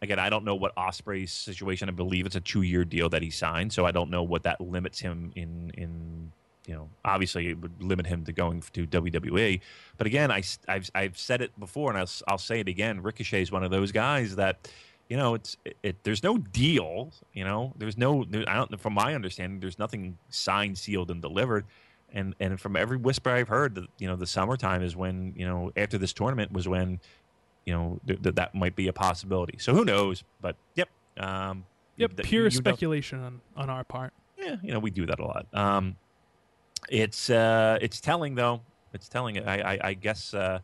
Again, 0.00 0.20
I 0.20 0.30
don't 0.30 0.44
know 0.44 0.54
what 0.54 0.76
Ospreay's 0.76 1.32
situation. 1.32 1.88
I 1.88 1.92
believe 1.92 2.24
it's 2.24 2.36
a 2.36 2.40
two-year 2.40 2.84
deal 2.84 3.08
that 3.08 3.20
he 3.20 3.30
signed, 3.30 3.72
so 3.72 3.84
I 3.84 3.90
don't 3.90 4.10
know 4.10 4.22
what 4.22 4.44
that 4.44 4.60
limits 4.60 5.00
him 5.00 5.32
in. 5.34 5.72
In 5.76 6.32
you 6.68 6.74
know, 6.74 6.90
obviously 7.02 7.48
it 7.48 7.60
would 7.62 7.82
limit 7.82 8.06
him 8.06 8.24
to 8.26 8.32
going 8.32 8.62
to 8.74 8.86
WWE. 8.86 9.60
But 9.96 10.06
again, 10.06 10.30
I, 10.30 10.42
have 10.68 10.90
I've 10.94 11.18
said 11.18 11.40
it 11.40 11.58
before, 11.58 11.90
and 11.90 11.98
I'll, 11.98 12.10
I'll 12.28 12.38
say 12.38 12.60
it 12.60 12.68
again. 12.68 13.02
Ricochet 13.02 13.40
is 13.40 13.50
one 13.50 13.64
of 13.64 13.70
those 13.70 13.90
guys 13.90 14.36
that, 14.36 14.70
you 15.08 15.16
know, 15.16 15.34
it's 15.34 15.56
it, 15.64 15.76
it 15.82 15.96
there's 16.02 16.22
no 16.22 16.36
deal. 16.36 17.10
You 17.32 17.44
know, 17.44 17.72
there's 17.78 17.96
no. 17.96 18.22
There, 18.28 18.44
I 18.46 18.56
don't. 18.56 18.78
From 18.78 18.92
my 18.92 19.14
understanding, 19.14 19.60
there's 19.60 19.78
nothing 19.78 20.18
signed, 20.28 20.76
sealed, 20.76 21.10
and 21.10 21.22
delivered. 21.22 21.64
And 22.12 22.34
and 22.38 22.60
from 22.60 22.76
every 22.76 22.98
whisper 22.98 23.30
I've 23.30 23.48
heard, 23.48 23.74
that 23.76 23.86
you 23.98 24.06
know, 24.06 24.16
the 24.16 24.26
summertime 24.26 24.82
is 24.82 24.94
when 24.94 25.32
you 25.34 25.46
know 25.46 25.72
after 25.74 25.96
this 25.96 26.12
tournament 26.12 26.52
was 26.52 26.68
when 26.68 27.00
you 27.64 27.72
know 27.72 27.98
th- 28.06 28.22
th- 28.22 28.34
that 28.34 28.54
might 28.54 28.76
be 28.76 28.88
a 28.88 28.92
possibility. 28.92 29.56
So 29.58 29.74
who 29.74 29.86
knows? 29.86 30.24
But 30.42 30.56
yep, 30.74 30.90
um, 31.16 31.64
yep, 31.96 32.14
th- 32.14 32.28
pure 32.28 32.50
speculation 32.50 33.20
on 33.20 33.40
on 33.56 33.70
our 33.70 33.84
part. 33.84 34.12
yeah, 34.36 34.56
you 34.62 34.72
know, 34.72 34.78
we 34.78 34.90
do 34.90 35.06
that 35.06 35.18
a 35.18 35.24
lot. 35.24 35.46
Um, 35.54 35.96
it's 36.88 37.30
uh, 37.30 37.78
it's 37.80 38.00
telling 38.00 38.34
though. 38.34 38.60
It's 38.92 39.08
telling. 39.08 39.38
I 39.46 39.74
I, 39.74 39.78
I 39.88 39.94
guess 39.94 40.34
uh, 40.34 40.60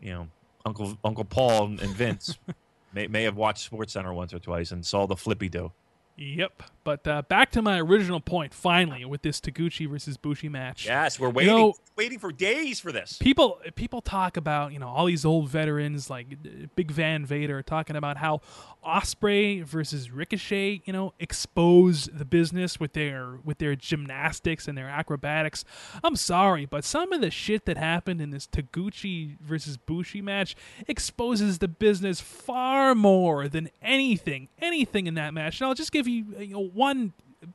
you 0.00 0.12
know 0.12 0.28
Uncle 0.64 0.96
Uncle 1.04 1.24
Paul 1.24 1.66
and 1.66 1.80
Vince 1.80 2.38
may 2.92 3.06
may 3.06 3.22
have 3.24 3.36
watched 3.36 3.70
SportsCenter 3.70 4.14
once 4.14 4.32
or 4.32 4.38
twice 4.38 4.70
and 4.72 4.84
saw 4.84 5.06
the 5.06 5.16
flippy 5.16 5.48
do. 5.48 5.72
Yep. 6.16 6.62
But 6.84 7.06
uh, 7.08 7.22
back 7.22 7.50
to 7.52 7.62
my 7.62 7.80
original 7.80 8.20
point. 8.20 8.52
Finally, 8.52 9.06
with 9.06 9.22
this 9.22 9.40
Taguchi 9.40 9.88
versus 9.88 10.18
Bushi 10.18 10.50
match. 10.50 10.84
Yes, 10.84 11.18
we're 11.18 11.30
waiting 11.30 11.56
know- 11.56 11.74
waiting 11.96 12.18
for 12.18 12.30
days 12.30 12.78
for 12.78 12.92
this. 12.92 13.16
people 13.18 13.58
people 13.74 14.02
talk 14.02 14.36
about 14.36 14.72
you 14.72 14.78
know 14.78 14.88
all 14.88 15.06
these 15.06 15.24
old 15.24 15.48
veterans 15.48 16.10
like 16.10 16.26
uh, 16.44 16.66
Big 16.74 16.90
Van 16.90 17.24
Vader 17.24 17.62
talking 17.62 17.96
about 17.96 18.18
how 18.18 18.42
Ospreay 18.84 19.64
versus 19.64 20.10
Ricochet 20.10 20.82
you 20.84 20.92
know 20.92 21.14
expose 21.18 22.06
the 22.12 22.24
business 22.24 22.80
with 22.80 22.92
their 22.94 23.38
with 23.44 23.58
their 23.58 23.74
gymnastics 23.76 24.66
and 24.68 24.76
their 24.76 24.88
acrobatics. 24.88 25.64
I'm 26.02 26.16
sorry, 26.16 26.66
but 26.66 26.84
some 26.84 27.12
of 27.12 27.20
the 27.20 27.30
shit 27.30 27.66
that 27.66 27.76
happened 27.76 28.20
in 28.20 28.30
this 28.30 28.46
Taguchi 28.46 29.38
versus 29.40 29.76
Bushi 29.76 30.20
match 30.22 30.56
exposes 30.88 31.58
the 31.58 31.68
business 31.68 32.20
far 32.20 32.94
more 32.94 33.48
than 33.48 33.70
anything 33.82 34.48
anything 34.58 35.06
in 35.06 35.14
that 35.14 35.34
match. 35.34 35.60
And 35.60 35.68
I'll 35.68 35.74
just 35.74 35.92
give 35.92 36.06
you, 36.08 36.24
you 36.38 36.54
know, 36.54 36.68
one 36.72 37.12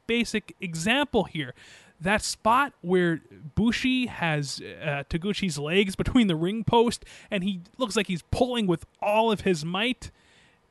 basic 0.07 0.55
example 0.61 1.25
here. 1.25 1.53
that 1.99 2.21
spot 2.21 2.73
where 2.81 3.21
Bushi 3.55 4.07
has 4.07 4.61
uh, 4.61 5.03
Taguchi's 5.09 5.57
legs 5.57 5.95
between 5.95 6.27
the 6.27 6.35
ring 6.35 6.63
post 6.63 7.05
and 7.31 7.43
he 7.43 7.61
looks 7.77 7.95
like 7.95 8.07
he's 8.07 8.21
pulling 8.31 8.67
with 8.67 8.85
all 9.01 9.31
of 9.31 9.41
his 9.41 9.63
might. 9.63 10.11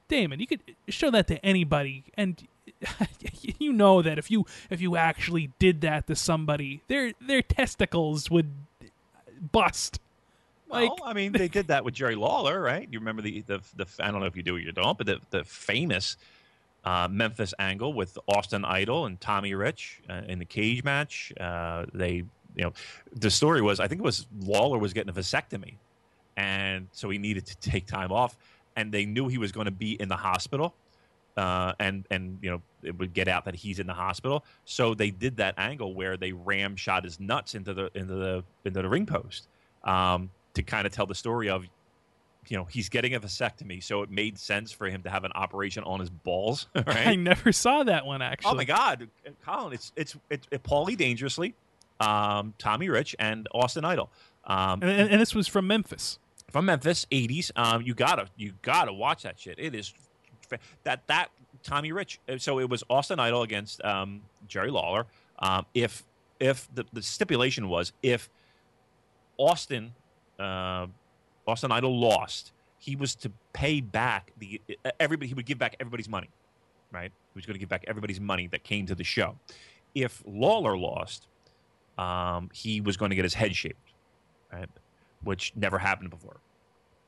Damon, 0.09 0.41
you 0.41 0.47
could 0.47 0.61
show 0.89 1.11
that 1.11 1.27
to 1.29 1.45
anybody, 1.45 2.05
and 2.17 2.47
you 3.59 3.73
know 3.73 4.03
that 4.03 4.19
if 4.19 4.31
you 4.31 4.47
if 4.71 4.81
you 4.81 4.97
actually 4.97 5.51
did 5.59 5.81
that 5.83 6.07
to 6.07 6.17
somebody, 6.17 6.83
their 6.89 7.13
their 7.27 7.43
testicles 7.43 8.31
would 8.31 8.51
bust. 9.53 10.01
Well, 10.69 10.83
Like- 10.83 10.91
I 11.05 11.13
mean, 11.13 11.33
they 11.33 11.49
did 11.49 11.69
that 11.69 11.85
with 11.85 11.95
Jerry 11.95 12.15
Lawler, 12.17 12.61
right? 12.61 12.89
You 12.91 12.99
remember 12.99 13.23
the 13.23 13.43
the, 13.47 13.61
the 13.77 13.87
I 14.01 14.11
don't 14.11 14.21
know 14.21 14.27
if 14.27 14.37
you 14.37 14.43
do 14.43 14.57
or 14.57 14.59
you 14.59 14.73
don't, 14.73 14.97
but 14.99 15.07
the 15.07 15.21
the 15.31 15.45
famous 15.45 16.17
uh, 16.85 17.09
Memphis 17.11 17.55
angle 17.59 17.93
with 17.93 18.19
Austin 18.29 18.65
Idol 18.65 19.07
and 19.07 19.21
Tommy 19.21 19.55
Rich 19.55 20.01
uh, 20.09 20.23
in 20.27 20.39
the 20.39 20.45
cage 20.45 20.85
match. 20.85 21.33
Uh, 21.41 21.87
they, 21.95 22.17
you 22.55 22.63
know, 22.63 22.73
the 23.15 23.31
story 23.31 23.63
was 23.63 23.81
I 23.81 23.89
think 23.89 24.01
it 24.01 24.05
was 24.05 24.27
Lawler 24.41 24.79
was 24.79 24.93
getting 24.93 25.11
a 25.11 25.15
vasectomy, 25.15 25.75
and 26.37 26.89
so 26.93 27.09
he 27.11 27.19
needed 27.19 27.47
to 27.47 27.57
take 27.71 27.87
time 27.87 28.13
off, 28.13 28.37
and 28.77 28.93
they 28.93 29.05
knew 29.05 29.29
he 29.29 29.39
was 29.39 29.53
going 29.53 29.67
to 29.67 29.71
be 29.71 29.93
in 30.01 30.09
the 30.09 30.17
hospital. 30.17 30.75
Uh, 31.37 31.73
and 31.81 32.07
and 32.13 32.39
you 32.43 32.49
know 32.49 32.63
it 32.85 32.97
would 32.97 33.13
get 33.13 33.27
out 33.27 33.45
that 33.45 33.57
he's 33.57 33.81
in 33.81 33.89
the 33.89 33.95
hospital, 33.95 34.45
so 34.65 34.95
they 34.95 35.11
did 35.11 35.37
that 35.39 35.53
angle 35.59 35.93
where 35.93 36.17
they 36.17 36.31
ram 36.31 36.77
shot 36.77 37.03
his 37.03 37.19
nuts 37.19 37.57
into 37.57 37.75
the 37.75 37.91
into 37.97 38.15
the 38.15 38.45
into 38.65 38.81
the 38.81 38.89
ring 38.89 39.05
post 39.05 39.49
um, 39.83 40.31
to 40.53 40.63
kind 40.63 40.87
of 40.87 40.93
tell 40.93 41.07
the 41.07 41.15
story 41.15 41.49
of 41.51 41.65
you 42.47 42.57
know 42.57 42.65
he's 42.67 42.89
getting 42.89 43.15
a 43.17 43.21
vasectomy, 43.21 43.83
so 43.83 44.03
it 44.03 44.13
made 44.13 44.39
sense 44.39 44.71
for 44.71 44.87
him 44.87 45.03
to 45.03 45.11
have 45.11 45.25
an 45.25 45.33
operation 45.35 45.83
on 45.83 45.99
his 45.99 46.09
balls, 46.09 46.69
I 46.87 47.17
never 47.17 47.51
saw 47.51 47.83
that 47.83 48.07
one 48.07 48.23
actually. 48.23 48.53
oh 48.53 48.55
my 48.55 48.65
God, 48.65 49.09
Colin, 49.45 49.73
it's 49.73 49.91
it's 49.97 50.17
it's, 50.31 50.47
it's 50.53 50.63
Paulie 50.63 50.97
Dangerously, 50.97 51.55
um, 51.99 52.55
Tommy 52.59 52.89
Rich, 52.91 53.17
and 53.19 53.49
Austin 53.53 53.85
Idol. 53.85 54.09
Um, 54.45 54.83
and, 54.83 55.11
and 55.11 55.21
this 55.21 55.35
was 55.35 55.49
from 55.49 55.67
Memphis. 55.67 56.21
From 56.51 56.67
Memphis, 56.67 57.07
'80s. 57.11 57.51
Um, 57.57 57.83
you 57.83 57.95
gotta 57.95 58.27
you 58.37 58.53
gotta 58.63 58.93
watch 58.93 59.23
that 59.23 59.39
shit. 59.39 59.59
It 59.59 59.75
is 59.75 59.93
that 60.85 61.07
that 61.07 61.29
Tommy 61.63 61.93
Rich. 61.93 62.21
uh, 62.29 62.39
So 62.39 62.59
it 62.59 62.69
was 62.69 62.85
Austin 62.91 63.19
Idol 63.19 63.43
against 63.43 63.83
um, 63.85 64.23
Jerry 64.47 64.71
Lawler. 64.71 65.07
Um, 65.39 65.67
if 65.75 66.05
if 66.41 66.69
the, 66.75 66.85
the 66.93 67.03
stipulation 67.03 67.69
was 67.69 67.93
if 68.03 68.29
Austin 69.39 69.93
uh, 70.39 70.87
Austin 71.47 71.73
Idol 71.73 71.99
lost, 71.99 72.53
he 72.79 72.97
was 72.97 73.15
to 73.17 73.33
pay 73.53 73.81
back 73.81 74.33
the 74.39 74.61
everybody. 75.01 75.29
He 75.29 75.35
would 75.35 75.47
give 75.47 75.59
back 75.59 75.77
everybody's 75.81 76.09
money, 76.09 76.31
right? 76.93 77.11
He 77.33 77.39
was 77.39 77.47
going 77.47 77.55
to 77.55 77.59
give 77.61 77.69
back 77.69 77.85
everybody's 77.87 78.21
money 78.21 78.47
that 78.49 78.63
came 78.63 78.87
to 78.87 78.95
the 78.95 79.05
show. 79.05 79.37
If 79.95 80.23
Lawler 80.27 80.77
lost, 80.77 81.27
um, 81.99 82.51
he 82.53 82.81
was 82.81 82.97
going 82.97 83.11
to 83.11 83.17
get 83.17 83.25
his 83.25 83.35
head 83.35 83.55
shaved, 83.55 83.75
right? 84.53 84.69
Which 85.25 85.53
never 85.57 85.79
happened 85.79 86.11
before. 86.11 86.37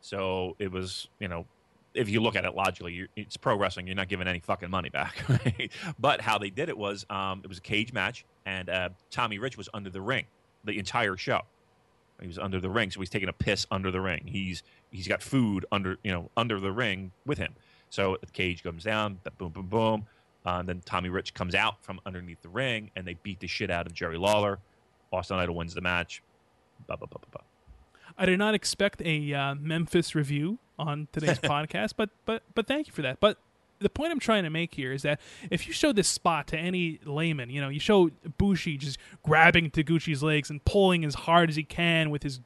So 0.00 0.56
it 0.58 0.70
was, 0.70 1.08
you 1.18 1.28
know, 1.28 1.46
if 1.94 2.08
you 2.08 2.20
look 2.20 2.36
at 2.36 2.44
it 2.44 2.54
logically, 2.54 3.08
it's 3.16 3.36
pro 3.36 3.56
wrestling. 3.56 3.86
You're 3.86 3.96
not 3.96 4.08
giving 4.08 4.28
any 4.28 4.40
fucking 4.40 4.70
money 4.70 4.90
back. 4.90 5.24
But 5.98 6.20
how 6.20 6.38
they 6.38 6.50
did 6.50 6.68
it 6.68 6.76
was, 6.76 7.06
um, 7.10 7.40
it 7.42 7.48
was 7.48 7.58
a 7.58 7.62
cage 7.62 7.92
match, 7.92 8.24
and 8.44 8.68
uh, 8.68 8.90
Tommy 9.10 9.38
Rich 9.38 9.56
was 9.56 9.68
under 9.72 9.90
the 9.90 10.00
ring 10.00 10.26
the 10.64 10.78
entire 10.78 11.16
show. 11.16 11.42
He 12.20 12.26
was 12.26 12.38
under 12.38 12.60
the 12.60 12.70
ring, 12.70 12.90
so 12.90 13.00
he's 13.00 13.10
taking 13.10 13.28
a 13.28 13.32
piss 13.32 13.66
under 13.70 13.90
the 13.90 14.00
ring. 14.00 14.22
He's 14.26 14.62
he's 14.90 15.06
got 15.06 15.22
food 15.22 15.66
under 15.70 15.98
you 16.02 16.12
know 16.12 16.30
under 16.36 16.60
the 16.60 16.72
ring 16.72 17.12
with 17.26 17.38
him. 17.38 17.54
So 17.90 18.16
the 18.20 18.26
cage 18.26 18.62
comes 18.62 18.84
down, 18.84 19.20
boom, 19.38 19.50
boom, 19.50 19.66
boom. 19.66 20.06
Uh, 20.44 20.58
and 20.60 20.68
then 20.68 20.80
Tommy 20.84 21.08
Rich 21.08 21.34
comes 21.34 21.54
out 21.54 21.82
from 21.82 22.00
underneath 22.06 22.40
the 22.40 22.48
ring, 22.48 22.90
and 22.96 23.06
they 23.06 23.14
beat 23.14 23.40
the 23.40 23.46
shit 23.46 23.70
out 23.70 23.86
of 23.86 23.92
Jerry 23.92 24.16
Lawler. 24.16 24.60
Austin 25.12 25.38
Idol 25.38 25.56
wins 25.56 25.74
the 25.74 25.80
match. 25.80 26.22
Ba, 26.86 26.96
ba, 26.96 27.06
ba, 27.06 27.18
ba, 27.20 27.26
ba. 27.32 27.40
I 28.18 28.26
did 28.26 28.38
not 28.38 28.54
expect 28.54 29.02
a 29.02 29.34
uh, 29.34 29.54
Memphis 29.54 30.14
review 30.14 30.58
on 30.78 31.08
today's 31.12 31.38
podcast, 31.40 31.94
but 31.96 32.10
but 32.24 32.42
but 32.54 32.66
thank 32.66 32.86
you 32.86 32.92
for 32.92 33.02
that. 33.02 33.20
But 33.20 33.38
the 33.78 33.90
point 33.90 34.10
I'm 34.10 34.20
trying 34.20 34.44
to 34.44 34.50
make 34.50 34.74
here 34.74 34.92
is 34.92 35.02
that 35.02 35.20
if 35.50 35.66
you 35.66 35.72
show 35.72 35.92
this 35.92 36.08
spot 36.08 36.46
to 36.48 36.58
any 36.58 36.98
layman, 37.04 37.50
you 37.50 37.60
know, 37.60 37.68
you 37.68 37.80
show 37.80 38.10
Bushi 38.38 38.76
just 38.78 38.98
grabbing 39.22 39.70
Taguchi's 39.70 40.22
legs 40.22 40.48
and 40.48 40.64
pulling 40.64 41.04
as 41.04 41.14
hard 41.14 41.50
as 41.50 41.56
he 41.56 41.62
can 41.62 42.10
with 42.10 42.22
his 42.22 42.40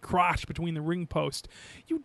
crotch 0.00 0.46
between 0.46 0.74
the 0.74 0.80
ring 0.80 1.06
post, 1.06 1.48
you 1.88 2.04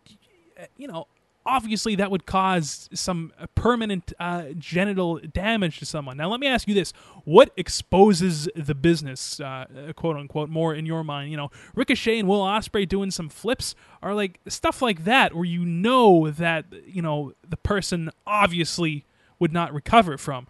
you 0.78 0.88
know, 0.88 1.07
obviously 1.46 1.96
that 1.96 2.12
would 2.12 2.26
cause 2.26 2.89
some 2.94 3.32
permanent 3.56 4.14
uh, 4.20 4.46
genital 4.58 5.20
damage 5.34 5.80
to 5.80 5.86
someone. 5.86 6.18
Now, 6.18 6.30
let 6.30 6.39
me 6.39 6.48
ask 6.48 6.68
you 6.68 6.74
this: 6.74 6.94
What 7.26 7.52
exposes 7.58 8.48
the 8.56 8.76
business, 8.76 9.39
uh, 9.39 9.66
quote 9.96 10.18
unquote, 10.18 10.50
more 10.50 10.74
in 10.74 10.86
your 10.86 11.04
mind? 11.04 11.32
You 11.32 11.38
know, 11.38 11.52
Ricochet 11.76 12.20
and 12.20 12.28
Will 12.28 12.42
Ospreay 12.42 12.88
doing 12.88 13.12
some 13.12 13.30
flips 13.30 13.76
are 14.02 14.14
like 14.14 14.39
stuff 14.48 14.82
like 14.82 15.04
that, 15.06 15.34
where 15.34 15.46
you 15.46 15.66
know 15.66 16.30
that 16.32 16.66
you 16.86 17.02
know 17.02 17.34
the 17.48 17.58
person 17.58 18.10
obviously 18.26 19.06
would 19.39 19.52
not 19.54 19.74
recover 19.74 20.18
from. 20.18 20.48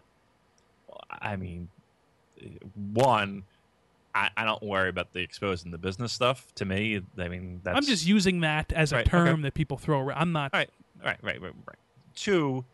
I 1.22 1.36
mean, 1.36 1.70
one, 2.94 3.44
I, 4.16 4.30
I 4.36 4.46
don't 4.46 4.64
worry 4.64 4.90
about 4.90 5.14
the 5.14 5.20
exposing 5.20 5.72
the 5.72 5.78
business 5.78 6.12
stuff. 6.14 6.54
To 6.56 6.66
me, 6.66 7.02
I 7.18 7.28
mean, 7.28 7.62
that's 7.64 7.78
I'm 7.78 7.86
just 7.86 8.06
using 8.06 8.42
that 8.42 8.72
as 8.74 8.92
a 8.92 8.98
Right, 8.98 9.06
term 9.06 9.28
okay. 9.28 9.42
that 9.44 9.54
people 9.54 9.78
throw 9.78 10.00
around. 10.02 10.18
I'm 10.20 10.32
not. 10.32 10.52
All 10.54 10.60
right, 10.60 10.70
right, 11.04 11.18
right, 11.22 11.42
right, 11.42 11.54
right. 11.68 11.78
Two, 12.16 12.66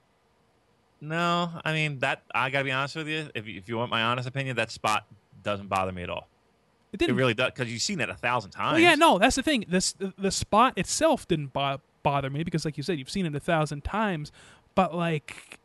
no, 1.00 1.52
I 1.64 1.74
mean 1.74 2.00
that 2.00 2.24
I 2.34 2.50
gotta 2.50 2.66
be 2.66 2.72
honest 2.72 2.96
with 2.96 3.08
you. 3.08 3.30
If 3.36 3.48
you- 3.48 3.58
if 3.58 3.70
you 3.70 3.78
want 3.78 3.92
my 3.92 4.04
honest 4.04 4.28
opinion, 4.28 4.56
that 4.56 4.72
spot 4.72 5.06
doesn't 5.44 5.68
bother 5.68 5.92
me 5.92 6.04
at 6.04 6.10
all. 6.10 6.28
It 6.92 6.96
It 6.96 6.98
didn't 7.06 7.16
really 7.18 7.34
does 7.34 7.52
because 7.52 7.72
you've 7.72 7.82
seen 7.82 8.00
it 8.00 8.10
a 8.10 8.16
thousand 8.16 8.52
times. 8.52 8.74
Well, 8.74 8.82
yeah, 8.82 8.96
no, 8.96 9.20
that's 9.20 9.36
the 9.36 9.44
thing. 9.44 9.66
This 9.68 9.94
the, 9.94 10.32
spot 10.32 10.74
itself 10.78 11.28
didn't 11.28 11.54
bo- 11.54 11.82
bother 12.02 12.30
me 12.30 12.44
because, 12.44 12.66
like 12.66 12.78
you 12.78 12.84
said, 12.84 12.98
you've 12.98 13.10
seen 13.10 13.26
it 13.26 13.36
a 13.36 13.40
thousand 13.40 13.84
times. 13.84 14.32
But 14.74 14.96
like, 14.96 15.60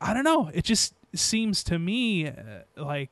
I 0.00 0.12
don't 0.12 0.24
know. 0.24 0.50
It 0.52 0.64
just 0.64 0.94
seems 1.14 1.62
to 1.64 1.78
me 1.78 2.26
uh, 2.28 2.32
like 2.76 3.10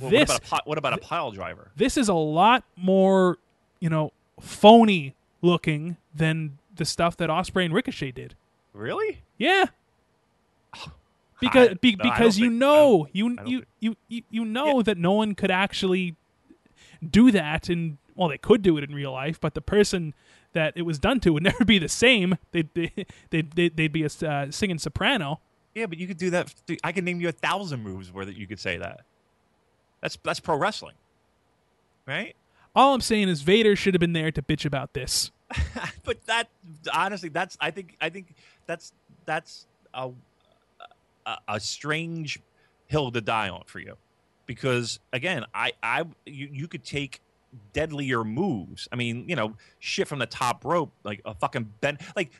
Well, 0.00 0.10
this. 0.10 0.28
What 0.28 0.38
about, 0.38 0.42
pi- 0.42 0.60
what 0.64 0.78
about 0.78 0.92
a 0.92 0.98
pile 0.98 1.30
driver? 1.30 1.70
this 1.76 1.96
is 1.96 2.08
a 2.08 2.14
lot 2.14 2.64
more, 2.76 3.38
you 3.80 3.88
know, 3.88 4.12
phony 4.40 5.14
looking 5.40 5.96
than 6.14 6.57
the 6.78 6.84
stuff 6.84 7.16
that 7.18 7.28
Ospreay 7.28 7.66
and 7.66 7.74
Ricochet 7.74 8.12
did. 8.12 8.34
Really? 8.72 9.20
Yeah. 9.36 9.66
Because 11.40 11.68
I- 11.68 11.74
be, 11.74 11.94
no, 11.94 12.02
because 12.02 12.36
you 12.40 12.50
know 12.50 13.06
you 13.12 13.36
you, 13.46 13.62
you 13.78 13.96
you 14.08 14.22
you 14.28 14.44
know 14.44 14.82
that 14.82 14.98
no 14.98 15.12
one 15.12 15.36
could 15.36 15.52
actually 15.52 16.16
do 17.08 17.30
that 17.30 17.68
and 17.68 17.98
well 18.16 18.28
they 18.28 18.38
could 18.38 18.60
do 18.60 18.76
it 18.76 18.82
in 18.82 18.92
real 18.92 19.12
life 19.12 19.38
but 19.38 19.54
the 19.54 19.60
person 19.60 20.14
that 20.52 20.72
it 20.74 20.82
was 20.82 20.98
done 20.98 21.20
to 21.20 21.32
would 21.32 21.42
never 21.44 21.64
be 21.64 21.78
the 21.78 21.88
same 21.88 22.36
they'd 22.50 22.68
they, 22.74 22.92
they'd, 23.30 23.52
they'd, 23.52 23.76
they'd 23.76 23.92
be 23.92 24.02
a 24.02 24.28
uh, 24.28 24.50
singing 24.50 24.78
soprano 24.78 25.38
Yeah, 25.76 25.86
but 25.86 25.98
you 25.98 26.08
could 26.08 26.16
do 26.16 26.30
that. 26.30 26.52
I 26.82 26.90
can 26.90 27.04
name 27.04 27.20
you 27.20 27.28
a 27.28 27.32
thousand 27.32 27.84
moves 27.84 28.10
where 28.10 28.24
that 28.24 28.34
you 28.36 28.48
could 28.48 28.58
say 28.58 28.76
that. 28.78 29.02
That's 30.00 30.18
that's 30.24 30.40
pro 30.40 30.56
wrestling, 30.56 30.96
right? 32.04 32.34
all 32.74 32.94
i'm 32.94 33.00
saying 33.00 33.28
is 33.28 33.42
vader 33.42 33.76
should 33.76 33.94
have 33.94 34.00
been 34.00 34.12
there 34.12 34.32
to 34.32 34.42
bitch 34.42 34.64
about 34.64 34.92
this 34.94 35.30
but 36.04 36.24
that 36.26 36.48
honestly, 36.92 37.28
that's 37.28 37.56
I 37.60 37.70
think 37.70 37.96
I 38.00 38.08
think 38.10 38.34
that's 38.66 38.92
that's 39.24 39.66
a 39.94 40.10
a, 41.26 41.36
a 41.48 41.60
strange 41.60 42.40
hill 42.86 43.10
to 43.10 43.20
die 43.20 43.48
on 43.48 43.62
for 43.66 43.80
you, 43.80 43.96
because 44.46 45.00
again, 45.12 45.44
I 45.54 45.72
I 45.82 46.04
you, 46.26 46.48
you 46.52 46.68
could 46.68 46.84
take 46.84 47.20
deadlier 47.72 48.24
moves. 48.24 48.88
I 48.92 48.96
mean, 48.96 49.28
you 49.28 49.36
know, 49.36 49.54
shit 49.78 50.06
from 50.08 50.18
the 50.18 50.26
top 50.26 50.64
rope, 50.64 50.92
like 51.04 51.20
a 51.24 51.34
fucking 51.34 51.72
bend, 51.80 51.98
like. 52.16 52.30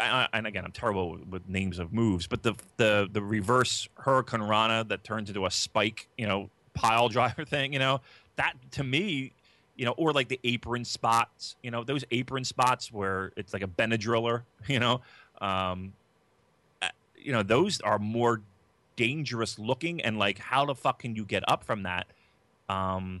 And 0.00 0.46
again, 0.46 0.64
I'm 0.64 0.70
terrible 0.70 1.18
with 1.28 1.48
names 1.48 1.80
of 1.80 1.92
moves, 1.92 2.28
but 2.28 2.44
the 2.44 2.54
the 2.76 3.08
the 3.10 3.20
reverse 3.20 3.88
Hurricanrana 3.98 4.86
that 4.86 5.02
turns 5.02 5.28
into 5.28 5.44
a 5.44 5.50
spike, 5.50 6.06
you 6.16 6.24
know, 6.24 6.50
pile 6.72 7.08
driver 7.16 7.44
thing, 7.44 7.72
you 7.72 7.80
know, 7.80 8.00
that 8.36 8.54
to 8.72 8.84
me 8.84 9.32
you 9.76 9.84
know, 9.84 9.92
or 9.92 10.12
like 10.12 10.28
the 10.28 10.40
apron 10.44 10.84
spots, 10.84 11.56
you 11.62 11.70
know, 11.70 11.84
those 11.84 12.04
apron 12.10 12.44
spots 12.44 12.90
where 12.90 13.32
it's 13.36 13.52
like 13.52 13.62
a 13.62 13.68
Benadryller, 13.68 14.42
you 14.66 14.80
know, 14.80 15.02
um, 15.40 15.92
uh, 16.82 16.88
you 17.16 17.32
know, 17.32 17.42
those 17.42 17.80
are 17.80 17.98
more 17.98 18.42
dangerous 18.96 19.58
looking, 19.58 20.00
and 20.00 20.18
like, 20.18 20.38
how 20.38 20.64
the 20.64 20.74
fuck 20.74 21.00
can 21.00 21.14
you 21.14 21.24
get 21.24 21.44
up 21.48 21.64
from 21.64 21.82
that, 21.82 22.06
um, 22.68 23.20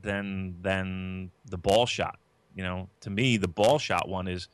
than 0.00 0.56
than 0.62 1.30
the 1.46 1.58
ball 1.58 1.86
shot? 1.86 2.18
You 2.56 2.64
know, 2.64 2.88
to 3.02 3.10
me, 3.10 3.36
the 3.36 3.48
ball 3.48 3.78
shot 3.78 4.08
one 4.08 4.26
is 4.26 4.48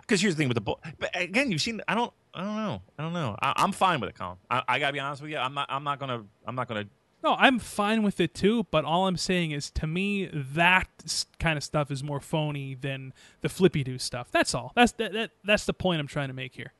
because 0.00 0.20
here's 0.20 0.34
the 0.34 0.38
thing 0.38 0.48
with 0.48 0.56
the 0.56 0.60
ball. 0.60 0.80
But 0.98 1.10
again, 1.14 1.50
you've 1.50 1.62
seen. 1.62 1.80
I 1.88 1.94
don't. 1.94 2.12
I 2.34 2.42
don't 2.42 2.56
know. 2.56 2.82
I 2.98 3.02
don't 3.02 3.12
know. 3.12 3.36
I, 3.40 3.52
I'm 3.56 3.72
fine 3.72 4.00
with 4.00 4.10
it, 4.10 4.16
Colin. 4.16 4.36
I, 4.50 4.62
I 4.66 4.78
gotta 4.78 4.92
be 4.92 5.00
honest 5.00 5.22
with 5.22 5.30
you. 5.30 5.38
I'm 5.38 5.54
not. 5.54 5.66
I'm 5.70 5.84
not 5.84 5.98
gonna. 5.98 6.24
I'm 6.46 6.54
not 6.54 6.68
gonna 6.68 6.86
no 7.24 7.34
i'm 7.38 7.58
fine 7.58 8.02
with 8.04 8.20
it 8.20 8.34
too 8.34 8.66
but 8.70 8.84
all 8.84 9.08
i'm 9.08 9.16
saying 9.16 9.50
is 9.50 9.70
to 9.70 9.86
me 9.86 10.26
that 10.32 11.26
kind 11.40 11.56
of 11.56 11.64
stuff 11.64 11.90
is 11.90 12.04
more 12.04 12.20
phony 12.20 12.74
than 12.74 13.12
the 13.40 13.48
flippy 13.48 13.82
do 13.82 13.98
stuff 13.98 14.30
that's 14.30 14.54
all 14.54 14.70
that's 14.76 14.92
that, 14.92 15.12
that 15.12 15.30
that's 15.42 15.64
the 15.64 15.74
point 15.74 15.98
i'm 15.98 16.06
trying 16.06 16.28
to 16.28 16.34
make 16.34 16.54
here 16.54 16.72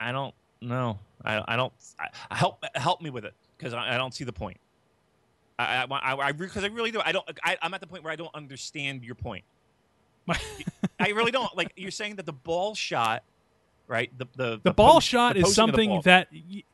I 0.00 0.12
don't 0.12 0.34
know. 0.62 0.98
I, 1.24 1.44
I 1.46 1.56
don't. 1.56 1.72
I, 2.30 2.36
help 2.36 2.64
help 2.74 3.02
me 3.02 3.10
with 3.10 3.26
it 3.26 3.34
because 3.56 3.74
I, 3.74 3.94
I 3.94 3.98
don't 3.98 4.14
see 4.14 4.24
the 4.24 4.32
point. 4.32 4.56
I, 5.58 5.84
I, 5.84 5.86
I, 5.90 6.28
I 6.28 6.32
because 6.32 6.64
I 6.64 6.68
really 6.68 6.90
do. 6.90 7.00
I 7.04 7.12
don't. 7.12 7.28
I, 7.44 7.58
I'm 7.60 7.74
at 7.74 7.82
the 7.82 7.86
point 7.86 8.02
where 8.02 8.12
I 8.12 8.16
don't 8.16 8.34
understand 8.34 9.04
your 9.04 9.14
point. 9.14 9.44
I 10.98 11.10
really 11.10 11.30
don't. 11.30 11.54
Like 11.54 11.72
you're 11.76 11.90
saying 11.90 12.16
that 12.16 12.24
the 12.24 12.32
ball 12.32 12.74
shot, 12.74 13.22
right? 13.86 14.10
The 14.16 14.26
the 14.36 14.60
the, 14.62 14.72
ball 14.72 14.94
post- 14.94 15.08
shot 15.08 15.34
the 15.34 15.40
is 15.40 15.48
the 15.48 15.54
something 15.54 16.00
that. 16.04 16.28
Y- 16.32 16.64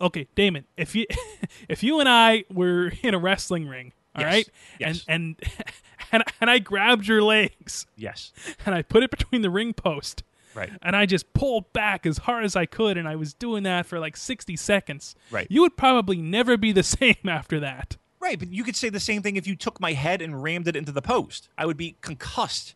okay, 0.00 0.26
Damon, 0.34 0.64
if 0.76 0.94
you 0.94 1.06
if 1.68 1.82
you 1.82 2.00
and 2.00 2.08
I 2.08 2.44
were 2.52 2.92
in 3.02 3.14
a 3.14 3.18
wrestling 3.18 3.66
ring, 3.68 3.92
all 4.14 4.22
Yes. 4.22 4.32
right, 4.34 4.48
Yes. 4.78 5.04
and 5.08 5.36
and 5.40 5.64
and 6.12 6.22
and 6.40 6.50
I 6.50 6.58
grabbed 6.58 7.06
your 7.06 7.22
legs 7.22 7.86
yes, 7.96 8.32
and 8.66 8.74
I 8.74 8.82
put 8.82 9.02
it 9.02 9.10
between 9.10 9.42
the 9.42 9.50
ring 9.50 9.72
post. 9.72 10.22
right. 10.54 10.70
And 10.82 10.94
I 10.96 11.04
just 11.06 11.32
pulled 11.34 11.72
back 11.72 12.06
as 12.06 12.18
hard 12.18 12.44
as 12.44 12.56
I 12.56 12.64
could, 12.66 12.96
and 12.96 13.06
I 13.08 13.16
was 13.16 13.34
doing 13.34 13.62
that 13.64 13.84
for 13.86 13.98
like 13.98 14.16
60 14.16 14.56
seconds. 14.56 15.14
Right. 15.30 15.46
You 15.50 15.60
would 15.62 15.76
probably 15.76 16.16
never 16.16 16.56
be 16.56 16.72
the 16.72 16.82
same 16.82 17.16
after 17.26 17.60
that. 17.60 17.96
Right, 18.20 18.38
but 18.38 18.50
you 18.52 18.64
could 18.64 18.74
say 18.76 18.88
the 18.88 18.98
same 18.98 19.20
thing 19.22 19.36
if 19.36 19.46
you 19.46 19.54
took 19.54 19.78
my 19.80 19.92
head 19.92 20.22
and 20.22 20.42
rammed 20.42 20.66
it 20.66 20.74
into 20.76 20.90
the 20.92 21.02
post. 21.02 21.48
I 21.58 21.66
would 21.66 21.76
be 21.76 21.96
concussed. 22.00 22.74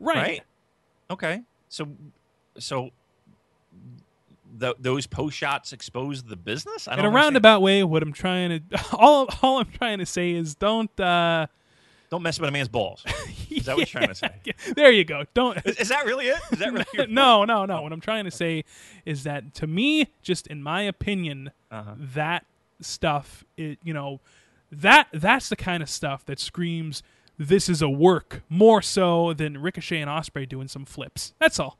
Right. 0.00 0.16
Right. 0.16 0.42
Okay. 1.10 1.42
So, 1.68 1.88
so 2.58 2.90
th- 4.58 4.76
those 4.78 5.06
post 5.06 5.36
shots 5.36 5.72
expose 5.72 6.22
the 6.22 6.36
business. 6.36 6.86
I 6.88 6.92
In 6.92 6.96
don't 6.98 7.04
a 7.06 7.08
understand. 7.08 7.24
roundabout 7.24 7.60
way, 7.62 7.82
what 7.84 8.02
I'm 8.02 8.12
trying 8.12 8.60
to 8.70 8.84
all 8.92 9.28
all 9.42 9.58
I'm 9.58 9.70
trying 9.70 9.98
to 9.98 10.06
say 10.06 10.32
is 10.32 10.54
don't. 10.54 10.98
uh 11.00 11.46
Don't 12.10 12.22
mess 12.22 12.38
with 12.38 12.48
a 12.48 12.52
man's 12.52 12.68
balls. 12.68 13.04
Is 13.50 13.66
that 13.66 13.76
what 13.76 13.92
you're 13.92 14.00
trying 14.00 14.08
to 14.08 14.14
say? 14.24 14.30
Yeah, 14.44 14.52
there 14.76 14.90
you 14.90 15.04
go. 15.04 15.24
Don't. 15.34 15.58
Is, 15.64 15.76
is 15.76 15.88
that 15.88 16.04
really 16.06 16.26
it? 16.28 16.38
Is 16.52 16.58
that 16.58 16.72
really? 16.72 17.12
No, 17.12 17.44
no, 17.44 17.64
no. 17.66 17.82
What 17.82 17.92
I'm 17.92 18.00
trying 18.00 18.24
to 18.24 18.30
say 18.30 18.64
is 19.04 19.24
that 19.24 19.54
to 19.54 19.66
me, 19.66 20.08
just 20.22 20.46
in 20.46 20.62
my 20.62 20.82
opinion, 20.82 21.50
Uh-huh. 21.70 21.94
that 22.14 22.44
stuff, 22.80 23.44
it, 23.56 23.78
you 23.82 23.94
know, 23.94 24.20
that 24.70 25.06
that's 25.12 25.48
the 25.48 25.56
kind 25.56 25.82
of 25.82 25.88
stuff 25.88 26.24
that 26.26 26.38
screams 26.40 27.02
this 27.38 27.68
is 27.68 27.82
a 27.82 27.88
work 27.88 28.42
more 28.48 28.80
so 28.82 29.32
than 29.32 29.58
Ricochet 29.58 30.00
and 30.00 30.08
Ospreay 30.10 30.48
doing 30.48 30.68
some 30.68 30.84
flips. 30.84 31.34
That's 31.40 31.58
all. 31.58 31.78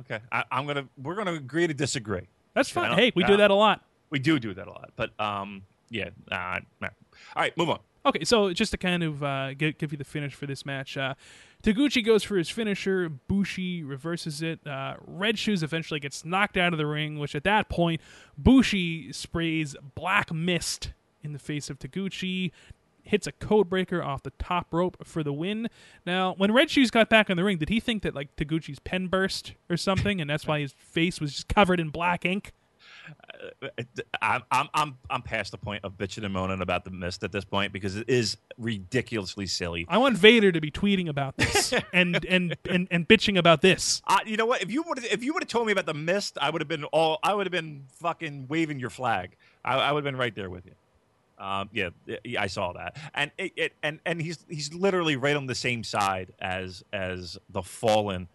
Okay, 0.00 0.20
I, 0.32 0.44
I'm 0.50 0.66
gonna. 0.66 0.88
We're 1.00 1.14
gonna 1.14 1.34
agree 1.34 1.66
to 1.66 1.74
disagree. 1.74 2.28
That's 2.54 2.70
fine. 2.70 2.96
Hey, 2.96 3.12
we 3.14 3.22
yeah. 3.22 3.28
do 3.28 3.36
that 3.38 3.50
a 3.50 3.54
lot. 3.54 3.84
We 4.10 4.18
do 4.18 4.38
do 4.38 4.54
that 4.54 4.66
a 4.66 4.70
lot, 4.70 4.90
but 4.96 5.18
um, 5.20 5.62
yeah. 5.90 6.10
Uh, 6.30 6.60
nah. 6.80 6.88
All 7.36 7.42
right, 7.42 7.56
move 7.56 7.70
on. 7.70 7.80
Okay, 8.06 8.24
so 8.24 8.52
just 8.52 8.70
to 8.72 8.76
kind 8.76 9.02
of 9.02 9.22
uh, 9.22 9.54
give, 9.54 9.78
give 9.78 9.92
you 9.92 9.96
the 9.96 10.04
finish 10.04 10.34
for 10.34 10.46
this 10.46 10.66
match, 10.66 10.98
uh, 10.98 11.14
Taguchi 11.62 12.04
goes 12.04 12.22
for 12.22 12.36
his 12.36 12.50
finisher. 12.50 13.08
Bushi 13.08 13.82
reverses 13.82 14.42
it. 14.42 14.64
Uh, 14.66 14.96
Red 15.06 15.38
Shoes 15.38 15.62
eventually 15.62 16.00
gets 16.00 16.22
knocked 16.22 16.58
out 16.58 16.74
of 16.74 16.78
the 16.78 16.86
ring, 16.86 17.18
which 17.18 17.34
at 17.34 17.44
that 17.44 17.70
point, 17.70 18.02
Bushi 18.36 19.10
sprays 19.12 19.74
black 19.94 20.30
mist 20.32 20.92
in 21.22 21.32
the 21.32 21.38
face 21.38 21.70
of 21.70 21.78
Taguchi, 21.78 22.52
hits 23.04 23.26
a 23.26 23.32
code 23.32 23.68
breaker 23.68 24.02
off 24.02 24.22
the 24.22 24.32
top 24.38 24.72
rope 24.72 25.06
for 25.06 25.22
the 25.22 25.32
win. 25.32 25.68
Now, 26.04 26.34
when 26.36 26.52
Red 26.52 26.70
Shoes 26.70 26.90
got 26.90 27.08
back 27.08 27.30
in 27.30 27.36
the 27.36 27.44
ring, 27.44 27.58
did 27.58 27.68
he 27.68 27.80
think 27.80 28.02
that 28.02 28.14
like 28.14 28.34
Taguchi's 28.36 28.78
pen 28.80 29.06
burst 29.06 29.54
or 29.70 29.76
something, 29.76 30.20
and 30.20 30.28
that's 30.28 30.46
why 30.46 30.60
his 30.60 30.72
face 30.72 31.20
was 31.20 31.32
just 31.32 31.48
covered 31.48 31.80
in 31.80 31.90
black 31.90 32.24
ink? 32.24 32.52
I'm 34.22 34.42
I'm 34.50 34.68
I'm 34.72 34.96
I'm 35.10 35.22
past 35.22 35.50
the 35.52 35.58
point 35.58 35.84
of 35.84 35.98
bitching 35.98 36.24
and 36.24 36.32
moaning 36.32 36.62
about 36.62 36.84
the 36.84 36.90
mist 36.90 37.22
at 37.22 37.32
this 37.32 37.44
point 37.44 37.72
because 37.72 37.96
it 37.96 38.08
is 38.08 38.36
ridiculously 38.56 39.46
silly. 39.46 39.84
I 39.88 39.98
want 39.98 40.16
Vader 40.16 40.50
to 40.52 40.60
be 40.60 40.70
tweeting 40.70 41.08
about 41.08 41.36
this 41.36 41.74
and, 41.92 42.24
and, 42.24 42.56
and, 42.68 42.88
and 42.90 43.06
bitching 43.06 43.38
about 43.38 43.60
this. 43.60 44.00
Uh, 44.06 44.18
you 44.24 44.36
know 44.36 44.46
what? 44.46 44.62
If 44.62 44.70
you 44.70 44.82
would 44.86 45.04
if 45.04 45.22
you 45.22 45.34
would 45.34 45.42
have 45.42 45.48
told 45.48 45.66
me 45.66 45.72
about 45.72 45.86
the 45.86 45.94
mist, 45.94 46.38
I 46.40 46.50
would 46.50 46.60
have 46.60 46.68
been 46.68 46.84
all 46.84 47.18
I 47.22 47.34
would 47.34 47.46
have 47.46 47.52
been 47.52 47.84
fucking 48.00 48.46
waving 48.48 48.78
your 48.78 48.90
flag. 48.90 49.36
I, 49.64 49.74
I 49.74 49.92
would 49.92 50.04
have 50.04 50.10
been 50.12 50.18
right 50.18 50.34
there 50.34 50.48
with 50.50 50.64
you. 50.64 50.72
Um, 51.44 51.68
yeah, 51.74 51.90
I 52.38 52.46
saw 52.46 52.72
that, 52.72 52.96
and 53.14 53.30
it, 53.36 53.52
it 53.56 53.72
and 53.82 54.00
and 54.06 54.20
he's 54.20 54.46
he's 54.48 54.72
literally 54.72 55.16
right 55.16 55.36
on 55.36 55.44
the 55.46 55.54
same 55.54 55.84
side 55.84 56.32
as 56.40 56.82
as 56.90 57.36
the 57.50 57.62
fallen 57.62 58.28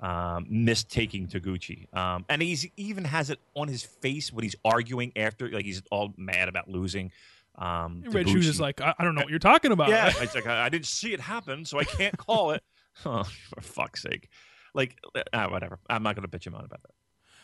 um, 0.00 0.46
mist 0.48 0.90
taking 0.90 1.26
Taguchi, 1.26 1.92
um, 1.96 2.26
and 2.28 2.42
he's 2.42 2.66
even 2.76 3.04
has 3.04 3.30
it 3.30 3.38
on 3.54 3.68
his 3.68 3.82
face 3.82 4.30
when 4.30 4.42
he's 4.42 4.56
arguing 4.62 5.12
after, 5.16 5.48
like 5.48 5.64
he's 5.64 5.82
all 5.90 6.12
mad 6.18 6.48
about 6.48 6.68
losing. 6.68 7.12
Um, 7.56 8.02
Red 8.06 8.28
Shoes 8.28 8.46
is 8.46 8.60
like, 8.60 8.80
I, 8.80 8.94
I 8.98 9.04
don't 9.04 9.14
know 9.14 9.22
what 9.22 9.30
you're 9.30 9.38
talking 9.38 9.72
about. 9.72 9.88
Yeah, 9.88 10.12
it's 10.20 10.34
like 10.34 10.46
I, 10.46 10.66
I 10.66 10.68
didn't 10.68 10.86
see 10.86 11.14
it 11.14 11.20
happen, 11.20 11.64
so 11.64 11.78
I 11.78 11.84
can't 11.84 12.16
call 12.16 12.50
it. 12.50 12.62
oh, 13.06 13.24
for 13.24 13.60
fuck's 13.60 14.02
sake! 14.02 14.28
Like, 14.74 14.98
uh, 15.32 15.48
whatever. 15.48 15.78
I'm 15.88 16.02
not 16.02 16.14
going 16.14 16.28
to 16.28 16.38
bitch 16.38 16.46
him 16.46 16.54
out 16.54 16.64
about 16.64 16.82
that. 16.82 16.92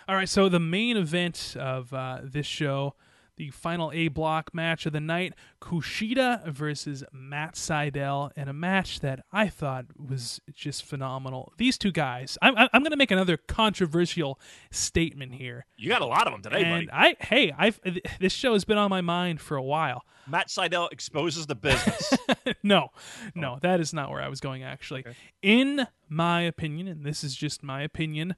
All 0.09 0.15
right, 0.15 0.29
so 0.29 0.49
the 0.49 0.61
main 0.61 0.97
event 0.97 1.57
of 1.59 1.93
uh, 1.93 2.21
this 2.23 2.47
show, 2.47 2.95
the 3.37 3.51
final 3.51 3.93
A 3.93 4.09
block 4.09 4.55
match 4.55 4.87
of 4.87 4.93
the 4.93 5.01
night, 5.01 5.35
Kushida 5.61 6.47
versus 6.49 7.05
Matt 7.13 7.55
Sydal, 7.55 8.31
in 8.37 8.49
a 8.49 8.53
match 8.53 9.01
that 9.01 9.25
I 9.33 9.49
thought 9.49 9.87
was 9.99 10.41
just 10.55 10.85
phenomenal. 10.85 11.53
These 11.59 11.77
two 11.79 11.93
guys, 11.93 12.39
I'm, 12.41 12.55
I'm 12.57 12.83
going 12.83 12.93
to 12.93 12.97
make 12.97 13.11
another 13.11 13.37
controversial 13.37 14.41
statement 14.71 15.35
here. 15.35 15.67
You 15.77 15.89
got 15.89 16.03
a 16.03 16.07
lot 16.07 16.27
of 16.27 16.33
them 16.33 16.43
today, 16.43 16.63
and 16.65 16.87
buddy. 16.87 16.91
I, 16.93 17.17
hey, 17.25 17.53
I've 17.57 17.81
this 18.21 18.33
show 18.33 18.55
has 18.55 18.65
been 18.65 18.79
on 18.79 18.91
my 18.91 19.01
mind 19.01 19.41
for 19.41 19.57
a 19.57 19.63
while. 19.63 20.03
Matt 20.29 20.49
Sydal 20.49 20.91
exposes 20.91 21.47
the 21.47 21.55
business. 21.55 22.13
no, 22.63 22.89
Oh. 22.95 23.31
no, 23.35 23.59
that 23.63 23.81
is 23.81 23.93
not 23.93 24.11
where 24.11 24.21
I 24.23 24.29
was 24.29 24.41
going, 24.41 24.63
actually. 24.65 25.05
In 25.43 25.87
my 26.09 26.41
opinion, 26.43 26.89
and 26.89 27.05
this 27.05 27.23
is 27.23 27.35
just 27.37 27.63
my 27.63 27.83
opinion, 27.83 28.35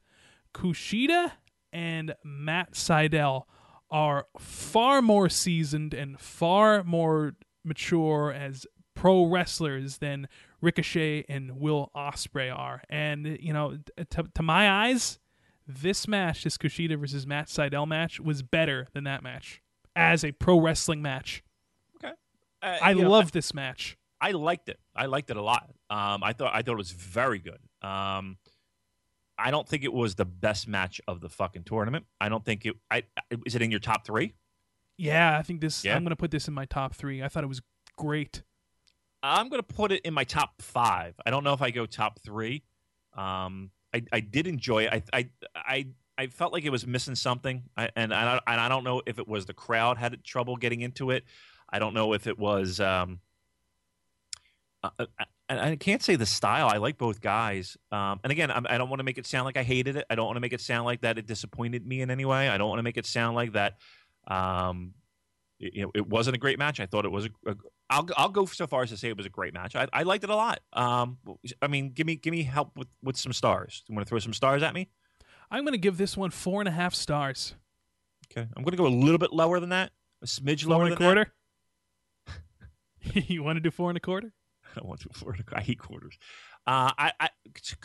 Kushida 0.54 1.32
and 1.72 2.14
Matt 2.24 2.72
Sydal 2.72 3.44
are 3.90 4.26
far 4.38 5.00
more 5.02 5.28
seasoned 5.28 5.94
and 5.94 6.18
far 6.20 6.84
more 6.84 7.34
mature 7.64 8.32
as 8.32 8.66
pro 8.94 9.24
wrestlers 9.24 9.98
than 9.98 10.28
Ricochet 10.60 11.24
and 11.28 11.58
Will 11.58 11.90
Ospreay 11.94 12.54
are. 12.54 12.82
And, 12.88 13.38
you 13.40 13.52
know, 13.52 13.78
to, 14.10 14.24
to 14.34 14.42
my 14.42 14.86
eyes, 14.86 15.18
this 15.66 16.08
match, 16.08 16.44
this 16.44 16.56
Kushida 16.58 16.98
versus 16.98 17.26
Matt 17.26 17.46
Sydal 17.46 17.86
match, 17.86 18.18
was 18.18 18.42
better 18.42 18.88
than 18.92 19.04
that 19.04 19.22
match 19.22 19.62
as 19.94 20.24
a 20.24 20.32
pro 20.32 20.58
wrestling 20.58 21.02
match. 21.02 21.42
okay, 21.96 22.14
uh, 22.62 22.78
I 22.82 22.92
you 22.92 23.02
know, 23.02 23.10
love 23.10 23.32
this 23.32 23.54
match. 23.54 23.96
I 24.20 24.32
liked 24.32 24.68
it. 24.68 24.80
I 24.96 25.06
liked 25.06 25.30
it 25.30 25.36
a 25.36 25.42
lot. 25.42 25.70
Um, 25.90 26.24
I 26.24 26.32
thought 26.32 26.54
I 26.54 26.62
thought 26.62 26.72
it 26.72 26.78
was 26.78 26.90
very 26.90 27.38
good. 27.38 27.58
Um, 27.82 28.38
I 29.38 29.50
don't 29.50 29.68
think 29.68 29.84
it 29.84 29.92
was 29.92 30.16
the 30.16 30.24
best 30.24 30.66
match 30.66 31.00
of 31.06 31.20
the 31.20 31.28
fucking 31.28 31.64
tournament. 31.64 32.06
I 32.20 32.28
don't 32.28 32.44
think 32.44 32.66
it. 32.66 32.74
I 32.90 33.04
is 33.46 33.54
it 33.54 33.62
in 33.62 33.70
your 33.70 33.80
top 33.80 34.04
three? 34.04 34.34
Yeah, 34.96 35.38
I 35.38 35.42
think 35.42 35.60
this. 35.60 35.84
Yeah? 35.84 35.94
I'm 35.94 36.02
going 36.02 36.10
to 36.10 36.16
put 36.16 36.30
this 36.30 36.48
in 36.48 36.54
my 36.54 36.64
top 36.64 36.94
three. 36.94 37.22
I 37.22 37.28
thought 37.28 37.44
it 37.44 37.48
was 37.48 37.62
great. 37.96 38.42
I'm 39.22 39.48
going 39.48 39.62
to 39.62 39.74
put 39.74 39.92
it 39.92 40.02
in 40.02 40.14
my 40.14 40.24
top 40.24 40.60
five. 40.60 41.14
I 41.24 41.30
don't 41.30 41.44
know 41.44 41.52
if 41.52 41.62
I 41.62 41.70
go 41.70 41.86
top 41.86 42.20
three. 42.20 42.64
Um, 43.16 43.70
I, 43.92 44.02
I 44.12 44.20
did 44.20 44.46
enjoy 44.46 44.84
it. 44.84 44.92
I, 44.92 45.02
I, 45.18 45.28
I, 45.56 45.86
I 46.16 46.26
felt 46.28 46.52
like 46.52 46.64
it 46.64 46.70
was 46.70 46.86
missing 46.86 47.14
something, 47.14 47.64
I, 47.76 47.90
and 47.96 48.14
I, 48.14 48.40
and 48.46 48.60
I 48.60 48.68
don't 48.68 48.84
know 48.84 49.02
if 49.06 49.18
it 49.18 49.26
was 49.26 49.46
the 49.46 49.54
crowd 49.54 49.98
had 49.98 50.22
trouble 50.24 50.56
getting 50.56 50.82
into 50.82 51.10
it. 51.10 51.24
I 51.68 51.78
don't 51.78 51.94
know 51.94 52.12
if 52.12 52.26
it 52.26 52.38
was. 52.38 52.80
Um, 52.80 53.20
uh, 54.82 54.90
uh, 54.98 55.06
and 55.48 55.60
I 55.60 55.76
can't 55.76 56.02
say 56.02 56.16
the 56.16 56.26
style. 56.26 56.68
I 56.68 56.76
like 56.76 56.98
both 56.98 57.20
guys. 57.20 57.76
Um, 57.90 58.20
and 58.22 58.30
again, 58.30 58.50
I'm, 58.50 58.66
I 58.68 58.76
don't 58.76 58.90
want 58.90 59.00
to 59.00 59.04
make 59.04 59.18
it 59.18 59.26
sound 59.26 59.46
like 59.46 59.56
I 59.56 59.62
hated 59.62 59.96
it. 59.96 60.04
I 60.10 60.14
don't 60.14 60.26
want 60.26 60.36
to 60.36 60.40
make 60.40 60.52
it 60.52 60.60
sound 60.60 60.84
like 60.84 61.00
that 61.02 61.18
it 61.18 61.26
disappointed 61.26 61.86
me 61.86 62.02
in 62.02 62.10
any 62.10 62.24
way. 62.24 62.48
I 62.48 62.58
don't 62.58 62.68
want 62.68 62.78
to 62.78 62.82
make 62.82 62.98
it 62.98 63.06
sound 63.06 63.34
like 63.34 63.52
that. 63.52 63.78
Um, 64.26 64.94
it, 65.58 65.74
you 65.74 65.82
know, 65.82 65.90
it 65.94 66.06
wasn't 66.06 66.36
a 66.36 66.38
great 66.38 66.58
match. 66.58 66.80
I 66.80 66.86
thought 66.86 67.04
it 67.04 67.10
was 67.10 67.26
a, 67.26 67.50
a 67.50 67.54
I'll 67.90 68.06
I'll 68.16 68.28
go 68.28 68.44
so 68.44 68.66
far 68.66 68.82
as 68.82 68.90
to 68.90 68.96
say 68.96 69.08
it 69.08 69.16
was 69.16 69.26
a 69.26 69.30
great 69.30 69.54
match. 69.54 69.74
I, 69.74 69.88
I 69.92 70.02
liked 70.02 70.24
it 70.24 70.30
a 70.30 70.36
lot. 70.36 70.60
Um, 70.74 71.18
I 71.62 71.66
mean, 71.66 71.90
give 71.90 72.06
me 72.06 72.16
give 72.16 72.32
me 72.32 72.42
help 72.42 72.76
with, 72.76 72.88
with 73.02 73.16
some 73.16 73.32
stars. 73.32 73.82
You 73.88 73.94
want 73.94 74.06
to 74.06 74.08
throw 74.08 74.18
some 74.18 74.34
stars 74.34 74.62
at 74.62 74.74
me? 74.74 74.88
I'm 75.50 75.64
going 75.64 75.72
to 75.72 75.78
give 75.78 75.96
this 75.96 76.16
one 76.16 76.30
four 76.30 76.60
and 76.60 76.68
a 76.68 76.72
half 76.72 76.94
stars. 76.94 77.54
Okay, 78.30 78.46
I'm 78.54 78.62
going 78.62 78.72
to 78.72 78.76
go 78.76 78.86
a 78.86 78.88
little 78.88 79.18
bit 79.18 79.32
lower 79.32 79.58
than 79.58 79.70
that, 79.70 79.92
a 80.22 80.26
smidge 80.26 80.64
Four 80.64 80.72
lower 80.72 80.84
and 80.84 80.94
a 80.94 80.96
quarter. 80.96 81.32
you 83.14 83.42
want 83.42 83.56
to 83.56 83.60
do 83.60 83.70
four 83.70 83.90
and 83.90 83.96
a 83.96 84.00
quarter? 84.00 84.32
I 84.76 84.80
don't 84.80 84.88
want 84.88 85.00
to 85.00 85.08
four. 85.12 85.32
and 85.32 85.44
a- 85.52 85.56
I 85.58 85.60
hate 85.62 85.78
quarters. 85.78 86.18
Uh, 86.66 86.92
I, 86.98 87.12
I 87.20 87.28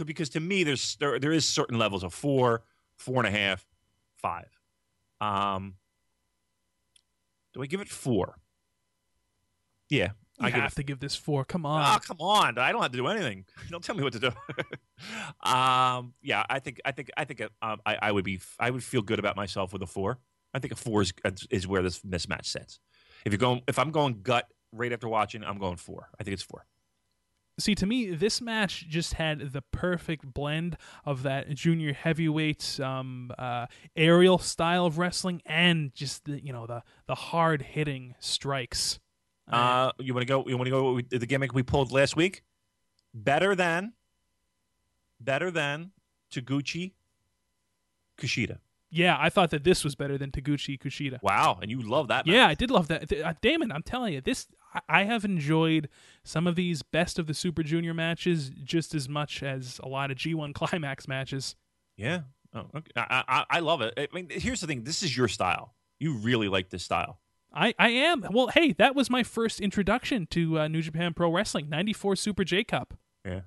because 0.03 0.30
to 0.30 0.39
me 0.39 0.64
there's 0.64 0.95
there, 0.97 1.19
there 1.19 1.31
is 1.31 1.45
certain 1.45 1.77
levels 1.77 2.03
of 2.03 2.14
four, 2.14 2.64
four 2.97 3.23
and 3.23 3.27
a 3.34 3.38
half, 3.39 3.65
five. 4.18 4.49
Um, 5.22 5.76
do 7.53 7.61
I 7.61 7.65
give 7.65 7.80
it 7.81 7.88
four? 7.89 8.39
Yeah, 9.89 10.11
I 10.39 10.47
I 10.47 10.49
give 10.49 10.57
it 10.57 10.61
have 10.64 10.76
to 10.76 10.84
give 10.84 10.99
this 10.99 11.15
four. 11.15 11.45
Come 11.45 11.65
on. 11.65 11.95
Oh, 11.95 11.99
come 12.05 12.18
on! 12.19 12.57
I 12.57 12.72
don't 12.72 12.81
have 12.81 12.91
to 12.91 12.97
do 12.97 13.07
anything. 13.07 13.45
Don't 13.69 13.84
tell 13.84 13.95
me 13.95 14.03
what 14.03 14.14
to 14.14 14.19
do. 14.19 14.31
um, 15.49 16.14
yeah, 16.22 16.43
I 16.49 16.60
think 16.60 16.81
I 16.84 16.91
think 16.91 17.11
I 17.15 17.26
think 17.26 17.41
um, 17.61 17.80
I, 17.85 17.97
I 18.01 18.11
would 18.11 18.26
be 18.26 18.39
I 18.60 18.69
would 18.69 18.84
feel 18.84 19.01
good 19.01 19.19
about 19.19 19.35
myself 19.35 19.72
with 19.72 19.81
a 19.81 19.88
four. 19.88 20.19
I 20.53 20.60
think 20.60 20.73
a 20.73 20.76
four 20.76 21.01
is 21.01 21.14
is 21.49 21.68
where 21.68 21.81
this 21.81 21.99
mismatch 22.01 22.45
sits. 22.45 22.80
If 23.26 23.31
you're 23.31 23.38
going, 23.39 23.61
if 23.68 23.80
I'm 23.80 23.91
going 23.91 24.22
gut 24.23 24.47
right 24.72 24.91
after 24.91 25.07
watching, 25.07 25.43
I'm 25.43 25.57
going 25.57 25.77
four. 25.77 26.10
I 26.19 26.23
think 26.23 26.34
it's 26.34 26.43
four. 26.43 26.65
See 27.60 27.76
to 27.76 27.86
me 27.86 28.12
this 28.12 28.42
match 28.42 28.88
just 28.88 29.14
had 29.16 29.54
the 29.54 29.62
perfect 29.62 30.34
blend 30.34 30.78
of 31.06 31.24
that 31.24 31.50
junior 31.52 31.94
heavyweight 31.94 32.80
um, 32.80 33.32
uh, 33.38 33.68
aerial 33.96 34.38
style 34.38 34.86
of 34.86 34.98
wrestling 34.98 35.42
and 35.46 35.94
just 35.94 36.26
the 36.26 36.44
you 36.44 36.52
know 36.52 36.66
the 36.66 36.84
the 37.08 37.16
hard 37.16 37.62
hitting 37.62 38.16
strikes. 38.20 39.00
Uh, 39.52 39.92
you 40.00 40.14
want 40.14 40.22
to 40.22 40.28
go? 40.28 40.44
You 40.48 40.58
want 40.58 40.68
to 40.68 40.72
go? 40.72 40.94
With 40.94 41.10
the 41.10 41.26
gimmick 41.26 41.54
we 41.54 41.64
pulled 41.64 41.92
last 41.92 42.16
week. 42.16 42.44
Better 43.14 43.56
than. 43.56 43.94
Better 45.20 45.52
than 45.52 45.92
Taguchi, 46.34 46.94
Kushida. 48.18 48.60
Yeah, 48.90 49.18
I 49.20 49.30
thought 49.30 49.50
that 49.52 49.64
this 49.64 49.84
was 49.84 49.96
better 49.96 50.18
than 50.18 50.32
Taguchi 50.32 50.80
Kushida. 50.80 51.22
Wow, 51.24 51.58
and 51.62 51.72
you 51.72 51.82
love 51.82 52.10
that. 52.10 52.26
Match. 52.26 52.36
Yeah, 52.36 52.48
I 52.48 52.54
did 52.54 52.70
love 52.70 52.88
that. 52.90 53.12
Uh, 53.12 53.34
Damon, 53.42 53.72
I'm 53.72 53.82
telling 53.82 54.14
you, 54.14 54.22
this 54.22 54.48
I 54.90 55.04
have 55.04 55.26
enjoyed 55.26 55.90
some 56.24 56.48
of 56.48 56.56
these 56.56 56.82
best 56.82 57.20
of 57.20 57.28
the 57.28 57.34
Super 57.34 57.64
Junior 57.64 57.94
matches 57.94 58.52
just 58.64 58.95
as 58.95 59.08
much 59.08 59.44
as 59.44 59.80
a 59.84 59.88
lot 59.88 60.12
of 60.12 60.18
G1 60.18 60.54
Climax 60.56 61.08
matches. 61.08 61.56
Yeah, 61.98 62.22
oh, 62.54 62.66
okay. 62.76 62.91
I, 62.95 63.24
I, 63.28 63.45
I 63.50 63.60
love 63.60 63.82
it. 63.82 63.94
I 63.98 64.08
mean, 64.14 64.28
here's 64.30 64.62
the 64.62 64.68
thing: 64.68 64.84
this 64.84 65.04
is 65.04 65.16
your 65.16 65.28
style. 65.28 65.76
You 66.00 66.14
really 66.18 66.48
like 66.50 66.70
this 66.70 66.84
style. 66.84 67.20
I, 67.54 67.76
I 67.78 67.90
am. 67.90 68.26
Well, 68.32 68.48
hey, 68.48 68.74
that 68.74 68.95
was 68.95 69.10
my 69.10 69.22
first 69.24 69.62
introduction 69.62 70.26
to 70.32 70.60
uh, 70.60 70.68
New 70.68 70.82
Japan 70.82 71.14
Pro 71.14 71.32
Wrestling, 71.32 71.70
94 71.70 72.16
Super 72.16 72.44
J 72.44 72.64
Cup. 72.64 72.95
Yeah. 73.24 73.41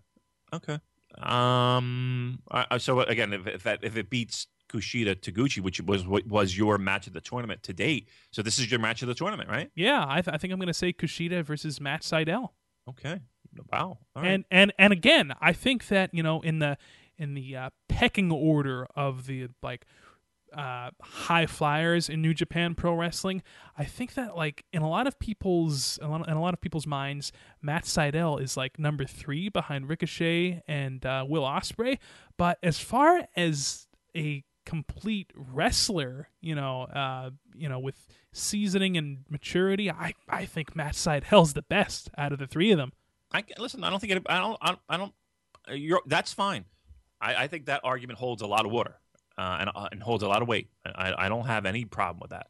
Okay. 0.52 0.78
Um. 1.18 2.40
I, 2.50 2.78
so 2.78 3.00
again, 3.00 3.32
if, 3.32 3.46
if 3.46 3.62
that 3.64 3.80
if 3.82 3.96
it 3.96 4.10
beats 4.10 4.46
Kushida 4.68 5.14
Taguchi, 5.16 5.60
which 5.60 5.80
was 5.80 6.06
was 6.06 6.56
your 6.56 6.78
match 6.78 7.06
of 7.06 7.12
the 7.12 7.20
tournament 7.20 7.62
to 7.64 7.72
date. 7.72 8.08
So 8.30 8.42
this 8.42 8.58
is 8.58 8.70
your 8.70 8.80
match 8.80 9.02
of 9.02 9.08
the 9.08 9.14
tournament, 9.14 9.48
right? 9.48 9.70
Yeah, 9.74 10.04
I, 10.06 10.20
th- 10.20 10.34
I 10.34 10.38
think 10.38 10.52
I'm 10.52 10.58
going 10.58 10.68
to 10.68 10.74
say 10.74 10.92
Kushida 10.92 11.44
versus 11.44 11.80
Matt 11.80 12.02
Sydal. 12.02 12.50
Okay. 12.88 13.20
Wow. 13.72 13.98
And 14.14 14.44
and 14.50 14.72
and 14.78 14.92
again, 14.92 15.32
I 15.40 15.52
think 15.52 15.88
that 15.88 16.12
you 16.12 16.22
know 16.22 16.40
in 16.40 16.58
the 16.58 16.76
in 17.18 17.34
the 17.34 17.56
uh, 17.56 17.70
pecking 17.88 18.30
order 18.30 18.86
of 18.94 19.26
the 19.26 19.48
like 19.62 19.86
uh, 20.52 20.90
high 21.02 21.46
flyers 21.46 22.08
in 22.08 22.22
New 22.22 22.34
Japan 22.34 22.74
Pro 22.74 22.94
Wrestling, 22.94 23.42
I 23.76 23.84
think 23.84 24.14
that 24.14 24.36
like 24.36 24.64
in 24.72 24.82
a 24.82 24.88
lot 24.88 25.06
of 25.06 25.18
people's 25.18 25.98
in 26.02 26.08
a 26.08 26.40
lot 26.40 26.54
of 26.54 26.60
people's 26.60 26.86
minds, 26.86 27.32
Matt 27.62 27.84
Sydal 27.84 28.40
is 28.40 28.56
like 28.56 28.78
number 28.78 29.04
three 29.04 29.48
behind 29.48 29.88
Ricochet 29.88 30.62
and 30.66 31.04
uh, 31.04 31.24
Will 31.28 31.42
Ospreay. 31.42 31.98
But 32.36 32.58
as 32.62 32.78
far 32.78 33.26
as 33.36 33.86
a 34.14 34.44
complete 34.66 35.32
wrestler, 35.34 36.28
you 36.42 36.54
know, 36.54 36.82
uh, 36.82 37.30
you 37.54 37.68
know, 37.68 37.78
with 37.78 38.06
seasoning 38.32 38.98
and 38.98 39.24
maturity, 39.30 39.90
I, 39.90 40.12
I 40.28 40.44
think 40.44 40.76
Matt 40.76 40.94
Sydal's 40.94 41.52
the 41.54 41.62
best 41.62 42.10
out 42.18 42.32
of 42.32 42.38
the 42.38 42.46
three 42.46 42.70
of 42.72 42.76
them. 42.76 42.92
I 43.32 43.44
listen. 43.58 43.82
I 43.82 43.90
don't 43.90 44.00
think 44.00 44.12
it. 44.12 44.22
I 44.26 44.38
don't. 44.38 44.58
I 44.60 44.68
don't. 44.68 44.80
I 44.88 44.96
don't 44.98 45.12
you're, 45.68 46.02
that's 46.06 46.32
fine. 46.32 46.64
I, 47.20 47.44
I 47.44 47.46
think 47.46 47.66
that 47.66 47.80
argument 47.84 48.18
holds 48.18 48.42
a 48.42 48.46
lot 48.46 48.66
of 48.66 48.72
water 48.72 48.96
uh, 49.38 49.58
and, 49.60 49.70
uh, 49.74 49.88
and 49.90 50.02
holds 50.02 50.22
a 50.22 50.28
lot 50.28 50.42
of 50.42 50.48
weight. 50.48 50.68
I, 50.84 51.26
I 51.26 51.28
don't 51.28 51.46
have 51.46 51.66
any 51.66 51.84
problem 51.84 52.20
with 52.20 52.30
that. 52.30 52.48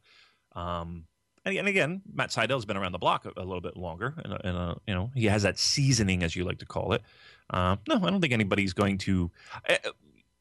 Um, 0.59 1.05
and, 1.44 1.56
and 1.56 1.68
again, 1.68 2.02
Matt 2.12 2.32
Sydal's 2.32 2.64
been 2.64 2.76
around 2.76 2.93
the 2.93 2.98
block 2.98 3.26
a, 3.26 3.32
a 3.36 3.44
little 3.44 3.60
bit 3.60 3.76
longer, 3.76 4.14
and, 4.24 4.32
uh, 4.32 4.38
and 4.43 4.56
uh, 4.56 4.74
you 4.86 4.94
know 4.94 5.10
he 5.14 5.26
has 5.26 5.43
that 5.44 5.59
seasoning, 5.59 6.22
as 6.22 6.34
you 6.34 6.44
like 6.44 6.59
to 6.59 6.66
call 6.66 6.93
it. 6.93 7.02
Uh, 7.51 7.76
no, 7.88 7.97
I 7.97 8.10
don't 8.10 8.20
think 8.20 8.32
anybody's 8.32 8.72
going 8.72 8.98
to, 8.98 9.30
uh, 9.68 9.76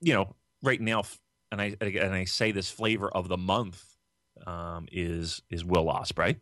you 0.02 0.14
know, 0.14 0.36
right 0.64 0.82
now 0.82 1.04
and 1.60 1.84
I 1.84 1.88
and 2.00 2.14
I 2.14 2.26
say 2.26 2.52
this 2.52 2.70
flavor 2.70 3.10
of 3.10 3.28
the 3.28 3.38
month 3.38 3.84
um, 4.46 4.88
is 4.92 5.42
is 5.50 5.64
Will 5.64 5.86
Ospreay, 5.86 6.36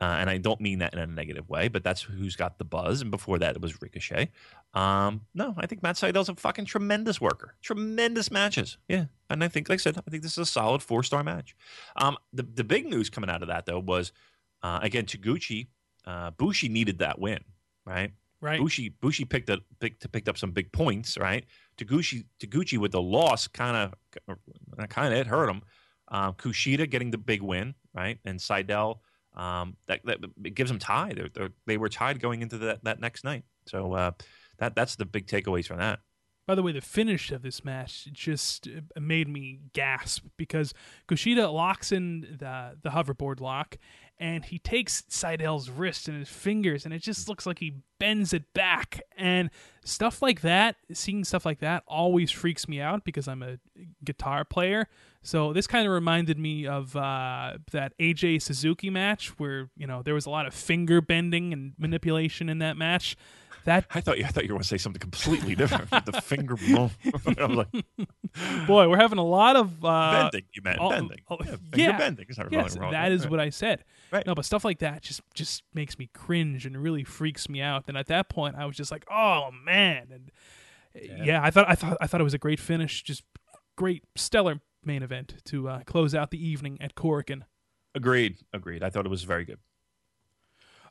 uh, 0.00 0.04
and 0.04 0.30
I 0.30 0.38
don't 0.38 0.60
mean 0.60 0.80
that 0.80 0.92
in 0.92 0.98
a 0.98 1.06
negative 1.06 1.48
way, 1.48 1.68
but 1.68 1.82
that's 1.82 2.02
who's 2.02 2.36
got 2.36 2.58
the 2.58 2.64
buzz. 2.64 3.00
And 3.02 3.10
before 3.10 3.38
that, 3.38 3.56
it 3.56 3.62
was 3.62 3.80
Ricochet. 3.80 4.30
Um, 4.74 5.22
no, 5.34 5.54
I 5.56 5.66
think 5.66 5.82
Matt 5.82 5.96
Sydal's 5.96 6.28
a 6.28 6.34
fucking 6.34 6.66
tremendous 6.66 7.20
worker, 7.20 7.54
tremendous 7.62 8.30
matches. 8.30 8.78
Yeah, 8.88 9.06
and 9.28 9.42
I 9.42 9.48
think, 9.48 9.68
like 9.68 9.76
I 9.76 9.82
said, 9.82 9.98
I 9.98 10.10
think 10.10 10.22
this 10.22 10.32
is 10.32 10.38
a 10.38 10.46
solid 10.46 10.82
four 10.82 11.02
star 11.02 11.24
match. 11.24 11.56
Um, 11.96 12.16
the 12.32 12.42
the 12.42 12.64
big 12.64 12.86
news 12.86 13.10
coming 13.10 13.30
out 13.30 13.42
of 13.42 13.48
that 13.48 13.66
though 13.66 13.80
was 13.80 14.12
uh, 14.62 14.80
again 14.82 15.06
Taguchi, 15.06 15.68
uh, 16.06 16.30
Bushi 16.32 16.68
needed 16.68 16.98
that 16.98 17.18
win, 17.18 17.40
right? 17.84 18.12
Right. 18.42 18.58
Bushi 18.58 18.88
Bushi 18.88 19.24
picked 19.26 19.50
up 19.50 19.60
picked, 19.80 20.10
picked 20.12 20.28
up 20.28 20.38
some 20.38 20.52
big 20.52 20.72
points, 20.72 21.18
right? 21.18 21.44
Taguchi 21.80 22.24
Taguchi 22.38 22.78
with 22.78 22.92
the 22.92 23.02
loss 23.02 23.48
kind 23.48 23.76
of 23.76 24.88
kind 24.88 25.14
of 25.14 25.20
it 25.20 25.26
hurt 25.26 25.48
him. 25.48 25.62
Um, 26.08 26.34
Kushida 26.34 26.90
getting 26.90 27.10
the 27.10 27.18
big 27.18 27.40
win, 27.40 27.74
right? 27.94 28.18
And 28.24 28.38
Sydal 28.38 28.98
um, 29.36 29.76
that, 29.86 30.00
that 30.04 30.18
it 30.44 30.54
gives 30.54 30.70
them 30.70 30.78
tie. 30.78 31.12
They're, 31.14 31.28
they're, 31.32 31.50
they 31.66 31.76
were 31.76 31.88
tied 31.88 32.20
going 32.20 32.42
into 32.42 32.58
that, 32.58 32.84
that 32.84 33.00
next 33.00 33.24
night. 33.24 33.44
So 33.66 33.92
uh, 33.92 34.10
that 34.58 34.74
that's 34.74 34.96
the 34.96 35.04
big 35.04 35.26
takeaways 35.26 35.66
from 35.66 35.78
that. 35.78 36.00
By 36.46 36.56
the 36.56 36.62
way, 36.62 36.72
the 36.72 36.80
finish 36.80 37.30
of 37.30 37.42
this 37.42 37.64
match 37.64 38.08
just 38.12 38.66
uh, 38.66 39.00
made 39.00 39.28
me 39.28 39.60
gasp 39.72 40.24
because 40.36 40.74
Kushida 41.08 41.52
locks 41.52 41.92
in 41.92 42.38
the 42.40 42.76
the 42.82 42.90
hoverboard 42.90 43.40
lock, 43.40 43.78
and 44.20 44.44
he 44.44 44.58
takes 44.58 45.02
Sydal's 45.08 45.70
wrist 45.70 46.06
in 46.06 46.14
his 46.14 46.28
fingers, 46.28 46.84
and 46.84 46.92
it 46.92 47.00
just 47.00 47.26
looks 47.26 47.46
like 47.46 47.58
he 47.58 47.76
bends 47.98 48.34
it 48.34 48.52
back. 48.52 49.00
And 49.16 49.48
stuff 49.82 50.20
like 50.20 50.42
that, 50.42 50.76
seeing 50.92 51.24
stuff 51.24 51.46
like 51.46 51.60
that, 51.60 51.84
always 51.88 52.30
freaks 52.30 52.68
me 52.68 52.82
out 52.82 53.02
because 53.02 53.26
I'm 53.26 53.42
a 53.42 53.56
guitar 54.04 54.44
player. 54.44 54.88
So 55.22 55.54
this 55.54 55.66
kind 55.66 55.86
of 55.86 55.92
reminded 55.92 56.38
me 56.38 56.66
of 56.66 56.94
uh, 56.94 57.54
that 57.72 57.96
AJ 57.98 58.42
Suzuki 58.42 58.90
match 58.90 59.38
where 59.38 59.70
you 59.74 59.86
know 59.86 60.02
there 60.02 60.14
was 60.14 60.26
a 60.26 60.30
lot 60.30 60.46
of 60.46 60.52
finger 60.52 61.00
bending 61.00 61.54
and 61.54 61.72
manipulation 61.78 62.50
in 62.50 62.58
that 62.58 62.76
match. 62.76 63.16
That 63.70 63.86
I 63.94 64.00
thought 64.00 64.18
you 64.18 64.24
I 64.24 64.28
thought 64.28 64.42
you 64.44 64.48
were 64.48 64.54
going 64.58 64.62
to 64.62 64.68
say 64.68 64.78
something 64.78 64.98
completely 65.00 65.54
different. 65.54 65.90
the 65.90 66.20
finger 66.20 66.56
bump. 66.74 66.92
like, 67.36 67.68
Boy, 68.66 68.88
we're 68.88 68.96
having 68.96 69.18
a 69.18 69.24
lot 69.24 69.54
of 69.56 69.84
uh, 69.84 70.22
bending. 70.30 70.48
You 70.52 70.62
meant 70.62 70.78
all- 70.78 70.90
bending. 70.90 71.18
all- 71.28 71.38
yeah, 71.44 71.56
yeah. 71.74 71.96
bending. 71.98 72.26
Is 72.28 72.38
yes, 72.50 72.76
wrong. 72.76 72.92
that 72.92 73.12
is 73.12 73.22
Right. 73.22 73.30
what 73.30 73.40
I 73.40 73.50
said. 73.50 73.84
Right. 74.10 74.26
No, 74.26 74.34
but 74.34 74.44
stuff 74.44 74.64
like 74.64 74.80
that 74.80 75.02
just 75.02 75.20
just 75.34 75.62
makes 75.72 75.98
me 75.98 76.10
cringe 76.12 76.66
and 76.66 76.76
really 76.76 77.04
freaks 77.04 77.48
me 77.48 77.60
out. 77.60 77.84
And 77.88 77.96
at 77.96 78.06
that 78.08 78.28
point, 78.28 78.56
I 78.56 78.66
was 78.66 78.76
just 78.76 78.90
like, 78.90 79.04
"Oh 79.10 79.50
man!" 79.64 80.08
And 80.12 80.30
yeah, 80.94 81.24
Yeah. 81.24 81.40
I 81.42 81.50
thought 81.50 81.66
I 81.68 81.74
thought 81.76 81.96
I 82.00 82.06
thought 82.06 82.20
it 82.20 82.24
was 82.24 82.34
a 82.34 82.38
great 82.38 82.58
finish, 82.60 83.02
just 83.02 83.22
great, 83.76 84.02
stellar 84.16 84.60
main 84.84 85.02
event 85.02 85.34
to 85.44 85.68
uh, 85.68 85.80
close 85.84 86.14
out 86.14 86.30
the 86.30 86.44
evening 86.44 86.76
at 86.80 86.94
Korakuen. 86.96 87.42
Agreed. 87.94 88.38
Agreed. 88.52 88.82
I 88.82 88.90
thought 88.90 89.06
it 89.06 89.10
was 89.10 89.22
very 89.24 89.44
good. 89.44 89.58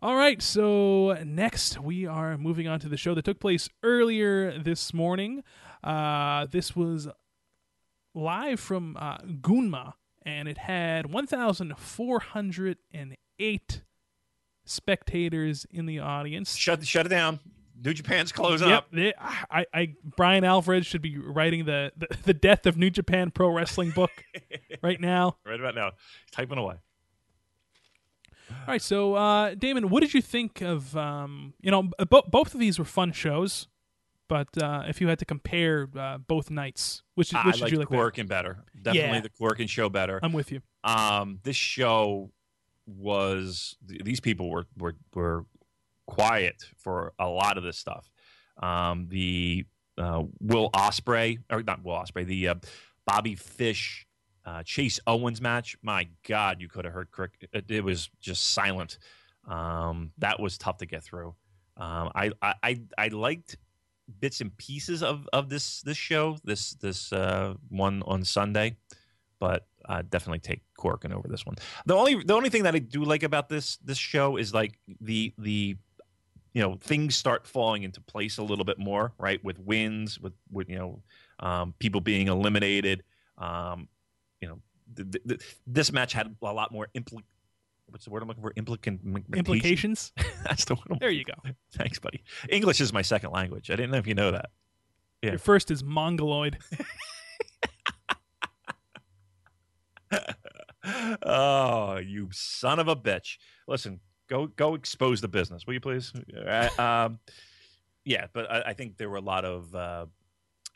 All 0.02 0.16
right, 0.16 0.42
so 0.42 1.18
next 1.26 1.78
we 1.82 2.06
are 2.06 2.38
moving 2.38 2.70
on 2.70 2.80
to 2.80 2.88
the 2.88 2.96
show 2.96 3.14
that 3.16 3.26
took 3.26 3.42
place 3.42 3.68
earlier 3.84 4.58
this 4.58 4.94
morning. 4.94 5.44
Uh, 5.84 6.46
this 6.50 6.74
was 6.74 7.10
live 8.16 8.62
from 8.62 8.96
uh, 8.98 9.18
Gunma, 9.18 9.96
and 10.26 10.48
it 10.48 10.58
had 10.58 11.12
1,408 11.12 13.82
spectators 14.64 15.66
in 15.70 15.86
the 15.86 16.00
audience. 16.00 16.56
Shut 16.56 16.88
shut 16.88 17.06
it 17.06 17.10
down. 17.10 17.42
New 17.82 17.94
Japan's 17.94 18.32
closing 18.34 18.68
Yep, 18.70 18.78
up. 18.78 18.88
they- 18.92 19.14
I, 19.18 19.66
I, 19.74 19.94
Bryan 20.04 20.44
Alvarez 20.46 20.86
should 20.86 21.02
be 21.02 21.18
writing 21.18 21.64
the, 21.66 21.92
the, 21.96 22.08
the 22.26 22.34
death 22.34 22.66
of 22.66 22.76
New 22.78 22.90
Japan 22.90 23.32
Pro 23.32 23.50
Wrestling 23.50 23.92
book 23.92 24.12
right 24.84 25.00
now. 25.00 25.38
Right 25.46 25.58
about 25.60 25.76
now. 25.76 25.92
Typing 26.32 26.58
away. 26.58 26.76
All 28.50 28.56
right, 28.68 28.82
so 28.82 29.16
uh, 29.16 29.56
Damon, 29.56 29.90
what 29.90 30.02
did 30.02 30.14
you 30.14 30.22
think 30.22 30.62
of? 30.62 30.96
Um, 30.96 31.54
you 31.62 31.72
know, 31.72 31.84
bo- 32.10 32.24
both 32.28 32.54
of 32.54 32.60
these 32.60 32.78
were 32.80 32.86
fun 32.86 33.12
shows, 33.12 33.68
but 34.28 34.48
uh, 34.62 34.84
if 34.88 35.02
you 35.02 35.08
had 35.08 35.20
to 35.20 35.26
compare 35.26 35.88
uh, 35.98 36.18
both 36.20 36.50
nights, 36.52 37.02
which, 37.16 37.34
I 37.34 37.46
which 37.46 37.56
did 37.56 37.62
like 37.64 37.72
you 37.72 37.78
like? 37.80 37.90
better? 37.90 38.12
Korakuen 38.12 38.28
better. 38.28 38.64
Definitely 38.82 39.10
Yeah. 39.18 39.22
the 39.22 39.30
Korakuen 39.30 39.70
show 39.70 39.90
better. 39.90 40.20
I'm 40.22 40.34
with 40.34 40.52
you. 40.52 40.62
Um, 40.84 41.40
this 41.44 41.56
show 41.56 42.32
was 42.86 43.76
th- 43.88 44.02
these 44.04 44.20
people 44.20 44.50
were 44.50 44.66
were 44.78 44.96
were 45.14 45.46
quiet 46.08 46.56
for 46.78 47.14
a 47.20 47.28
lot 47.28 47.58
of 47.58 47.64
this 47.64 47.78
stuff. 47.78 48.10
Um, 48.62 49.08
the 49.10 49.66
uh, 49.98 50.24
Will 50.40 50.70
Ospreay 50.72 51.38
or 51.52 51.62
not 51.64 51.84
Will 51.84 51.94
Ospreay, 51.96 52.26
the 52.26 52.48
uh, 52.50 52.56
Bobby 53.06 53.36
Fish 53.36 54.06
uh, 54.46 54.64
Chase 54.64 55.00
Owens 55.08 55.42
match. 55.42 55.78
My 55.82 56.08
God, 56.28 56.62
you 56.62 56.68
could 56.68 56.86
have 56.86 56.94
heard 56.94 57.12
Crick. 57.12 57.48
It, 57.54 57.70
it 57.70 57.84
was 57.84 58.10
just 58.20 58.54
silent. 58.54 58.98
Um, 59.48 60.12
that 60.18 60.40
was 60.40 60.58
tough 60.58 60.78
to 60.78 60.86
get 60.86 61.04
through. 61.04 61.36
Um, 61.78 62.12
I, 62.14 62.32
I 62.42 62.82
I 62.98 63.08
liked 63.08 63.58
bits 64.20 64.42
and 64.42 64.56
pieces 64.58 65.02
of, 65.02 65.28
of 65.32 65.50
this 65.50 65.82
this 65.82 65.98
show 65.98 66.38
this 66.44 66.72
this 66.72 67.14
uh, 67.14 67.54
one 67.70 68.04
on 68.06 68.24
Sunday, 68.24 68.76
but 69.40 69.66
definitely 70.10 70.40
take 70.40 70.62
Korakuen 70.78 71.14
over 71.14 71.28
this 71.28 71.46
one. 71.46 71.56
The 71.86 71.96
only 71.96 72.24
the 72.24 72.34
only 72.34 72.50
thing 72.50 72.64
that 72.64 72.76
I 72.76 72.80
do 72.80 73.04
like 73.04 73.24
about 73.24 73.50
this 73.50 73.78
this 73.78 73.98
show 73.98 74.38
is 74.38 74.54
like 74.54 74.78
the 75.02 75.34
the 75.38 75.78
you 76.54 76.62
know 76.62 76.76
things 76.82 77.16
start 77.16 77.48
falling 77.48 77.84
into 77.84 78.02
place 78.02 78.38
a 78.38 78.44
little 78.44 78.66
bit 78.66 78.80
more 78.80 79.14
right 79.18 79.44
with 79.44 79.60
wins 79.60 80.20
with 80.20 80.34
with 80.52 80.70
you 80.70 80.78
know 80.78 81.02
um, 81.40 81.74
people 81.80 82.02
being 82.02 82.28
eliminated. 82.28 83.04
Um, 83.38 83.88
you 84.42 84.48
know 84.48 84.60
th- 84.96 85.12
th- 85.12 85.24
th- 85.28 85.58
this 85.68 85.92
match 85.92 86.14
had 86.14 86.36
a 86.42 86.54
lot 86.54 86.72
more 86.72 86.88
impl- 86.96 87.24
what's 87.88 88.06
the 88.06 88.12
word 88.12 88.22
I'm 88.22 88.28
looking 88.28 88.44
for? 88.44 88.54
Implicant 88.54 89.00
Implications. 89.36 90.12
That's 90.44 90.66
the 90.66 90.76
word. 90.76 90.88
I'm 90.92 90.98
There 91.00 91.10
you 91.10 91.24
go. 91.24 91.34
Thanks, 91.74 92.00
buddy. 92.00 92.24
English 92.50 92.82
is 92.82 92.94
my 92.94 93.02
second 93.02 93.32
language. 93.32 93.70
I 93.72 93.76
didn't 93.76 93.92
know 93.92 93.98
if 93.98 94.08
you 94.08 94.16
know 94.16 94.32
that. 94.32 94.50
Yeah. 95.22 95.32
Your 95.32 95.40
first 95.40 95.72
is 95.72 95.84
mongoloid. 95.84 96.58
oh, 101.24 101.98
you 101.98 102.30
son 102.32 102.80
of 102.80 102.88
a 102.88 102.96
bitch! 102.96 103.38
Listen, 103.68 104.00
go 104.28 104.48
go 104.48 104.76
expose 104.76 105.20
the 105.22 105.28
business, 105.28 105.66
will 105.68 105.74
you 105.74 105.82
please? 105.82 106.14
Uh, 106.48 106.70
um, 106.78 107.20
yeah, 108.06 108.28
but 108.34 108.50
I, 108.50 108.62
I, 108.68 108.74
think 108.74 108.98
there 108.98 109.10
were 109.10 109.18
a 109.18 109.22
lot 109.22 109.44
of 109.44 109.76
uh, 109.76 110.06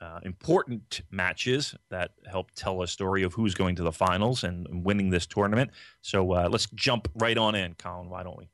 uh, 0.04 0.20
important 0.24 1.02
matches 1.10 1.76
that 1.90 2.12
help 2.30 2.52
tell 2.52 2.82
a 2.82 2.88
story 2.88 3.24
of 3.24 3.34
who's 3.34 3.54
going 3.54 3.76
to 3.78 3.84
the 3.84 3.92
finals 3.92 4.44
and, 4.44 4.68
and 4.68 4.86
winning 4.86 5.10
this 5.10 5.26
tournament. 5.26 5.72
So 6.02 6.34
uh, 6.34 6.50
let's 6.52 6.68
jump 6.76 7.08
right 7.16 7.38
on 7.38 7.56
in, 7.56 7.76
Colin. 7.76 8.10
Why 8.10 8.24
don't 8.24 8.38
we? 8.38 8.50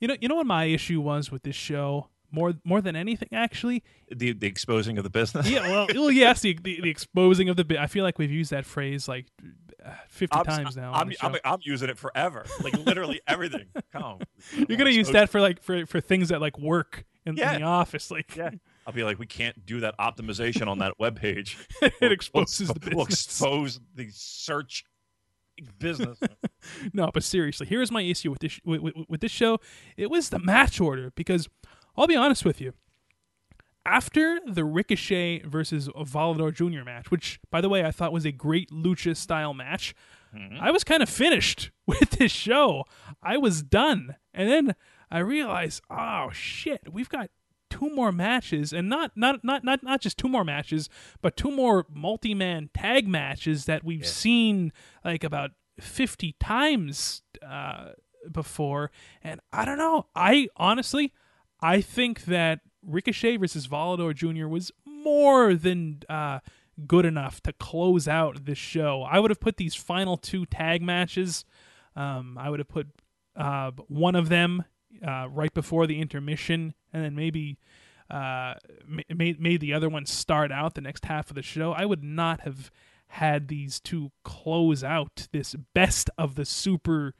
You 0.00 0.08
know, 0.08 0.16
you 0.20 0.28
know 0.28 0.36
what 0.36 0.46
my 0.46 0.64
issue 0.64 1.00
was 1.00 1.30
with 1.30 1.42
this 1.42 1.56
show 1.56 2.08
more 2.32 2.54
more 2.64 2.80
than 2.80 2.96
anything 2.96 3.28
actually 3.32 3.84
the 4.10 4.32
the 4.32 4.48
exposing 4.48 4.98
of 4.98 5.04
the 5.04 5.10
business 5.10 5.48
yeah 5.48 5.60
well, 5.60 5.86
well 5.94 6.10
yes 6.10 6.40
the, 6.40 6.58
the, 6.60 6.80
the 6.80 6.90
exposing 6.90 7.48
of 7.48 7.56
the 7.56 7.64
bit 7.64 7.78
i 7.78 7.86
feel 7.86 8.02
like 8.02 8.18
we've 8.18 8.32
used 8.32 8.50
that 8.50 8.66
phrase 8.66 9.06
like 9.06 9.26
50 10.08 10.36
I'm, 10.36 10.44
times 10.44 10.76
now 10.76 10.92
I'm, 10.92 11.12
I'm, 11.22 11.36
I'm, 11.44 11.60
using 11.62 11.88
it 11.88 11.96
forever 11.96 12.44
like 12.64 12.76
literally 12.78 13.20
everything 13.28 13.66
Come 13.92 14.18
you're 14.68 14.76
gonna 14.76 14.90
use 14.90 15.08
that 15.10 15.30
for 15.30 15.40
like 15.40 15.62
for, 15.62 15.86
for 15.86 16.00
things 16.00 16.30
that 16.30 16.40
like 16.40 16.58
work 16.58 17.04
in, 17.24 17.36
yeah. 17.36 17.54
in 17.54 17.60
the 17.60 17.66
office 17.66 18.10
like 18.10 18.34
yeah 18.34 18.50
I'll 18.86 18.92
be 18.92 19.02
like, 19.02 19.18
we 19.18 19.26
can't 19.26 19.66
do 19.66 19.80
that 19.80 19.98
optimization 19.98 20.68
on 20.68 20.78
that 20.78 20.94
web 20.98 21.16
page. 21.16 21.58
it 21.82 21.92
we'll, 22.00 22.12
exposes 22.12 22.68
we'll, 22.68 22.74
the 22.74 22.80
business. 22.80 22.96
We'll 22.96 23.06
expose 23.06 23.80
the 23.94 24.08
search 24.12 24.84
business. 25.78 26.18
no, 26.92 27.10
but 27.12 27.24
seriously, 27.24 27.66
here's 27.66 27.90
my 27.90 28.02
issue 28.02 28.30
with 28.30 28.40
this 28.40 28.60
with, 28.64 28.80
with, 28.80 28.94
with, 29.08 29.20
this 29.20 29.32
show. 29.32 29.58
It 29.96 30.10
was 30.10 30.28
the 30.28 30.38
match 30.38 30.80
order 30.80 31.12
because 31.14 31.48
I'll 31.96 32.06
be 32.06 32.16
honest 32.16 32.44
with 32.44 32.60
you. 32.60 32.74
After 33.84 34.40
the 34.44 34.64
Ricochet 34.64 35.42
versus 35.44 35.88
Volador 35.88 36.52
Jr. 36.52 36.84
match, 36.84 37.10
which, 37.12 37.38
by 37.52 37.60
the 37.60 37.68
way, 37.68 37.84
I 37.84 37.92
thought 37.92 38.12
was 38.12 38.24
a 38.24 38.32
great 38.32 38.70
lucha 38.70 39.16
style 39.16 39.54
match, 39.54 39.94
mm-hmm. 40.34 40.56
I 40.60 40.72
was 40.72 40.82
kind 40.82 41.04
of 41.04 41.08
finished 41.08 41.70
with 41.86 42.10
this 42.10 42.32
show. 42.32 42.84
I 43.22 43.36
was 43.36 43.62
done. 43.62 44.16
And 44.34 44.50
then 44.50 44.74
I 45.10 45.18
realized, 45.18 45.82
oh 45.88 46.30
shit, 46.32 46.92
we've 46.92 47.08
got 47.08 47.30
two 47.70 47.90
more 47.90 48.12
matches 48.12 48.72
and 48.72 48.88
not 48.88 49.12
not 49.16 49.42
not 49.44 49.64
not 49.64 49.82
not 49.82 50.00
just 50.00 50.16
two 50.18 50.28
more 50.28 50.44
matches 50.44 50.88
but 51.20 51.36
two 51.36 51.50
more 51.50 51.86
multi-man 51.92 52.70
tag 52.72 53.08
matches 53.08 53.64
that 53.64 53.84
we've 53.84 54.02
yeah. 54.02 54.08
seen 54.08 54.72
like 55.04 55.24
about 55.24 55.50
50 55.80 56.36
times 56.40 57.22
uh, 57.46 57.90
before 58.30 58.90
and 59.22 59.40
i 59.52 59.64
don't 59.64 59.78
know 59.78 60.06
i 60.14 60.48
honestly 60.56 61.12
I 61.60 61.80
think 61.80 62.24
that 62.24 62.60
Ricochet 62.82 63.36
versus 63.38 63.66
Volador 63.66 64.14
Jr. 64.14 64.46
was 64.46 64.70
more 64.84 65.54
than 65.54 66.02
uh, 66.08 66.40
good 66.86 67.04
enough 67.04 67.40
to 67.42 67.52
close 67.54 68.06
out 68.06 68.44
this 68.44 68.58
show. 68.58 69.02
I 69.02 69.18
would 69.18 69.30
have 69.30 69.40
put 69.40 69.56
these 69.56 69.74
final 69.74 70.16
two 70.16 70.46
tag 70.46 70.82
matches. 70.82 71.44
Um, 71.94 72.36
I 72.38 72.50
would 72.50 72.60
have 72.60 72.68
put 72.68 72.88
uh, 73.34 73.72
one 73.88 74.14
of 74.14 74.28
them 74.28 74.64
uh, 75.06 75.28
right 75.30 75.52
before 75.52 75.86
the 75.86 76.00
intermission, 76.00 76.74
and 76.92 77.04
then 77.04 77.14
maybe 77.14 77.58
uh, 78.10 78.54
made 79.14 79.40
made 79.40 79.60
the 79.60 79.72
other 79.72 79.88
one 79.88 80.06
start 80.06 80.52
out 80.52 80.74
the 80.74 80.80
next 80.80 81.06
half 81.06 81.30
of 81.30 81.34
the 81.34 81.42
show. 81.42 81.72
I 81.72 81.84
would 81.84 82.04
not 82.04 82.42
have 82.42 82.70
had 83.08 83.48
these 83.48 83.80
two 83.80 84.10
close 84.24 84.82
out 84.82 85.28
this 85.32 85.54
best 85.74 86.10
of 86.18 86.34
the 86.34 86.44
Super 86.44 87.14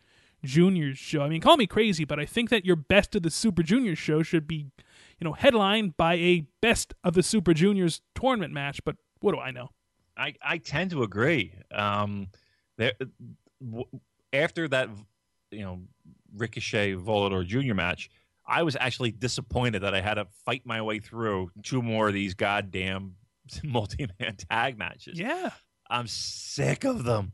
Juniors 0.45 0.99
show. 0.99 1.23
I 1.23 1.29
mean, 1.29 1.41
call 1.41 1.57
me 1.57 1.67
crazy, 1.67 2.05
but 2.05 2.19
I 2.19 2.27
think 2.27 2.51
that 2.51 2.65
your 2.65 2.77
Best 2.77 3.15
of 3.15 3.23
the 3.23 3.31
Super 3.31 3.63
Juniors 3.63 3.99
show 3.99 4.23
should 4.23 4.47
be, 4.47 4.71
you 5.19 5.25
know, 5.25 5.33
headlined 5.33 5.97
by 5.97 6.15
a 6.15 6.47
Best 6.61 6.95
of 7.03 7.15
the 7.15 7.23
Super 7.23 7.55
Juniors 7.55 8.01
tournament 8.15 8.53
match. 8.53 8.81
But 8.85 8.97
what 9.21 9.33
do 9.33 9.41
I 9.41 9.51
know? 9.51 9.71
I, 10.17 10.35
I 10.43 10.59
tend 10.59 10.91
to 10.93 11.03
agree. 11.03 11.55
Um, 11.73 12.29
there, 12.79 12.93
w- 13.65 13.89
after 14.33 14.69
that, 14.69 14.89
you 15.51 15.65
know, 15.65 15.81
Ricochet 16.37 16.95
Volador 16.95 17.45
Jr. 17.45 17.75
match, 17.75 18.11
I 18.47 18.63
was 18.63 18.77
actually 18.79 19.11
disappointed 19.11 19.83
that 19.83 19.95
I 19.95 20.01
had 20.01 20.15
to 20.15 20.27
fight 20.45 20.63
my 20.65 20.83
way 20.83 20.99
through 20.99 21.51
two 21.63 21.83
more 21.83 22.09
of 22.09 22.15
these 22.15 22.35
goddamn 22.35 23.17
multi-man 23.65 24.37
tag 24.51 24.79
matches. 24.79 25.19
Yeah. 25.19 25.51
I'm 25.89 26.07
sick 26.09 26.85
of 26.85 27.05
them 27.05 27.33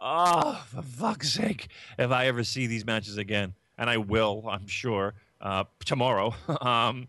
oh, 0.00 0.64
for 0.68 0.82
fuck's 0.82 1.32
sake, 1.32 1.68
if 1.98 2.10
I 2.10 2.26
ever 2.26 2.44
see 2.44 2.66
these 2.66 2.84
matches 2.84 3.18
again, 3.18 3.54
and 3.78 3.88
I 3.88 3.98
will, 3.98 4.44
I'm 4.48 4.66
sure, 4.66 5.14
uh, 5.40 5.64
tomorrow. 5.84 6.34
um, 6.60 7.08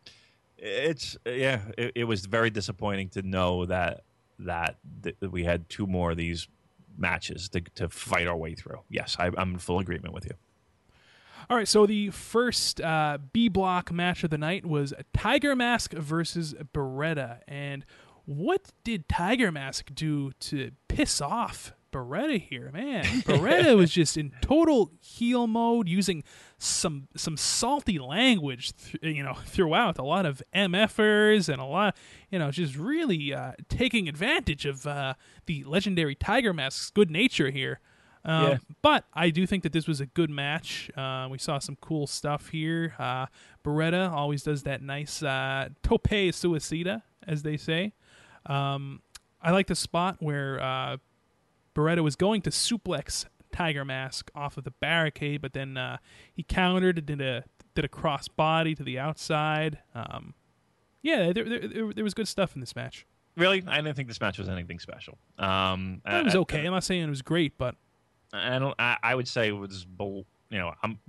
it's 0.57 1.18
yeah, 1.26 1.61
it, 1.77 1.93
it, 1.95 2.03
was 2.03 2.26
very 2.26 2.51
disappointing 2.51 3.09
to 3.09 3.23
know 3.23 3.65
that 3.65 4.03
that, 4.39 4.77
that 5.01 5.31
we 5.31 5.43
had 5.43 5.68
two 5.69 5.88
more 5.88 6.11
of 6.11 6.18
these 6.18 6.47
matches 6.97 7.49
to, 7.49 7.61
to 7.76 7.89
fight 7.89 8.27
our 8.27 8.38
way 8.38 8.53
through. 8.53 8.80
Yes, 8.89 9.15
I, 9.18 9.27
am 9.27 9.53
in 9.53 9.57
full 9.57 9.80
agreement 9.80 10.13
with 10.13 10.26
you. 10.26 10.34
All 11.52 11.57
right, 11.57 11.68
so 11.68 11.86
the 11.86 12.11
first 12.11 12.80
uh, 12.80 13.18
B 13.34 13.49
block 13.49 13.91
match 13.91 14.23
of 14.23 14.30
the 14.30 14.38
night 14.38 14.65
was 14.65 14.94
Tiger 15.14 15.53
Mask 15.53 15.91
versus 15.91 16.56
Beretta, 16.73 17.40
and 17.45 17.84
what 18.23 18.72
did 18.86 19.10
Tiger 19.10 19.52
Mask 19.52 19.94
do 19.94 20.32
to 20.40 20.72
piss 20.88 21.19
off 21.19 21.73
Beretta 21.91 22.41
here, 22.41 22.72
man. 22.72 23.03
Beretta 23.26 23.76
was 23.76 23.91
just 23.91 24.15
in 24.15 24.32
total 24.40 24.94
heel 25.02 25.45
mode, 25.45 25.90
using 25.90 26.23
some 26.57 27.10
some 27.18 27.36
salty 27.36 27.99
language, 27.99 28.72
th- 28.78 29.14
you 29.14 29.22
know, 29.22 29.34
throughout. 29.45 29.98
A 29.98 30.03
lot 30.03 30.26
of 30.26 30.41
MFers 30.56 31.49
and 31.49 31.61
a 31.61 31.65
lot, 31.65 31.98
you 32.30 32.40
know, 32.40 32.49
just 32.49 32.78
really 32.78 33.34
uh, 33.34 33.52
taking 33.68 34.07
advantage 34.07 34.65
of 34.65 34.88
uh, 34.88 35.15
the 35.48 35.65
legendary 35.65 36.15
Tiger 36.15 36.53
Mask's 36.53 36.91
good 36.91 37.11
nature 37.11 37.52
here. 37.52 37.82
Um, 38.23 38.43
yeah. 38.43 38.57
But 38.81 39.06
I 39.14 39.30
do 39.30 39.48
think 39.48 39.64
that 39.64 39.73
this 39.73 39.88
was 39.88 39.99
a 39.99 40.06
good 40.06 40.30
match. 40.30 40.91
Uh, 40.95 41.27
we 41.30 41.38
saw 41.38 41.60
some 41.60 41.77
cool 41.81 42.07
stuff 42.07 42.49
here. 42.49 42.93
Uh, 42.99 43.27
Beretta 43.64 44.11
always 44.11 44.43
does 44.43 44.64
that 44.64 44.81
nice 44.81 45.23
uh, 45.23 45.69
tope 45.84 46.07
suicida, 46.10 47.02
as 47.27 47.43
they 47.43 47.57
say. 47.57 47.93
Um, 48.45 49.02
I 49.41 49.52
like 49.52 49.68
the 49.68 49.76
spot 49.76 50.18
where 50.19 50.61
uh, 50.61 50.98
Beretta 51.76 52.03
was 52.03 52.15
going 52.15 52.41
to 52.43 52.49
suplex 52.49 53.26
Tiger 53.52 53.84
Mask 53.84 54.30
off 54.35 54.57
of 54.57 54.64
the 54.64 54.72
barricade, 54.72 55.41
but 55.41 55.53
then 55.53 55.77
uh, 55.77 55.98
he 56.34 56.43
countered 56.43 56.98
and 56.98 57.07
did 57.07 57.22
a 57.22 57.43
did 57.73 57.85
a 57.85 57.89
cross 57.89 58.27
body 58.27 58.76
to 58.76 58.84
the 58.84 58.99
outside. 58.99 59.80
Um, 59.95 60.34
yeah, 61.02 61.31
there, 61.31 61.45
there, 61.45 61.93
there, 61.93 62.03
was 62.03 62.14
good 62.14 62.27
stuff 62.27 62.53
in 62.53 62.60
this 62.60 62.76
match. 62.76 63.06
Really, 63.38 63.64
I 63.65 63.77
didn't 63.77 63.95
think 63.95 64.07
this 64.07 64.19
match 64.19 64.38
was 64.38 64.49
anything 64.49 64.80
special. 64.80 65.18
Um, 65.39 66.02
it 66.06 66.26
was 66.26 66.35
okay. 66.35 66.61
I, 66.61 66.65
am 66.65 66.73
not 66.73 66.84
saying 66.84 67.03
it 67.03 67.10
was 67.10 67.22
great, 67.22 67.57
but 67.57 67.76
I 68.34 68.60
don't. 68.60 68.76
I, 68.80 68.98
I 69.03 69.16
would 69.16 69.28
say 69.28 69.49
it 69.49 69.52
was. 69.52 69.86
You 69.99 70.26
know, 70.52 70.74
I'm. 70.84 70.99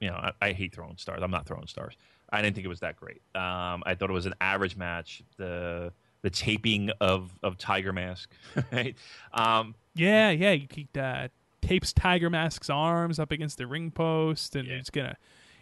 You 0.00 0.08
know, 0.08 0.14
I, 0.14 0.32
I, 0.40 0.52
hate 0.52 0.74
throwing 0.74 0.96
stars. 0.96 1.20
I'm 1.22 1.30
not 1.30 1.46
throwing 1.46 1.66
stars. 1.66 1.94
I 2.32 2.40
didn't 2.40 2.54
think 2.54 2.64
it 2.64 2.68
was 2.68 2.80
that 2.80 2.96
great. 2.96 3.20
Um, 3.34 3.82
I 3.84 3.94
thought 3.94 4.08
it 4.08 4.14
was 4.14 4.24
an 4.24 4.34
average 4.40 4.76
match. 4.76 5.22
The 5.36 5.92
the 6.22 6.30
taping 6.30 6.90
of 7.00 7.30
of 7.42 7.58
Tiger 7.58 7.92
Mask, 7.92 8.30
right? 8.72 8.96
Um, 9.32 9.74
yeah, 9.94 10.30
yeah. 10.30 10.54
He 10.54 10.88
uh, 10.98 11.28
tapes 11.60 11.92
Tiger 11.92 12.30
Mask's 12.30 12.70
arms 12.70 13.18
up 13.18 13.32
against 13.32 13.58
the 13.58 13.66
ring 13.66 13.90
post, 13.90 14.56
and 14.56 14.66
yeah. 14.66 14.76
he's 14.76 14.90
gonna, 14.90 15.16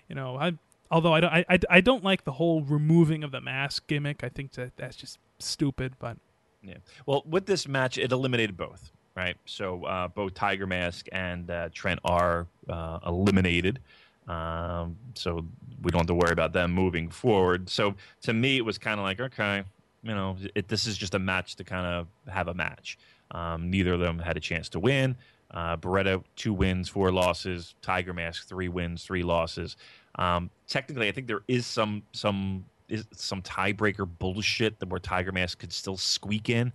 you 0.09 0.15
know, 0.15 0.37
I. 0.37 0.53
Although 0.91 1.13
I 1.13 1.21
don't, 1.21 1.31
I, 1.31 1.45
I, 1.51 1.59
I 1.69 1.81
don't 1.83 2.03
like 2.03 2.25
the 2.25 2.33
whole 2.33 2.63
removing 2.63 3.23
of 3.23 3.31
the 3.31 3.43
mask 3.43 3.87
gimmick. 3.89 4.25
I 4.25 4.31
think 4.31 4.53
that 4.53 4.75
that's 4.79 4.97
just 4.97 5.19
stupid. 5.39 5.97
But 5.99 6.17
yeah, 6.63 6.79
well, 7.05 7.23
with 7.29 7.45
this 7.45 7.69
match, 7.69 7.99
it 7.99 8.11
eliminated 8.11 8.57
both, 8.57 8.91
right? 9.19 9.37
So 9.45 9.85
uh, 9.85 10.09
both 10.09 10.35
Tiger 10.35 10.67
Mask 10.67 11.07
and 11.13 11.51
uh, 11.51 11.69
Trent 11.75 12.01
are 12.05 12.47
uh, 12.69 13.01
eliminated. 13.07 13.81
Um, 14.29 14.97
so 15.15 15.45
we 15.83 15.91
don't 15.91 16.01
have 16.01 16.07
to 16.07 16.15
worry 16.15 16.33
about 16.33 16.53
them 16.53 16.73
moving 16.73 17.09
forward. 17.09 17.69
So 17.69 17.95
to 18.23 18.33
me, 18.33 18.59
it 18.59 18.65
was 18.65 18.79
kind 18.79 19.01
of 19.01 19.05
like, 19.05 19.21
okay, 19.21 19.65
you 20.03 20.15
know, 20.15 20.37
it, 20.55 20.69
this 20.69 20.87
is 20.87 20.97
just 20.97 21.15
a 21.15 21.19
match 21.19 21.57
to 21.57 21.65
kind 21.65 21.87
of 21.87 22.07
have 22.33 22.49
a 22.49 22.55
match. 22.55 22.99
Um, 23.33 23.71
neither 23.71 23.95
of 23.95 24.01
them 24.01 24.19
had 24.19 24.37
a 24.37 24.41
chance 24.41 24.69
to 24.71 24.79
win. 24.79 25.17
Uh, 25.51 25.77
Beretta 25.77 26.23
two 26.37 26.53
wins, 26.53 26.89
four 26.89 27.11
losses. 27.11 27.75
Tiger 27.83 28.13
Mask 28.13 28.47
three 28.47 28.69
wins, 28.69 29.03
three 29.03 29.23
losses. 29.23 29.77
Um, 30.17 30.51
technically, 30.67 31.09
I 31.09 31.13
think 31.13 31.27
there 31.27 31.43
is 31.49 31.67
some 31.67 32.03
some 32.13 32.65
is 32.89 33.07
some 33.13 33.43
tiebreaker 33.43 34.09
bullshit 34.19 34.79
that 34.79 34.89
where 34.89 35.01
Tiger 35.01 35.33
Mask 35.33 35.59
could 35.59 35.73
still 35.73 35.97
squeak 35.97 36.49
in, 36.51 36.73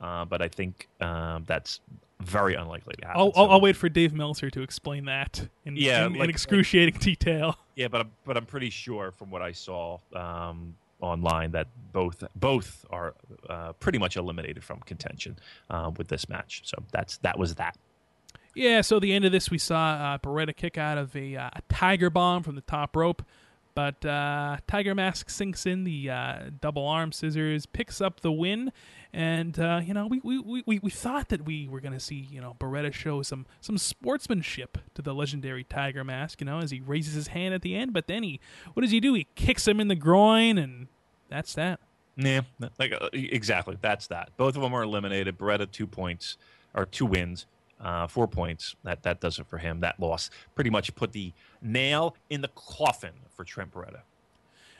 uh, 0.00 0.24
but 0.24 0.42
I 0.42 0.48
think 0.48 0.88
um, 1.00 1.44
that's 1.46 1.80
very 2.20 2.54
unlikely 2.54 2.94
to 3.00 3.06
happen. 3.06 3.20
I'll, 3.20 3.32
I'll, 3.36 3.50
I'll, 3.52 3.60
wait 3.60 3.76
for 3.76 3.88
Dave 3.88 4.12
Meltzer 4.12 4.50
to 4.50 4.62
explain 4.62 5.04
that 5.06 5.48
in, 5.64 5.76
yeah, 5.76 6.06
in, 6.06 6.14
like, 6.14 6.24
in 6.24 6.30
excruciating 6.30 6.94
like, 6.94 7.02
detail. 7.02 7.58
Yeah, 7.74 7.88
but 7.88 8.02
I'm, 8.02 8.10
but 8.24 8.36
I'm 8.36 8.46
pretty 8.46 8.70
sure 8.70 9.10
from 9.10 9.30
what 9.30 9.42
I 9.42 9.52
saw 9.52 9.98
um, 10.14 10.74
online 11.00 11.50
that 11.52 11.68
both 11.92 12.24
both 12.36 12.84
are 12.90 13.14
uh, 13.48 13.72
pretty 13.74 13.98
much 13.98 14.16
eliminated 14.16 14.64
from 14.64 14.80
contention 14.80 15.38
uh, 15.70 15.90
with 15.96 16.08
this 16.08 16.28
match. 16.28 16.62
So 16.64 16.76
that's 16.92 17.18
that 17.18 17.38
was 17.38 17.56
that. 17.56 17.76
Yeah, 18.54 18.82
so 18.82 19.00
the 19.00 19.12
end 19.12 19.24
of 19.24 19.32
this, 19.32 19.50
we 19.50 19.58
saw 19.58 19.94
uh, 19.94 20.18
Beretta 20.18 20.54
kick 20.54 20.78
out 20.78 20.96
of 20.96 21.14
a, 21.16 21.34
uh, 21.34 21.50
a 21.54 21.62
tiger 21.68 22.08
bomb 22.08 22.44
from 22.44 22.54
the 22.54 22.60
top 22.60 22.94
rope, 22.94 23.24
but 23.74 24.04
uh, 24.04 24.58
Tiger 24.68 24.94
Mask 24.94 25.28
sinks 25.28 25.66
in 25.66 25.84
the 25.84 26.10
uh, 26.10 26.38
double 26.60 26.86
arm 26.86 27.12
scissors, 27.12 27.66
picks 27.66 28.00
up 28.00 28.20
the 28.20 28.30
win, 28.30 28.72
and 29.12 29.58
uh, 29.58 29.80
you 29.84 29.92
know 29.92 30.06
we, 30.06 30.20
we, 30.22 30.62
we, 30.66 30.78
we 30.78 30.90
thought 30.90 31.28
that 31.28 31.44
we 31.44 31.66
were 31.68 31.80
to 31.80 32.00
see 32.00 32.28
you 32.30 32.40
know 32.40 32.56
Beretta 32.58 32.92
show 32.92 33.22
some 33.22 33.46
some 33.60 33.78
sportsmanship 33.78 34.78
to 34.94 35.02
the 35.02 35.14
legendary 35.14 35.64
Tiger 35.64 36.04
Mask, 36.04 36.40
you 36.40 36.46
know, 36.46 36.60
as 36.60 36.70
he 36.70 36.80
raises 36.80 37.14
his 37.14 37.28
hand 37.28 37.54
at 37.54 37.62
the 37.62 37.74
end, 37.74 37.92
but 37.92 38.06
then 38.06 38.22
he 38.22 38.40
what 38.74 38.82
does 38.82 38.90
he 38.90 39.00
do? 39.00 39.14
He 39.14 39.26
kicks 39.34 39.66
him 39.66 39.80
in 39.80 39.88
the 39.88 39.96
groin, 39.96 40.58
and 40.58 40.88
that's 41.28 41.54
that. 41.54 41.80
Yeah, 42.16 42.42
like 42.78 42.92
uh, 42.92 43.08
exactly. 43.12 43.76
That's 43.80 44.06
that. 44.06 44.30
Both 44.36 44.54
of 44.56 44.62
them 44.62 44.72
are 44.72 44.82
eliminated. 44.82 45.36
Beretta 45.38 45.70
two 45.70 45.86
points 45.86 46.36
or 46.74 46.86
two 46.86 47.06
wins, 47.06 47.46
uh, 47.84 48.06
four 48.06 48.26
points. 48.26 48.74
That 48.82 49.02
that 49.02 49.20
does 49.20 49.38
it 49.38 49.46
for 49.46 49.58
him. 49.58 49.80
That 49.80 50.00
loss 50.00 50.30
pretty 50.54 50.70
much 50.70 50.94
put 50.94 51.12
the 51.12 51.32
nail 51.62 52.16
in 52.30 52.40
the 52.40 52.48
coffin 52.48 53.12
for 53.30 53.44
Trent 53.44 53.72
Beretta. 53.72 54.00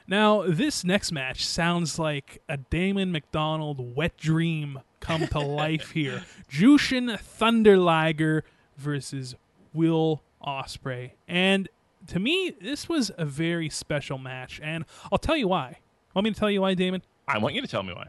Now, 0.06 0.42
this 0.46 0.84
next 0.84 1.12
match 1.12 1.46
sounds 1.46 1.98
like 1.98 2.42
a 2.48 2.58
Damon 2.58 3.10
McDonald 3.10 3.96
wet 3.96 4.16
dream 4.18 4.80
come 5.00 5.26
to 5.28 5.38
life 5.40 5.92
here. 5.92 6.24
Jushin 6.50 7.18
Thunder 7.18 7.78
Liger 7.78 8.44
versus 8.76 9.34
Will 9.72 10.22
Ospreay. 10.46 11.12
And 11.26 11.70
to 12.08 12.18
me, 12.18 12.52
this 12.60 12.86
was 12.86 13.10
a 13.16 13.24
very 13.24 13.70
special 13.70 14.18
match. 14.18 14.60
And 14.62 14.84
I'll 15.10 15.18
tell 15.18 15.38
you 15.38 15.48
why. 15.48 15.78
Want 16.14 16.24
me 16.24 16.32
to 16.32 16.38
tell 16.38 16.50
you 16.50 16.60
why, 16.60 16.74
Damon? 16.74 17.02
I 17.26 17.38
want 17.38 17.54
you 17.54 17.62
to 17.62 17.66
tell 17.66 17.82
me 17.82 17.94
why. 17.94 18.08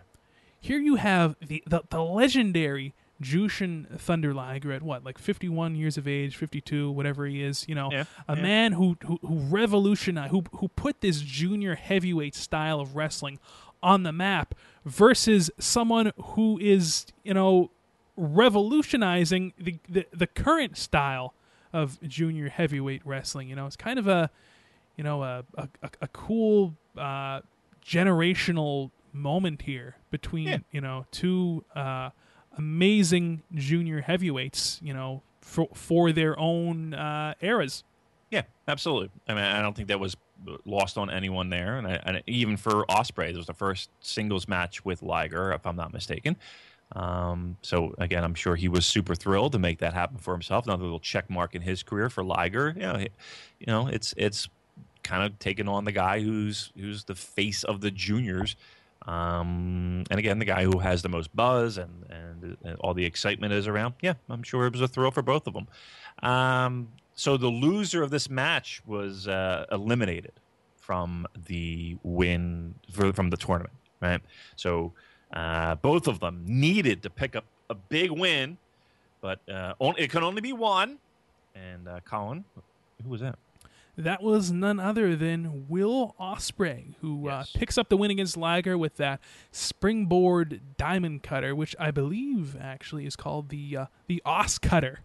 Here 0.60 0.80
you 0.80 0.96
have 0.96 1.38
the, 1.40 1.64
the, 1.66 1.84
the 1.90 2.04
legendary 2.04 2.94
Jushin 3.22 3.88
Thunder 4.00 4.34
Liger 4.34 4.72
at 4.74 4.82
what, 4.84 5.04
like 5.06 5.18
51 5.18 5.76
years 5.76 5.98
of 5.98 6.08
age, 6.08 6.36
52, 6.36 6.92
whatever 6.92 7.26
he 7.26 7.42
is, 7.44 7.66
you 7.68 7.74
know, 7.76 7.90
Yeah, 7.92 8.04
a 8.28 8.36
yeah. 8.36 8.42
man 8.42 8.72
who, 8.74 8.98
who 9.06 9.20
who 9.22 9.40
revolutionized, 9.40 10.32
who 10.32 10.44
who 10.58 10.68
put 10.70 11.02
this 11.02 11.22
junior 11.22 11.76
heavyweight 11.76 12.36
style 12.36 12.80
of 12.82 12.96
wrestling 12.96 13.40
on 13.82 14.04
the 14.04 14.12
map 14.12 14.54
versus 14.86 15.50
someone 15.60 16.12
who 16.18 16.58
is, 16.60 17.06
you 17.24 17.34
know, 17.34 17.70
revolutionizing 18.18 19.54
the 19.58 19.78
the, 19.90 20.06
the 20.14 20.28
current 20.28 20.78
style 20.78 21.34
of 21.74 22.00
junior 22.08 22.50
heavyweight 22.50 23.02
wrestling. 23.06 23.50
You 23.50 23.56
know, 23.56 23.66
it's 23.66 23.76
kind 23.76 24.00
of 24.00 24.08
a, 24.08 24.30
you 24.98 25.04
know, 25.04 25.24
a 25.24 25.44
a, 25.56 25.70
a, 25.84 25.90
a 26.02 26.08
cool 26.10 26.74
uh, 26.98 27.42
generational 27.86 28.92
moment 29.14 29.62
here 29.62 29.96
between 30.12 30.48
Yeah. 30.48 30.58
you 30.72 30.82
know 30.82 31.06
two 31.12 31.64
uh, 31.76 32.10
amazing 32.58 33.44
junior 33.54 34.02
heavyweights. 34.02 34.80
You 34.84 34.94
know, 34.94 35.22
for 35.42 35.68
for 35.74 36.12
their 36.12 36.38
own 36.40 36.94
uh, 36.94 37.36
eras. 37.42 37.84
Yeah, 38.32 38.44
absolutely. 38.68 39.12
I 39.28 39.34
mean, 39.34 39.44
I 39.44 39.62
don't 39.62 39.76
think 39.76 39.88
that 39.90 40.00
was 40.00 40.18
lost 40.66 40.98
on 40.98 41.10
anyone 41.10 41.50
there, 41.50 41.78
and, 41.78 41.88
I, 41.88 42.02
and 42.06 42.24
even 42.28 42.58
for 42.58 42.86
Ospreay, 42.88 43.30
it 43.30 43.38
was 43.38 43.46
the 43.46 43.54
first 43.54 43.90
singles 44.02 44.48
match 44.48 44.84
with 44.84 45.02
Liger, 45.02 45.54
if 45.54 45.66
I'm 45.66 45.76
not 45.76 45.94
mistaken. 45.94 46.36
Um, 46.92 47.58
so 47.62 47.96
again, 47.98 48.24
I'm 48.24 48.36
sure 48.36 48.56
he 48.56 48.68
was 48.68 48.86
super 48.86 49.16
thrilled 49.16 49.54
to 49.54 49.60
make 49.60 49.80
that 49.80 49.94
happen 49.94 50.18
for 50.18 50.34
himself. 50.34 50.66
Another 50.66 50.84
little 50.84 51.00
check 51.00 51.30
mark 51.30 51.56
in 51.56 51.62
his 51.62 51.84
career 51.84 52.10
for 52.10 52.24
Liger. 52.24 52.74
You 52.76 52.82
know, 52.82 53.00
you 53.60 53.68
know, 53.68 53.88
it's 53.88 54.14
it's 54.18 54.50
kind 55.04 55.24
of 55.24 55.38
taking 55.40 55.68
on 55.68 55.86
the 55.86 55.92
guy 55.92 56.22
who's 56.22 56.72
who's 56.78 57.06
the 57.06 57.16
face 57.16 57.64
of 57.64 57.82
the 57.82 57.92
juniors. 57.92 58.56
Um, 59.06 60.04
and 60.10 60.20
again, 60.20 60.40
the 60.40 60.46
guy 60.46 60.64
who 60.64 60.80
has 60.80 61.02
the 61.02 61.10
most 61.10 61.36
buzz 61.36 61.78
and, 61.78 62.06
and, 62.10 62.58
and 62.64 62.76
all 62.80 62.94
the 62.94 63.06
excitement 63.06 63.54
is 63.54 63.68
around. 63.68 63.96
Yeah, 64.02 64.14
I'm 64.30 64.44
sure 64.44 64.66
it 64.66 64.74
was 64.74 64.82
a 64.82 64.88
thrill 64.88 65.12
for 65.12 65.22
both 65.22 65.48
of 65.48 65.54
them. 65.54 65.68
Um, 66.24 66.90
so 67.14 67.38
the 67.38 67.48
loser 67.48 68.04
of 68.04 68.10
this 68.10 68.30
match 68.30 68.82
was 68.86 69.28
uh, 69.28 69.66
eliminated 69.72 70.34
from 70.78 71.26
the 71.48 71.98
win 72.04 72.76
for, 72.92 73.14
from 73.14 73.30
the 73.30 73.38
tournament, 73.38 73.74
right? 74.02 74.22
So 74.56 74.94
uh, 75.34 75.76
both 75.76 76.08
of 76.08 76.20
them 76.20 76.44
needed 76.48 77.04
to 77.04 77.10
pick 77.10 77.36
up 77.36 77.46
a 77.70 77.76
big 77.76 78.12
win, 78.12 78.58
but 79.22 79.40
uh, 79.50 79.74
on, 79.80 79.96
it 79.98 80.10
could 80.10 80.24
only 80.24 80.42
be 80.42 80.54
one. 80.54 81.00
And 81.56 81.88
uh, 81.88 82.00
Colin, 82.06 82.44
who 83.04 83.10
was 83.10 83.22
that? 83.22 83.38
That 83.98 84.22
was 84.22 84.52
none 84.52 84.80
other 84.80 85.16
than 85.16 85.68
Will 85.70 86.16
Ospreay, 86.20 86.96
who 87.02 87.30
uh, 87.30 87.46
picks 87.54 87.78
up 87.78 87.88
the 87.90 87.96
win 87.96 88.12
against 88.12 88.36
Liger 88.36 88.78
with 88.78 88.98
that 88.98 89.22
springboard 89.52 90.60
diamond 90.78 91.24
cutter, 91.24 91.56
which 91.56 91.76
I 91.80 91.92
believe 91.92 92.58
actually 92.60 93.06
is 93.06 93.16
called 93.16 93.50
the 93.50 93.78
uh, 93.78 93.86
the 94.08 94.22
Os 94.26 94.58
cutter. 94.58 95.00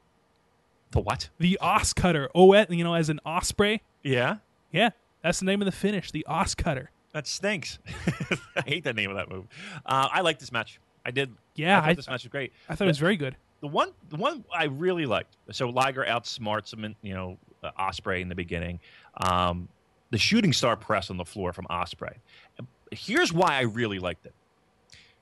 The 0.92 1.00
what? 1.00 1.28
The 1.38 1.56
Os 1.60 1.92
cutter, 1.92 2.28
O, 2.34 2.52
you 2.68 2.82
know, 2.84 2.94
as 2.94 3.08
an 3.08 3.20
osprey. 3.24 3.82
Yeah, 4.02 4.36
Yeah, 4.72 4.90
that's 5.22 5.38
the 5.40 5.46
name 5.46 5.60
of 5.62 5.66
the 5.66 5.72
finish, 5.72 6.10
the 6.10 6.24
Os 6.26 6.54
cutter. 6.54 6.90
that 7.12 7.26
stinks. 7.26 7.78
I 8.56 8.62
hate 8.66 8.82
the 8.84 8.92
name 8.92 9.10
of 9.10 9.16
that 9.16 9.28
move. 9.30 9.46
Uh, 9.86 10.08
I 10.12 10.22
like 10.22 10.38
this 10.40 10.50
match. 10.50 10.80
I 11.06 11.10
did. 11.12 11.32
Yeah, 11.54 11.78
I 11.78 11.80
thought 11.80 11.88
I- 11.90 11.94
this 11.94 12.08
match 12.08 12.24
was 12.24 12.30
great. 12.30 12.52
I 12.68 12.74
thought 12.74 12.84
it 12.86 12.88
was 12.88 12.98
very 12.98 13.16
good. 13.16 13.36
the 13.60 13.68
one 13.68 13.92
the 14.08 14.16
one 14.16 14.44
I 14.52 14.64
really 14.64 15.06
liked. 15.06 15.36
So 15.52 15.68
Liger 15.68 16.04
outsmarts 16.04 16.72
him, 16.72 16.84
in, 16.84 16.96
you 17.02 17.14
know, 17.14 17.38
uh, 17.62 17.70
Ospreay 17.78 18.20
in 18.20 18.28
the 18.28 18.34
beginning. 18.34 18.80
Um, 19.16 19.68
the 20.10 20.18
shooting 20.18 20.52
star 20.52 20.76
press 20.76 21.10
on 21.10 21.16
the 21.16 21.24
floor 21.24 21.52
from 21.52 21.66
Ospreay. 21.70 22.14
Here's 22.90 23.32
why 23.32 23.58
I 23.58 23.62
really 23.62 23.98
liked 23.98 24.26
it, 24.26 24.34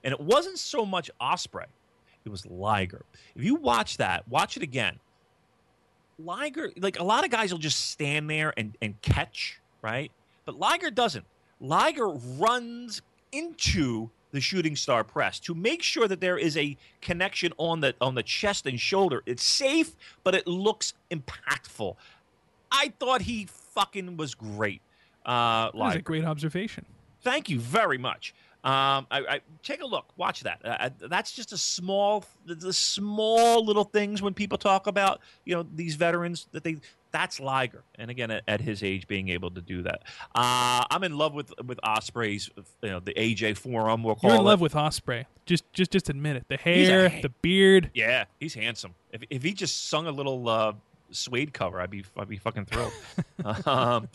and 0.03 0.13
it 0.13 0.21
wasn't 0.21 0.59
so 0.59 0.87
much 0.87 1.11
Ospreay, 1.21 1.67
it 2.25 2.31
was 2.31 2.47
Liger. 2.47 3.05
If 3.35 3.45
you 3.45 3.57
watch 3.57 3.99
that, 3.99 4.27
watch 4.29 4.57
it 4.57 4.63
again. 4.63 4.99
Liger, 6.19 6.73
like 6.79 6.99
a 6.99 7.05
lot 7.05 7.25
of 7.25 7.31
guys 7.31 7.53
will 7.53 7.61
just 7.61 7.91
stand 7.91 8.29
there 8.29 8.53
and, 8.57 8.77
and 8.83 9.01
catch, 9.03 9.61
right? 9.83 10.11
But 10.45 10.59
Liger 10.59 10.91
doesn't. 10.91 11.25
Liger 11.61 12.09
runs 12.09 13.03
into 13.33 14.11
the 14.31 14.41
shooting 14.41 14.77
star 14.77 15.05
press 15.05 15.41
to 15.41 15.55
make 15.55 15.83
sure 15.83 16.07
that 16.07 16.21
there 16.21 16.37
is 16.37 16.57
a 16.57 16.77
connection 17.01 17.53
on 17.57 17.81
the 17.81 17.95
on 18.01 18.15
the 18.15 18.23
chest 18.23 18.67
and 18.67 18.79
shoulder. 18.79 19.23
It's 19.27 19.43
safe, 19.43 19.95
but 20.25 20.35
it 20.35 20.47
looks 20.47 20.95
impactful. 21.11 21.97
I 22.71 22.93
thought 22.99 23.23
he 23.23 23.47
fucking 23.75 24.17
was 24.17 24.35
great. 24.35 24.83
Uh, 25.25 25.67
That 25.67 25.75
was 25.75 25.95
a 25.97 26.03
great 26.03 26.25
observation. 26.25 26.85
Thank 27.23 27.49
you 27.49 27.59
very 27.61 27.99
much. 27.99 28.35
Um, 28.65 29.07
I, 29.11 29.21
I 29.29 29.41
take 29.63 29.83
a 29.83 29.87
look, 29.87 30.07
watch 30.17 30.43
that. 30.43 30.61
Uh, 30.65 30.91
that's 31.09 31.33
just 31.33 31.53
a 31.53 31.57
small, 31.59 32.25
the, 32.45 32.73
small 32.73 33.65
little 33.65 33.85
things 33.85 34.21
when 34.21 34.35
people 34.35 34.59
talk 34.59 34.87
about 34.89 35.21
you 35.45 35.55
know 35.55 35.65
these 35.75 35.95
veterans 35.95 36.49
that 36.53 36.65
they. 36.65 36.77
That's 37.11 37.41
Liger, 37.41 37.85
and 37.95 38.11
again 38.11 38.31
at, 38.31 38.43
at 38.47 38.61
his 38.61 38.83
age, 38.83 39.07
being 39.07 39.31
able 39.31 39.51
to 39.53 39.63
do 39.63 39.83
that. 39.83 40.03
Uh, 40.35 40.85
I'm 40.91 41.05
in 41.05 41.17
love 41.17 41.33
with 41.33 41.53
with 41.65 41.79
Ospreay's, 41.83 42.51
you 42.83 42.91
know, 42.91 43.01
the 43.01 43.15
AJ 43.15 43.57
forum. 43.57 44.03
We'll 44.03 44.17
call 44.17 44.31
You're 44.31 44.41
in 44.41 44.43
it. 44.43 44.45
love 44.45 44.61
with 44.61 44.75
Ospreay. 44.75 45.25
Just 45.47 45.73
just 45.73 45.91
just 45.91 46.11
admit 46.11 46.37
it. 46.37 46.45
The 46.49 46.57
He's 46.59 46.89
a 46.89 47.09
hair, 47.09 47.21
the 47.23 47.31
beard. 47.41 47.91
Yeah, 47.95 48.25
he's 48.41 48.53
handsome. 48.55 48.95
If 49.13 49.23
if 49.31 49.43
he 49.43 49.55
just 49.55 49.89
sung 49.89 50.07
a 50.07 50.13
little 50.13 50.47
uh, 50.49 50.73
suede 51.11 51.53
cover, 51.53 51.81
I'd 51.81 51.91
be 51.91 52.05
I'd 52.17 52.29
be 52.29 52.37
fucking 52.37 52.67
thrilled. 52.67 52.93
um, 53.67 54.09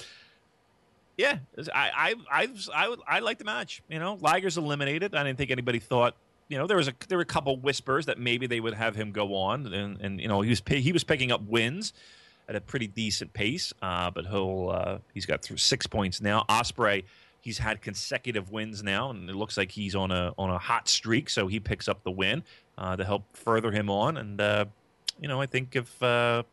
yeah, 1.17 1.37
I 1.73 2.15
I 2.31 2.43
I 2.43 2.47
I, 2.73 2.95
I 3.07 3.19
like 3.19 3.37
the 3.37 3.45
match. 3.45 3.81
You 3.89 3.99
know, 3.99 4.17
Liger's 4.21 4.57
eliminated. 4.57 5.13
I 5.15 5.23
didn't 5.23 5.37
think 5.37 5.51
anybody 5.51 5.79
thought. 5.79 6.15
You 6.49 6.57
know, 6.57 6.67
there 6.67 6.77
was 6.77 6.87
a 6.87 6.93
there 7.07 7.17
were 7.17 7.23
a 7.23 7.25
couple 7.25 7.57
whispers 7.57 8.05
that 8.07 8.19
maybe 8.19 8.47
they 8.47 8.59
would 8.59 8.73
have 8.73 8.95
him 8.95 9.11
go 9.11 9.35
on, 9.35 9.73
and 9.73 10.01
and 10.01 10.19
you 10.19 10.27
know 10.27 10.41
he 10.41 10.49
was 10.49 10.61
he 10.67 10.91
was 10.91 11.03
picking 11.03 11.31
up 11.31 11.41
wins 11.43 11.93
at 12.49 12.55
a 12.55 12.61
pretty 12.61 12.87
decent 12.87 13.33
pace. 13.33 13.73
Uh, 13.81 14.11
but 14.11 14.25
he'll 14.25 14.69
uh, 14.69 14.97
he's 15.13 15.25
got 15.25 15.41
through 15.41 15.57
six 15.57 15.87
points 15.87 16.21
now. 16.21 16.45
Ospreay. 16.49 17.03
He's 17.41 17.57
had 17.57 17.81
consecutive 17.81 18.51
wins 18.51 18.83
now, 18.83 19.09
and 19.09 19.29
it 19.29 19.35
looks 19.35 19.57
like 19.57 19.69
he's 19.69 19.95
on 19.95 20.11
a 20.11 20.33
on 20.37 20.49
a 20.49 20.57
hot 20.57 20.87
streak. 20.87 21.29
So 21.29 21.47
he 21.47 21.59
picks 21.59 21.89
up 21.89 22.01
the 22.03 22.11
win 22.11 22.41
uh, 22.77 22.95
to 22.95 23.03
help 23.03 23.25
further 23.35 23.69
him 23.69 23.89
on. 23.89 24.15
And 24.15 24.39
uh, 24.39 24.65
you 25.19 25.27
know, 25.27 25.41
I 25.41 25.45
think 25.45 25.75
if 25.75 26.01
uh, 26.01 26.43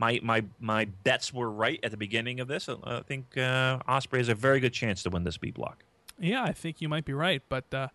my 0.00 0.18
my 0.22 0.42
my 0.58 0.86
bets 1.04 1.32
were 1.32 1.50
right 1.50 1.78
at 1.82 1.90
the 1.90 1.96
beginning 1.96 2.40
of 2.40 2.48
this, 2.48 2.68
I 2.68 3.02
think 3.02 3.36
uh, 3.36 3.78
Ospreay 3.86 4.18
has 4.18 4.28
a 4.30 4.34
very 4.34 4.58
good 4.58 4.72
chance 4.72 5.02
to 5.04 5.10
win 5.10 5.24
this 5.24 5.36
B 5.36 5.50
block. 5.50 5.84
Yeah, 6.18 6.42
I 6.42 6.52
think 6.52 6.80
you 6.80 6.88
might 6.88 7.04
be 7.04 7.12
right, 7.12 7.42
but 7.48 7.72
uh, 7.72 7.88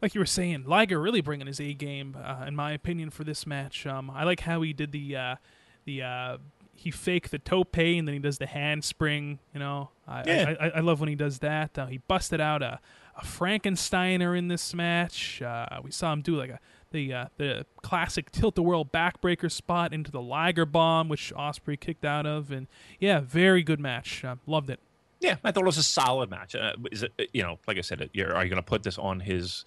like 0.00 0.14
you 0.14 0.20
were 0.20 0.26
saying, 0.26 0.64
Liger 0.66 1.00
really 1.00 1.20
bringing 1.20 1.46
his 1.48 1.60
A 1.60 1.74
game, 1.74 2.16
uh, 2.22 2.44
in 2.46 2.54
my 2.54 2.72
opinion, 2.72 3.10
for 3.10 3.24
this 3.24 3.46
match. 3.46 3.86
Um, 3.86 4.08
I 4.10 4.24
like 4.24 4.40
how 4.40 4.62
he 4.62 4.72
did 4.72 4.92
the 4.92 5.16
uh, 5.16 5.36
the 5.84 6.02
uh, 6.02 6.38
he 6.72 6.92
faked 6.92 7.32
the 7.32 7.40
tope 7.40 7.76
and 7.76 8.06
then 8.06 8.14
he 8.14 8.20
does 8.20 8.38
the 8.38 8.46
handspring. 8.46 9.40
You 9.52 9.58
know, 9.60 9.90
I, 10.06 10.22
Yeah. 10.24 10.54
I, 10.60 10.66
I, 10.66 10.70
I 10.76 10.80
love 10.80 11.00
when 11.00 11.08
he 11.08 11.16
does 11.16 11.40
that. 11.40 11.76
Uh, 11.76 11.86
he 11.86 11.98
busted 11.98 12.40
out 12.40 12.62
a, 12.62 12.78
a 13.16 13.24
Frankensteiner 13.24 14.38
in 14.38 14.46
this 14.46 14.72
match. 14.74 15.42
Uh, 15.42 15.80
we 15.82 15.90
saw 15.90 16.12
him 16.12 16.22
do 16.22 16.36
like 16.36 16.50
a 16.50 16.60
the 16.90 17.12
uh, 17.14 17.26
the 17.36 17.66
classic 17.82 18.30
tilt 18.30 18.54
the 18.54 18.62
world 18.62 18.92
backbreaker 18.92 19.50
spot 19.50 19.92
into 19.92 20.10
the 20.10 20.20
Liger 20.22 20.66
bomb, 20.66 21.08
which 21.08 21.32
Ospreay 21.36 21.78
kicked 21.78 22.04
out 22.04 22.26
of, 22.26 22.50
and 22.50 22.66
yeah, 23.00 23.20
very 23.20 23.62
good 23.62 23.80
match. 23.80 24.24
Uh, 24.24 24.36
loved 24.46 24.70
it. 24.70 24.80
Yeah, 25.20 25.36
I 25.42 25.50
thought 25.50 25.64
it 25.64 25.66
was 25.66 25.78
a 25.78 25.82
solid 25.82 26.30
match. 26.30 26.54
Uh, 26.54 26.72
is 26.92 27.02
it 27.02 27.12
you 27.32 27.42
know, 27.42 27.58
like 27.66 27.76
I 27.78 27.80
said, 27.82 28.02
uh, 28.02 28.06
you're, 28.12 28.34
are 28.34 28.44
you 28.44 28.50
going 28.50 28.62
to 28.62 28.66
put 28.66 28.82
this 28.82 28.98
on 28.98 29.20
his 29.20 29.64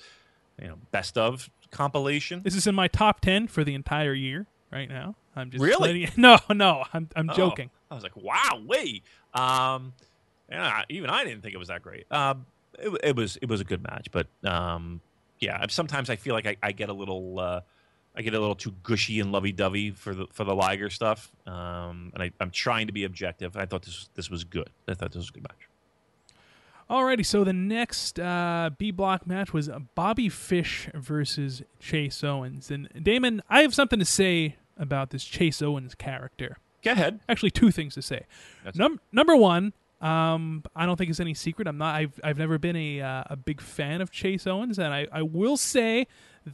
you 0.61 0.67
know 0.67 0.75
best 0.91 1.17
of 1.17 1.49
compilation? 1.71 2.41
This 2.43 2.55
is 2.55 2.67
in 2.67 2.75
my 2.75 2.87
top 2.87 3.19
ten 3.21 3.47
for 3.47 3.63
the 3.63 3.73
entire 3.75 4.13
year 4.13 4.47
right 4.71 4.87
now. 4.89 5.15
I'm 5.35 5.49
just 5.51 5.63
Really? 5.63 6.09
No, 6.17 6.37
no, 6.49 6.83
I'm 6.93 7.09
I'm 7.15 7.29
Oh. 7.29 7.33
joking. 7.33 7.69
I 7.89 7.95
was 7.95 8.03
like, 8.03 8.15
wow, 8.15 8.61
wait. 8.65 9.03
Um, 9.33 9.93
yeah, 10.49 10.83
even 10.89 11.09
I 11.09 11.23
didn't 11.23 11.41
think 11.41 11.53
it 11.53 11.57
was 11.57 11.67
that 11.67 11.81
great. 11.81 12.05
Um, 12.11 12.45
it, 12.79 12.89
it 13.03 13.15
was 13.15 13.37
it 13.41 13.49
was 13.49 13.59
a 13.61 13.65
good 13.65 13.83
match, 13.83 14.07
but 14.11 14.27
um, 14.45 15.01
yeah, 15.41 15.65
sometimes 15.69 16.09
I 16.09 16.15
feel 16.15 16.33
like 16.33 16.45
I, 16.45 16.55
I 16.63 16.71
get 16.71 16.89
a 16.89 16.93
little 16.93 17.39
uh, 17.39 17.61
I 18.15 18.21
get 18.21 18.33
a 18.33 18.39
little 18.39 18.55
too 18.55 18.73
gushy 18.83 19.19
and 19.19 19.31
lovey 19.31 19.51
dovey 19.51 19.91
for 19.91 20.13
the 20.13 20.27
for 20.31 20.43
the 20.43 20.55
Liger 20.55 20.89
stuff. 20.89 21.31
Um, 21.45 22.11
and 22.13 22.23
I, 22.23 22.31
I'm 22.39 22.51
trying 22.51 22.87
to 22.87 22.93
be 22.93 23.03
objective. 23.03 23.57
I 23.57 23.65
thought 23.65 23.83
this 23.83 24.09
this 24.13 24.29
was 24.29 24.43
good. 24.43 24.69
I 24.87 24.93
thought 24.93 25.11
this 25.11 25.17
was 25.17 25.29
a 25.29 25.33
good 25.33 25.43
match. 25.43 25.67
Alrighty, 26.89 27.25
so 27.25 27.45
the 27.45 27.53
next 27.53 28.19
uh, 28.19 28.69
B 28.77 28.91
block 28.91 29.25
match 29.25 29.53
was 29.53 29.69
Bobby 29.95 30.27
Fish 30.27 30.89
versus 30.93 31.63
Chase 31.79 32.21
Owens. 32.21 32.69
And 32.69 32.89
Damon, 33.01 33.41
I 33.49 33.61
have 33.61 33.73
something 33.73 33.97
to 33.97 34.05
say 34.05 34.57
about 34.77 35.11
this 35.11 35.23
Chase 35.23 35.61
Owens 35.61 35.95
character. 35.95 36.57
Go 36.83 36.91
ahead. 36.91 37.21
Actually, 37.29 37.51
two 37.51 37.71
things 37.71 37.93
to 37.93 38.01
say. 38.01 38.25
Num- 38.75 38.99
number 39.13 39.37
one, 39.37 39.71
um, 40.01 40.63
I 40.75 40.85
don't 40.85 40.95
think 40.97 41.09
it's 41.09 41.19
any 41.19 41.33
secret. 41.35 41.67
I'm 41.67 41.77
not. 41.77 41.95
I've 41.95 42.19
I've 42.23 42.37
never 42.37 42.57
been 42.57 42.75
a 42.75 43.01
uh, 43.01 43.23
a 43.27 43.35
big 43.35 43.61
fan 43.61 44.01
of 44.01 44.11
Chase 44.11 44.47
Owens, 44.47 44.79
and 44.79 44.93
I, 44.93 45.07
I 45.11 45.21
will 45.21 45.57
say 45.57 46.07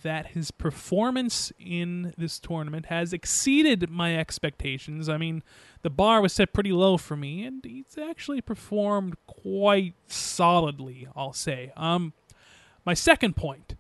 that 0.04 0.28
his 0.28 0.52
performance 0.52 1.54
in 1.58 2.14
this 2.18 2.40
tournament 2.40 2.88
has 2.88 3.14
exceeded 3.14 3.90
my 3.90 4.18
expectations. 4.18 5.08
I 5.08 5.18
mean, 5.18 5.44
the 5.82 5.90
bar 5.90 6.20
was 6.22 6.34
set 6.34 6.52
pretty 6.52 6.74
low 6.74 6.98
for 6.98 7.16
me, 7.16 7.46
and 7.46 7.64
he's 7.64 7.98
actually 7.98 8.42
performed 8.42 9.16
quite 9.28 9.94
solidly. 10.08 11.08
I'll 11.16 11.32
say. 11.34 11.72
Um, 11.78 12.12
my 12.86 12.94
second 12.94 13.36
point, 13.38 13.76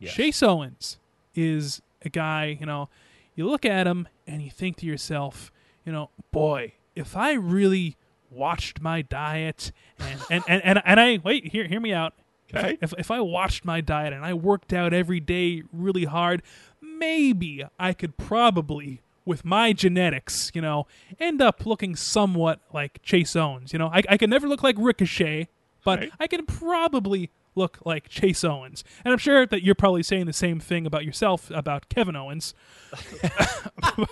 Yes. 0.00 0.14
Chase 0.14 0.42
Owens 0.42 0.98
is 1.36 1.80
a 2.04 2.08
guy. 2.08 2.56
You 2.58 2.66
know, 2.66 2.88
you 3.36 3.48
look 3.48 3.64
at 3.64 3.86
him 3.86 4.08
and 4.26 4.42
you 4.42 4.50
think 4.50 4.78
to 4.78 4.86
yourself, 4.86 5.52
you 5.86 5.92
know, 5.92 6.10
boy, 6.32 6.72
if 6.96 7.16
I 7.16 7.34
really 7.34 7.96
watched 8.32 8.80
my 8.80 9.02
diet 9.02 9.72
and 9.98 10.20
and, 10.30 10.44
and, 10.48 10.64
and, 10.64 10.82
and 10.84 11.00
I 11.00 11.18
wait, 11.22 11.48
hear 11.52 11.66
hear 11.66 11.80
me 11.80 11.92
out. 11.92 12.14
Okay. 12.54 12.78
If 12.80 12.92
if 12.98 13.10
I 13.10 13.20
watched 13.20 13.64
my 13.64 13.80
diet 13.80 14.12
and 14.12 14.24
I 14.24 14.34
worked 14.34 14.72
out 14.72 14.92
every 14.92 15.20
day 15.20 15.62
really 15.72 16.04
hard, 16.04 16.42
maybe 16.80 17.64
I 17.78 17.92
could 17.92 18.16
probably 18.16 19.00
with 19.24 19.44
my 19.44 19.72
genetics, 19.72 20.50
you 20.54 20.60
know, 20.60 20.86
end 21.20 21.40
up 21.40 21.64
looking 21.64 21.94
somewhat 21.96 22.60
like 22.72 23.00
Chase 23.02 23.36
Owens. 23.36 23.72
You 23.72 23.78
know, 23.78 23.86
I, 23.88 24.02
I 24.08 24.16
could 24.18 24.30
never 24.30 24.48
look 24.48 24.62
like 24.62 24.76
Ricochet, 24.78 25.48
but 25.84 26.00
Right. 26.00 26.12
I 26.18 26.26
could 26.26 26.46
probably 26.48 27.30
look 27.54 27.78
like 27.84 28.08
Chase 28.08 28.42
Owens. 28.44 28.82
And 29.04 29.12
I'm 29.12 29.18
sure 29.18 29.46
that 29.46 29.62
you're 29.62 29.74
probably 29.76 30.02
saying 30.02 30.26
the 30.26 30.32
same 30.32 30.58
thing 30.58 30.86
about 30.86 31.04
yourself 31.04 31.50
about 31.52 31.88
Kevin 31.88 32.16
Owens. 32.16 32.54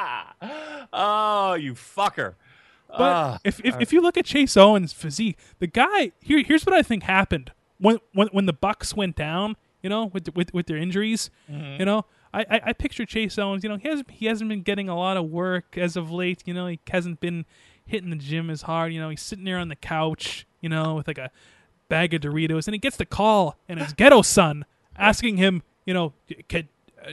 Ah. 0.02 0.79
Oh, 0.92 1.54
you 1.54 1.74
fucker. 1.74 2.34
But 2.88 3.00
Ah, 3.00 3.38
if, 3.44 3.60
if 3.64 3.80
if 3.80 3.92
you 3.92 4.00
look 4.00 4.16
at 4.16 4.24
Chase 4.24 4.56
Owens' 4.56 4.92
physique, 4.92 5.38
the 5.60 5.68
guy 5.68 6.10
here 6.20 6.42
here's 6.42 6.66
what 6.66 6.74
I 6.74 6.82
think 6.82 7.04
happened 7.04 7.52
when 7.78 7.98
when 8.12 8.28
when 8.28 8.46
the 8.46 8.52
Bucks 8.52 8.94
went 8.94 9.14
down, 9.14 9.56
you 9.82 9.88
know, 9.88 10.06
with 10.06 10.34
with 10.34 10.52
with 10.52 10.66
their 10.66 10.76
injuries, 10.76 11.30
you 11.48 11.84
know. 11.84 12.04
I, 12.32 12.42
I, 12.48 12.60
I 12.66 12.72
picture 12.74 13.04
Chase 13.04 13.38
Owens. 13.38 13.64
You 13.64 13.70
know, 13.70 13.76
he 13.76 13.88
hasn't 13.88 14.10
he 14.10 14.26
hasn't 14.26 14.48
been 14.48 14.62
getting 14.62 14.88
a 14.88 14.96
lot 14.96 15.16
of 15.16 15.26
work 15.30 15.76
as 15.76 15.96
of 15.96 16.10
late. 16.12 16.42
You 16.46 16.54
know, 16.54 16.66
he 16.68 16.78
hasn't 16.88 17.20
been 17.20 17.44
hitting 17.84 18.10
the 18.10 18.16
gym 18.16 18.50
as 18.50 18.62
hard. 18.62 18.92
You 18.92 19.00
know, 19.00 19.08
he's 19.10 19.22
sitting 19.22 19.44
there 19.44 19.58
on 19.58 19.68
the 19.68 19.76
couch. 19.76 20.46
You 20.60 20.68
know, 20.68 20.94
with 20.96 21.06
like 21.08 21.18
a 21.18 21.30
bag 21.88 22.14
of 22.14 22.20
Doritos, 22.22 22.66
and 22.68 22.74
he 22.74 22.78
gets 22.78 22.96
the 22.96 23.06
call, 23.06 23.56
and 23.68 23.80
his 23.80 23.92
ghetto 24.00 24.22
son 24.22 24.64
asking 24.96 25.38
him, 25.38 25.62
you 25.86 25.94
know, 25.94 26.12
can, 26.48 26.68
uh, 27.04 27.12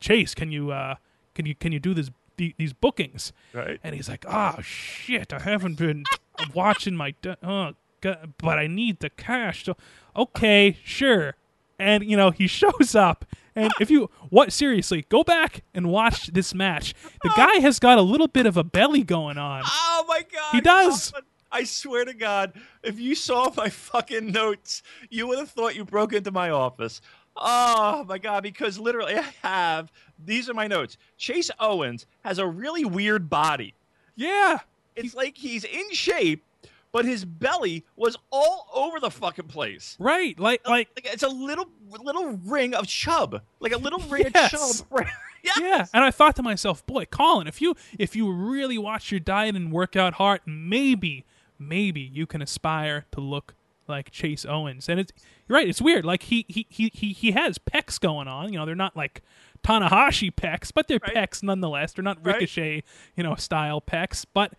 Chase, 0.00 0.34
can 0.34 0.50
you 0.50 0.70
uh, 0.70 0.94
can 1.34 1.44
you 1.44 1.54
can 1.54 1.72
you 1.72 1.78
do 1.80 1.92
this 1.92 2.10
the- 2.36 2.54
these 2.58 2.72
bookings? 2.72 3.32
right. 3.52 3.78
And 3.82 3.94
he's 3.94 4.08
like, 4.08 4.24
"Oh 4.28 4.60
shit, 4.62 5.32
I 5.32 5.40
haven't 5.40 5.76
been 5.78 6.04
watching 6.54 6.96
my 6.96 7.12
d- 7.22 7.34
oh, 7.42 7.72
God, 8.00 8.34
but 8.38 8.58
I 8.58 8.66
need 8.66 9.00
the 9.00 9.10
cash." 9.10 9.64
So, 9.64 9.76
okay, 10.16 10.76
sure. 10.84 11.36
And 11.78 12.04
you 12.04 12.16
know, 12.16 12.30
he 12.30 12.46
shows 12.60 12.94
up 12.94 13.24
and 13.54 13.72
if 13.80 13.90
you 13.90 14.10
what 14.30 14.52
seriously, 14.52 15.04
go 15.08 15.22
back 15.22 15.62
and 15.74 15.90
watch 15.90 16.28
this 16.28 16.54
match. 16.54 16.94
The 17.22 17.32
guy 17.36 17.56
has 17.56 17.78
got 17.78 17.98
a 17.98 18.02
little 18.02 18.28
bit 18.28 18.46
of 18.46 18.56
a 18.56 18.64
belly 18.64 19.02
going 19.02 19.38
on. 19.38 19.62
Oh 19.66 20.04
my 20.08 20.22
god. 20.32 20.52
He 20.52 20.60
does. 20.60 21.12
I 21.54 21.64
swear 21.64 22.06
to 22.06 22.14
God, 22.14 22.54
if 22.82 22.98
you 22.98 23.14
saw 23.14 23.52
my 23.54 23.68
fucking 23.68 24.32
notes, 24.32 24.82
you 25.10 25.26
would 25.26 25.38
have 25.38 25.50
thought 25.50 25.76
you 25.76 25.84
broke 25.84 26.14
into 26.14 26.30
my 26.30 26.48
office. 26.48 27.02
Oh 27.36 28.04
my 28.08 28.18
god, 28.18 28.42
because 28.42 28.78
literally 28.78 29.14
I 29.18 29.32
have 29.42 29.90
these 30.24 30.48
are 30.48 30.54
my 30.54 30.66
notes. 30.66 30.96
Chase 31.16 31.50
Owens 31.58 32.06
has 32.24 32.38
a 32.38 32.46
really 32.46 32.84
weird 32.84 33.28
body. 33.30 33.74
Yeah. 34.14 34.58
It's 34.94 35.14
like 35.14 35.36
he's 35.38 35.64
in 35.64 35.90
shape, 35.92 36.44
but 36.92 37.04
his 37.06 37.24
belly 37.24 37.84
was 37.96 38.16
all 38.30 38.68
over 38.74 39.00
the 39.00 39.10
fucking 39.10 39.46
place. 39.48 39.96
Right. 39.98 40.38
Like 40.38 40.66
like 40.68 40.88
Like 40.94 41.12
it's 41.12 41.22
a 41.22 41.28
little 41.28 41.68
little 41.90 42.38
ring 42.44 42.74
of 42.74 42.86
chub, 42.86 43.40
like 43.60 43.72
a 43.72 43.78
little 43.78 44.00
ring 44.00 44.26
Yes. 44.34 44.52
of 44.82 44.88
chub. 44.90 45.06
yes. 45.42 45.58
Yeah, 45.60 45.86
and 45.92 46.04
I 46.04 46.12
thought 46.12 46.36
to 46.36 46.42
myself, 46.42 46.86
boy, 46.86 47.04
Colin, 47.06 47.48
if 47.48 47.60
you 47.60 47.74
if 47.98 48.14
you 48.14 48.30
really 48.30 48.78
watch 48.78 49.10
your 49.10 49.18
diet 49.20 49.56
and 49.56 49.72
work 49.72 49.96
out 49.96 50.14
hard, 50.14 50.40
maybe 50.46 51.24
maybe 51.58 52.00
you 52.00 52.26
can 52.26 52.42
aspire 52.42 53.06
to 53.12 53.20
look 53.20 53.54
like 53.92 54.10
Chase 54.10 54.44
Owens. 54.44 54.88
And 54.88 54.98
it's 54.98 55.12
you're 55.48 55.56
right, 55.56 55.68
it's 55.68 55.80
weird. 55.80 56.04
Like 56.04 56.24
he 56.24 56.44
he 56.48 56.66
he 56.68 56.90
he, 56.92 57.12
he 57.12 57.30
has 57.32 57.58
pecs 57.58 58.00
going 58.00 58.26
on. 58.26 58.52
You 58.52 58.58
know, 58.58 58.66
they're 58.66 58.74
not 58.74 58.96
like 58.96 59.22
Tanahashi 59.62 60.34
pecs, 60.34 60.72
but 60.74 60.88
they're 60.88 60.98
Right. 61.02 61.14
pecs 61.30 61.42
nonetheless. 61.42 61.92
They're 61.92 62.02
not 62.02 62.18
Right. 62.26 62.34
Ricochet, 62.34 62.82
you 63.16 63.22
know, 63.22 63.36
style 63.36 63.80
pecs, 63.80 64.24
but 64.34 64.54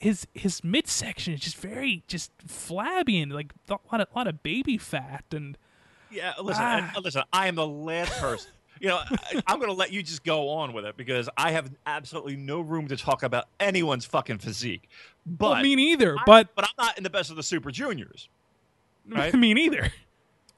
his 0.00 0.26
his 0.34 0.62
midsection 0.62 1.34
is 1.34 1.40
just 1.40 1.56
very 1.56 2.02
just 2.06 2.30
flabby 2.46 3.20
and 3.20 3.32
like 3.32 3.52
a 3.68 3.78
lot 3.90 4.00
of 4.00 4.08
lot 4.14 4.26
of 4.28 4.42
baby 4.42 4.76
fat 4.78 5.24
and 5.32 5.56
Yeah, 6.10 6.34
listen, 6.40 6.62
Ah. 6.64 6.92
and, 6.94 7.04
listen. 7.04 7.22
I 7.32 7.48
am 7.48 7.54
the 7.56 7.66
last 7.66 8.12
person. 8.20 8.50
You 8.80 8.88
know, 8.88 8.98
I, 9.08 9.42
I'm 9.46 9.58
going 9.60 9.70
to 9.70 9.76
let 9.76 9.92
you 9.92 10.02
just 10.02 10.24
go 10.24 10.48
on 10.50 10.72
with 10.72 10.84
it 10.84 10.96
because 10.96 11.28
I 11.36 11.52
have 11.52 11.70
absolutely 11.86 12.36
no 12.36 12.60
room 12.60 12.88
to 12.88 12.96
talk 12.96 13.22
about 13.22 13.46
anyone's 13.60 14.04
fucking 14.04 14.38
physique. 14.38 14.88
But 15.24 15.50
well, 15.52 15.62
me 15.62 15.76
neither. 15.76 16.16
I- 16.18 16.22
but 16.26 16.54
but 16.56 16.64
I'm 16.64 16.74
not 16.86 16.98
in 16.98 17.04
the 17.04 17.08
best 17.10 17.30
of 17.30 17.36
the 17.36 17.42
Super 17.44 17.70
Juniors. 17.70 18.28
Right. 19.08 19.34
Me 19.34 19.54
neither. 19.54 19.92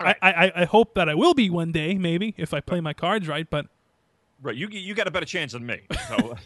Right. 0.00 0.16
I, 0.20 0.30
I, 0.30 0.52
I 0.56 0.64
hope 0.66 0.94
that 0.94 1.08
I 1.08 1.14
will 1.14 1.34
be 1.34 1.48
one 1.48 1.72
day, 1.72 1.94
maybe 1.94 2.34
if 2.36 2.52
I 2.52 2.60
play 2.60 2.80
my 2.80 2.92
cards 2.92 3.28
right. 3.28 3.48
But 3.48 3.66
Right, 4.42 4.56
you 4.56 4.68
you 4.68 4.94
got 4.94 5.06
a 5.08 5.10
better 5.10 5.26
chance 5.26 5.52
than 5.52 5.64
me. 5.64 5.80
So, 6.08 6.36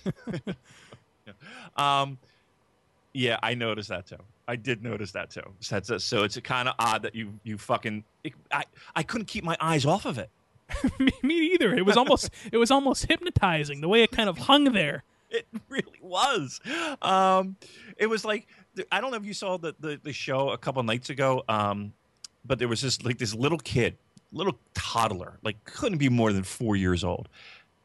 um, 1.82 2.18
yeah, 3.12 3.38
I 3.42 3.54
noticed 3.54 3.88
that 3.88 4.06
too. 4.06 4.16
I 4.46 4.56
did 4.56 4.82
notice 4.82 5.12
that 5.12 5.30
too. 5.30 5.42
So 5.60 5.76
it's 5.76 6.04
so 6.04 6.22
it's 6.22 6.38
kind 6.40 6.68
of 6.68 6.74
odd 6.78 7.02
that 7.02 7.14
you 7.14 7.32
you 7.42 7.58
fucking 7.58 8.04
it, 8.22 8.34
I 8.52 8.64
I 8.94 9.02
couldn't 9.02 9.26
keep 9.26 9.42
my 9.42 9.56
eyes 9.60 9.84
off 9.86 10.06
of 10.06 10.18
it. 10.18 10.30
me, 11.00 11.12
me 11.22 11.40
neither. 11.40 11.74
It 11.74 11.84
was 11.84 11.96
almost 11.96 12.30
it 12.52 12.58
was 12.58 12.70
almost 12.70 13.06
hypnotizing 13.06 13.80
the 13.80 13.88
way 13.88 14.02
it 14.04 14.12
kind 14.12 14.28
of 14.28 14.38
hung 14.38 14.64
there. 14.72 15.02
It 15.28 15.46
really 15.68 15.98
was. 16.00 16.60
Um, 17.02 17.56
it 17.96 18.06
was 18.06 18.24
like 18.24 18.46
I 18.92 19.00
don't 19.00 19.10
know 19.10 19.16
if 19.16 19.24
you 19.24 19.34
saw 19.34 19.56
the, 19.56 19.74
the, 19.80 20.00
the 20.02 20.12
show 20.12 20.50
a 20.50 20.58
couple 20.58 20.82
nights 20.82 21.10
ago, 21.10 21.42
um, 21.48 21.92
but 22.44 22.58
there 22.58 22.68
was 22.68 22.80
this 22.80 23.02
like 23.02 23.18
this 23.18 23.34
little 23.34 23.58
kid, 23.58 23.96
little 24.32 24.58
toddler, 24.74 25.38
like 25.42 25.64
couldn't 25.64 25.98
be 25.98 26.08
more 26.08 26.32
than 26.32 26.42
four 26.44 26.76
years 26.76 27.02
old, 27.04 27.28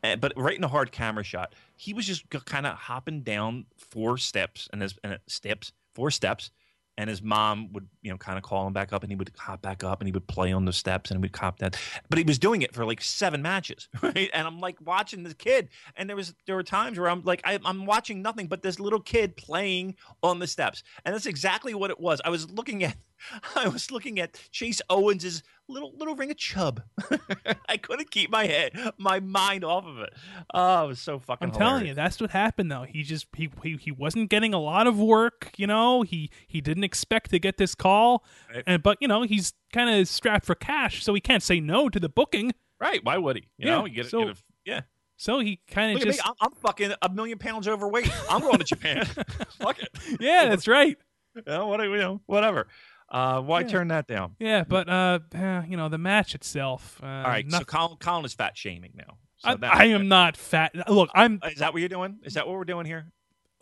Uh, 0.03 0.15
but 0.15 0.31
right 0.35 0.57
in 0.57 0.63
a 0.63 0.67
hard 0.67 0.91
camera 0.91 1.23
shot, 1.23 1.53
he 1.75 1.93
was 1.93 2.05
just 2.05 2.29
kind 2.45 2.67
of 2.67 2.75
hopping 2.75 3.21
down 3.21 3.65
four 3.77 4.17
steps 4.17 4.69
and 4.71 4.83
and 5.03 5.19
steps, 5.27 5.71
four 5.93 6.11
steps, 6.11 6.51
and 6.97 7.09
his 7.09 7.22
mom 7.22 7.72
would 7.73 7.88
you 8.01 8.11
know 8.11 8.17
kind 8.17 8.38
of 8.38 8.43
call 8.43 8.65
him 8.67 8.73
back 8.73 8.93
up, 8.93 9.03
and 9.03 9.11
he 9.11 9.15
would 9.15 9.31
hop 9.38 9.61
back 9.61 9.84
up, 9.84 10.01
and 10.01 10.07
he 10.07 10.11
would 10.11 10.27
play 10.27 10.51
on 10.51 10.65
the 10.65 10.73
steps, 10.73 11.11
and 11.11 11.19
he 11.19 11.22
would 11.22 11.34
cop 11.34 11.59
that 11.59 11.77
But 12.09 12.17
he 12.17 12.23
was 12.23 12.39
doing 12.39 12.61
it 12.61 12.73
for 12.73 12.85
like 12.85 13.01
seven 13.01 13.41
matches, 13.41 13.88
right? 14.01 14.30
And 14.34 14.47
I'm 14.47 14.59
like 14.59 14.77
watching 14.81 15.23
this 15.23 15.34
kid, 15.34 15.69
and 15.95 16.09
there 16.09 16.15
was 16.15 16.34
there 16.45 16.55
were 16.55 16.63
times 16.63 16.97
where 16.97 17.09
I'm 17.09 17.22
like 17.23 17.41
I, 17.43 17.59
I'm 17.65 17.85
watching 17.85 18.22
nothing 18.22 18.47
but 18.47 18.61
this 18.61 18.80
little 18.80 19.01
kid 19.01 19.35
playing 19.38 19.95
on 20.23 20.39
the 20.39 20.47
steps, 20.47 20.84
and 21.03 21.13
that's 21.13 21.26
exactly 21.26 21.73
what 21.73 21.89
it 21.89 21.99
was. 21.99 22.22
I 22.23 22.30
was 22.30 22.49
looking 22.49 22.84
at 22.84 22.95
I 23.55 23.67
was 23.67 23.91
looking 23.91 24.19
at 24.19 24.39
Chase 24.51 24.81
Owens's 24.89 25.43
little 25.67 25.91
little 25.97 26.15
ring 26.15 26.31
of 26.31 26.37
chub. 26.37 26.81
I 27.69 27.77
couldn't 27.77 28.11
keep 28.11 28.29
my 28.29 28.45
head 28.45 28.73
my 28.97 29.19
mind 29.19 29.63
off 29.63 29.85
of 29.85 29.99
it. 29.99 30.13
Oh, 30.53 30.85
it 30.85 30.87
was 30.89 30.99
so 30.99 31.19
fucking. 31.19 31.49
I'm 31.49 31.53
telling 31.53 31.85
you, 31.87 31.93
that's 31.93 32.19
what 32.21 32.31
happened 32.31 32.71
though. 32.71 32.83
He 32.83 33.03
just 33.03 33.27
he, 33.35 33.49
he 33.63 33.77
he 33.77 33.91
wasn't 33.91 34.29
getting 34.29 34.53
a 34.53 34.59
lot 34.59 34.87
of 34.87 34.99
work, 34.99 35.51
you 35.57 35.67
know. 35.67 36.01
He 36.03 36.29
he 36.47 36.61
didn't 36.61 36.83
expect 36.83 37.29
to 37.31 37.39
get 37.39 37.57
this 37.57 37.75
call, 37.75 38.23
Right. 38.53 38.63
and 38.67 38.83
but 38.83 38.97
you 39.01 39.07
know 39.07 39.23
he's 39.23 39.53
kind 39.73 39.89
of 39.89 40.07
strapped 40.07 40.45
for 40.45 40.55
cash, 40.55 41.03
so 41.03 41.13
he 41.13 41.21
can't 41.21 41.43
say 41.43 41.59
no 41.59 41.89
to 41.89 41.99
the 41.99 42.09
booking. 42.09 42.53
right? 42.79 43.03
Why 43.03 43.17
would 43.17 43.35
he? 43.37 43.43
You 43.57 43.67
Yeah, 43.69 43.75
know, 43.77 43.85
you 43.85 43.95
get, 43.95 44.05
so- 44.07 44.25
get 44.25 44.35
a, 44.35 44.39
yeah. 44.65 44.81
So 45.17 45.39
he 45.39 45.61
kind 45.69 45.95
of 45.95 46.03
just 46.03 46.19
me. 46.19 46.23
I'm, 46.25 46.33
I'm 46.41 46.51
fucking 46.51 46.93
a 47.01 47.09
million 47.09 47.37
pounds 47.37 47.69
overweight. 47.69 48.11
I'm 48.29 48.41
going 48.41 48.57
to 48.57 48.65
Japan. 48.65 49.05
Fuck 49.59 49.79
it. 49.81 49.89
yeah, 50.19 50.49
that's 50.49 50.67
right. 50.67 50.97
You 51.35 51.41
know, 51.47 51.67
what, 51.67 51.81
you 51.83 51.97
know, 51.97 52.21
whatever. 52.27 52.67
Uh, 53.15 53.41
why 53.41 53.61
Yeah. 53.61 53.67
turn 53.67 53.87
that 53.87 54.07
down? 54.07 54.35
Yeah, 54.39 54.65
but 54.67 54.89
uh, 54.89 55.19
eh, 55.33 55.61
you 55.69 55.77
know 55.77 55.87
the 55.87 55.97
match 55.97 56.35
itself. 56.35 56.99
Uh, 57.01 57.05
All 57.07 57.23
right, 57.23 57.45
so 57.45 57.51
nothing- 57.51 57.65
Colin, 57.65 57.97
Colin 57.97 58.25
is 58.25 58.33
fat 58.33 58.57
shaming 58.57 58.91
now. 58.95 59.17
So 59.37 59.57
I, 59.63 59.83
I 59.83 59.85
am 59.85 60.07
not 60.07 60.35
fat. 60.35 60.73
Look, 60.89 61.09
I'm 61.15 61.39
Is 61.49 61.59
that 61.59 61.71
what 61.73 61.79
you're 61.79 61.89
doing? 61.89 62.19
Is 62.23 62.33
that 62.33 62.45
what 62.47 62.55
we're 62.57 62.65
doing 62.65 62.85
here? 62.85 63.11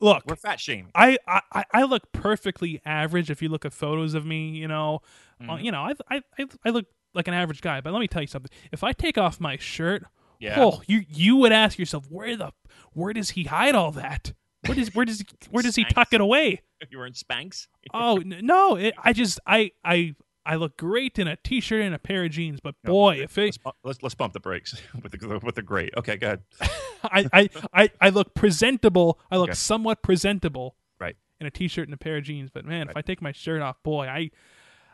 look. 0.02 0.24
We're 0.28 0.36
fat 0.36 0.60
shaming. 0.60 0.92
I, 0.96 1.18
I 1.28 1.64
I 1.72 1.84
look 1.84 2.12
perfectly 2.12 2.82
average 2.86 3.30
if 3.30 3.42
you 3.42 3.50
look 3.50 3.64
at 3.64 3.74
photos 3.74 4.14
of 4.16 4.26
me. 4.26 4.50
You 4.50 4.68
know, 4.68 5.02
Mm-hmm. 5.42 5.50
Uh, 5.50 5.58
you 5.58 5.72
know, 5.72 5.82
I, 5.82 5.94
I 6.10 6.22
I 6.40 6.46
I 6.66 6.70
look 6.70 6.86
like 7.14 7.28
an 7.28 7.34
average 7.34 7.62
guy. 7.62 7.80
But 7.82 7.94
let 7.94 8.00
me 8.00 8.08
tell 8.08 8.22
you 8.22 8.28
something. 8.28 8.52
If 8.72 8.84
I 8.84 8.92
take 8.94 9.18
off 9.18 9.40
my 9.40 9.58
shirt, 9.58 10.04
Yeah. 10.40 10.56
oh, 10.60 10.82
you 10.88 11.04
you 11.10 11.36
would 11.38 11.52
ask 11.52 11.78
yourself 11.78 12.06
where 12.10 12.36
the 12.38 12.52
where 12.94 13.14
does 13.14 13.32
he 13.32 13.44
hide 13.46 13.76
all 13.76 13.92
that? 13.92 14.34
Where 14.66 14.76
does 14.76 14.94
where 14.96 15.06
does 15.06 15.20
he, 15.20 15.26
where 15.50 15.64
does 15.64 15.76
he 15.76 15.84
tuck 15.86 16.14
it 16.14 16.22
away? 16.22 16.62
You 16.90 16.98
were 16.98 17.06
in 17.06 17.14
Spanx. 17.14 17.68
Oh 17.94 18.22
no! 18.26 18.76
It, 18.76 18.94
I 19.02 19.14
just 19.14 19.40
I 19.48 19.72
I 19.86 20.16
I 20.46 20.56
look 20.56 20.76
great 20.78 21.18
in 21.18 21.30
a 21.30 21.38
t-shirt 21.38 21.82
and 21.82 21.96
a 21.96 21.98
pair 22.00 22.26
of 22.26 22.32
jeans. 22.32 22.60
But 22.60 22.76
No, 22.84 22.92
boy, 22.92 23.16
if 23.24 23.38
it, 23.38 23.44
Let's, 23.46 23.58
bu- 23.58 23.72
let's 23.86 24.04
let's 24.04 24.16
bump 24.16 24.34
the 24.34 24.42
brakes 24.42 24.76
with 25.02 25.14
the 25.14 25.40
with 25.42 25.56
the 25.56 25.62
great. 25.62 25.94
Okay, 25.96 26.18
go 26.18 26.28
ahead. 26.28 26.42
I, 27.06 27.26
I 27.32 27.50
I 27.74 27.90
I 28.02 28.10
look 28.10 28.34
presentable, 28.36 29.18
I 29.32 29.38
look 29.38 29.52
Okay. 29.52 29.56
somewhat 29.56 30.04
presentable, 30.04 30.76
Right. 31.00 31.16
in 31.40 31.48
a 31.48 31.52
t-shirt 31.52 31.88
and 31.88 31.94
a 31.94 31.98
pair 31.98 32.18
of 32.18 32.26
jeans. 32.26 32.50
But 32.54 32.66
man, 32.66 32.90
if 32.90 32.98
I 32.98 33.02
take 33.02 33.22
my 33.22 33.32
shirt 33.32 33.62
off, 33.62 33.82
boy, 33.84 34.08
I. 34.08 34.32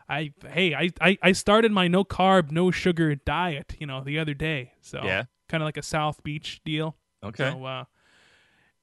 I 0.08 0.32
hey 0.48 0.74
I, 0.74 0.90
I 1.00 1.18
I 1.22 1.30
started 1.32 1.70
my 1.70 1.86
no 1.86 2.02
carb 2.04 2.50
no 2.50 2.72
sugar 2.72 3.14
diet 3.14 3.76
you 3.78 3.86
know 3.86 4.02
the 4.02 4.18
other 4.18 4.34
day 4.34 4.72
so 4.80 5.00
Yeah. 5.04 5.24
kind 5.48 5.62
of 5.62 5.66
like 5.66 5.76
a 5.76 5.82
South 5.84 6.20
Beach 6.24 6.60
deal 6.64 6.96
Okay. 7.22 7.48
so, 7.48 7.64
uh, 7.64 7.84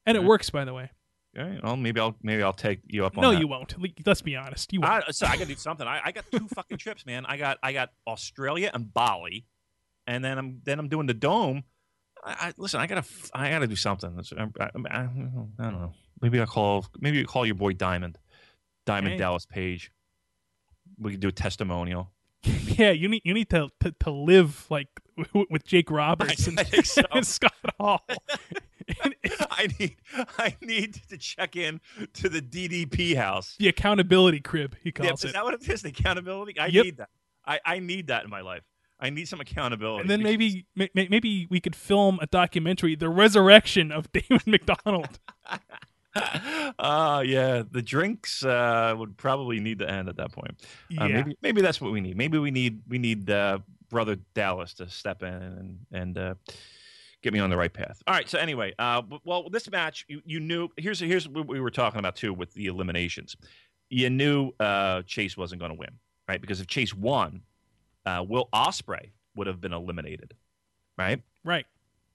and 0.08 0.18
it 0.18 0.22
Right. 0.22 0.28
works 0.28 0.50
by 0.50 0.66
the 0.66 0.74
way 0.74 0.90
All 1.38 1.44
right. 1.46 1.64
Well, 1.64 1.76
maybe 1.78 2.00
I'll 2.00 2.16
maybe 2.24 2.42
I'll 2.42 2.54
take 2.54 2.80
you 2.88 3.06
up 3.06 3.18
on 3.18 3.22
no 3.22 3.32
that. 3.32 3.40
you 3.40 3.48
won't 3.48 3.76
let's 4.06 4.22
be 4.24 4.36
honest 4.36 4.74
you 4.74 4.82
won't 4.82 5.04
I, 5.08 5.12
so 5.12 5.28
I 5.28 5.34
got 5.38 5.44
to 5.48 5.54
do 5.54 5.56
something. 5.56 5.86
I, 5.88 6.02
I 6.06 6.12
got 6.12 6.26
two 6.32 6.48
fucking 6.48 6.78
trips, 6.78 7.06
man. 7.06 7.26
I 7.28 7.38
got 7.38 7.58
I 7.62 7.74
got 7.74 7.90
Australia 8.08 8.72
and 8.74 8.92
Bali, 8.94 9.46
and 10.08 10.24
then 10.26 10.38
I'm 10.40 10.62
then 10.64 10.80
I'm 10.80 10.88
doing 10.90 11.06
the 11.06 11.14
dome. 11.14 11.64
I, 12.26 12.48
I 12.48 12.54
listen. 12.58 12.80
I 12.80 12.88
gotta 12.88 13.04
I 13.34 13.50
gotta 13.52 13.68
do 13.68 13.76
something. 13.76 14.20
I, 14.38 14.44
I, 14.44 14.66
I, 14.66 15.00
I 15.02 15.04
don't 15.06 15.54
know. 15.60 15.94
Maybe 16.22 16.40
I 16.40 16.42
will 16.42 16.48
call 16.48 16.86
maybe 17.00 17.18
you 17.20 17.26
call 17.28 17.46
your 17.46 17.54
boy 17.56 17.74
Diamond, 17.74 18.18
Diamond 18.88 19.14
Hey. 19.14 19.18
Dallas 19.20 19.46
Page. 19.46 19.92
We 20.98 21.12
could 21.12 21.20
do 21.20 21.28
a 21.28 21.32
testimonial. 21.32 22.12
yeah 22.44 22.92
you 22.92 23.08
need 23.10 23.22
you 23.26 23.34
need 23.34 23.50
to 23.52 23.70
to, 23.82 23.92
to 24.00 24.10
live 24.12 24.66
like 24.70 24.88
w- 24.96 25.07
with 25.50 25.66
Jake 25.66 25.90
Roberts 25.92 26.48
and, 26.48 26.60
so. 26.86 27.02
and 27.12 27.26
Scott 27.26 27.54
Hall 27.80 28.06
I 29.52 29.68
need 29.80 29.96
I 30.38 30.56
need 30.62 31.02
to 31.10 31.18
check 31.18 31.56
in 31.56 31.82
to 32.14 32.30
the 32.30 32.42
DDP 32.42 33.16
house. 33.16 33.56
the 33.60 33.68
accountability 33.68 34.40
crib 34.40 34.76
he 34.84 34.92
calls 34.92 35.08
Yeah, 35.08 35.14
is 35.14 35.24
it 35.26 35.34
that 35.34 35.44
what 35.44 35.54
it 35.56 35.68
is? 35.70 35.82
The 35.82 35.90
accountability. 35.90 36.58
I 36.60 36.68
Yep. 36.68 36.86
need 36.86 36.98
that. 36.98 37.10
I, 37.46 37.60
I 37.66 37.80
need 37.80 38.08
that 38.08 38.24
in 38.24 38.30
my 38.30 38.42
life. 38.42 38.64
I 39.00 39.10
need 39.12 39.28
some 39.28 39.40
accountability. 39.40 40.02
And 40.02 40.10
then 40.10 40.24
maybe 40.24 40.66
may- 40.76 40.90
may- 40.96 41.08
maybe 41.10 41.48
we 41.50 41.60
could 41.60 41.76
film 41.76 42.18
a 42.22 42.28
documentary, 42.28 42.96
the 42.96 43.10
resurrection 43.10 43.92
of 43.92 44.12
Damon 44.12 44.42
McDonald. 44.48 45.20
uh 46.80 47.24
yeah 47.26 47.64
the 47.72 47.82
drinks 47.82 48.44
uh 48.44 48.94
would 48.98 49.18
probably 49.18 49.60
need 49.60 49.80
to 49.80 49.90
end 49.90 50.10
at 50.10 50.18
that 50.18 50.32
point. 50.32 50.62
Yeah, 50.90 51.06
uh, 51.06 51.08
maybe 51.10 51.38
maybe 51.42 51.62
that's 51.62 51.80
what 51.82 51.92
we 51.92 52.02
need. 52.02 52.18
Maybe 52.18 52.38
we 52.38 52.52
need 52.52 52.82
we 52.88 52.98
need 52.98 53.30
uh 53.30 53.60
brother 53.90 54.18
dallas 54.34 54.74
to 54.76 54.90
step 54.90 55.24
in 55.24 55.34
and 55.34 55.80
and 55.92 56.18
uh 56.18 56.34
get 57.24 57.34
me 57.34 57.40
on 57.40 57.50
the 57.50 57.58
right 57.58 57.74
path. 57.74 58.02
All 58.08 58.14
right 58.14 58.30
so 58.30 58.38
anyway 58.38 58.74
uh 58.80 59.02
well 59.24 59.50
this 59.50 59.70
match 59.72 60.06
you, 60.08 60.22
you 60.26 60.40
knew 60.40 60.70
here's 60.78 61.00
here's 61.00 61.28
what 61.28 61.48
we 61.48 61.60
were 61.60 61.72
talking 61.72 62.00
about 62.00 62.16
too 62.16 62.34
with 62.34 62.54
the 62.54 62.68
eliminations. 62.68 63.36
You 63.90 64.10
knew 64.10 64.52
uh 64.60 65.04
chase 65.04 65.38
wasn't 65.38 65.60
going 65.60 65.72
to 65.72 65.78
win 65.78 65.92
right? 66.28 66.42
Because 66.42 66.60
if 66.60 66.68
chase 66.68 66.94
won 66.94 67.42
uh 68.06 68.24
will 68.28 68.50
ospreay 68.54 69.12
would 69.36 69.48
have 69.48 69.62
been 69.62 69.74
eliminated 69.74 70.34
right? 70.98 71.22
Right. 71.44 71.66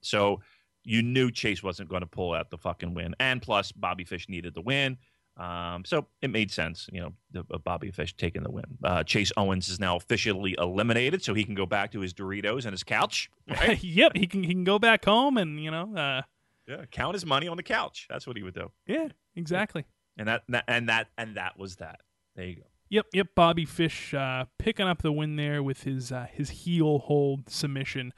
so 0.01 0.41
you 0.83 1.01
knew 1.01 1.31
Chase 1.31 1.63
wasn't 1.63 1.89
going 1.89 2.01
to 2.01 2.07
pull 2.07 2.33
out 2.33 2.49
the 2.49 2.57
fucking 2.57 2.93
win, 2.93 3.15
and 3.19 3.41
plus 3.41 3.71
Bobby 3.71 4.03
Fish 4.03 4.27
needed 4.29 4.53
the 4.53 4.61
win. 4.61 4.97
Um, 5.35 5.83
so 5.83 6.07
it 6.21 6.29
made 6.29 6.51
sense, 6.51 6.87
you 6.91 7.01
know, 7.01 7.13
the, 7.31 7.43
uh, 7.51 7.57
Bobby 7.57 7.89
Fish 7.89 8.15
taking 8.15 8.43
the 8.43 8.51
win. 8.51 8.65
Uh, 8.83 9.03
Chase 9.03 9.31
Owens 9.35 9.67
is 9.67 9.79
now 9.79 9.95
officially 9.95 10.55
eliminated, 10.59 11.23
so 11.23 11.33
he 11.33 11.43
can 11.43 11.55
go 11.55 11.65
back 11.65 11.91
to 11.93 12.01
his 12.01 12.13
Doritos 12.13 12.65
and 12.65 12.71
his 12.71 12.83
couch. 12.83 13.31
Right? 13.49 13.83
yep, 13.83 14.11
he 14.15 14.27
can 14.27 14.43
he 14.43 14.53
can 14.53 14.63
go 14.63 14.77
back 14.77 15.05
home 15.05 15.37
and 15.37 15.63
you 15.63 15.71
know, 15.71 15.95
uh, 15.95 16.21
yeah, 16.67 16.85
count 16.91 17.15
his 17.15 17.25
money 17.25 17.47
on 17.47 17.57
the 17.57 17.63
couch. 17.63 18.05
That's 18.09 18.27
what 18.27 18.37
he 18.37 18.43
would 18.43 18.53
do. 18.53 18.71
yeah, 18.85 19.07
exactly. 19.35 19.85
And 20.17 20.27
that, 20.27 20.43
that 20.49 20.65
and 20.67 20.89
that 20.89 21.07
and 21.17 21.37
that 21.37 21.57
was 21.57 21.77
that. 21.77 22.01
There 22.35 22.45
you 22.45 22.55
go. 22.57 22.63
Yep, 22.89 23.07
yep. 23.13 23.27
Bobby 23.33 23.65
Fish 23.65 24.13
uh, 24.13 24.45
picking 24.59 24.87
up 24.87 25.01
the 25.01 25.11
win 25.11 25.35
there 25.35 25.63
with 25.63 25.81
his 25.81 26.11
uh, 26.11 26.27
his 26.31 26.49
heel 26.51 26.99
hold 26.99 27.49
submission. 27.49 28.13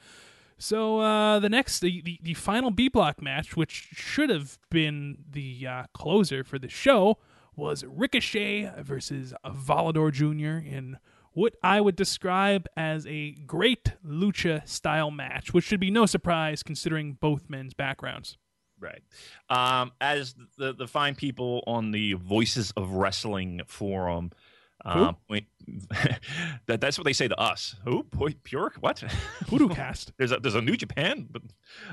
So 0.58 1.00
uh, 1.00 1.38
the 1.38 1.48
next, 1.48 1.80
the, 1.80 2.00
the, 2.00 2.18
the 2.22 2.34
final 2.34 2.70
B 2.70 2.88
block 2.88 3.20
match, 3.20 3.56
which 3.56 3.88
should 3.92 4.30
have 4.30 4.58
been 4.70 5.18
the 5.30 5.66
uh, 5.66 5.82
closer 5.92 6.44
for 6.44 6.58
the 6.58 6.68
show, 6.68 7.18
was 7.54 7.84
Ricochet 7.84 8.70
versus 8.78 9.34
Volador 9.44 10.12
Jr. 10.12 10.66
in 10.66 10.98
what 11.32 11.54
I 11.62 11.82
would 11.82 11.96
describe 11.96 12.66
as 12.76 13.06
a 13.06 13.32
great 13.32 13.92
lucha 14.04 14.66
style 14.66 15.10
match, 15.10 15.52
which 15.52 15.64
should 15.64 15.80
be 15.80 15.90
no 15.90 16.06
surprise 16.06 16.62
considering 16.62 17.14
both 17.14 17.50
men's 17.50 17.74
backgrounds. 17.74 18.38
Right. 18.78 19.02
Um, 19.48 19.92
as 20.00 20.34
the 20.58 20.74
the 20.74 20.86
fine 20.86 21.14
people 21.14 21.64
on 21.66 21.92
the 21.92 22.12
Voices 22.14 22.72
of 22.76 22.90
Wrestling 22.90 23.62
forum, 23.66 24.32
uh, 24.86 25.12
point, 25.28 25.44
that 26.66 26.80
that's 26.80 26.96
what 26.96 27.04
they 27.04 27.12
say 27.12 27.28
to 27.28 27.38
us. 27.38 27.76
Who? 27.84 28.04
Boy, 28.04 28.34
pure? 28.44 28.72
What? 28.80 29.02
Voodoo 29.46 29.68
cast. 29.68 30.12
there's 30.18 30.32
a 30.32 30.38
there's 30.38 30.54
a 30.54 30.62
New 30.62 30.76
Japan, 30.76 31.28
but 31.30 31.42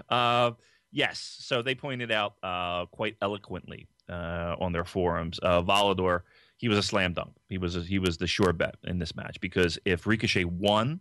uh, 0.09 0.51
yes. 0.91 1.37
So 1.39 1.61
they 1.61 1.75
pointed 1.75 2.11
out 2.11 2.35
uh, 2.43 2.85
quite 2.87 3.15
eloquently 3.21 3.87
uh, 4.09 4.55
on 4.59 4.71
their 4.71 4.85
forums. 4.85 5.39
Uh, 5.41 5.61
Volador, 5.61 6.21
he 6.57 6.67
was 6.67 6.77
a 6.77 6.83
slam 6.83 7.13
dunk. 7.13 7.35
He 7.49 7.57
was 7.57 7.75
a, 7.75 7.81
he 7.81 7.99
was 7.99 8.17
the 8.17 8.27
sure 8.27 8.53
bet 8.53 8.75
in 8.83 8.99
this 8.99 9.15
match 9.15 9.39
because 9.41 9.79
if 9.85 10.05
Ricochet 10.05 10.45
won, 10.45 10.99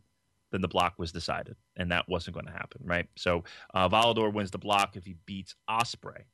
then 0.51 0.61
the 0.61 0.69
block 0.69 0.95
was 0.99 1.13
decided, 1.13 1.57
and 1.77 1.91
that 1.91 2.09
wasn't 2.09 2.35
going 2.35 2.47
to 2.47 2.53
happen, 2.53 2.81
right? 2.85 3.07
So 3.17 3.45
uh, 3.75 3.89
Volador 3.89 4.33
wins 4.33 4.51
the 4.51 4.59
block 4.59 4.97
if 4.97 5.05
he 5.05 5.17
beats 5.27 5.55
Ospreay. 5.69 6.25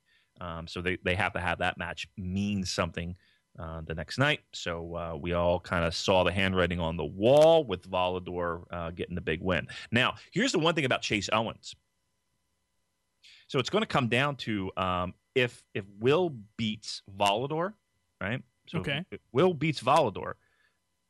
Um, 0.40 0.68
so 0.68 0.80
they, 0.80 0.98
they 1.04 1.16
have 1.16 1.32
to 1.32 1.40
have 1.40 1.58
that 1.58 1.78
match 1.78 2.08
mean 2.16 2.64
something 2.64 3.16
uh, 3.58 3.80
the 3.84 3.94
next 3.94 4.18
night. 4.18 4.40
So 4.52 4.94
uh, 4.94 5.16
we 5.20 5.32
all 5.32 5.58
kind 5.60 5.84
of 5.84 5.94
saw 5.94 6.24
the 6.24 6.32
handwriting 6.32 6.80
on 6.80 6.96
the 6.96 7.04
wall 7.04 7.64
with 7.64 7.90
Volador 7.90 8.64
uh, 8.70 8.90
getting 8.90 9.14
the 9.14 9.20
big 9.20 9.42
win. 9.42 9.66
Now, 9.90 10.14
here's 10.30 10.52
the 10.52 10.58
one 10.58 10.74
thing 10.74 10.84
about 10.84 11.02
Chase 11.02 11.28
Owens. 11.32 11.74
So 13.48 13.58
it's 13.58 13.70
going 13.70 13.82
to 13.82 13.88
come 13.88 14.08
down 14.08 14.36
to 14.36 14.70
um, 14.76 15.14
if 15.34 15.62
if 15.74 15.84
Will 15.98 16.36
beats 16.56 17.02
Volador, 17.18 17.72
right? 18.20 18.42
So 18.68 18.80
Okay. 18.80 19.04
if 19.10 19.20
Will 19.32 19.54
beats 19.54 19.80
Volador. 19.80 20.34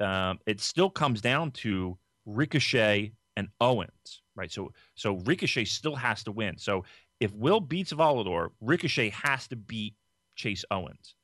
Um, 0.01 0.39
it 0.47 0.61
still 0.61 0.91
comes 0.91 1.21
down 1.21 1.51
to 1.51 1.99
Ricochet 2.25 3.13
and 3.37 3.49
Owens, 3.61 4.23
right? 4.37 4.51
So 4.51 4.73
so 4.95 5.17
Ricochet 5.25 5.65
still 5.65 5.97
has 5.97 6.23
to 6.25 6.33
win. 6.33 6.57
So 6.59 6.85
if 7.19 7.33
Will 7.33 7.61
beats 7.61 7.93
Volador, 7.93 8.51
Ricochet 8.61 9.11
has 9.11 9.49
to 9.49 9.57
beat 9.57 9.97
Chase 10.37 10.65
Owens. 10.71 11.17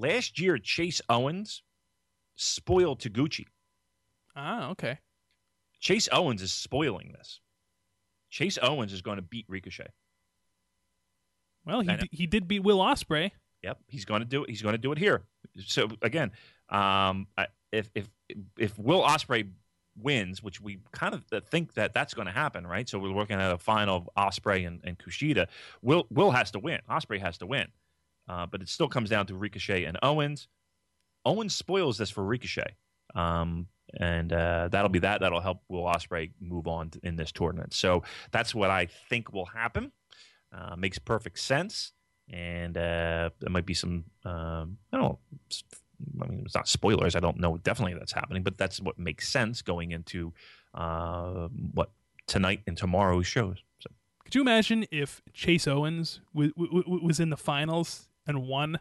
Last 0.00 0.40
year, 0.40 0.56
Chase 0.58 1.02
Owens 1.08 1.62
spoiled 2.34 3.00
Taguchi. 3.00 3.44
Ah, 4.34 4.70
okay. 4.70 4.98
Chase 5.78 6.08
Owens 6.10 6.40
is 6.40 6.52
spoiling 6.52 7.12
this. 7.12 7.40
Chase 8.30 8.58
Owens 8.62 8.92
is 8.92 9.02
going 9.02 9.16
to 9.16 9.22
beat 9.22 9.44
Ricochet. 9.48 9.88
Well, 11.66 11.80
he 11.80 11.88
d- 11.88 12.08
he 12.10 12.26
did 12.26 12.48
beat 12.48 12.60
Will 12.60 12.78
Ospreay. 12.78 13.32
Yep, 13.62 13.78
he's 13.88 14.04
going 14.06 14.20
to 14.20 14.26
do 14.26 14.44
it. 14.44 14.50
He's 14.50 14.62
going 14.62 14.72
to 14.72 14.78
do 14.78 14.92
it 14.92 14.98
here. 14.98 15.22
So 15.66 15.88
again, 16.00 16.32
um, 16.70 17.26
if 17.72 17.90
if 17.94 18.08
if 18.58 18.78
Will 18.78 19.02
Ospreay 19.02 19.50
wins, 20.00 20.42
which 20.42 20.60
we 20.60 20.78
kind 20.92 21.14
of 21.14 21.24
think 21.48 21.74
that 21.74 21.92
that's 21.92 22.14
going 22.14 22.26
to 22.26 22.32
happen, 22.32 22.66
right? 22.66 22.88
So 22.88 22.98
we're 22.98 23.12
looking 23.12 23.38
at 23.38 23.52
a 23.52 23.58
final 23.58 23.96
of 23.96 24.10
Ospreay 24.16 24.66
and, 24.66 24.80
and 24.84 24.98
Kushida. 24.98 25.48
Will 25.82 26.06
Will 26.10 26.30
has 26.30 26.50
to 26.52 26.58
win. 26.58 26.80
Ospreay 26.88 27.20
has 27.20 27.36
to 27.38 27.46
win, 27.46 27.68
uh, 28.28 28.46
but 28.46 28.62
it 28.62 28.68
still 28.68 28.88
comes 28.88 29.10
down 29.10 29.26
to 29.26 29.34
Ricochet 29.34 29.84
and 29.84 29.98
Owens. 30.02 30.48
Owens 31.24 31.54
spoils 31.54 31.98
this 31.98 32.10
for 32.10 32.24
Ricochet, 32.24 32.76
um, 33.14 33.66
and 33.98 34.32
uh, 34.32 34.68
that'll 34.68 34.88
be 34.88 35.00
that. 35.00 35.20
That'll 35.20 35.40
help 35.40 35.62
Will 35.68 35.84
Ospreay 35.84 36.30
move 36.40 36.66
on 36.66 36.90
in 37.02 37.16
this 37.16 37.32
tournament. 37.32 37.74
So 37.74 38.02
that's 38.30 38.54
what 38.54 38.70
I 38.70 38.86
think 39.08 39.32
will 39.32 39.46
happen. 39.46 39.92
Uh, 40.52 40.74
makes 40.76 40.98
perfect 40.98 41.38
sense 41.38 41.92
and 42.32 42.76
uh, 42.76 43.30
there 43.40 43.50
might 43.50 43.66
be 43.66 43.74
some 43.74 44.04
um, 44.24 44.78
I 44.92 44.98
don't 44.98 45.18
I 46.22 46.26
mean, 46.28 46.42
it's 46.46 46.54
not 46.54 46.66
spoilers. 46.66 47.14
I 47.14 47.20
don't 47.20 47.38
know 47.38 47.58
definitely 47.58 47.94
that's 47.94 48.12
happening, 48.12 48.42
but 48.42 48.56
that's 48.56 48.80
what 48.80 48.98
makes 48.98 49.28
sense 49.28 49.62
going 49.62 49.90
into 49.90 50.32
uh, 50.74 51.48
what 51.72 51.90
tonight 52.26 52.62
and 52.66 52.76
tomorrow's 52.76 53.26
shows. 53.26 53.58
So 53.80 53.90
Could 54.24 54.34
you 54.34 54.40
imagine 54.40 54.86
if 54.90 55.20
Chase 55.34 55.66
Owens 55.66 56.20
was 56.32 57.20
in 57.20 57.30
the 57.30 57.36
finals 57.36 58.08
and 58.30 58.46
won? 58.46 58.78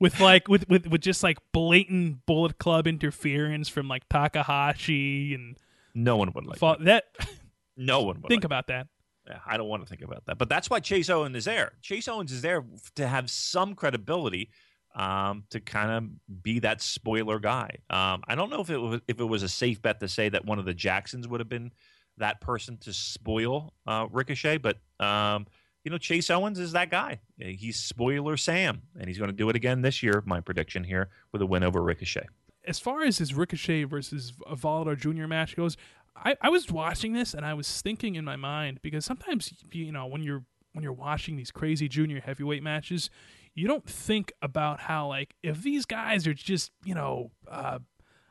with 0.00 0.20
like 0.20 0.48
with, 0.48 0.68
with 0.68 0.86
with 0.86 1.00
just 1.00 1.22
like 1.22 1.38
blatant 1.52 2.26
Bullet 2.26 2.58
Club 2.58 2.86
interference 2.86 3.68
from 3.68 3.88
like 3.88 4.06
Takahashi 4.10 5.34
and 5.34 5.56
no 5.94 6.16
one 6.16 6.32
would 6.34 6.44
like 6.44 6.58
fa- 6.58 6.76
that. 6.80 7.04
that. 7.18 7.28
No 7.76 8.02
one 8.02 8.20
would. 8.22 8.28
think 8.28 8.42
like 8.42 8.44
about 8.44 8.68
that. 8.68 8.86
Yeah, 9.26 9.38
I 9.44 9.56
don't 9.56 9.66
want 9.66 9.82
to 9.82 9.88
think 9.88 10.02
about 10.02 10.26
that. 10.26 10.38
But 10.38 10.48
that's 10.48 10.70
why 10.70 10.78
Chase 10.78 11.10
Owens 11.10 11.36
is 11.36 11.44
there. 11.44 11.72
Chase 11.82 12.06
Owens 12.06 12.30
is 12.30 12.40
there 12.40 12.62
to 12.94 13.08
have 13.08 13.28
some 13.28 13.74
credibility, 13.74 14.50
um, 14.94 15.42
to 15.50 15.58
kind 15.58 15.90
of 15.90 16.42
be 16.42 16.60
that 16.60 16.80
spoiler 16.80 17.40
guy. 17.40 17.78
Um, 17.90 18.22
I 18.28 18.36
don't 18.36 18.48
know 18.48 18.60
if 18.60 18.70
it 18.70 18.78
was 18.78 19.00
if 19.08 19.18
it 19.18 19.24
was 19.24 19.42
a 19.42 19.48
safe 19.48 19.82
bet 19.82 19.98
to 20.00 20.08
say 20.08 20.28
that 20.28 20.44
one 20.44 20.60
of 20.60 20.66
the 20.66 20.74
Jacksons 20.74 21.26
would 21.26 21.40
have 21.40 21.48
been 21.48 21.72
that 22.18 22.40
person 22.40 22.76
to 22.78 22.92
spoil 22.92 23.72
uh, 23.88 24.06
Ricochet, 24.10 24.58
but 24.58 24.78
um, 25.00 25.46
you 25.84 25.90
know 25.90 25.98
Chase 25.98 26.30
Owens 26.30 26.58
is 26.58 26.72
that 26.72 26.90
guy. 26.90 27.20
He's 27.38 27.78
spoiler 27.78 28.36
Sam, 28.36 28.82
and 28.98 29.06
he's 29.08 29.18
going 29.18 29.30
to 29.30 29.36
do 29.36 29.48
it 29.48 29.56
again 29.56 29.82
this 29.82 30.02
year. 30.02 30.22
My 30.26 30.40
prediction 30.40 30.84
here 30.84 31.10
with 31.30 31.42
a 31.42 31.46
win 31.46 31.62
over 31.62 31.82
Ricochet. 31.82 32.26
As 32.66 32.78
far 32.78 33.02
as 33.02 33.18
his 33.18 33.34
Ricochet 33.34 33.84
versus 33.84 34.32
Volador 34.50 34.96
Jr. 34.96 35.26
match 35.26 35.54
goes, 35.54 35.76
I, 36.16 36.36
I 36.40 36.48
was 36.48 36.70
watching 36.70 37.12
this 37.12 37.34
and 37.34 37.44
I 37.44 37.54
was 37.54 37.82
thinking 37.82 38.14
in 38.14 38.24
my 38.24 38.36
mind 38.36 38.80
because 38.82 39.04
sometimes 39.04 39.52
you 39.72 39.92
know 39.92 40.06
when 40.06 40.22
you're 40.22 40.44
when 40.72 40.82
you're 40.82 40.92
watching 40.92 41.36
these 41.36 41.50
crazy 41.50 41.88
junior 41.88 42.20
heavyweight 42.20 42.62
matches, 42.62 43.10
you 43.54 43.68
don't 43.68 43.86
think 43.86 44.32
about 44.42 44.80
how 44.80 45.08
like 45.08 45.34
if 45.42 45.62
these 45.62 45.84
guys 45.84 46.26
are 46.26 46.34
just 46.34 46.72
you 46.84 46.94
know 46.94 47.30
uh, 47.48 47.78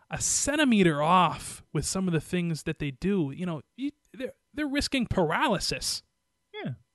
a 0.09 0.21
centimeter 0.21 1.01
off 1.01 1.63
with 1.73 1.85
some 1.85 2.07
of 2.07 2.13
the 2.13 2.21
things 2.21 2.63
that 2.63 2.79
they 2.79 2.91
do, 2.91 3.31
you 3.35 3.45
know, 3.45 3.61
you, 3.75 3.91
they're 4.13 4.33
they're 4.53 4.67
risking 4.67 5.07
paralysis. 5.07 6.03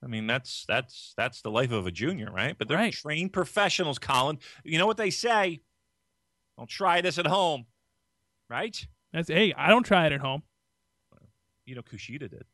I 0.03 0.07
mean 0.07 0.27
that's 0.27 0.65
that's 0.67 1.13
that's 1.17 1.41
the 1.41 1.51
life 1.51 1.71
of 1.71 1.85
a 1.87 1.91
junior, 1.91 2.31
right? 2.31 2.55
But 2.57 2.67
they're 2.67 2.77
Right. 2.77 2.93
trained 2.93 3.33
professionals, 3.33 3.99
Colin. 3.99 4.39
You 4.63 4.77
know 4.77 4.87
what 4.87 4.97
they 4.97 5.09
say? 5.09 5.61
Don't 6.57 6.69
try 6.69 7.01
this 7.01 7.17
at 7.17 7.27
home, 7.27 7.65
right? 8.49 8.85
That's 9.13 9.27
hey, 9.29 9.53
I 9.57 9.69
don't 9.69 9.83
try 9.83 10.05
it 10.05 10.13
at 10.13 10.21
home. 10.21 10.43
You 11.65 11.75
know 11.75 11.81
Kushida 11.81 12.29
did. 12.29 12.45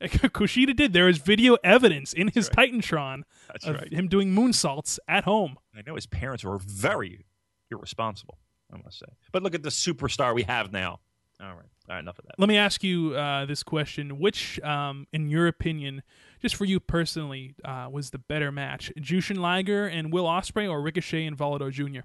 Kushida 0.02 0.76
did. 0.76 0.92
There 0.92 1.08
is 1.08 1.18
video 1.18 1.56
evidence 1.64 2.12
in 2.12 2.28
his 2.28 2.50
right. 2.56 2.70
Titantron 2.72 3.22
That's 3.48 3.66
of 3.66 3.76
right. 3.76 3.92
him 3.92 4.08
doing 4.08 4.34
moonsaults 4.34 4.98
at 5.08 5.24
home. 5.24 5.56
I 5.76 5.82
know 5.86 5.94
his 5.94 6.06
parents 6.06 6.44
were 6.44 6.58
very 6.58 7.24
irresponsible, 7.70 8.38
I 8.72 8.76
must 8.82 8.98
say. 8.98 9.06
But 9.32 9.42
look 9.42 9.54
at 9.54 9.62
the 9.62 9.70
superstar 9.70 10.34
we 10.34 10.42
have 10.44 10.70
now. 10.72 11.00
All 11.38 11.48
right, 11.48 11.56
all 11.56 11.94
right, 11.94 11.98
enough 11.98 12.18
of 12.18 12.24
that. 12.26 12.34
Let 12.38 12.48
me 12.48 12.56
ask 12.56 12.82
you 12.82 13.14
uh, 13.14 13.44
this 13.44 13.62
question: 13.62 14.18
Which, 14.18 14.58
um, 14.60 15.06
in 15.12 15.28
your 15.28 15.46
opinion, 15.48 16.02
just 16.46 16.54
for 16.54 16.64
you 16.64 16.78
personally, 16.78 17.56
uh, 17.64 17.88
was 17.90 18.10
the 18.10 18.18
better 18.20 18.52
match, 18.52 18.92
Jushin 19.00 19.36
Liger 19.36 19.88
and 19.88 20.12
Will 20.12 20.26
Ospreay, 20.26 20.70
or 20.70 20.80
Ricochet 20.80 21.26
and 21.26 21.36
Volador 21.36 21.72
Jr.? 21.72 22.02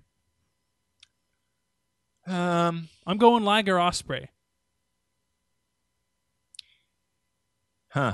Um, 2.26 2.90
I'm 3.06 3.20
going 3.20 3.44
Liger 3.44 3.76
Ospreay. 3.76 4.30
huh. 7.90 8.14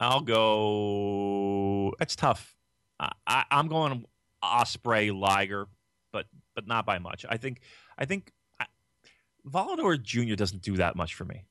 I'll 0.00 0.22
go. 0.22 1.94
It's 2.00 2.16
tough. 2.16 2.56
I, 2.98 3.12
I, 3.24 3.44
I'm 3.52 3.68
going 3.68 4.04
Ospreay 4.42 5.16
Liger, 5.16 5.68
but 6.12 6.26
but 6.56 6.66
not 6.66 6.84
by 6.84 6.98
much. 6.98 7.24
I 7.28 7.36
think 7.36 7.60
I 7.96 8.04
think 8.04 8.32
I, 8.58 8.66
Volador 9.46 10.02
Jr. 10.02 10.34
doesn't 10.34 10.62
do 10.62 10.78
that 10.78 10.96
much 10.96 11.14
for 11.14 11.24
me. 11.24 11.44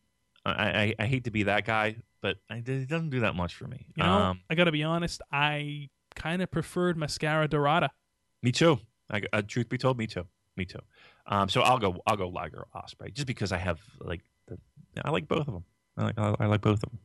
I, 0.52 0.82
I, 0.82 0.96
I 1.00 1.06
hate 1.06 1.26
to 1.26 1.32
be 1.32 1.44
that 1.44 1.66
guy, 1.66 1.98
but 2.22 2.38
I, 2.50 2.56
he 2.56 2.86
doesn't 2.86 3.10
do 3.10 3.22
that 3.22 3.36
much 3.36 3.56
for 3.56 3.68
me. 3.68 3.86
You 3.96 4.04
know, 4.04 4.10
Um, 4.10 4.42
I 4.50 4.56
got 4.56 4.66
to 4.66 4.72
be 4.72 4.84
honest. 4.84 5.22
I 5.32 5.90
kind 6.16 6.42
of 6.42 6.50
preferred 6.52 6.98
Mascara 6.98 7.48
Dorada. 7.48 7.90
Me 8.42 8.52
too. 8.52 8.80
I, 9.10 9.22
uh, 9.34 9.42
truth 9.48 9.70
be 9.70 9.78
told, 9.78 9.98
me 9.98 10.08
too. 10.08 10.26
Me 10.56 10.66
too. 10.66 10.80
Um, 11.28 11.50
so 11.50 11.62
I'll 11.62 11.78
go. 11.78 12.02
I'll 12.08 12.18
go 12.18 12.30
Liger 12.30 12.66
Ospreay 12.76 13.14
just 13.14 13.28
because 13.28 13.52
I 13.52 13.58
have 13.58 13.80
like 14.00 14.22
the. 14.48 14.58
I 15.04 15.12
like 15.12 15.28
both 15.28 15.48
of 15.48 15.54
them. 15.54 15.64
I 15.98 16.04
like. 16.04 16.18
I, 16.18 16.36
I 16.40 16.46
like 16.48 16.62
both 16.62 16.82
of 16.84 16.90
them. 16.90 17.00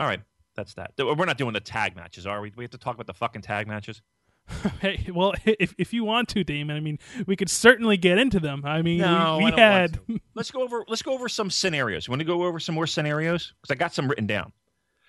All 0.00 0.06
right, 0.06 0.20
that's 0.56 0.74
that. 0.74 0.92
We're 0.98 1.26
not 1.26 1.38
doing 1.38 1.52
the 1.52 1.60
tag 1.60 1.94
matches, 1.94 2.26
are 2.26 2.40
we? 2.40 2.52
We 2.56 2.64
have 2.64 2.70
to 2.72 2.78
talk 2.78 2.94
about 2.94 3.06
the 3.06 3.14
fucking 3.14 3.42
tag 3.42 3.68
matches. 3.68 4.02
hey, 4.80 5.06
well, 5.12 5.34
if 5.44 5.74
if 5.78 5.92
you 5.92 6.04
want 6.04 6.28
to, 6.30 6.44
Damon, 6.44 6.76
I 6.76 6.80
mean, 6.80 6.98
we 7.26 7.36
could 7.36 7.50
certainly 7.50 7.96
get 7.96 8.18
into 8.18 8.40
them. 8.40 8.62
I 8.64 8.82
mean, 8.82 8.98
No, 8.98 9.38
we, 9.38 9.44
I 9.44 9.44
we 9.44 9.50
don't 9.50 9.58
had. 9.58 10.00
Let's 10.34 10.50
go 10.50 10.62
over. 10.62 10.84
Let's 10.88 11.02
go 11.02 11.12
over 11.12 11.28
some 11.28 11.50
scenarios. 11.50 12.06
You 12.06 12.12
want 12.12 12.20
to 12.20 12.26
go 12.26 12.44
over 12.44 12.60
some 12.60 12.74
more 12.74 12.86
scenarios? 12.86 13.54
Because 13.60 13.74
I 13.74 13.78
got 13.78 13.94
some 13.94 14.08
written 14.08 14.26
down. 14.26 14.52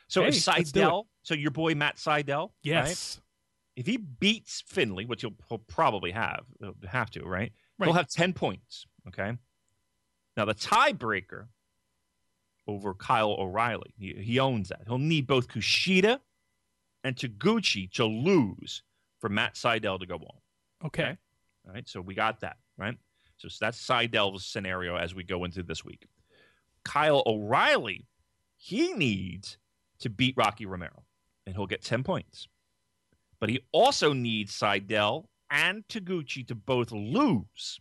So 0.07 0.21
Hey, 0.21 0.29
if 0.29 0.47
let's 0.47 0.71
do 0.71 0.81
it. 0.81 0.83
Sydal, 0.83 1.03
so 1.23 1.33
your 1.33 1.51
boy 1.51 1.75
Matt 1.75 1.97
Sydal, 1.97 2.41
right? 2.41 2.49
yes. 2.61 3.19
if 3.75 3.87
he 3.87 3.97
beats 3.97 4.63
Finlay, 4.67 5.05
which 5.05 5.21
he'll, 5.21 5.33
he'll 5.49 5.57
probably 5.57 6.11
have, 6.11 6.43
he'll 6.59 6.75
have 6.87 7.09
to, 7.11 7.23
right? 7.23 7.51
He'll 7.81 7.93
have 7.93 8.07
10 8.07 8.33
points. 8.33 8.85
Okay. 9.07 9.33
Now, 10.37 10.45
the 10.45 10.55
tiebreaker 10.55 11.47
over 12.67 12.93
Kyle 12.93 13.35
O'Reilly, 13.37 13.93
he, 13.97 14.13
he 14.13 14.39
owns 14.39 14.69
that. 14.69 14.81
He'll 14.87 14.97
need 14.97 15.27
both 15.27 15.47
Kushida 15.49 16.19
and 17.03 17.15
Taguchi 17.15 17.91
to 17.93 18.05
lose 18.05 18.83
for 19.23 19.29
Matt 19.29 19.55
Sydal 19.55 20.01
to 20.01 20.05
go 20.05 20.15
on. 20.15 20.87
Okay. 20.87 21.03
Okay. 21.03 21.17
All 21.65 21.73
right. 21.73 21.87
So 21.87 22.01
we 22.01 22.13
got 22.13 22.41
that, 22.41 22.57
right? 22.77 22.97
So 23.37 23.47
that's 23.57 23.81
Sydal's 23.81 24.45
scenario 24.45 24.97
as 24.97 25.15
we 25.15 25.23
go 25.23 25.45
into 25.45 25.63
this 25.63 25.85
week. 25.85 26.07
Kyle 26.83 27.23
O'Reilly, 27.25 28.05
he 28.57 28.91
needs 28.91 29.57
to 29.99 30.09
beat 30.09 30.35
Rocky 30.35 30.65
Romero, 30.65 31.05
and 31.45 31.55
he'll 31.55 31.67
get 31.67 31.81
10 31.81 32.03
points. 32.03 32.49
But 33.39 33.47
he 33.47 33.61
also 33.71 34.11
needs 34.11 34.59
Sydal 34.59 35.27
and 35.49 35.87
Taguchi 35.87 36.45
to 36.47 36.55
both 36.55 36.91
lose. 36.91 37.79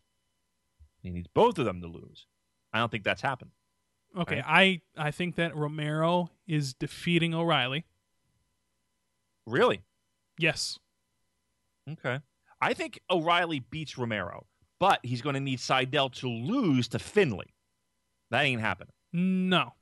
He 1.02 1.10
needs 1.10 1.26
both 1.34 1.58
of 1.58 1.64
them 1.64 1.80
to 1.80 1.88
lose. 1.88 2.28
I 2.72 2.78
don't 2.78 2.90
think 2.92 3.02
that's 3.02 3.20
happened. 3.20 3.50
Okay. 4.16 4.36
Right. 4.36 4.80
I 4.96 5.06
I 5.08 5.10
think 5.10 5.34
that 5.36 5.56
Romero 5.56 6.30
is 6.46 6.72
defeating 6.72 7.34
O'Reilly. 7.34 7.84
Really? 9.44 9.82
Yes. 10.38 10.78
Okay. 11.90 12.20
I 12.60 12.74
think 12.74 13.00
O'Reilly 13.10 13.60
beats 13.60 13.98
Romero, 13.98 14.46
but 14.78 15.00
he's 15.02 15.22
going 15.22 15.34
to 15.34 15.40
need 15.40 15.58
Sydal 15.58 16.12
to 16.20 16.28
lose 16.28 16.88
to 16.88 16.98
Finlay. 16.98 17.52
That 18.30 18.42
ain't 18.44 18.60
happening. 18.60 18.92
No. 19.12 19.72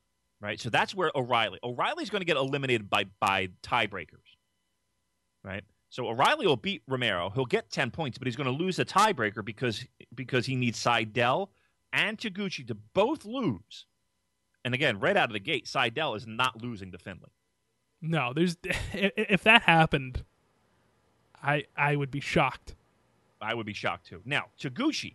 right? 0.41 0.59
So 0.61 0.71
that's 0.71 0.95
where 0.95 1.11
O'Reilly. 1.15 1.59
O'Reilly's 1.63 2.11
going 2.11 2.21
to 2.23 2.27
get 2.27 2.37
eliminated 2.37 2.89
by 2.91 3.05
by 3.21 3.49
tiebreakers, 3.63 4.37
right? 5.45 5.65
So 5.91 6.09
O'Reilly 6.09 6.47
will 6.47 6.57
beat 6.57 6.83
Romero. 6.89 7.31
He'll 7.31 7.45
get 7.47 7.71
ten 7.71 7.91
points, 7.91 8.19
but 8.19 8.27
he's 8.27 8.37
going 8.37 8.47
to 8.47 8.65
lose 8.65 8.79
a 8.79 8.85
tiebreaker 8.85 9.45
because 9.45 9.85
because 10.15 10.47
he 10.47 10.57
needs 10.57 10.83
Sydal 10.83 11.49
and 11.93 12.19
Taguchi 12.19 12.67
to 12.69 12.75
both 12.75 13.25
lose. 13.25 13.87
And 14.65 14.75
again, 14.75 15.01
right 15.01 15.17
out 15.17 15.29
of 15.31 15.33
the 15.33 15.41
gate, 15.41 15.67
Sydal 15.67 16.17
is 16.17 16.27
not 16.27 16.63
losing 16.63 16.93
to 16.93 16.99
Finlay. 16.99 17.31
No. 18.01 18.33
There's 18.35 18.57
if 18.93 19.43
that 19.45 19.63
happened, 19.63 20.25
I 21.43 21.65
I 21.77 21.97
would 21.97 22.11
be 22.11 22.21
shocked. 22.21 22.75
I 23.41 23.55
would 23.55 23.67
be 23.67 23.73
shocked 23.73 24.07
too. 24.07 24.21
Now, 24.25 24.47
Taguchi, 24.61 25.15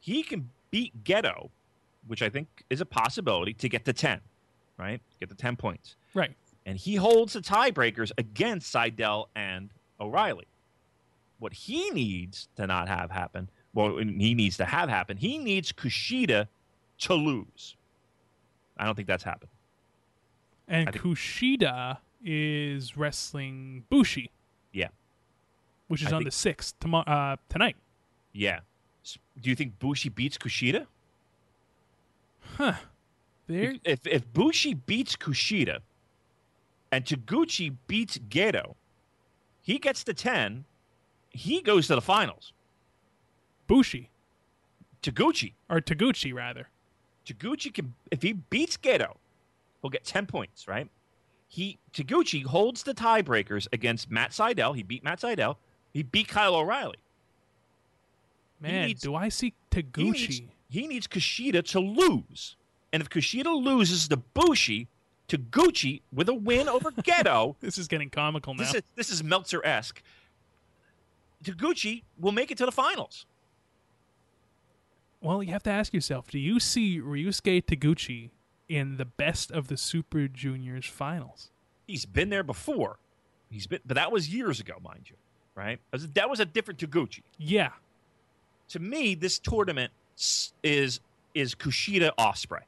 he 0.00 0.22
can 0.22 0.50
beat 0.70 1.04
Gedo, 1.04 1.50
which 2.06 2.22
I 2.22 2.28
think 2.30 2.48
is 2.70 2.80
a 2.80 2.86
possibility 2.86 3.52
to 3.54 3.68
get 3.68 3.84
to 3.84 3.92
ten, 3.92 4.20
right? 4.78 5.00
Get 5.20 5.28
to 5.28 5.34
ten 5.34 5.56
points. 5.56 5.96
Right. 6.14 6.34
and 6.64 6.78
he 6.78 6.96
holds 6.96 7.34
the 7.34 7.40
tiebreakers 7.40 8.10
against 8.18 8.74
Sydal 8.74 9.26
and 9.36 9.70
O'Reilly. 10.00 10.46
What 11.38 11.52
he 11.52 11.90
needs 11.90 12.48
to 12.56 12.66
not 12.66 12.88
have 12.88 13.10
happen, 13.10 13.50
well, 13.74 13.98
he 13.98 14.34
needs 14.34 14.56
to 14.56 14.64
have 14.64 14.88
happen. 14.88 15.18
He 15.18 15.36
needs 15.36 15.70
Kushida 15.72 16.48
to 17.00 17.14
lose. 17.14 17.76
I 18.78 18.86
don't 18.86 18.94
think 18.94 19.06
that's 19.08 19.22
happened. 19.24 19.50
And 20.66 20.90
think- 20.90 21.04
Kushida 21.04 21.98
is 22.24 22.96
wrestling 22.96 23.84
Bushi. 23.90 24.30
Which 25.88 26.02
is 26.02 26.08
I 26.12 26.16
on 26.16 26.20
think- 26.22 26.30
the 26.30 26.36
sixth 26.36 26.78
tomorrow 26.80 27.04
uh, 27.06 27.36
tonight. 27.48 27.76
Yeah. 28.32 28.60
Do 29.40 29.48
you 29.50 29.54
think 29.56 29.78
Bushi 29.78 30.08
beats 30.08 30.36
Kushida? 30.38 30.86
There. 32.58 33.74
If 33.84 34.06
if 34.06 34.32
Bushi 34.32 34.74
beats 34.74 35.14
Kushida, 35.16 35.78
and 36.90 37.04
Taguchi 37.04 37.76
beats 37.86 38.18
Gedo, 38.18 38.74
he 39.62 39.78
gets 39.78 40.02
to 40.04 40.14
ten. 40.14 40.64
He 41.30 41.60
goes 41.60 41.86
to 41.88 41.94
the 41.94 42.00
finals. 42.00 42.52
Bushi 43.66 44.10
Taguchi. 45.02 45.52
or 45.68 45.80
Taguchi 45.80 46.32
rather. 46.34 46.68
Taguchi 47.26 47.72
can, 47.74 47.94
if 48.10 48.22
he 48.22 48.32
beats 48.32 48.76
Gedo, 48.76 49.16
he'll 49.82 49.90
get 49.90 50.04
10 50.04 50.26
points, 50.26 50.66
right? 50.68 50.88
He 51.48 51.78
Taguchi 51.92 52.44
holds 52.44 52.84
the 52.84 52.94
tiebreakers 52.94 53.66
against 53.72 54.10
Matt 54.10 54.30
Sydal. 54.30 54.74
He 54.76 54.82
beat 54.82 55.04
Matt 55.04 55.20
Sydal. 55.20 55.56
He 55.96 56.02
beat 56.02 56.28
Kyle 56.28 56.54
O'Reilly. 56.54 56.98
Man, 58.60 58.88
needs- 58.88 59.00
do 59.00 59.14
I 59.14 59.30
see 59.30 59.54
He 59.74 60.10
needs, 60.10 60.42
he 60.68 60.86
needs 60.86 61.06
Kushida 61.06 61.62
to 61.70 61.80
lose. 61.80 62.56
And 62.92 63.02
if 63.02 63.08
Kushida 63.08 63.46
loses 63.46 64.06
to 64.08 64.18
Bushi, 64.18 64.88
Taguchi 65.26 66.02
with 66.12 66.28
a 66.28 66.34
win 66.34 66.68
over 66.68 66.90
Gedo. 67.02 67.56
This 67.60 67.78
is 67.78 67.88
getting 67.88 68.10
comical 68.10 68.52
now. 68.54 68.64
this 68.64 68.74
is 68.74 68.82
this 68.94 69.10
is 69.10 69.24
Meltzer 69.24 69.64
esque. 69.64 70.02
Taguchi 71.42 72.02
will 72.18 72.32
make 72.32 72.50
it 72.50 72.58
to 72.58 72.66
the 72.66 72.72
finals. 72.72 73.24
well, 75.22 75.42
you 75.42 75.52
have 75.52 75.62
to 75.62 75.70
ask 75.70 75.94
yourself: 75.94 76.28
Do 76.30 76.38
you 76.38 76.60
see 76.60 77.00
Ryusuke 77.00 77.64
Taguchi 77.64 78.30
in 78.68 78.98
the 78.98 79.04
best 79.06 79.50
of 79.50 79.68
the 79.68 79.76
Super 79.76 80.28
Juniors 80.28 80.86
finals. 80.86 81.50
He's 81.86 82.04
been 82.04 82.30
there 82.30 82.42
before. 82.42 82.98
He's 83.48 83.66
been, 83.66 83.80
but 83.86 83.94
that 83.94 84.10
was 84.10 84.28
years 84.32 84.60
ago, 84.60 84.74
mind 84.82 85.08
you, 85.08 85.16
right? 85.56 85.80
That 86.14 86.30
was- 86.30 86.40
a 86.40 86.44
different 86.44 86.78
Taguchi. 86.78 87.22
Yeah. 87.38 87.70
To 88.68 88.78
me, 88.78 89.14
this 89.14 89.38
tournament 89.38 89.92
is 90.62 91.00
is 91.34 91.54
Kushida 91.54 92.10
Osprey, 92.16 92.62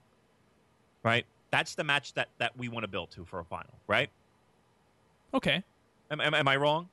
right? 1.03 1.25
That's 1.51 1.75
the 1.75 1.85
match 1.85 2.15
that 2.15 2.29
that 2.39 2.57
we 2.57 2.69
want 2.69 2.85
to 2.85 2.89
build 2.89 3.11
to 3.13 3.25
for 3.25 3.39
a 3.41 3.45
final, 3.45 3.73
right? 3.87 4.11
Okay. 5.35 5.63
Am, 6.11 6.21
am, 6.21 6.35
am 6.35 6.49
I 6.49 6.57
wrong? 6.57 6.89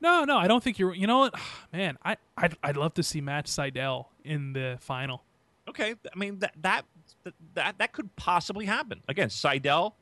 No, 0.00 0.24
no, 0.24 0.38
I 0.38 0.46
don't 0.46 0.62
think 0.62 0.78
you're. 0.78 0.94
You 0.94 1.06
know 1.06 1.18
what, 1.18 1.34
man? 1.72 1.98
I 2.04 2.16
I'd, 2.36 2.56
I'd 2.62 2.76
love 2.76 2.94
to 2.94 3.02
see 3.02 3.20
Matt 3.20 3.46
Sydal 3.46 4.06
in 4.24 4.52
the 4.52 4.78
final. 4.80 5.22
Okay, 5.68 5.94
I 6.12 6.18
mean 6.18 6.38
that 6.38 6.54
that 6.62 6.82
that 7.54 7.78
that 7.78 7.92
could 7.92 8.14
possibly 8.16 8.64
happen. 8.64 9.02
Again, 9.08 9.28
Sydal 9.28 9.92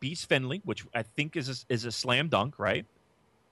beats 0.00 0.24
Finlay, 0.24 0.60
which 0.64 0.84
I 0.94 1.02
think 1.02 1.36
is 1.36 1.48
a, 1.48 1.72
is 1.72 1.84
a 1.84 1.92
slam 1.92 2.28
dunk, 2.28 2.58
right? 2.58 2.86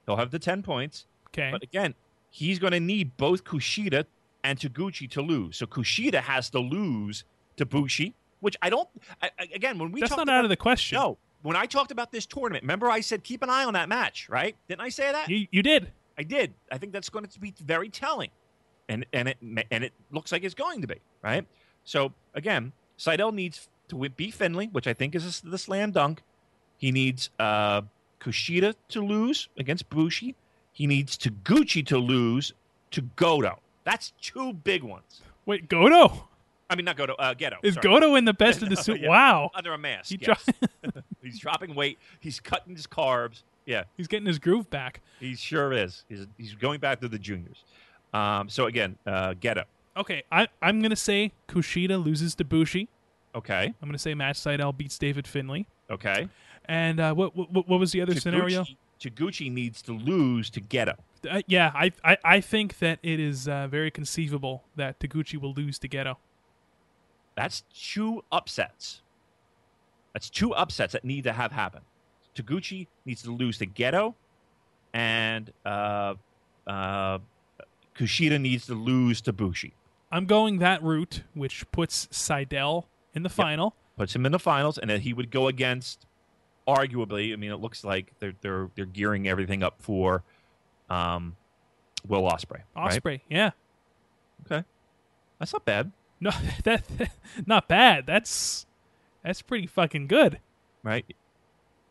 He'll 0.07 0.17
have 0.17 0.31
the 0.31 0.39
ten 0.39 0.63
points, 0.63 1.07
Okay. 1.29 1.51
but 1.53 1.63
again, 1.63 1.95
he's 2.31 2.59
going 2.59 2.73
to 2.73 2.81
need 2.81 3.17
both 3.17 3.45
Kushida 3.45 4.05
and 4.45 4.59
Taguchi 4.59 5.09
to 5.11 5.23
lose. 5.23 5.57
So 5.57 5.67
Kushida 5.67 6.21
has 6.23 6.51
to 6.51 6.59
lose 6.59 7.25
to 7.57 7.65
Bushi, 7.67 8.15
which 8.41 8.57
I 8.61 8.71
don't. 8.71 8.89
I, 9.23 9.31
again, 9.55 9.79
when 9.79 9.93
we 9.93 10.01
That's 10.01 10.11
not 10.11 10.23
about, 10.25 10.39
out 10.39 10.45
of 10.45 10.51
the 10.51 10.57
question. 10.57 10.97
no, 10.97 11.19
when 11.43 11.57
I 11.57 11.67
talked 11.67 11.91
about 11.93 12.11
this 12.13 12.27
tournament, 12.27 12.63
remember 12.65 12.89
I 12.91 13.01
said 13.01 13.23
keep 13.23 13.43
an 13.43 13.51
eye 13.51 13.65
on 13.65 13.75
that 13.75 13.89
match, 13.89 14.29
right? 14.29 14.57
Didn't 14.69 14.81
I 14.83 14.89
say 14.89 15.13
that? 15.13 15.29
You 15.29 15.47
you 15.51 15.63
did. 15.63 15.93
I 16.19 16.23
did. 16.25 16.53
I 16.71 16.79
think 16.79 16.93
that's 16.93 17.09
going 17.09 17.27
to 17.27 17.41
be 17.41 17.55
very 17.65 17.89
telling, 17.89 18.31
and 18.89 19.07
and 19.13 19.29
it 19.29 19.37
and 19.43 19.85
it 19.85 19.93
looks 20.11 20.33
like 20.33 20.43
it's 20.45 20.55
going 20.55 20.81
to 20.83 20.87
be 20.87 21.01
right. 21.23 21.47
So 21.85 22.13
again, 22.35 22.73
Sydal 22.99 23.33
needs 23.33 23.69
to 23.89 24.09
beat 24.09 24.35
Finlay, 24.35 24.67
which 24.67 24.87
I 24.87 24.93
think 24.95 25.15
is 25.15 25.41
the 25.41 25.59
slam 25.59 25.91
dunk. 25.93 26.23
He 26.79 26.91
needs 26.93 27.31
uh, 27.39 27.83
Kushida 28.23 28.75
to 28.89 29.01
lose 29.05 29.49
against 29.59 29.89
Bushi. 29.91 30.35
He 30.73 30.87
needs 30.87 31.19
Taguchi 31.19 31.85
to 31.87 31.99
lose 31.99 32.55
to 32.93 33.03
Goto. 33.17 33.59
That's 33.85 34.13
two 34.21 34.53
big 34.53 34.83
ones. 34.83 35.23
Wait, 35.45 35.69
Goto 35.69 36.29
I 36.73 36.75
mean, 36.75 36.87
not 36.87 36.97
Goto. 36.97 37.15
Uh, 37.15 37.35
Gedo. 37.35 37.57
is 37.63 37.75
sorry. 37.75 37.83
Goto 37.83 38.15
in 38.15 38.25
the 38.25 38.33
best 38.33 38.63
of 38.63 38.71
the 38.71 38.75
No, 38.77 38.81
Super. 38.81 39.03
yeah. 39.03 39.09
Wow. 39.11 39.51
under 39.55 39.75
a 39.75 39.79
mask. 39.79 40.09
He 40.09 40.19
yes. 40.21 40.43
dro- 40.83 40.91
He's 41.23 41.39
dropping 41.39 41.75
weight. 41.75 41.99
He's 42.19 42.41
cutting 42.41 42.75
his 42.75 42.87
carbs. 42.87 43.43
Yeah. 43.67 43.85
He's 43.97 44.09
getting 44.09 44.27
his 44.27 44.39
groove 44.39 44.71
back. 44.71 45.03
He 45.21 45.35
sure 45.35 45.75
is. 45.75 46.05
He's, 46.09 46.27
he's 46.39 46.55
going 46.55 46.81
back 46.81 47.01
to 47.03 47.09
the 47.09 47.19
juniors. 47.19 47.65
Um, 48.15 48.49
so 48.49 48.67
again, 48.67 48.97
uh, 49.07 49.35
Gedo. 49.35 49.65
Okay, 49.95 50.23
I 50.33 50.49
I'm 50.63 50.81
gonna 50.81 50.97
say 50.97 51.33
Kushida 51.49 52.03
loses 52.03 52.35
to 52.37 52.45
Bushi. 52.45 52.89
Okay. 53.35 53.75
I'm 53.83 53.89
gonna 53.89 53.99
say 53.99 54.15
Matt 54.15 54.37
Sydal 54.37 54.75
beats 54.75 54.99
David 54.99 55.27
Finlay. 55.27 55.67
Okay. 55.91 56.29
And 56.67 57.01
uh, 57.01 57.15
what, 57.15 57.37
what 57.37 57.69
what 57.69 57.81
was 57.81 57.93
the 57.93 58.01
other 58.03 58.15
scenario? 58.15 58.63
Taguchi- 58.63 58.77
Taguchi 59.01 59.53
needs 59.53 59.83
to 59.83 59.93
lose 59.93 60.49
to 60.51 60.61
Gedo. 60.61 60.95
Uh, 61.29 61.43
yeah, 61.47 61.73
I, 61.75 61.93
I 62.05 62.17
I 62.25 62.41
think 62.41 62.79
that 62.79 62.99
it 63.03 63.19
is 63.21 63.49
uh, 63.49 63.67
very 63.69 63.91
conceivable 63.91 64.65
that 64.77 65.01
Taguchi 65.01 65.41
will 65.41 65.53
lose 65.53 65.79
to 65.81 65.89
Gedo. 65.89 66.17
That's 67.35 67.65
two 67.75 68.23
upsets. 68.31 69.03
That's 70.13 70.29
two 70.29 70.53
upsets 70.55 70.93
that 70.93 71.05
need 71.05 71.25
to 71.25 71.33
have 71.33 71.53
happen. 71.53 71.83
Taguchi 72.35 72.87
needs 73.05 73.23
to 73.23 73.31
lose 73.31 73.59
to 73.59 73.67
Gedo, 73.67 74.15
and 74.93 75.53
uh, 75.65 76.15
uh, 76.67 77.19
Kushida 77.97 78.41
needs 78.41 78.67
to 78.67 78.75
lose 78.75 79.21
to 79.23 79.33
Bushi. 79.33 79.75
I'm 80.11 80.27
going 80.27 80.59
that 80.59 80.83
route, 80.83 81.23
which 81.35 81.71
puts 81.73 82.07
Sydal 82.09 82.85
in 83.15 83.23
the 83.23 83.31
final. 83.31 83.75
Puts 83.97 84.15
him 84.15 84.27
in 84.27 84.33
the 84.33 84.39
finals, 84.39 84.79
and 84.79 84.91
then 84.91 85.01
he 85.01 85.13
would 85.13 85.31
go 85.31 85.49
against, 85.49 86.07
arguably. 86.67 87.33
I 87.33 87.37
mean, 87.37 87.51
it 87.51 87.61
looks 87.61 87.85
like 87.85 88.13
they're 88.19 88.35
they're 88.41 88.69
they're 88.75 88.87
gearing 88.87 89.29
everything 89.29 89.63
up 89.63 89.77
for, 89.81 90.23
um, 90.91 91.37
Will 92.07 92.23
Ospreay. 92.23 92.63
Ospreay, 92.77 93.21
yeah. 93.29 93.51
Okay, 94.47 94.65
that's 95.39 95.53
not 95.53 95.65
bad. 95.65 95.93
No, 96.21 96.31
that 96.65 96.85
not 97.47 97.69
bad. 97.69 98.07
That's 98.07 98.67
that's 99.23 99.43
pretty 99.43 99.67
fucking 99.67 100.07
good. 100.07 100.39
right? 100.83 101.05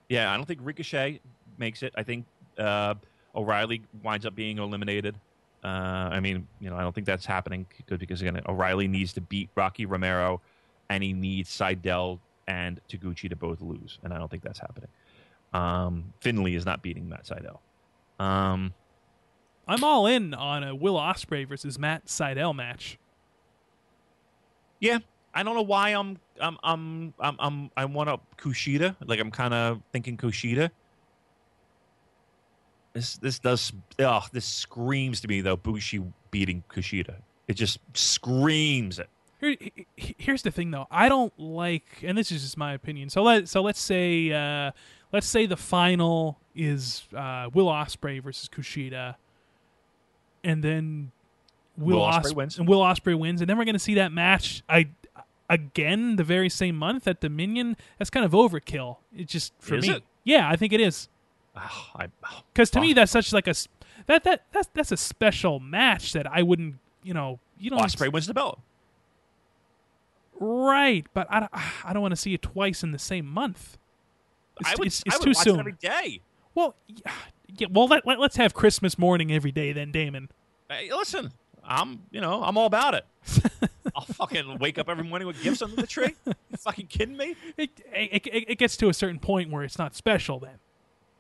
Yeah, 0.10 0.32
I 0.34 0.36
don't 0.36 0.46
think 0.46 0.60
Ricochet 0.64 1.22
makes 1.58 1.84
it. 1.84 1.94
I 1.96 2.04
think 2.04 2.26
uh, 2.58 2.96
O'Reilly 3.36 3.82
winds 4.04 4.26
up 4.26 4.36
being 4.36 4.58
eliminated. 4.58 5.16
Uh, 5.64 5.68
I 6.12 6.20
mean, 6.20 6.48
you 6.60 6.70
know, 6.70 6.76
I 6.76 6.82
don't 6.82 6.94
think 6.94 7.06
that's 7.08 7.26
happening 7.26 7.66
because, 7.78 8.00
because 8.00 8.22
again, 8.22 8.42
O'Reilly 8.48 8.88
needs 8.88 9.14
to 9.14 9.22
beat 9.22 9.50
Rocky 9.56 9.86
Romero, 9.86 10.42
and 10.90 11.04
he 11.04 11.14
needs 11.14 11.50
Sydal 11.50 12.20
and 12.52 12.82
Taguchi 12.90 13.30
to 13.30 13.36
both 13.38 13.62
lose, 13.62 13.98
and 14.04 14.14
I 14.14 14.18
don't 14.18 14.30
think 14.30 14.44
that's 14.44 14.60
happening. 14.60 14.90
Um, 15.54 16.14
Finlay 16.20 16.54
is 16.56 16.66
not 16.66 16.82
beating 16.82 17.08
Matt 17.08 17.24
Sydal. 17.24 17.60
Um, 18.24 18.74
I'm 19.68 19.84
all 19.84 20.06
in 20.06 20.34
on 20.34 20.64
a 20.64 20.76
Will 20.76 20.96
Ospreay 20.96 21.48
versus 21.48 21.80
Matt 21.80 22.08
Sydal 22.08 22.54
match. 22.54 22.98
yeah, 24.82 25.00
I 25.34 25.44
don't 25.44 25.56
know 25.56 25.62
why 25.62 25.90
I'm 25.90 26.18
I'm 26.42 26.58
I'm 26.64 27.14
I'm, 27.20 27.36
I'm 27.40 27.72
I 27.78 27.86
want 27.86 28.10
to 28.10 28.20
Kushida. 28.44 28.96
Like 29.06 29.20
I'm 29.20 29.32
kind 29.32 29.54
of 29.54 29.82
thinking 29.94 30.18
Kushida. 30.18 30.70
This 32.94 33.16
this 33.18 33.40
does 33.40 33.72
oh 34.00 34.26
this 34.34 34.46
screams 34.46 35.22
to 35.22 35.28
me 35.30 35.40
though 35.42 35.56
Bushi 35.56 36.04
beating 36.32 36.64
Kushida. 36.70 37.16
It 37.48 37.54
just 37.54 37.80
screams 37.94 39.00
it. 39.00 39.10
Here, 39.42 39.56
here's 39.98 40.44
the 40.44 40.52
thing, 40.52 40.72
though. 40.72 40.88
I 40.92 41.10
don't 41.10 41.38
like, 41.40 41.86
and 42.04 42.18
this 42.18 42.32
is 42.32 42.44
just 42.44 42.58
my 42.58 42.74
opinion. 42.74 43.10
So 43.10 43.24
let 43.24 43.50
so 43.50 43.62
let's 43.62 43.80
say 43.82 44.32
uh, 44.32 44.72
let's 45.12 45.28
say 45.28 45.46
the 45.48 45.58
final 45.58 46.38
is 46.56 47.04
uh, 47.16 47.50
Will 47.54 47.66
Ospreay 47.68 48.22
versus 48.24 48.48
Kushida, 48.48 49.16
and 50.44 50.64
then 50.64 51.12
Will, 51.78 51.98
Will 52.00 52.06
Ospreay 52.06 52.26
Os- 52.26 52.34
wins. 52.36 52.60
and 52.60 52.68
Will 52.68 52.82
Ospreay 52.82 53.18
wins, 53.18 53.42
and 53.42 53.50
then 53.50 53.58
we're 53.58 53.66
going 53.66 53.74
to 53.74 53.80
see 53.80 53.96
that 53.96 54.12
match. 54.12 54.64
I 54.70 54.90
again 55.50 56.16
the 56.16 56.24
very 56.24 56.50
same 56.50 56.76
month 56.76 57.08
at 57.08 57.20
Dominion. 57.20 57.76
That's 57.98 58.10
kind 58.10 58.26
of 58.26 58.32
overkill. 58.34 58.98
It's 59.16 59.32
just 59.32 59.54
for 59.60 59.76
Is 59.76 59.88
me. 59.88 59.96
it? 59.96 60.04
Yeah, 60.24 60.48
I 60.50 60.56
think 60.56 60.72
it 60.72 60.80
is. 60.80 61.10
Oh, 61.56 61.88
I, 61.96 62.08
oh, 62.24 62.42
Because 62.54 62.70
to 62.72 62.80
me, 62.80 62.94
that's 62.94 63.12
such 63.12 63.34
like 63.34 63.48
a 63.48 63.54
that 64.06 64.24
that 64.24 64.44
that's 64.52 64.70
that's 64.74 64.92
a 64.92 64.98
special 64.98 65.60
match 65.60 66.14
that 66.14 66.26
I 66.32 66.44
wouldn't. 66.44 66.76
You 67.04 67.14
know, 67.16 67.40
you 67.60 67.70
don't 67.72 67.80
Ospreay 67.80 68.12
wins 68.14 68.28
the 68.28 68.34
belt. 68.34 68.60
Right, 70.44 71.06
but 71.14 71.28
I, 71.30 71.40
don't- 71.42 71.52
I 71.86 71.94
don't 71.94 72.02
want 72.02 72.14
to 72.14 72.18
see 72.20 72.34
it 72.34 72.42
twice 72.42 72.84
in 72.84 72.92
the 72.92 73.00
same 73.00 73.26
month. 73.28 73.78
It's, 74.60 74.70
I 74.70 74.76
would, 74.78 74.88
it's, 74.88 75.04
I 75.10 75.18
would 75.18 75.24
too 75.24 75.30
watch 75.30 75.38
soon. 75.44 75.60
every 75.60 75.74
day. 75.74 76.22
Well, 76.56 76.76
yeah, 77.58 77.68
well, 77.72 77.88
let, 77.88 78.06
let, 78.06 78.20
us 78.20 78.36
have 78.36 78.54
Christmas 78.54 78.98
morning 78.98 79.32
every 79.32 79.52
day 79.52 79.72
then, 79.72 79.92
Damon. 79.92 80.30
Hey, 80.70 80.90
listen, 80.92 81.32
I'm 81.64 82.04
you 82.12 82.22
know 82.22 82.44
I'm 82.44 82.58
all 82.58 82.66
about 82.66 82.96
it. 82.96 83.06
I'll 83.96 84.06
fucking 84.06 84.58
wake 84.60 84.78
up 84.80 84.90
every 84.90 85.04
morning 85.04 85.28
with 85.28 85.42
gifts 85.44 85.62
under 85.62 85.76
the 85.76 85.88
tree. 85.88 86.16
You 86.26 86.58
fucking 86.58 86.88
kidding 86.88 87.16
me? 87.16 87.36
It, 87.58 87.70
it, 87.94 88.28
it, 88.28 88.46
it 88.52 88.58
gets 88.58 88.76
to 88.78 88.90
a 88.90 88.94
certain 88.94 89.20
point 89.20 89.50
where 89.52 89.64
it's 89.64 89.78
not 89.78 89.96
special 89.96 90.38
then. 90.40 90.60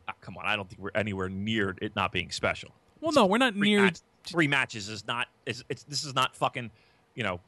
Ah, 0.10 0.14
come 0.20 0.36
on, 0.38 0.46
I 0.46 0.56
don't 0.58 0.68
think 0.70 0.82
we're 0.82 0.92
anywhere 0.94 1.30
near 1.30 1.76
it 1.82 1.96
not 1.96 2.12
being 2.12 2.32
special. 2.32 2.72
Well, 3.00 3.14
no, 3.14 3.26
we're 3.26 3.38
not 3.38 3.54
three, 3.54 3.70
near. 3.70 3.84
match- 3.84 4.02
three 4.26 4.48
matches 4.48 4.90
is 4.90 5.08
not 5.08 5.28
is 5.46 5.64
it's 5.70 5.84
this 5.84 6.04
is 6.04 6.14
not 6.14 6.36
fucking 6.36 6.70
you 7.16 7.24
know 7.24 7.40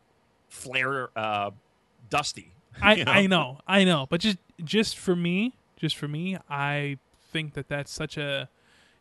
Flair 0.53 1.09
uh, 1.15 1.51
Dusty. 2.09 2.53
I, 2.81 2.95
know? 2.95 3.11
I 3.11 3.27
know, 3.27 3.59
I 3.67 3.83
know, 3.83 4.07
but 4.09 4.21
just 4.21 4.37
just 4.63 4.97
for 4.97 5.15
me, 5.15 5.53
just 5.75 5.97
for 5.97 6.07
me, 6.07 6.37
I 6.49 6.97
think 7.31 7.53
that 7.53 7.67
that's 7.67 7.91
such 7.91 8.17
a 8.17 8.49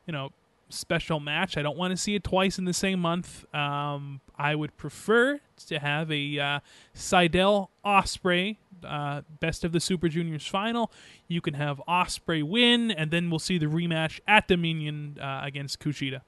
you 0.07 0.13
know 0.13 0.31
special 0.71 1.21
match. 1.21 1.57
I 1.57 1.63
don't 1.63 1.77
want 1.77 1.91
to 1.93 1.97
see 1.97 2.15
it 2.15 2.25
twice 2.25 2.59
in 2.59 2.65
the 2.65 2.73
same 2.73 3.01
month. 3.01 3.45
Um, 3.55 4.21
I 4.37 4.55
would 4.55 4.77
prefer 4.77 5.41
to 5.67 5.79
have 5.79 6.11
a 6.11 6.39
uh, 6.39 6.61
Sydal 6.95 7.69
Ospreay 7.85 8.57
uh, 8.85 9.23
best 9.41 9.65
of 9.65 9.73
the 9.73 9.81
Super 9.81 10.09
Juniors 10.09 10.47
final. 10.47 10.91
You 11.29 11.41
can 11.41 11.55
have 11.55 11.81
Ospreay 11.87 12.43
win, 12.43 12.91
and 12.91 13.11
then 13.11 13.31
we'll 13.31 13.39
see 13.39 13.59
the 13.59 13.67
rematch 13.67 14.21
at 14.27 14.49
Dominion 14.49 15.19
uh, 15.21 15.43
against 15.45 15.81
Kushida. 15.81 16.23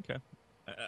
Okay, 0.00 0.20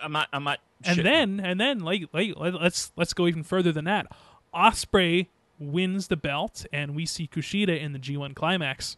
I'm 0.02 0.12
not. 0.12 0.28
I'm 0.32 0.44
not. 0.44 0.60
And 0.84 0.98
shitting. 0.98 1.02
then 1.04 1.40
and 1.40 1.60
then 1.60 1.80
like, 1.80 2.04
like 2.12 2.32
let- 2.36 2.54
let's 2.54 2.92
let's 2.96 3.12
go 3.12 3.26
even 3.26 3.42
further 3.42 3.72
than 3.72 3.84
that. 3.86 4.06
Ospreay 4.54 5.26
wins 5.58 6.08
the 6.08 6.16
belt, 6.16 6.66
and 6.72 6.94
we 6.94 7.06
see 7.06 7.26
Kushida 7.26 7.78
in 7.80 7.92
the 7.92 7.98
G1 7.98 8.34
climax. 8.34 8.96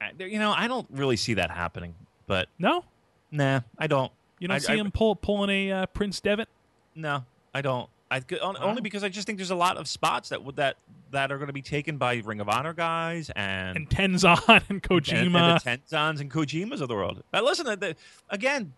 I- 0.00 0.12
you 0.18 0.38
know 0.38 0.52
I 0.52 0.68
don't 0.68 0.86
really 0.90 1.16
see 1.16 1.34
that 1.34 1.50
happening. 1.50 1.94
But 2.26 2.48
No, 2.58 2.84
nah, 3.30 3.60
I 3.78 3.86
don't. 3.86 4.12
you 4.38 4.48
don't 4.48 4.56
I- 4.56 4.58
see 4.58 4.74
I- 4.74 4.76
him 4.76 4.90
pull 4.92 5.16
pulling 5.16 5.50
a 5.50 5.72
uh, 5.72 5.86
Prince 5.86 6.20
Devitt. 6.20 6.48
No, 6.94 7.24
I 7.54 7.62
don't. 7.62 7.88
I 8.10 8.22
on, 8.40 8.56
only 8.56 8.80
because 8.80 9.04
I 9.04 9.10
just 9.10 9.26
think 9.26 9.38
there's 9.38 9.50
a 9.50 9.54
lot 9.54 9.76
of 9.76 9.86
spots 9.86 10.30
that 10.30 10.42
would 10.42 10.56
that 10.56 10.76
that 11.10 11.30
are 11.30 11.36
going 11.36 11.48
to 11.48 11.52
be 11.52 11.60
taken 11.62 11.98
by 11.98 12.16
Ring 12.24 12.40
of 12.40 12.48
Honor 12.48 12.72
guys 12.72 13.30
and 13.36 13.76
and 13.76 13.90
Tenzan 13.90 14.62
and 14.70 14.82
Kojima. 14.82 15.26
and, 15.26 15.36
and 15.36 15.82
the 15.82 15.94
Tenzans 15.96 16.20
and 16.20 16.30
Kojimas 16.30 16.80
of 16.80 16.88
the 16.88 16.94
world. 16.94 17.22
Now, 17.34 17.42
listen, 17.44 17.66
the, 17.66 17.96
again, 18.30 18.72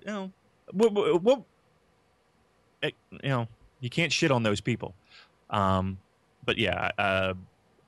you 0.00 0.12
know, 0.12 0.32
what, 0.72 0.92
what, 0.92 1.22
what, 1.22 1.42
eh, 2.82 2.90
you 3.10 3.28
know, 3.28 3.48
you 3.80 3.90
can't 3.90 4.12
shit 4.12 4.30
on 4.30 4.42
those 4.42 4.60
people. 4.60 4.94
Um, 5.48 5.98
but 6.44 6.58
yeah, 6.58 6.90
uh, 6.98 7.34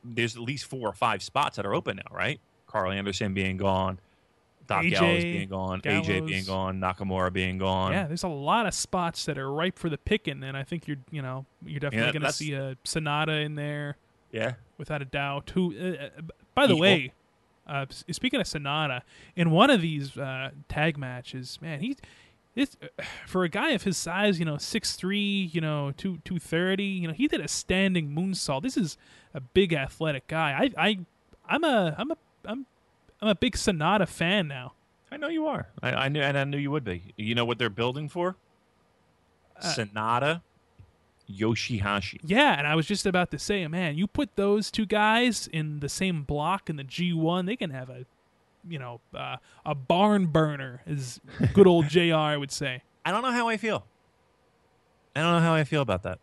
there's 0.04 0.36
at 0.36 0.42
least 0.42 0.66
four 0.66 0.88
or 0.88 0.92
five 0.92 1.22
spots 1.22 1.56
that 1.56 1.66
are 1.66 1.74
open 1.74 1.96
now, 1.96 2.14
right? 2.16 2.40
Carl 2.66 2.90
Anderson 2.92 3.34
being 3.34 3.56
gone, 3.56 3.98
Doc 4.66 4.84
AJ, 4.84 4.90
Gallows 4.90 5.24
being 5.24 5.48
gone, 5.48 5.80
AJ 5.82 6.26
being 6.26 6.44
gone, 6.44 6.80
Nakamura 6.80 7.32
being 7.32 7.58
gone. 7.58 7.92
Yeah, 7.92 8.06
there's 8.06 8.22
a 8.24 8.28
lot 8.28 8.66
of 8.66 8.74
spots 8.74 9.24
that 9.26 9.38
are 9.38 9.52
ripe 9.52 9.78
for 9.78 9.90
the 9.90 9.98
picking, 9.98 10.42
and 10.42 10.56
I 10.56 10.62
think 10.64 10.88
you're, 10.88 10.96
you 11.10 11.22
know, 11.22 11.44
you're 11.64 11.80
definitely 11.80 12.06
Yeah, 12.08 12.12
going 12.12 12.22
to 12.22 12.32
see 12.32 12.52
a 12.54 12.76
Sanada 12.84 13.44
in 13.44 13.54
there 13.54 13.96
yeah. 14.32 14.54
without 14.78 15.02
a 15.02 15.04
doubt. 15.04 15.50
Who, 15.54 15.74
uh, 15.78 16.04
uh, 16.04 16.22
by 16.54 16.66
the 16.66 16.74
He- 16.74 16.80
way, 16.80 17.12
uh, 17.66 17.86
speaking 18.10 18.40
of 18.40 18.46
Sanada, 18.46 19.02
in 19.36 19.50
one 19.50 19.70
of 19.70 19.80
these 19.80 20.16
uh, 20.16 20.50
tag 20.68 20.98
matches, 20.98 21.58
man, 21.60 21.80
he, 21.80 21.96
this 22.54 22.76
for 23.26 23.44
a 23.44 23.48
guy 23.48 23.70
of 23.70 23.82
his 23.82 23.96
size, 23.96 24.38
you 24.38 24.44
know, 24.44 24.58
six 24.58 24.94
three, 24.94 25.50
you 25.52 25.60
know, 25.60 25.92
two 25.96 26.18
two 26.24 26.38
thirty, 26.38 26.84
you 26.84 27.08
know, 27.08 27.14
he 27.14 27.28
did 27.28 27.40
a 27.40 27.48
standing 27.48 28.10
moonsault. 28.10 28.62
This 28.62 28.76
is 28.76 28.96
a 29.34 29.40
big 29.40 29.72
athletic 29.72 30.26
guy. 30.26 30.70
I, 30.76 30.88
I, 30.88 30.98
I'm 31.46 31.64
a, 31.64 31.94
I'm 31.96 32.10
a, 32.10 32.16
I'm, 32.44 32.66
I'm 33.20 33.28
a 33.28 33.34
big 33.34 33.54
Sanada 33.54 34.08
fan 34.08 34.48
now. 34.48 34.74
I 35.10 35.16
know 35.16 35.28
you 35.28 35.46
are. 35.46 35.68
I, 35.82 35.92
I 35.92 36.08
knew, 36.08 36.22
and 36.22 36.38
I 36.38 36.44
knew 36.44 36.56
you 36.56 36.70
would 36.70 36.84
be. 36.84 37.12
You 37.16 37.34
know 37.34 37.44
what 37.44 37.58
they're 37.58 37.70
building 37.70 38.08
for? 38.08 38.36
Uh, 39.60 39.74
Sanada 39.74 40.42
Yoshihashi. 41.32 42.20
Yeah, 42.24 42.58
and 42.58 42.66
I 42.66 42.74
was 42.74 42.86
just 42.86 43.06
about 43.06 43.30
to 43.30 43.38
say, 43.38 43.66
man, 43.68 43.96
you 43.96 44.06
put 44.06 44.36
those 44.36 44.70
two 44.70 44.86
guys 44.86 45.48
in 45.52 45.80
the 45.80 45.88
same 45.88 46.22
block 46.22 46.68
in 46.68 46.76
the 46.76 46.84
G1, 46.84 47.46
they 47.46 47.56
can 47.56 47.70
have 47.70 47.90
a, 47.90 48.04
you 48.68 48.78
know, 48.78 49.00
uh, 49.14 49.36
a 49.64 49.74
barn 49.74 50.26
burner, 50.26 50.82
as 50.86 51.20
good 51.54 51.66
old 51.66 51.88
JR 51.88 52.38
would 52.38 52.52
say. 52.52 52.82
I 53.04 53.10
don't 53.10 53.22
know 53.22 53.32
how 53.32 53.48
I 53.48 53.56
feel. 53.56 53.84
I 55.14 55.20
don't 55.20 55.32
know 55.32 55.40
how 55.40 55.54
I 55.54 55.64
feel 55.64 55.82
about 55.82 56.02
that. 56.04 56.18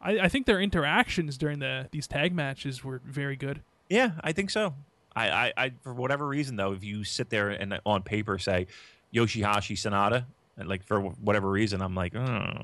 I, 0.00 0.20
I 0.20 0.28
think 0.28 0.46
their 0.46 0.60
interactions 0.60 1.36
during 1.36 1.58
the 1.58 1.88
these 1.90 2.06
tag 2.06 2.34
matches 2.34 2.84
were 2.84 3.00
very 3.04 3.36
good. 3.36 3.62
Yeah, 3.88 4.12
I 4.20 4.32
think 4.32 4.50
so. 4.50 4.74
I, 5.14 5.30
I, 5.30 5.52
I 5.56 5.72
for 5.82 5.94
whatever 5.94 6.26
reason 6.26 6.56
though, 6.56 6.72
if 6.72 6.84
you 6.84 7.02
sit 7.04 7.30
there 7.30 7.50
and 7.50 7.80
on 7.86 8.02
paper 8.02 8.38
say 8.38 8.66
Yoshihashi 9.14 9.76
Sanada, 9.76 10.26
and 10.56 10.68
like 10.68 10.84
for 10.84 11.00
whatever 11.00 11.50
reason, 11.50 11.80
I'm 11.80 11.94
like, 11.94 12.14
oh, 12.14 12.54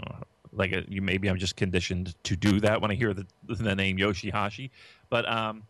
like 0.53 0.73
uh, 0.73 0.83
you 0.89 1.03
maybe 1.03 1.29
I'm 1.29 1.39
just 1.39 1.57
conditioned 1.57 2.15
to 2.25 2.37
do 2.37 2.61
that 2.61 2.81
when 2.81 2.91
I 2.91 2.95
hear 2.95 3.15
the 3.15 3.27
the 3.49 3.75
name 3.75 3.99
Yoshihashi, 3.99 4.71
but 5.11 5.31
um, 5.31 5.65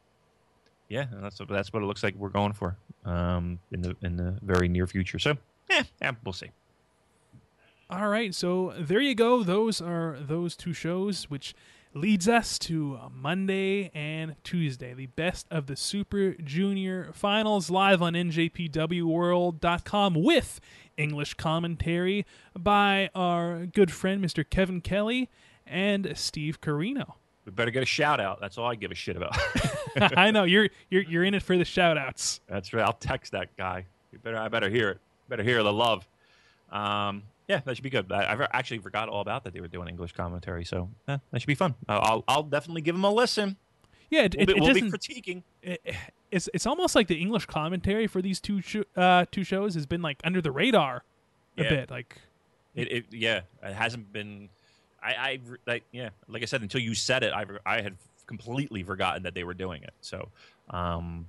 yeah, 0.89 1.07
that's 1.11 1.41
what, 1.41 1.49
that's 1.49 1.73
what 1.73 1.83
it 1.83 1.87
looks 1.87 2.03
like 2.03 2.15
we're 2.17 2.29
going 2.29 2.53
for 2.53 2.77
um 3.05 3.59
in 3.73 3.83
the 3.83 3.97
in 4.03 4.17
the 4.17 4.39
very 4.43 4.69
near 4.69 4.87
future. 4.87 5.19
So 5.19 5.37
yeah, 5.71 5.83
yeah, 6.01 6.13
we'll 6.25 6.33
see. 6.33 6.51
All 7.91 8.09
right, 8.09 8.35
so 8.35 8.73
there 8.79 9.01
you 9.01 9.15
go. 9.15 9.43
Those 9.43 9.83
are 9.83 10.17
those 10.19 10.57
two 10.57 10.73
shows, 10.73 11.25
which 11.25 11.55
leads 11.95 12.29
us 12.29 12.59
to 12.59 12.99
Monday 13.15 13.91
and 13.95 14.37
Tuesday, 14.45 14.95
the 14.95 15.07
best 15.07 15.47
of 15.51 15.67
the 15.67 15.77
Super 15.77 16.35
Junior 16.43 17.11
Finals 17.13 17.71
live 17.71 18.01
on 18.01 18.15
NJPWWorld.com 18.15 20.15
with 20.15 20.61
English 20.97 21.35
commentary 21.35 22.27
by 22.59 23.11
our 23.15 23.67
good 23.67 23.91
friend 23.91 24.25
Mr. 24.25 24.49
Kevin 24.49 24.81
Kelly 24.81 25.29
and 25.67 26.13
Steve 26.15 26.61
Corino. 26.61 27.15
We 27.45 27.53
better 27.53 27.71
get 27.71 27.83
a 27.83 27.87
shout 27.87 28.21
out. 28.21 28.41
That's 28.41 28.57
all 28.57 28.67
I 28.67 28.75
give 28.77 28.91
a 28.93 28.95
shit 28.95 29.17
about. 29.17 29.37
I 30.17 30.31
know 30.31 30.45
you're 30.45 30.69
you're 30.91 31.03
you're 31.03 31.25
in 31.25 31.35
it 31.35 31.43
for 31.43 31.57
the 31.57 31.65
shout 31.65 31.99
outs. 31.99 32.41
That's 32.49 32.73
right. 32.73 32.85
I'll 32.85 32.93
text 32.93 33.33
that 33.33 33.57
guy. 33.57 33.87
You 34.13 34.19
better. 34.19 34.39
I 34.39 34.49
better 34.49 34.71
hear 34.71 34.91
it. 34.91 34.99
Better 35.29 35.43
hear 35.43 35.63
the 35.63 35.73
love. 35.73 36.07
Um, 36.71 37.25
yeah, 37.49 37.61
that 37.65 37.77
should 37.77 37.83
be 37.83 37.91
good. 37.91 38.11
I, 38.13 38.33
I 38.33 38.49
actually 38.53 38.79
forgot 38.79 39.09
all 39.09 39.21
about 39.21 39.45
that 39.45 39.53
they 39.53 39.61
were 39.61 39.69
doing 39.69 39.89
English 39.89 40.13
commentary, 40.13 40.65
so 40.65 40.89
eh, 41.09 41.19
that 41.31 41.41
should 41.41 41.47
be 41.47 41.55
fun. 41.55 41.75
Uh, 41.89 41.99
I'll 42.03 42.25
I'll 42.29 42.43
definitely 42.45 42.83
give 42.83 42.95
them 42.95 43.05
a 43.05 43.11
listen. 43.11 43.57
Yeah, 44.13 44.25
it, 44.25 44.35
We'll, 44.37 44.43
it, 44.43 44.47
be, 44.47 44.53
it 44.53 44.61
we'll 44.61 44.75
be 44.75 44.83
critiquing. 44.83 45.43
it- 45.63 45.81
it's 46.31 46.49
it's 46.55 46.67
almost 46.67 46.95
like 46.95 47.09
the 47.09 47.21
English 47.21 47.47
commentary 47.47 48.07
for 48.07 48.23
these 48.23 48.41
two 48.41 48.61
sh- 48.63 48.77
uh, 48.97 49.25
two 49.31 49.45
shows 49.45 49.75
has 49.75 49.85
been 49.87 50.01
like 50.03 50.19
under 50.25 50.41
the 50.41 50.51
radar 50.51 51.03
a 51.59 51.63
Yeah. 51.65 51.69
bit. 51.71 51.91
Like 51.91 52.17
It, 52.75 52.91
it 52.93 53.05
yeah, 53.11 53.41
it 53.63 53.75
hasn't 53.75 54.13
been. 54.13 54.49
I 55.03 55.13
I 55.15 55.39
like 55.67 55.85
yeah, 55.93 56.11
like 56.29 56.43
I 56.43 56.47
said, 56.47 56.63
until 56.63 56.81
you 56.81 56.95
said 56.95 57.23
it, 57.23 57.33
I 57.35 57.45
I 57.67 57.81
had 57.83 57.97
completely 58.27 58.83
forgotten 58.83 59.23
that 59.25 59.35
they 59.35 59.45
were 59.45 59.53
doing 59.55 59.83
it. 59.83 59.93
So, 60.01 60.29
um, 60.71 61.27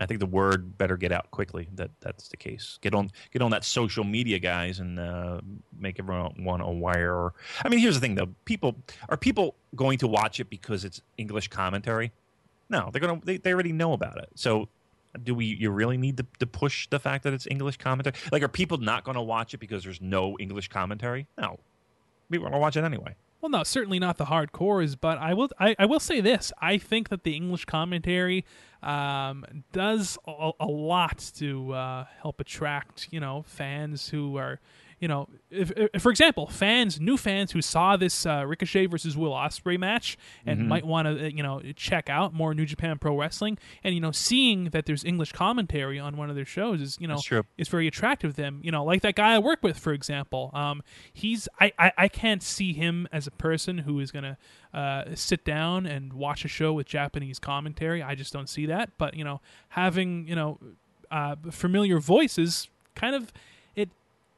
I 0.00 0.06
think 0.06 0.20
the 0.20 0.26
word 0.26 0.76
better 0.76 0.96
get 0.96 1.12
out 1.12 1.30
quickly 1.30 1.68
that 1.74 1.90
that's 2.00 2.28
the 2.28 2.36
case. 2.36 2.78
Get 2.82 2.94
on 2.94 3.10
get 3.32 3.42
on 3.42 3.50
that 3.52 3.64
social 3.64 4.04
media, 4.04 4.38
guys, 4.38 4.80
and 4.80 4.98
uh, 4.98 5.40
make 5.78 5.98
everyone 5.98 6.60
aware. 6.60 7.30
I 7.64 7.68
mean, 7.68 7.78
here's 7.78 7.94
the 7.94 8.00
thing 8.00 8.14
though: 8.16 8.28
people 8.44 8.76
are 9.08 9.16
people 9.16 9.54
going 9.76 9.98
to 9.98 10.08
watch 10.08 10.40
it 10.40 10.50
because 10.50 10.84
it's 10.84 11.00
English 11.16 11.48
commentary? 11.48 12.12
No, 12.68 12.90
they're 12.92 13.00
gonna 13.00 13.20
they, 13.24 13.36
they 13.36 13.52
already 13.52 13.72
know 13.72 13.92
about 13.92 14.18
it. 14.18 14.30
So. 14.34 14.68
Do 15.22 15.32
we? 15.32 15.44
You 15.44 15.70
really 15.70 15.96
need 15.96 16.16
to, 16.16 16.26
to 16.40 16.46
push 16.48 16.88
the 16.88 16.98
fact 16.98 17.22
that 17.22 17.32
it's 17.32 17.46
English 17.48 17.76
commentary? 17.76 18.16
Like, 18.32 18.42
are 18.42 18.48
people 18.48 18.78
not 18.78 19.04
going 19.04 19.14
to 19.14 19.22
watch 19.22 19.54
it 19.54 19.58
because 19.58 19.84
there's 19.84 20.00
no 20.00 20.36
English 20.40 20.66
commentary? 20.66 21.28
No, 21.38 21.60
people 22.28 22.48
are 22.48 22.50
going 22.50 22.58
to 22.58 22.62
watch 22.62 22.76
it 22.76 22.82
anyway. 22.82 23.14
Well, 23.44 23.50
no, 23.50 23.62
certainly 23.62 23.98
not 23.98 24.16
the 24.16 24.24
hardcores, 24.24 24.96
but 24.98 25.18
I 25.18 25.34
will. 25.34 25.50
I, 25.60 25.76
I 25.78 25.84
will 25.84 26.00
say 26.00 26.22
this: 26.22 26.50
I 26.62 26.78
think 26.78 27.10
that 27.10 27.24
the 27.24 27.36
English 27.36 27.66
commentary 27.66 28.46
um, 28.82 29.44
does 29.70 30.16
a, 30.26 30.52
a 30.58 30.66
lot 30.66 31.30
to 31.36 31.74
uh, 31.74 32.06
help 32.22 32.40
attract, 32.40 33.08
you 33.10 33.20
know, 33.20 33.44
fans 33.46 34.08
who 34.08 34.38
are, 34.38 34.60
you 35.00 35.08
know, 35.08 35.28
if, 35.50 35.72
if, 35.76 36.02
for 36.02 36.10
example, 36.10 36.46
fans, 36.46 37.00
new 37.00 37.16
fans 37.16 37.52
who 37.52 37.62
saw 37.62 37.96
this 37.96 38.26
uh, 38.26 38.44
Ricochet 38.46 38.86
versus 38.86 39.16
Will 39.16 39.32
Ospreay 39.32 39.78
match 39.78 40.16
and 40.46 40.68
might 40.68 40.84
want 40.84 41.06
to, 41.06 41.34
you 41.34 41.42
know, 41.42 41.60
check 41.76 42.08
out 42.08 42.32
more 42.32 42.54
New 42.54 42.66
Japan 42.66 42.98
Pro 42.98 43.18
Wrestling, 43.18 43.58
and 43.82 43.94
you 43.94 44.00
know, 44.00 44.12
seeing 44.12 44.66
that 44.70 44.86
there's 44.86 45.04
English 45.04 45.32
commentary 45.32 45.98
on 45.98 46.16
one 46.16 46.30
of 46.30 46.36
their 46.36 46.44
shows 46.44 46.80
is, 46.80 46.96
you 47.00 47.08
know, 47.08 47.16
is 47.58 47.68
very 47.68 47.86
attractive 47.86 48.34
to 48.34 48.42
them. 48.42 48.60
You 48.62 48.70
know, 48.70 48.84
like 48.84 49.02
that 49.02 49.14
guy 49.14 49.34
I 49.34 49.38
work 49.38 49.62
with, 49.62 49.78
for 49.78 49.92
example. 49.92 50.50
Um, 50.54 50.82
he's 51.12 51.48
I, 51.60 51.72
I, 51.78 51.92
I 51.96 52.08
can't 52.08 52.42
see 52.42 52.72
him 52.72 53.08
as 53.12 53.26
a 53.26 53.30
person 53.30 53.78
who 53.78 54.00
is 54.00 54.10
gonna 54.10 54.38
uh, 54.72 55.04
sit 55.14 55.44
down 55.44 55.86
and 55.86 56.12
watch 56.12 56.44
a 56.44 56.48
show 56.48 56.72
with 56.72 56.86
Japanese 56.86 57.38
commentary. 57.38 58.02
I 58.02 58.14
just 58.14 58.32
don't 58.32 58.48
see 58.48 58.66
that. 58.66 58.90
But 58.98 59.14
you 59.14 59.24
know, 59.24 59.40
having 59.70 60.26
you 60.26 60.34
know 60.34 60.58
uh, 61.10 61.36
familiar 61.50 61.98
voices 62.00 62.68
kind 62.94 63.14
of 63.14 63.32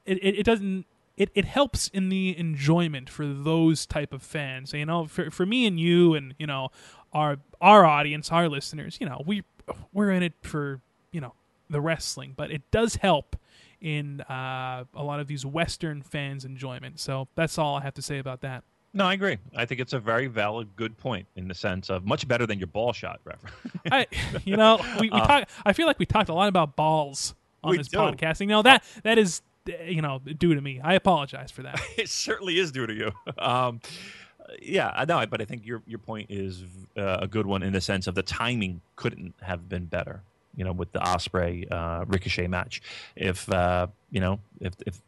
it 0.06 0.18
it, 0.18 0.38
it, 0.40 0.42
doesn't. 0.44 0.86
It, 1.16 1.30
it 1.34 1.46
helps 1.46 1.88
in 1.88 2.10
the 2.10 2.38
enjoyment 2.38 3.08
for 3.08 3.26
those 3.26 3.86
type 3.86 4.12
of 4.12 4.22
fans. 4.22 4.72
You 4.72 4.86
know, 4.86 5.06
for, 5.06 5.30
for 5.30 5.46
me 5.46 5.66
and 5.66 5.78
you 5.80 6.14
and 6.14 6.34
you 6.38 6.46
know 6.46 6.70
our 7.12 7.38
our 7.60 7.84
audience, 7.84 8.30
our 8.30 8.48
listeners. 8.48 8.98
You 9.00 9.08
know, 9.08 9.22
we 9.26 9.44
we're 9.92 10.10
in 10.10 10.22
it 10.22 10.34
for 10.42 10.80
you 11.12 11.20
know 11.20 11.34
the 11.68 11.80
wrestling, 11.80 12.34
but 12.36 12.50
it 12.50 12.70
does 12.70 12.96
help 12.96 13.36
in 13.80 14.20
uh, 14.22 14.84
a 14.94 15.02
lot 15.02 15.20
of 15.20 15.26
these 15.26 15.44
Western 15.44 16.02
fans' 16.02 16.44
enjoyment. 16.44 16.98
So 16.98 17.28
that's 17.34 17.58
all 17.58 17.76
I 17.76 17.82
have 17.82 17.94
to 17.94 18.02
say 18.02 18.18
about 18.18 18.40
that. 18.40 18.64
No, 18.96 19.04
I 19.04 19.12
agree. 19.12 19.36
I 19.54 19.66
think 19.66 19.80
it's 19.80 19.92
a 19.92 19.98
very 19.98 20.26
valid, 20.26 20.74
good 20.74 20.96
point 20.96 21.26
in 21.36 21.48
the 21.48 21.54
sense 21.54 21.90
of 21.90 22.06
much 22.06 22.26
better 22.26 22.46
than 22.46 22.58
your 22.58 22.66
ball 22.66 22.94
shot 22.94 23.20
reference. 23.24 23.56
I, 23.92 24.06
you 24.44 24.56
know, 24.56 24.80
we, 24.98 25.10
we 25.10 25.20
talk. 25.20 25.48
I 25.66 25.74
feel 25.74 25.86
like 25.86 25.98
we 25.98 26.06
talked 26.06 26.30
a 26.30 26.34
lot 26.34 26.48
about 26.48 26.76
balls 26.76 27.34
on 27.62 27.76
this 27.76 27.88
do. 27.88 27.98
podcast. 27.98 28.40
You 28.40 28.46
know 28.46 28.62
that 28.62 28.82
that 29.02 29.18
is, 29.18 29.42
uh, 29.44 29.45
you 29.86 30.02
know, 30.02 30.18
due 30.18 30.54
to 30.54 30.60
me. 30.60 30.80
I 30.82 30.94
apologize 30.94 31.50
for 31.50 31.62
that. 31.62 31.80
it 31.96 32.08
certainly 32.08 32.58
is 32.58 32.72
due 32.72 32.86
to 32.86 32.94
you. 32.94 33.12
Um, 33.38 33.80
yeah, 34.62 34.92
I 34.94 35.04
know, 35.04 35.24
but 35.26 35.40
I 35.40 35.44
think 35.44 35.66
your 35.66 35.82
your 35.86 35.98
point 35.98 36.30
is 36.30 36.62
uh, 36.96 37.18
a 37.22 37.26
good 37.26 37.46
one 37.46 37.62
in 37.62 37.72
the 37.72 37.80
sense 37.80 38.06
of 38.06 38.14
the 38.14 38.22
timing 38.22 38.80
couldn't 38.94 39.34
have 39.42 39.68
been 39.68 39.86
better. 39.86 40.22
You 40.54 40.64
know, 40.64 40.72
with 40.72 40.92
the 40.92 41.00
Ospreay 41.00 41.70
uh, 41.70 42.04
Ricochet 42.06 42.46
match, 42.46 42.80
if 43.16 43.50
uh, 43.50 43.88
you 44.10 44.20
know, 44.20 44.38
if 44.60 44.74
if 44.86 45.02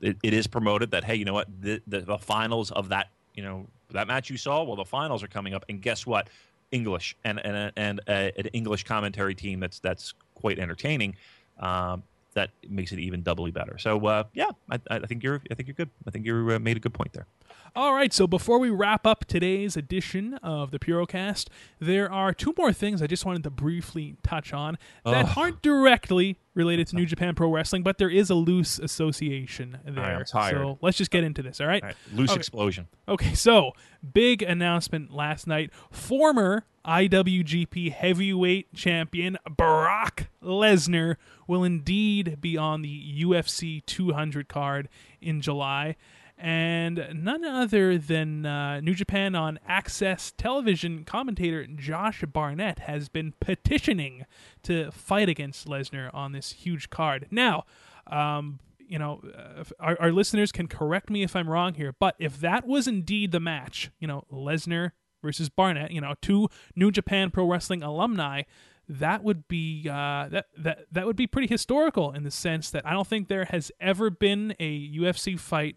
it, 0.00 0.16
it 0.22 0.32
is 0.32 0.46
promoted 0.46 0.90
that 0.92 1.04
hey, 1.04 1.16
you 1.16 1.24
know 1.24 1.34
what, 1.34 1.48
the, 1.60 1.82
the 1.86 2.00
the 2.00 2.18
finals 2.18 2.70
of 2.72 2.88
that 2.88 3.10
you 3.34 3.42
know 3.42 3.66
that 3.90 4.06
match 4.06 4.30
you 4.30 4.36
saw, 4.36 4.62
well, 4.62 4.76
the 4.76 4.84
finals 4.84 5.22
are 5.22 5.28
coming 5.28 5.54
up, 5.54 5.64
and 5.68 5.80
guess 5.80 6.06
what, 6.06 6.28
English 6.72 7.16
and 7.24 7.44
and 7.44 7.72
and 7.76 8.00
uh, 8.08 8.30
an 8.36 8.46
English 8.52 8.84
commentary 8.84 9.34
team 9.34 9.60
that's 9.60 9.78
that's 9.78 10.14
quite 10.34 10.58
entertaining. 10.58 11.16
Um, 11.58 12.02
that 12.38 12.50
makes 12.68 12.92
it 12.92 13.00
even 13.00 13.22
doubly 13.22 13.50
better. 13.50 13.78
So 13.78 14.06
uh, 14.06 14.22
yeah, 14.32 14.50
I, 14.70 14.78
I 14.88 15.06
think 15.06 15.24
you're 15.24 15.42
I 15.50 15.54
think 15.54 15.66
you're 15.66 15.74
good. 15.74 15.90
I 16.06 16.12
think 16.12 16.24
you 16.24 16.52
uh, 16.52 16.60
made 16.60 16.76
a 16.76 16.80
good 16.80 16.94
point 16.94 17.12
there. 17.12 17.26
All 17.74 17.92
right, 17.92 18.12
so 18.12 18.26
before 18.26 18.58
we 18.58 18.70
wrap 18.70 19.06
up 19.06 19.24
today's 19.24 19.76
edition 19.76 20.34
of 20.34 20.70
the 20.70 20.78
Purocast, 20.78 21.48
there 21.80 22.10
are 22.10 22.32
two 22.32 22.54
more 22.56 22.72
things 22.72 23.02
I 23.02 23.06
just 23.08 23.26
wanted 23.26 23.42
to 23.42 23.50
briefly 23.50 24.16
touch 24.22 24.52
on 24.52 24.78
that 25.04 25.36
aren't 25.36 25.62
directly 25.62 26.38
related 26.58 26.86
to 26.88 26.96
New 26.96 27.06
Japan 27.06 27.34
Pro 27.34 27.50
Wrestling, 27.50 27.82
but 27.82 27.96
there 27.96 28.10
is 28.10 28.28
a 28.28 28.34
loose 28.34 28.78
association 28.78 29.78
there. 29.86 30.04
I 30.04 30.12
am 30.12 30.24
tired. 30.24 30.54
So 30.56 30.78
let's 30.82 30.98
just 30.98 31.10
get 31.10 31.24
into 31.24 31.42
this, 31.42 31.60
all 31.60 31.66
right? 31.66 31.82
All 31.82 31.88
right, 31.88 31.96
loose 32.12 32.30
Okay. 32.32 32.38
explosion. 32.38 32.88
Okay, 33.08 33.32
so 33.34 33.72
big 34.12 34.42
announcement 34.42 35.10
last 35.14 35.46
night. 35.46 35.70
Former 35.90 36.64
IWGP 36.84 37.92
Heavyweight 37.92 38.74
Champion 38.74 39.38
Brock 39.56 40.28
Lesnar 40.42 41.16
will 41.46 41.62
indeed 41.64 42.40
be 42.40 42.56
on 42.56 42.82
the 42.82 43.24
UFC 43.24 43.84
200 43.86 44.48
card 44.48 44.88
in 45.20 45.40
July. 45.40 45.96
And 46.38 47.08
none 47.14 47.44
other 47.44 47.98
than 47.98 48.46
uh, 48.46 48.80
New 48.80 48.94
Japan 48.94 49.34
on 49.34 49.58
Access 49.66 50.32
Television 50.36 51.04
commentator 51.04 51.66
Josh 51.66 52.22
Barnett 52.32 52.80
has 52.80 53.08
been 53.08 53.34
petitioning 53.40 54.24
to 54.62 54.90
fight 54.92 55.28
against 55.28 55.66
Lesnar 55.66 56.14
on 56.14 56.32
this 56.32 56.52
huge 56.52 56.90
card. 56.90 57.26
Now, 57.30 57.64
um, 58.06 58.60
you 58.78 58.98
know, 58.98 59.20
uh, 59.36 59.64
our, 59.80 60.00
our 60.00 60.12
listeners 60.12 60.52
can 60.52 60.68
correct 60.68 61.10
me 61.10 61.22
if 61.22 61.36
I'm 61.36 61.48
wrong 61.48 61.74
here, 61.74 61.94
but 61.98 62.14
if 62.18 62.40
that 62.40 62.66
was 62.66 62.86
indeed 62.86 63.32
the 63.32 63.40
match, 63.40 63.90
you 63.98 64.06
know, 64.06 64.24
Lesnar 64.32 64.92
versus 65.22 65.48
Barnett, 65.48 65.90
you 65.90 66.00
know, 66.00 66.14
two 66.22 66.48
New 66.74 66.90
Japan 66.90 67.30
Pro 67.30 67.44
Wrestling 67.46 67.82
alumni, 67.82 68.42
that 68.88 69.22
would 69.22 69.46
be 69.48 69.86
uh, 69.88 70.28
that 70.30 70.46
that 70.56 70.86
that 70.90 71.06
would 71.06 71.16
be 71.16 71.26
pretty 71.26 71.48
historical 71.48 72.12
in 72.12 72.22
the 72.22 72.30
sense 72.30 72.70
that 72.70 72.86
I 72.86 72.92
don't 72.92 73.06
think 73.06 73.28
there 73.28 73.44
has 73.46 73.70
ever 73.80 74.08
been 74.08 74.54
a 74.58 74.88
UFC 74.90 75.38
fight 75.38 75.76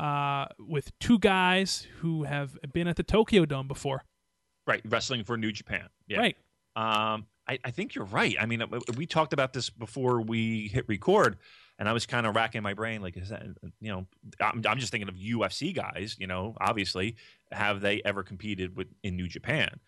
uh, 0.00 0.46
with 0.58 0.98
two 0.98 1.18
guys 1.18 1.86
who 1.98 2.24
have 2.24 2.58
been 2.72 2.88
at 2.88 2.96
the 2.96 3.02
Tokyo 3.02 3.44
Dome 3.44 3.68
before. 3.68 4.02
Right, 4.66 4.80
wrestling 4.88 5.24
for 5.24 5.36
New 5.36 5.52
Japan. 5.52 5.88
Yeah. 6.06 6.18
Right. 6.18 6.36
Um, 6.74 7.26
I, 7.46 7.58
I 7.64 7.70
think 7.70 7.94
you're 7.94 8.06
right. 8.06 8.34
I 8.40 8.46
mean, 8.46 8.64
we 8.96 9.04
talked 9.04 9.32
about 9.32 9.52
this 9.52 9.68
before 9.68 10.22
we 10.22 10.68
hit 10.68 10.88
record, 10.88 11.36
and 11.78 11.86
I 11.88 11.92
was 11.92 12.06
kind 12.06 12.26
of 12.26 12.34
racking 12.34 12.62
my 12.62 12.72
brain, 12.72 13.02
like, 13.02 13.16
is 13.16 13.28
that, 13.28 13.42
you 13.80 13.90
know, 13.90 14.06
I'm, 14.40 14.62
I'm 14.66 14.78
just 14.78 14.90
thinking 14.90 15.08
of 15.08 15.16
UFC 15.16 15.74
guys. 15.74 16.16
You 16.18 16.26
know, 16.26 16.56
obviously, 16.60 17.16
have 17.52 17.82
they 17.82 18.00
ever 18.04 18.22
competed 18.22 18.76
with 18.76 18.86
in 19.02 19.16
New 19.16 19.28
Japan, 19.28 19.80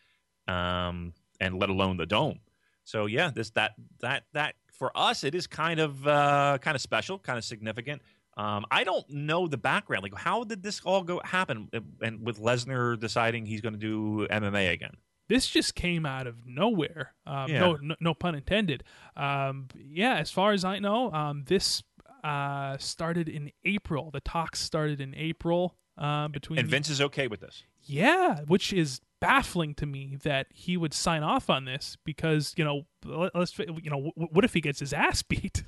um, 0.46 1.14
and 1.40 1.58
let 1.58 1.70
alone 1.70 1.96
the 1.96 2.06
Dome? 2.06 2.40
So 2.84 3.06
yeah, 3.06 3.30
this 3.34 3.50
that 3.50 3.72
that 4.00 4.24
that 4.34 4.56
for 4.72 4.90
us, 4.94 5.24
it 5.24 5.34
is 5.34 5.46
kind 5.46 5.80
of 5.80 6.06
uh, 6.06 6.58
kind 6.60 6.74
of 6.74 6.82
special, 6.82 7.18
kind 7.18 7.38
of 7.38 7.44
significant. 7.44 8.02
Um, 8.36 8.64
I 8.70 8.84
don't 8.84 9.08
know 9.10 9.46
the 9.46 9.58
background. 9.58 10.02
Like, 10.02 10.14
how 10.14 10.44
did 10.44 10.62
this 10.62 10.80
all 10.84 11.02
go 11.02 11.20
happen? 11.24 11.68
And 12.00 12.24
with 12.24 12.38
Lesnar 12.38 12.98
deciding 12.98 13.46
he's 13.46 13.60
going 13.60 13.74
to 13.74 13.78
do 13.78 14.26
MMA 14.28 14.72
again 14.72 14.96
this 15.28 15.46
just 15.46 15.74
came 15.74 16.04
out 16.04 16.26
of 16.26 16.46
nowhere. 16.46 17.14
Um, 17.26 17.50
Yeah. 17.50 17.60
no, 17.60 17.78
no, 17.80 17.94
no 18.00 18.14
pun 18.14 18.34
intended. 18.34 18.84
Um, 19.16 19.68
yeah, 19.74 20.16
as 20.16 20.30
far 20.30 20.52
as 20.52 20.62
I 20.64 20.78
know, 20.78 21.10
um, 21.10 21.44
this 21.46 21.82
uh, 22.22 22.76
started 22.78 23.28
in 23.28 23.50
April. 23.64 24.10
The 24.10 24.20
talks 24.20 24.60
started 24.60 25.00
in 25.00 25.14
April 25.14 25.76
uh, 25.96 26.28
between. 26.28 26.58
and 26.58 26.68
Vince 26.68 26.90
is 26.90 27.00
okay 27.00 27.28
with 27.28 27.40
this. 27.40 27.62
yeah, 27.84 28.40
which 28.46 28.72
is 28.72 29.00
baffling 29.22 29.74
to 29.76 29.86
me 29.86 30.16
that 30.24 30.48
he 30.50 30.76
would 30.76 30.92
sign 30.92 31.22
off 31.22 31.48
on 31.48 31.64
this 31.64 31.96
because 32.04 32.52
you 32.56 32.64
know, 32.64 32.82
let- 33.04 33.34
let's 33.34 33.58
you 33.58 33.90
know, 33.90 34.10
what 34.16 34.44
if 34.44 34.52
he 34.52 34.60
gets 34.60 34.80
his 34.80 34.92
ass 34.92 35.22
beat, 35.32 35.64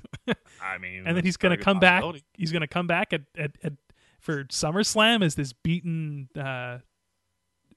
I 0.61 0.77
mean, 0.77 1.03
and 1.07 1.15
then 1.15 1.23
he's 1.23 1.37
gonna 1.37 1.57
come 1.57 1.79
back. 1.79 2.03
He's 2.33 2.51
gonna 2.51 2.67
come 2.67 2.87
back 2.87 3.13
at 3.13 3.21
at, 3.37 3.51
at 3.63 3.73
for 4.19 4.43
SummerSlam 4.45 5.23
as 5.23 5.35
this 5.35 5.53
beaten 5.53 6.29
uh, 6.35 6.79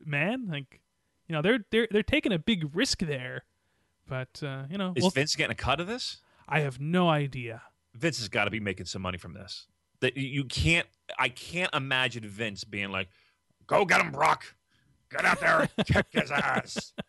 man. 0.04 0.48
Like, 0.48 0.80
you 1.28 1.34
know, 1.34 1.42
they're 1.42 1.60
they're 1.70 1.88
they're 1.90 2.02
taking 2.02 2.32
a 2.32 2.38
big 2.38 2.74
risk 2.74 3.00
there, 3.00 3.44
but 4.06 4.42
uh, 4.42 4.64
you 4.70 4.78
know, 4.78 4.92
Is 4.96 5.02
well, 5.02 5.10
Vince 5.10 5.36
getting 5.36 5.52
a 5.52 5.56
cut 5.56 5.80
of 5.80 5.86
this? 5.86 6.18
I 6.48 6.60
have 6.60 6.80
no 6.80 7.08
idea. 7.08 7.62
Vince 7.94 8.18
has 8.18 8.28
got 8.28 8.44
to 8.44 8.50
be 8.50 8.60
making 8.60 8.86
some 8.86 9.02
money 9.02 9.18
from 9.18 9.34
this. 9.34 9.66
That 10.00 10.16
you 10.16 10.44
can't. 10.44 10.86
I 11.18 11.28
can't 11.28 11.74
imagine 11.74 12.26
Vince 12.26 12.64
being 12.64 12.90
like, 12.90 13.08
"Go 13.66 13.84
get 13.84 14.00
him, 14.00 14.12
Brock. 14.12 14.54
Get 15.10 15.24
out 15.24 15.40
there 15.40 15.68
and 15.76 15.86
kick 15.86 16.06
his 16.10 16.30
ass." 16.30 16.92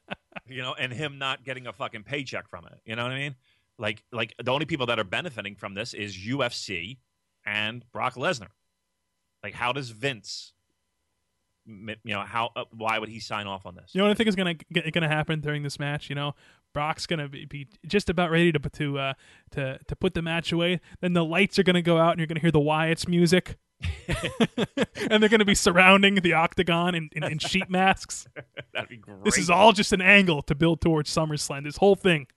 You 0.48 0.64
know, 0.64 0.74
and 0.74 0.92
him 0.92 1.20
not 1.20 1.44
getting 1.44 1.68
a 1.68 1.74
fucking 1.74 2.04
paycheck 2.04 2.50
from 2.50 2.66
it. 2.66 2.80
You 2.84 2.96
know 2.96 3.04
what 3.04 3.12
I 3.12 3.20
mean? 3.20 3.36
Like, 3.78 4.04
like 4.12 4.34
the 4.44 4.52
only 4.52 4.66
people 4.66 4.88
that 4.88 4.98
are 5.00 5.04
benefiting 5.04 5.56
from 5.56 5.76
this 5.76 5.94
is 5.94 6.18
UFC 6.18 6.98
and 7.46 7.86
Brock 7.92 8.16
Lesnar. 8.16 8.48
Like, 9.44 9.54
how 9.54 9.72
does 9.72 9.90
Vince? 9.90 10.54
You 11.66 11.96
know 12.06 12.22
how? 12.22 12.50
Uh, 12.56 12.64
why 12.72 12.98
would 12.98 13.10
he 13.10 13.20
sign 13.20 13.46
off 13.46 13.66
on 13.66 13.76
this? 13.76 13.92
You 13.94 14.00
know 14.00 14.06
what 14.06 14.12
I 14.12 14.16
think 14.16 14.28
is 14.28 14.36
gonna 14.36 14.56
gonna 14.92 15.08
happen 15.08 15.40
during 15.40 15.62
this 15.62 15.78
match? 15.78 16.10
You 16.10 16.16
know, 16.16 16.34
Brock's 16.74 17.06
gonna 17.06 17.30
be, 17.30 17.46
be 17.46 17.68
just 17.86 18.10
about 18.10 18.32
ready 18.32 18.52
to 18.52 18.60
to 18.60 19.00
uh, 19.00 19.14
to 19.52 19.78
to 19.88 19.96
put 19.96 20.16
the 20.16 20.24
match 20.24 20.52
away. 20.52 20.80
Then 21.00 21.14
the 21.14 21.24
lights 21.24 21.60
are 21.60 21.64
gonna 21.64 21.84
go 21.84 21.98
out, 21.98 22.12
and 22.12 22.20
you're 22.20 22.28
gonna 22.28 22.40
hear 22.40 22.52
the 22.52 22.60
Wyatt's 22.60 23.08
music, 23.08 23.58
and 25.10 25.22
they're 25.22 25.30
gonna 25.30 25.46
be 25.46 25.56
surrounding 25.56 26.16
the 26.16 26.34
octagon 26.34 26.96
in, 26.96 27.10
in, 27.14 27.24
in 27.24 27.40
sheet 27.40 27.70
masks. 27.70 28.28
That'd 28.74 28.90
be 28.90 28.98
great. 28.98 29.24
This 29.24 29.38
is 29.38 29.50
all 29.50 29.72
just 29.74 29.94
an 29.94 30.02
angle 30.02 30.42
to 30.44 30.56
build 30.56 30.82
towards 30.82 31.10
SummerSlam. 31.14 31.64
This 31.64 31.78
whole 31.78 31.96
thing. 31.96 32.28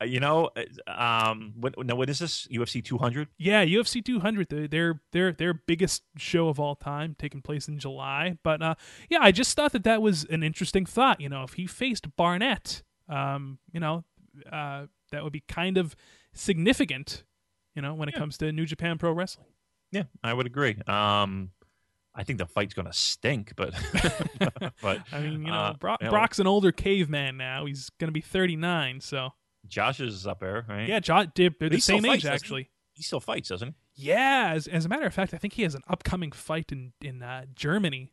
Uh, 0.00 0.04
You 0.06 0.20
know, 0.20 0.50
uh, 0.56 0.90
um, 0.90 1.54
what, 1.58 1.74
no, 1.84 1.96
what 1.96 2.08
is 2.08 2.20
this? 2.20 2.46
UFC 2.48 2.82
200? 2.84 3.28
Yeah, 3.36 3.64
UFC 3.64 4.04
200, 4.04 4.48
the- 4.48 4.66
their 4.68 5.00
their 5.12 5.32
their 5.32 5.54
biggest 5.54 6.02
show 6.16 6.48
of 6.48 6.60
all 6.60 6.76
time, 6.76 7.16
taking 7.18 7.42
place 7.42 7.66
in 7.68 7.78
July. 7.78 8.38
But 8.42 8.62
uh, 8.62 8.74
yeah, 9.10 9.18
I 9.20 9.32
just 9.32 9.56
thought 9.56 9.72
that 9.72 9.84
that 9.84 10.00
was 10.02 10.24
an 10.24 10.42
interesting 10.42 10.86
thought. 10.86 11.20
You 11.20 11.28
know, 11.28 11.42
if 11.42 11.54
he 11.54 11.66
faced 11.66 12.14
Barnett, 12.16 12.82
um, 13.08 13.58
you 13.72 13.80
know, 13.80 14.04
uh, 14.52 14.86
that 15.10 15.24
would 15.24 15.32
be 15.32 15.40
kind 15.48 15.76
of 15.78 15.96
significant. 16.32 17.24
You 17.74 17.82
know, 17.82 17.94
when 17.94 18.08
it 18.08 18.14
Yeah. 18.14 18.20
comes 18.20 18.38
to 18.38 18.50
New 18.52 18.66
Japan 18.66 18.98
Pro 18.98 19.12
Wrestling. 19.12 19.46
Yeah, 19.90 20.04
I 20.22 20.32
would 20.32 20.46
agree. 20.46 20.76
Um, 20.86 21.50
I 22.14 22.24
think 22.24 22.38
the 22.38 22.46
fight's 22.46 22.74
going 22.74 22.86
to 22.86 22.92
stink, 22.92 23.52
but 23.56 23.72
but 24.82 25.00
I 25.12 25.20
mean, 25.20 25.42
you 25.42 25.50
know, 25.50 25.54
uh, 25.54 25.72
Brock, 25.74 26.00
you 26.00 26.06
know, 26.06 26.10
Brock's 26.10 26.38
an 26.38 26.46
older 26.46 26.72
caveman 26.72 27.36
now. 27.36 27.66
He's 27.66 27.90
going 27.98 28.08
to 28.08 28.12
be 28.12 28.20
39. 28.20 29.00
So 29.00 29.30
Josh 29.66 30.00
is 30.00 30.26
up 30.26 30.40
there, 30.40 30.66
right? 30.68 30.88
yeah, 30.88 31.00
John, 31.00 31.32
they're 31.34 31.50
they're 31.58 31.68
the 31.68 31.80
same 31.80 32.02
fights, 32.02 32.16
age 32.16 32.22
doesn't 32.22 32.32
he? 32.32 32.34
actually. 32.34 32.70
he 32.94 33.02
still 33.02 33.20
fights, 33.20 33.48
doesn't 33.48 33.68
he? 33.68 33.74
Yeah, 34.10 34.52
as, 34.54 34.66
as 34.66 34.84
a 34.84 34.88
matter 34.88 35.06
of 35.06 35.14
fact, 35.14 35.34
I 35.34 35.38
think 35.38 35.54
he 35.54 35.62
has 35.62 35.74
an 35.74 35.82
upcoming 35.88 36.32
fight 36.32 36.72
in 36.72 36.92
in 37.00 37.22
uh, 37.22 37.44
Germany. 37.54 38.12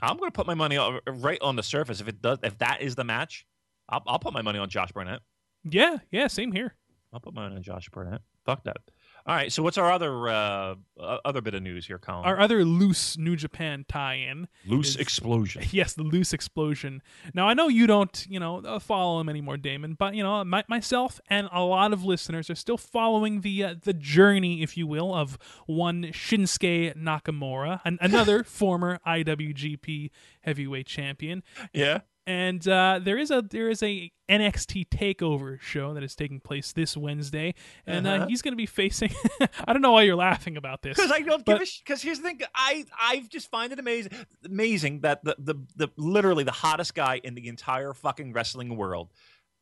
I'm 0.00 0.16
going 0.16 0.30
to 0.30 0.34
put 0.34 0.46
my 0.46 0.54
money 0.54 0.76
on, 0.76 1.00
right 1.06 1.40
on 1.42 1.56
the 1.56 1.62
surface. 1.62 2.00
If 2.00 2.08
it 2.08 2.20
does, 2.20 2.38
if 2.42 2.58
that 2.58 2.82
is 2.82 2.96
the 2.96 3.04
match, 3.04 3.46
I'll, 3.88 4.02
I'll 4.06 4.18
put 4.18 4.32
my 4.32 4.42
money 4.42 4.58
on 4.58 4.68
Josh 4.68 4.90
Barnett. 4.92 5.20
Yeah, 5.64 5.98
yeah, 6.10 6.26
same 6.26 6.50
here. 6.50 6.74
I'll 7.12 7.20
put 7.20 7.34
my 7.34 7.42
money 7.42 7.56
on 7.56 7.62
Josh 7.62 7.88
Barnett. 7.90 8.22
Fuck 8.44 8.64
that. 8.64 8.78
All 9.26 9.34
right. 9.36 9.52
So 9.52 9.62
what's 9.62 9.78
our 9.78 9.90
other 9.92 10.28
uh, 10.28 10.74
other 10.98 11.40
bit 11.40 11.54
of 11.54 11.62
news 11.62 11.86
here, 11.86 11.98
Colin? 11.98 12.24
Our 12.24 12.40
other 12.40 12.64
loose 12.64 13.16
New 13.16 13.36
Japan 13.36 13.84
tie-in. 13.88 14.48
loose 14.66 14.90
is- 14.90 14.96
explosion. 14.96 15.62
Yes, 15.72 15.94
the 15.94 16.02
loose 16.02 16.32
explosion. 16.32 17.02
Now 17.34 17.48
I 17.48 17.54
know 17.54 17.68
you 17.68 17.86
don't, 17.86 18.26
you 18.28 18.40
know, 18.40 18.58
uh, 18.58 18.78
follow 18.78 19.20
him 19.20 19.28
anymore, 19.28 19.56
Damon, 19.56 19.94
but 19.94 20.14
you 20.14 20.22
know, 20.22 20.44
my, 20.44 20.64
myself 20.68 21.20
and 21.28 21.48
a 21.52 21.62
lot 21.62 21.92
of 21.92 22.04
listeners 22.04 22.50
are 22.50 22.54
still 22.54 22.76
following 22.78 23.40
the 23.42 23.64
uh, 23.64 23.74
the 23.80 23.92
journey, 23.94 24.62
if 24.62 24.76
you 24.76 24.86
will, 24.86 25.14
of 25.14 25.38
one 25.66 26.04
Shinsuke 26.06 26.96
Nakamura, 26.96 27.80
an, 27.84 27.98
another 28.00 28.42
former 28.62 28.98
IWGP 29.06 30.10
Heavyweight 30.40 30.86
Champion, 30.86 31.42
Yeah. 31.72 32.00
And 32.26 32.66
uh, 32.68 33.00
there 33.02 33.18
is 33.18 33.30
a 33.30 33.42
there 33.42 33.68
is 33.68 33.82
a 33.82 34.10
NXT 34.30 34.88
Takeover 34.88 35.60
show 35.60 35.92
that 35.94 36.02
is 36.02 36.14
taking 36.14 36.40
place 36.40 36.72
this 36.72 36.96
Wednesday, 36.96 37.54
and 37.86 38.06
uh 38.06 38.10
Uh-huh. 38.10 38.26
he's 38.28 38.42
going 38.42 38.52
to 38.52 38.56
be 38.56 38.66
facing. 38.66 39.10
I 39.66 39.72
don't 39.72 39.82
know 39.82 39.92
why 39.92 40.02
you're 40.02 40.16
laughing 40.16 40.56
about 40.56 40.82
this 40.82 40.96
Because 40.96 41.10
I 41.12 41.20
don't 41.20 41.44
but- 41.44 41.58
give 41.58 41.68
a 41.68 41.70
Because 41.84 42.02
here's 42.02 42.18
the 42.18 42.24
thing, 42.24 42.40
I 42.54 42.84
I 42.98 43.24
just 43.28 43.50
find 43.50 43.72
it 43.72 43.78
amazing, 43.78 44.12
amazing 44.44 45.00
that 45.00 45.24
the, 45.24 45.36
the 45.38 45.54
the 45.76 45.88
literally 45.96 46.44
the 46.44 46.52
hottest 46.52 46.94
guy 46.94 47.20
in 47.24 47.34
the 47.34 47.48
entire 47.48 47.92
fucking 47.92 48.32
wrestling 48.32 48.76
world, 48.76 49.12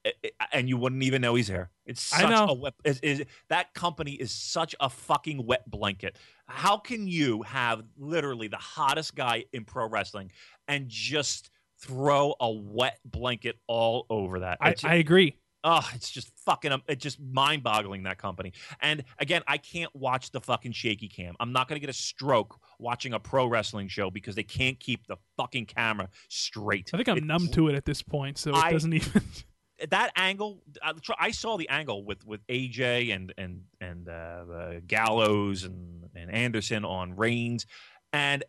i- 0.07 0.13
i- 0.25 0.47
and 0.53 0.69
you 0.69 0.77
wouldn't 0.77 1.03
even 1.03 1.23
know 1.23 1.35
he's 1.37 1.49
there. 1.49 1.71
It's 1.87 2.13
I 2.13 2.21
such 2.21 2.31
know. 2.31 2.47
a 2.49 2.55
wet, 2.55 2.75
is, 2.85 3.01
is 3.01 3.25
that 3.49 3.73
company 3.75 4.13
is 4.13 4.31
such 4.33 4.75
a 4.81 4.91
fucking 4.91 5.47
wet 5.47 5.69
blanket. 5.71 6.17
How 6.47 6.77
can 6.77 7.09
you 7.09 7.43
have 7.43 7.83
literally 7.97 8.49
the 8.49 8.59
hottest 8.59 9.15
guy 9.17 9.45
in 9.53 9.65
pro 9.65 9.89
wrestling 9.89 10.31
and 10.69 10.89
just 10.89 11.51
throw 11.83 12.35
a 12.41 12.51
wet 12.51 12.99
blanket 13.05 13.57
all 13.67 14.07
over 14.11 14.41
that? 14.41 14.59
I, 14.61 14.71
It's- 14.71 14.85
I 14.85 14.95
agree. 14.97 15.37
Oh, 15.63 15.87
it's 15.95 16.11
just 16.11 16.31
fucking. 16.47 16.73
It's 16.89 17.03
just 17.03 17.21
mind-boggling 17.21 18.05
that 18.05 18.17
company. 18.17 18.55
And 18.81 19.05
again, 19.19 19.43
I 19.47 19.59
can't 19.59 19.95
watch 19.95 20.31
the 20.31 20.41
fucking 20.41 20.73
shaky 20.73 21.07
cam. 21.07 21.35
I'm 21.39 21.53
not 21.53 21.69
gonna 21.69 21.81
get 21.81 21.91
a 21.91 21.93
stroke 21.93 22.59
watching 22.79 23.13
a 23.13 23.21
pro 23.21 23.47
wrestling 23.47 23.89
show 23.89 24.11
because 24.11 24.35
they 24.35 24.43
can't 24.43 24.81
keep 24.81 25.07
the 25.07 25.17
fucking 25.37 25.67
camera 25.67 26.09
straight. 26.31 26.91
I 26.95 26.97
think 26.97 27.09
I'm 27.11 27.27
numb 27.27 27.49
to 27.49 27.69
it 27.69 27.75
at 27.75 27.85
this 27.85 28.01
point, 28.01 28.39
so 28.39 28.53
it 28.53 28.57
I- 28.57 28.73
doesn't 28.73 28.95
even. 28.95 29.23
that 29.91 30.13
angle. 30.17 30.63
I, 31.19 31.31
saw 31.31 31.59
the 31.59 31.69
angle 31.69 32.05
with 32.05 32.25
with 32.25 32.41
AJ 32.47 33.15
and 33.15 33.35
and 33.37 33.63
and 33.83 34.09
uh, 34.09 34.13
uh, 34.13 34.73
Gallows 34.87 35.65
and 35.65 36.05
and 36.15 36.31
Anderson 36.31 36.87
on 36.87 37.17
Reigns, 37.17 37.67
and 38.15 38.45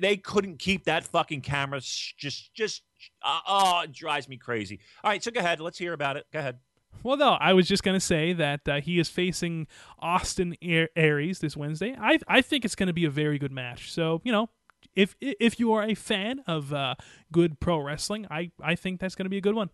they 0.00 0.16
couldn't 0.16 0.58
keep 0.58 0.84
that 0.84 1.04
fucking 1.04 1.42
camera. 1.42 1.80
Just 1.80 2.52
just 2.54 2.82
uh, 3.22 3.40
oh, 3.46 3.80
it 3.84 3.92
drives 3.92 4.28
me 4.28 4.36
crazy. 4.36 4.80
All 5.02 5.10
right, 5.10 5.22
so 5.22 5.30
go 5.30 5.40
ahead. 5.40 5.60
Let's 5.60 5.78
hear 5.78 5.92
about 5.92 6.16
it. 6.16 6.26
Go 6.32 6.38
ahead. 6.38 6.58
Well, 7.02 7.16
no, 7.16 7.30
I 7.32 7.52
was 7.52 7.68
just 7.68 7.82
gonna 7.82 8.00
say 8.00 8.32
that 8.32 8.68
uh, 8.68 8.80
he 8.80 8.98
is 8.98 9.08
facing 9.08 9.66
Austin 10.00 10.56
Aries 10.62 11.38
this 11.38 11.56
Wednesday. 11.56 11.96
I 11.98 12.18
I 12.26 12.40
think 12.42 12.64
it's 12.64 12.74
gonna 12.74 12.92
be 12.92 13.04
a 13.04 13.10
very 13.10 13.38
good 13.38 13.52
match. 13.52 13.92
So 13.92 14.20
you 14.24 14.32
know, 14.32 14.50
if 14.94 15.14
if 15.20 15.58
you 15.58 15.72
are 15.72 15.82
a 15.82 15.94
fan 15.94 16.42
of 16.46 16.72
uh, 16.72 16.96
good 17.32 17.60
pro 17.60 17.78
wrestling, 17.78 18.26
I 18.30 18.50
I 18.62 18.74
think 18.74 19.00
that's 19.00 19.14
gonna 19.14 19.30
be 19.30 19.38
a 19.38 19.42
good 19.42 19.54
one. 19.54 19.70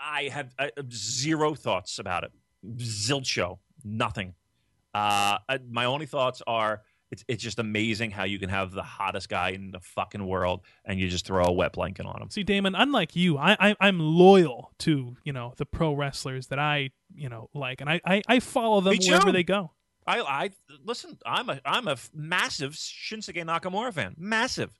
I 0.00 0.24
have 0.32 0.54
uh, 0.58 0.68
zero 0.92 1.54
thoughts 1.54 1.98
about 1.98 2.24
it. 2.24 2.32
Zilch 2.76 3.26
show, 3.26 3.58
nothing. 3.84 4.34
Uh, 4.94 5.38
uh, 5.48 5.58
my 5.70 5.84
only 5.84 6.06
thoughts 6.06 6.42
are 6.46 6.82
It's 7.10 7.24
it's 7.26 7.42
just 7.42 7.58
amazing 7.58 8.10
how 8.10 8.24
you 8.24 8.38
can 8.38 8.50
have 8.50 8.72
the 8.72 8.82
hottest 8.82 9.28
guy 9.28 9.50
in 9.50 9.70
the 9.70 9.80
fucking 9.80 10.26
world 10.26 10.60
and 10.84 11.00
you 11.00 11.08
just 11.08 11.26
throw 11.26 11.44
a 11.44 11.52
wet 11.52 11.72
blanket 11.72 12.04
on 12.04 12.20
him. 12.20 12.30
See, 12.30 12.42
Damon, 12.42 12.74
unlike 12.74 13.16
you, 13.16 13.38
I, 13.38 13.56
I 13.58 13.76
I'm 13.80 13.98
loyal 13.98 14.72
to 14.80 15.16
you 15.24 15.32
know 15.32 15.54
the 15.56 15.66
pro 15.66 15.94
wrestlers 15.94 16.48
that 16.48 16.58
I 16.58 16.90
you 17.14 17.28
know 17.28 17.48
like, 17.54 17.80
and 17.80 17.88
I 17.88 18.00
I, 18.04 18.22
I 18.28 18.40
follow 18.40 18.80
them 18.80 18.96
wherever 18.98 19.32
they 19.32 19.44
go. 19.44 19.72
I 20.06 20.20
I 20.20 20.50
listen. 20.84 21.18
I'm 21.24 21.48
a 21.48 21.60
I'm 21.64 21.88
a 21.88 21.96
massive 22.14 22.72
Shinsuke 22.72 23.42
Nakamura 23.44 23.92
fan. 23.92 24.14
Massive. 24.18 24.78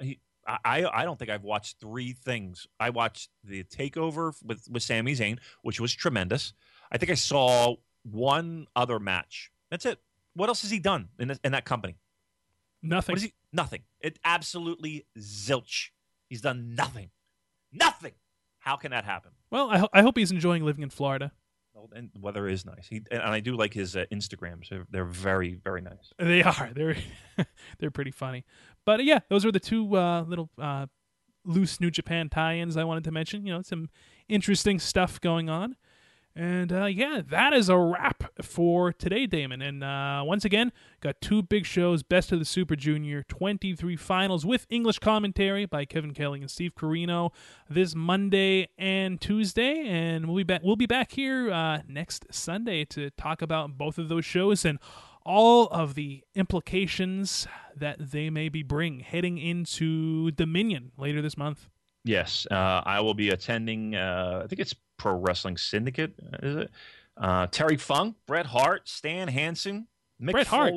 He, 0.00 0.20
I 0.46 0.58
I 0.64 1.02
I 1.02 1.04
don't 1.04 1.18
think 1.18 1.30
I've 1.30 1.44
watched 1.44 1.80
three 1.80 2.12
things. 2.12 2.66
I 2.78 2.90
watched 2.90 3.30
the 3.44 3.64
Takeover 3.64 4.34
with 4.44 4.68
with 4.70 4.82
Sami 4.82 5.14
Zayn, 5.14 5.38
which 5.62 5.80
was 5.80 5.94
tremendous. 5.94 6.52
I 6.92 6.98
think 6.98 7.10
I 7.10 7.14
saw 7.14 7.76
one 8.02 8.66
other 8.74 8.98
match. 8.98 9.50
That's 9.70 9.86
it. 9.86 9.98
What 10.34 10.48
else 10.48 10.62
has 10.62 10.70
he 10.70 10.78
done 10.78 11.08
in 11.18 11.28
this, 11.28 11.40
in 11.44 11.52
that 11.52 11.64
company? 11.64 11.96
Nothing. 12.82 13.12
What 13.14 13.18
is 13.18 13.24
he? 13.24 13.34
Nothing. 13.52 13.82
It 14.00 14.18
absolutely 14.24 15.06
zilch. 15.18 15.88
He's 16.28 16.40
done 16.40 16.74
nothing. 16.74 17.10
Nothing. 17.72 18.12
How 18.60 18.76
can 18.76 18.90
that 18.92 19.04
happen? 19.04 19.32
Well, 19.50 19.70
I, 19.70 19.78
ho- 19.78 19.88
I 19.92 20.02
hope 20.02 20.16
he's 20.16 20.30
enjoying 20.30 20.64
living 20.64 20.82
in 20.82 20.90
Florida. 20.90 21.32
Well, 21.74 21.88
and 21.94 22.10
the 22.12 22.20
weather 22.20 22.48
is 22.48 22.64
nice. 22.64 22.86
He, 22.88 23.02
and 23.10 23.22
I 23.22 23.40
do 23.40 23.56
like 23.56 23.72
his 23.74 23.96
uh, 23.96 24.04
Instagrams. 24.12 24.68
They're, 24.68 24.86
they're 24.90 25.04
very, 25.04 25.54
very 25.54 25.80
nice. 25.80 26.12
They 26.18 26.42
are. 26.42 26.70
They're 26.74 26.96
they're 27.78 27.90
pretty 27.90 28.10
funny. 28.10 28.44
But 28.84 29.00
uh, 29.00 29.04
yeah, 29.04 29.20
those 29.28 29.44
are 29.46 29.52
the 29.52 29.60
two 29.60 29.96
uh, 29.96 30.22
little 30.22 30.50
uh, 30.60 30.86
loose 31.44 31.80
New 31.80 31.90
Japan 31.90 32.28
tie-ins 32.28 32.76
I 32.76 32.84
wanted 32.84 33.04
to 33.04 33.12
mention. 33.12 33.46
You 33.46 33.54
know, 33.54 33.62
some 33.62 33.88
interesting 34.28 34.78
stuff 34.78 35.20
going 35.20 35.48
on. 35.48 35.76
And 36.36 36.72
uh, 36.72 36.84
yeah, 36.84 37.22
that 37.28 37.52
is 37.52 37.68
a 37.68 37.76
wrap 37.76 38.24
for 38.40 38.92
today, 38.92 39.26
Damon. 39.26 39.60
And 39.60 39.82
uh, 39.82 40.22
once 40.24 40.44
again, 40.44 40.72
got 41.00 41.20
two 41.20 41.42
big 41.42 41.66
shows: 41.66 42.02
Best 42.02 42.30
of 42.30 42.38
the 42.38 42.44
Super 42.44 42.76
Junior 42.76 43.24
23 43.24 43.96
Finals 43.96 44.46
with 44.46 44.66
English 44.70 45.00
commentary 45.00 45.66
by 45.66 45.84
Kevin 45.84 46.14
Kelly 46.14 46.40
and 46.40 46.50
Steve 46.50 46.74
Corino 46.76 47.30
this 47.68 47.96
Monday 47.96 48.68
and 48.78 49.20
Tuesday. 49.20 49.84
And 49.86 50.26
we'll 50.26 50.36
be 50.36 50.44
back. 50.44 50.62
We'll 50.62 50.76
be 50.76 50.86
back 50.86 51.12
here 51.12 51.50
uh, 51.50 51.80
next 51.88 52.26
Sunday 52.30 52.84
to 52.86 53.10
talk 53.10 53.42
about 53.42 53.76
both 53.76 53.98
of 53.98 54.08
those 54.08 54.24
shows 54.24 54.64
and 54.64 54.78
all 55.24 55.66
of 55.66 55.94
the 55.94 56.22
implications 56.34 57.46
that 57.76 58.12
they 58.12 58.30
may 58.30 58.48
be 58.48 58.62
bring 58.62 59.00
heading 59.00 59.36
into 59.38 60.30
Dominion 60.30 60.92
later 60.96 61.20
this 61.20 61.36
month. 61.36 61.68
Yes, 62.04 62.46
uh, 62.50 62.82
I 62.84 63.00
will 63.00 63.14
be 63.14 63.28
attending. 63.28 63.94
Uh, 63.94 64.42
I 64.44 64.46
think 64.46 64.60
it's 64.60 64.74
Pro 65.00 65.14
Wrestling 65.14 65.56
Syndicate. 65.56 66.12
uh, 66.22 66.36
Is 66.42 66.56
it? 66.56 66.70
Uh, 67.16 67.46
Terry 67.46 67.78
Funk, 67.78 68.16
Bret 68.26 68.44
Hart, 68.46 68.86
Stan 68.86 69.28
Hansen, 69.28 69.86
Mick 70.20 70.32
Bret 70.32 70.46
Hart? 70.46 70.74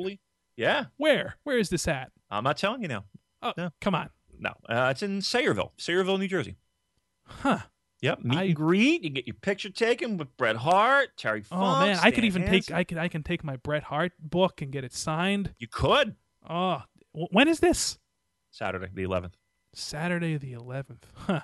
Yeah, 0.56 0.86
Where? 0.96 1.36
Where 1.44 1.58
is 1.58 1.68
this 1.68 1.86
at? 1.86 2.10
I'm 2.30 2.42
not 2.44 2.56
telling 2.56 2.80
you 2.80 2.88
now. 2.88 3.04
Oh, 3.42 3.52
No. 3.56 3.70
come 3.82 3.94
on. 3.94 4.08
No, 4.38 4.50
uh, 4.68 4.88
it's 4.90 5.02
in 5.02 5.18
Sayreville, 5.20 5.72
Sayreville, 5.78 6.18
New 6.18 6.26
Jersey. 6.28 6.56
Huh. 7.26 7.58
Yep, 8.00 8.20
meet 8.24 8.38
I- 8.38 8.42
and 8.44 8.56
greet. 8.56 9.02
You 9.04 9.10
get 9.10 9.26
your 9.26 9.34
picture 9.34 9.68
taken 9.70 10.16
with 10.16 10.34
Bret 10.38 10.56
Hart, 10.56 11.16
Terry 11.18 11.42
Funk. 11.42 11.60
Oh 11.62 11.80
man, 11.86 11.98
I 12.02 12.10
could 12.10 12.14
Stan 12.14 12.24
even 12.24 12.46
take 12.46 12.70
I 12.70 12.84
can 12.84 12.96
I 12.98 13.08
can 13.08 13.22
take 13.22 13.44
my 13.44 13.56
Bret 13.56 13.82
Hart 13.84 14.12
book 14.18 14.60
and 14.62 14.70
get 14.72 14.84
it 14.84 14.92
signed. 14.94 15.54
You 15.58 15.68
could 15.68 16.16
Oh, 16.48 16.82
when 17.12 17.46
is 17.48 17.60
this? 17.60 17.98
Saturday 18.50 18.88
the 18.92 19.02
11th. 19.04 19.34
Saturday 19.74 20.36
the 20.36 20.52
11th. 20.54 21.02
Huh. 21.14 21.40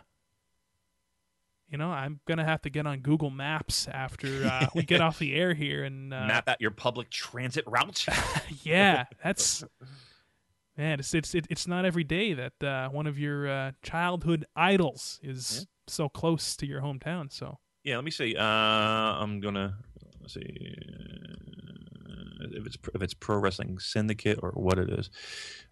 You 1.71 1.79
know, 1.79 1.91
I'm 1.91 2.19
gonna 2.27 2.45
have 2.45 2.63
to 2.63 2.71
get 2.71 2.87
on 2.87 2.99
Google 2.99 3.31
Maps 3.31 3.87
after 3.87 4.45
uh, 4.45 4.67
we 4.75 4.83
get 4.83 5.01
off 5.01 5.21
the 5.21 5.35
air 5.37 5.55
here, 5.55 5.85
and 5.85 6.13
uh, 6.13 6.27
Map 6.27 6.49
out 6.49 6.61
your 6.61 6.73
public 6.73 7.11
transit 7.11 7.65
route. 7.69 8.07
yeah, 8.65 9.05
that's 9.23 9.63
man. 10.77 10.99
It's 10.99 11.15
it's 11.15 11.33
it's 11.35 11.69
not 11.69 11.85
every 11.85 12.03
day 12.03 12.35
that 12.35 12.63
uh, 12.63 12.89
one 12.89 13.07
of 13.07 13.21
your 13.21 13.49
uh, 13.49 13.73
childhood 13.83 14.47
idols 14.57 15.21
is 15.23 15.67
so 15.87 16.09
close 16.09 16.57
to 16.57 16.67
your 16.67 16.81
hometown. 16.81 17.33
So 17.33 17.59
Yeah, 17.85 17.97
let 17.97 18.05
me 18.05 18.11
see. 18.11 18.35
Uh, 18.35 18.43
I'm 18.43 19.39
gonna 19.41 19.77
let's 20.21 20.35
see 20.35 20.75
if 22.43 22.67
it's 22.67 22.77
if 22.95 23.03
it's 23.03 23.15
Pro 23.15 23.37
Wrestling 23.39 23.79
Syndicate 23.79 24.39
or 24.43 24.51
what 24.53 24.79
it 24.79 24.91
is. 24.91 25.11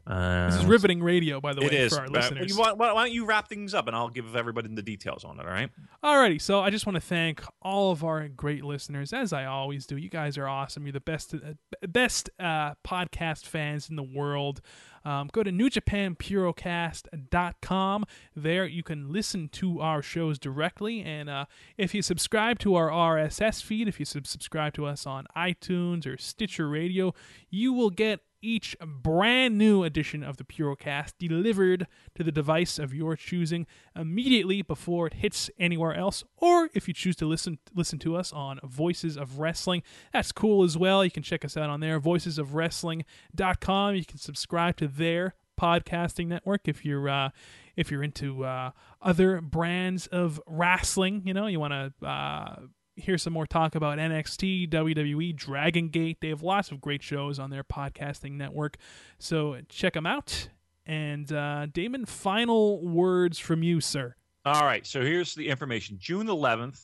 Uh, 0.06 0.48
this 0.48 0.60
is 0.60 0.64
riveting 0.64 1.02
radio, 1.02 1.38
by 1.38 1.52
the 1.52 1.60
way, 1.60 1.66
It 1.66 1.74
is. 1.74 1.92
for 1.94 2.00
our 2.00 2.06
Uh, 2.06 2.10
listeners. 2.10 2.56
why, 2.56 2.72
why 2.72 2.94
don't 2.94 3.12
you 3.12 3.26
wrap 3.26 3.46
things 3.46 3.74
up 3.74 3.88
and 3.88 3.94
I'll 3.96 4.08
give 4.08 4.34
everybody 4.34 4.74
the 4.74 4.80
details 4.80 5.22
on 5.22 5.38
it. 5.38 5.44
All 5.44 5.52
right. 5.52 5.68
Alrighty, 6.02 6.40
so 6.40 6.60
I 6.60 6.70
just 6.70 6.86
want 6.86 6.94
to 6.94 7.00
thank 7.02 7.42
all 7.60 7.92
of 7.92 8.02
our 8.02 8.26
great 8.28 8.64
listeners, 8.64 9.12
as 9.12 9.34
I 9.34 9.44
always 9.44 9.86
do. 9.86 9.98
You 9.98 10.08
guys 10.08 10.38
are 10.38 10.48
awesome. 10.48 10.86
You're 10.86 10.92
the 10.94 11.00
best, 11.00 11.34
uh, 11.34 11.38
best 11.86 12.30
uh, 12.40 12.72
podcast 12.86 13.44
fans 13.44 13.90
in 13.90 13.96
the 13.96 14.02
world. 14.02 14.62
Um, 15.04 15.28
go 15.32 15.42
to 15.42 15.50
newjapanpurocast.com. 15.50 18.04
There 18.34 18.66
you 18.66 18.82
can 18.82 19.12
listen 19.12 19.48
to 19.50 19.80
our 19.80 20.02
shows 20.02 20.38
directly, 20.38 21.02
and 21.02 21.30
uh, 21.30 21.44
if 21.76 21.94
you 21.94 22.02
subscribe 22.02 22.58
to 22.60 22.74
our 22.74 22.90
RSS 22.90 23.62
feed, 23.62 23.88
if 23.88 23.98
you 23.98 24.06
subscribe 24.06 24.74
to 24.74 24.84
us 24.86 25.06
on 25.06 25.26
iTunes 25.36 26.06
or 26.06 26.16
Stitcher 26.18 26.68
Radio, 26.68 27.14
you 27.50 27.72
will 27.72 27.90
get 27.90 28.20
each 28.40 28.76
brand 28.80 29.58
new 29.58 29.84
edition 29.84 30.22
of 30.22 30.36
the 30.36 30.44
Purocast 30.44 31.14
delivered 31.18 31.86
to 32.14 32.22
the 32.22 32.32
device 32.32 32.78
of 32.78 32.94
your 32.94 33.16
choosing 33.16 33.66
immediately 33.96 34.62
before 34.62 35.06
it 35.06 35.14
hits 35.14 35.50
anywhere 35.58 35.94
else. 35.94 36.24
Or 36.36 36.70
if 36.74 36.88
you 36.88 36.94
choose 36.94 37.16
to 37.16 37.26
listen 37.26 37.58
listen 37.74 37.98
to 38.00 38.16
us 38.16 38.32
on 38.32 38.60
Voices 38.64 39.16
of 39.16 39.38
Wrestling, 39.38 39.82
that's 40.12 40.32
cool 40.32 40.64
as 40.64 40.76
well. 40.76 41.04
You 41.04 41.10
can 41.10 41.22
check 41.22 41.44
us 41.44 41.56
out 41.56 41.70
on 41.70 41.80
there, 41.80 42.00
voicesofwrestling.com. 42.00 43.94
You 43.94 44.04
can 44.04 44.18
subscribe 44.18 44.76
to 44.76 44.88
their 44.88 45.34
podcasting 45.58 46.28
network 46.28 46.68
if 46.68 46.84
you're 46.84 47.08
uh, 47.08 47.30
if 47.76 47.90
you're 47.90 48.02
into 48.02 48.44
uh, 48.44 48.70
other 49.02 49.40
brands 49.40 50.06
of 50.06 50.40
wrestling. 50.46 51.22
You 51.24 51.34
know, 51.34 51.46
you 51.46 51.60
want 51.60 51.72
to. 51.72 52.06
Uh, 52.06 52.56
hear 52.98 53.18
some 53.18 53.32
more 53.32 53.46
talk 53.46 53.74
about 53.74 53.98
NXT, 53.98 54.70
WWE, 54.70 55.34
Dragon 55.34 55.88
Gate. 55.88 56.18
They 56.20 56.28
have 56.28 56.42
lots 56.42 56.70
of 56.70 56.80
great 56.80 57.02
shows 57.02 57.38
on 57.38 57.50
their 57.50 57.64
podcasting 57.64 58.32
network. 58.32 58.76
So 59.18 59.58
check 59.68 59.94
them 59.94 60.06
out. 60.06 60.48
And 60.86 61.30
uh, 61.32 61.66
Damon, 61.66 62.06
final 62.06 62.86
words 62.86 63.38
from 63.38 63.62
you, 63.62 63.80
sir. 63.80 64.14
All 64.44 64.64
right. 64.64 64.86
So 64.86 65.02
here's 65.02 65.34
the 65.34 65.48
information. 65.48 65.98
June 65.98 66.26
11th. 66.26 66.82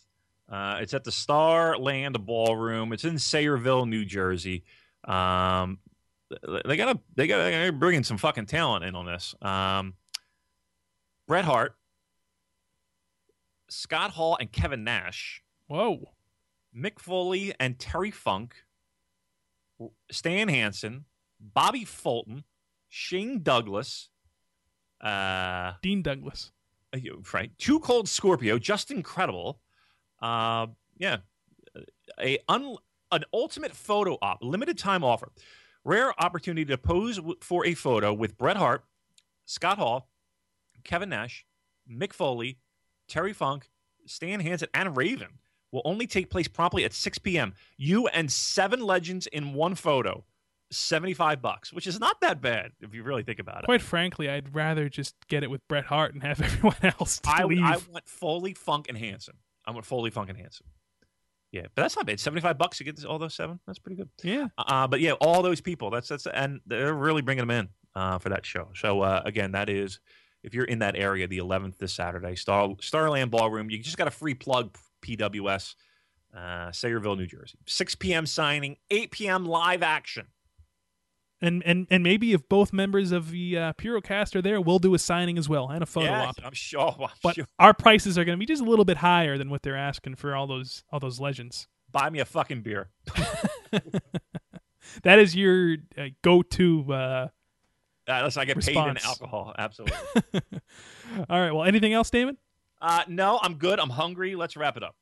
Uh, 0.49 0.79
it's 0.81 0.93
at 0.93 1.05
the 1.05 1.13
Starland 1.13 2.25
Ballroom. 2.27 2.93
It's 2.93 3.05
in 3.05 3.15
Sayreville, 3.15 3.89
New 3.89 4.05
Jersey. 4.05 4.65
Um, 5.05 5.79
they 6.65 6.77
gotta 6.77 6.99
they 7.15 7.27
gotta 7.27 7.45
they're 7.45 7.73
bringing 7.73 8.05
some 8.05 8.19
fucking 8.19 8.47
talent 8.47 8.85
in 8.85 8.95
on 8.95 9.07
this. 9.07 9.35
Um, 9.41 9.95
Bret 11.27 11.45
Hart, 11.45 11.77
Scott 13.69 14.11
Hall, 14.11 14.37
and 14.39 14.51
Kevin 14.51 14.85
Nash. 14.85 15.43
Whoa. 15.67 16.11
Mick 16.77 16.99
Foley 16.99 17.55
and 17.61 17.79
Terry 17.79 18.11
Funk, 18.11 18.55
Stan 20.11 20.49
Hansen, 20.49 21.05
Bobby 21.41 21.85
Fulton, 21.85 22.45
Shane 22.89 23.43
Douglas, 23.43 24.09
uh, 25.01 25.73
Dean 25.83 26.03
Douglas. 26.03 26.51
right, 27.33 27.51
Two 27.59 27.81
Cold 27.81 28.09
Scorpio, 28.09 28.59
just 28.59 28.91
incredible. 28.91 29.61
Uh, 30.21 30.67
yeah, 30.97 31.19
a 32.21 32.39
un, 32.49 32.77
an 33.13 33.25
ultimate 33.33 33.75
photo 33.75 34.19
op, 34.21 34.39
limited 34.43 34.79
time 34.79 35.05
offer, 35.05 35.31
rare 35.85 36.19
opportunity 36.23 36.65
to 36.65 36.79
pose 36.79 37.17
w- 37.17 37.37
for 37.41 37.67
a 37.67 37.75
photo 37.75 38.13
with 38.13 38.37
Bret 38.37 38.57
Hart, 38.57 38.85
Scott 39.45 39.79
Hall, 39.79 40.09
Kevin 40.83 41.11
Nash, 41.11 41.45
Mick 41.91 42.13
Foley, 42.13 42.59
Terry 43.09 43.33
Funk, 43.33 43.69
Stan 44.07 44.41
Hansen, 44.41 44.69
and 44.75 44.97
Raven 44.97 45.39
will 45.75 45.83
only 45.85 46.07
take 46.07 46.31
place 46.31 46.47
promptly 46.47 46.85
at 46.85 46.95
6 46.95 47.19
p.m. 47.19 47.53
You 47.77 48.07
and 48.07 48.31
seven 48.31 48.81
legends 48.81 49.27
in 49.27 49.53
one 49.53 49.75
photo. 49.75 50.25
75 50.71 51.43
bucks, 51.43 51.73
which 51.73 51.87
is 51.87 52.01
not 52.01 52.21
that 52.21 52.41
bad 52.41 52.73
if 52.81 52.95
you 52.95 53.03
really 53.03 53.23
think 53.23 53.39
about 53.39 53.61
it. 53.61 53.67
Quite 53.67 53.83
frankly, 53.83 54.29
I'd 54.29 54.55
rather 54.55 54.89
just 54.89 55.15
get 55.29 55.45
it 55.45 55.51
with 55.51 55.61
Bret 55.69 55.85
Hart 55.85 56.15
and 56.15 56.23
have 56.23 56.41
everyone 56.43 56.77
else 56.83 57.21
I, 57.25 57.45
leave. 57.45 57.63
I 57.63 57.77
want 57.93 58.09
Foley, 58.09 58.55
Funk, 58.55 58.87
and 58.89 58.97
Hansen. 58.97 59.35
I 59.67 59.73
want 59.73 59.85
Foley, 59.85 60.11
Funk, 60.11 60.31
and 60.31 60.39
Hansen. 60.39 60.67
Yeah, 61.53 61.67
but 61.75 61.83
that's 61.83 61.95
not 61.95 62.07
bad. 62.07 62.19
Seventy-five 62.19 62.59
bucks 62.59 62.79
to 62.79 62.85
get 62.85 62.97
this, 62.97 63.05
all 63.05 63.21
those 63.21 63.35
seven. 63.35 63.61
That's 63.69 63.79
pretty 63.79 63.97
good. 63.97 64.09
yeah. 64.25 64.49
Uh, 64.59 64.89
but 64.89 65.01
yeah, 65.01 65.13
all 65.13 65.43
those 65.43 65.61
people. 65.61 65.91
That's 65.91 66.09
that's 66.09 66.27
and 66.27 66.61
they're 66.67 66.95
really 66.95 67.23
bringing 67.23 67.47
them 67.47 67.53
in 67.53 67.69
uh, 67.95 68.19
for 68.19 68.31
that 68.31 68.45
show. 68.45 68.71
So 68.75 69.03
uh, 69.03 69.23
again, 69.25 69.53
that 69.53 69.69
is 69.69 70.01
if 70.45 70.55
you're 70.55 70.65
in 70.67 70.81
that 70.81 70.95
area, 70.97 71.27
the 71.27 71.39
11th 71.39 71.79
this 71.79 71.95
Saturday, 71.95 72.37
Star 72.37 72.75
Starland 72.81 73.31
Ballroom. 73.31 73.71
You 73.71 73.79
just 73.79 73.97
got 73.97 74.09
a 74.09 74.13
free 74.13 74.35
plug. 74.35 74.77
PWS, 75.05 75.75
uh, 76.35 76.39
Sayreville, 76.71 77.17
New 77.17 77.27
Jersey. 77.27 77.59
6 77.67 77.95
p.m. 77.97 78.27
signing, 78.27 78.77
8 78.91 79.11
p.m. 79.13 79.45
live 79.47 79.83
action. 79.83 80.27
And, 81.41 81.63
and 81.67 81.87
and 81.91 82.03
maybe 82.03 82.33
if 82.33 82.49
both 82.49 82.73
members 82.73 83.13
of 83.13 83.31
the 83.31 83.59
uh, 83.59 83.73
Purocast 83.75 84.35
are 84.35 84.41
there, 84.41 84.63
we'll 84.63 84.79
do 84.79 84.95
a 84.95 84.99
signing 84.99 85.37
as 85.37 85.47
well 85.47 85.69
and 85.69 85.83
a 85.83 85.87
photo 85.87 86.07
Yeah, 86.07 86.27
op. 86.29 86.37
I'm 86.43 86.55
sure. 86.55 86.97
I'm 86.99 87.09
But 87.23 87.35
sure. 87.35 87.47
our 87.59 87.75
prices 87.75 88.17
are 88.17 88.25
going 88.25 88.39
to 88.39 88.41
be 88.41 88.47
just 88.47 88.63
a 88.63 88.65
little 88.65 88.87
bit 88.87 88.99
higher 88.99 89.37
than 89.37 89.51
what 89.51 89.63
they're 89.63 89.77
asking 89.77 90.15
for 90.15 90.35
all 90.35 90.47
those 90.47 90.85
all 90.91 91.01
those 91.01 91.21
legends. 91.21 91.69
Buy 91.93 92.09
me 92.09 92.21
a 92.21 92.25
fucking 92.25 92.63
beer. 92.63 92.89
that 95.03 95.19
is 95.19 95.37
your 95.37 95.77
uh, 95.99 96.07
go-to. 96.23 96.93
Uh, 96.93 97.29
Unless 98.07 98.37
I 98.37 98.45
get 98.45 98.59
paid 98.61 98.77
in 98.77 98.99
alcohol, 99.05 99.55
absolutely. 99.59 99.97
all 101.29 101.41
right. 101.41 101.53
Well, 101.53 101.65
anything 101.65 101.93
else, 101.93 102.11
Damon? 102.11 102.37
Uh, 102.85 103.05
no, 103.09 103.41
I'm 103.43 103.55
good. 103.55 103.81
I'm 103.81 103.91
hungry. 103.91 104.37
Let's 104.37 104.57
wrap 104.57 104.77
it 104.77 104.83
up. 104.83 104.95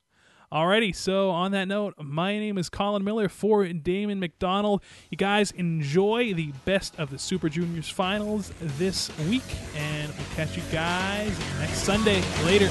Alrighty, 0.53 0.95
so 0.95 1.31
on 1.31 1.53
that 1.53 1.67
note, 1.67 1.95
my 1.99 2.39
name 2.39 2.59
is 2.59 2.69
Colin 2.69 3.03
Miller 3.03 3.31
for 3.31 3.67
Damon 3.67 4.21
McDonald. 4.21 4.83
You 5.11 5.17
guys 5.17 5.51
enjoy 5.53 6.35
the 6.35 6.53
best 6.67 6.95
of 6.99 7.09
the 7.11 7.19
Super 7.19 7.49
Juniors 7.49 7.89
finals 7.89 8.53
this 8.61 9.11
week, 9.21 9.43
and 9.75 10.13
we'll 10.13 10.27
catch 10.37 10.55
you 10.55 10.63
guys 10.71 11.37
next 11.59 11.79
Sunday. 11.79 12.23
Later. 12.45 12.71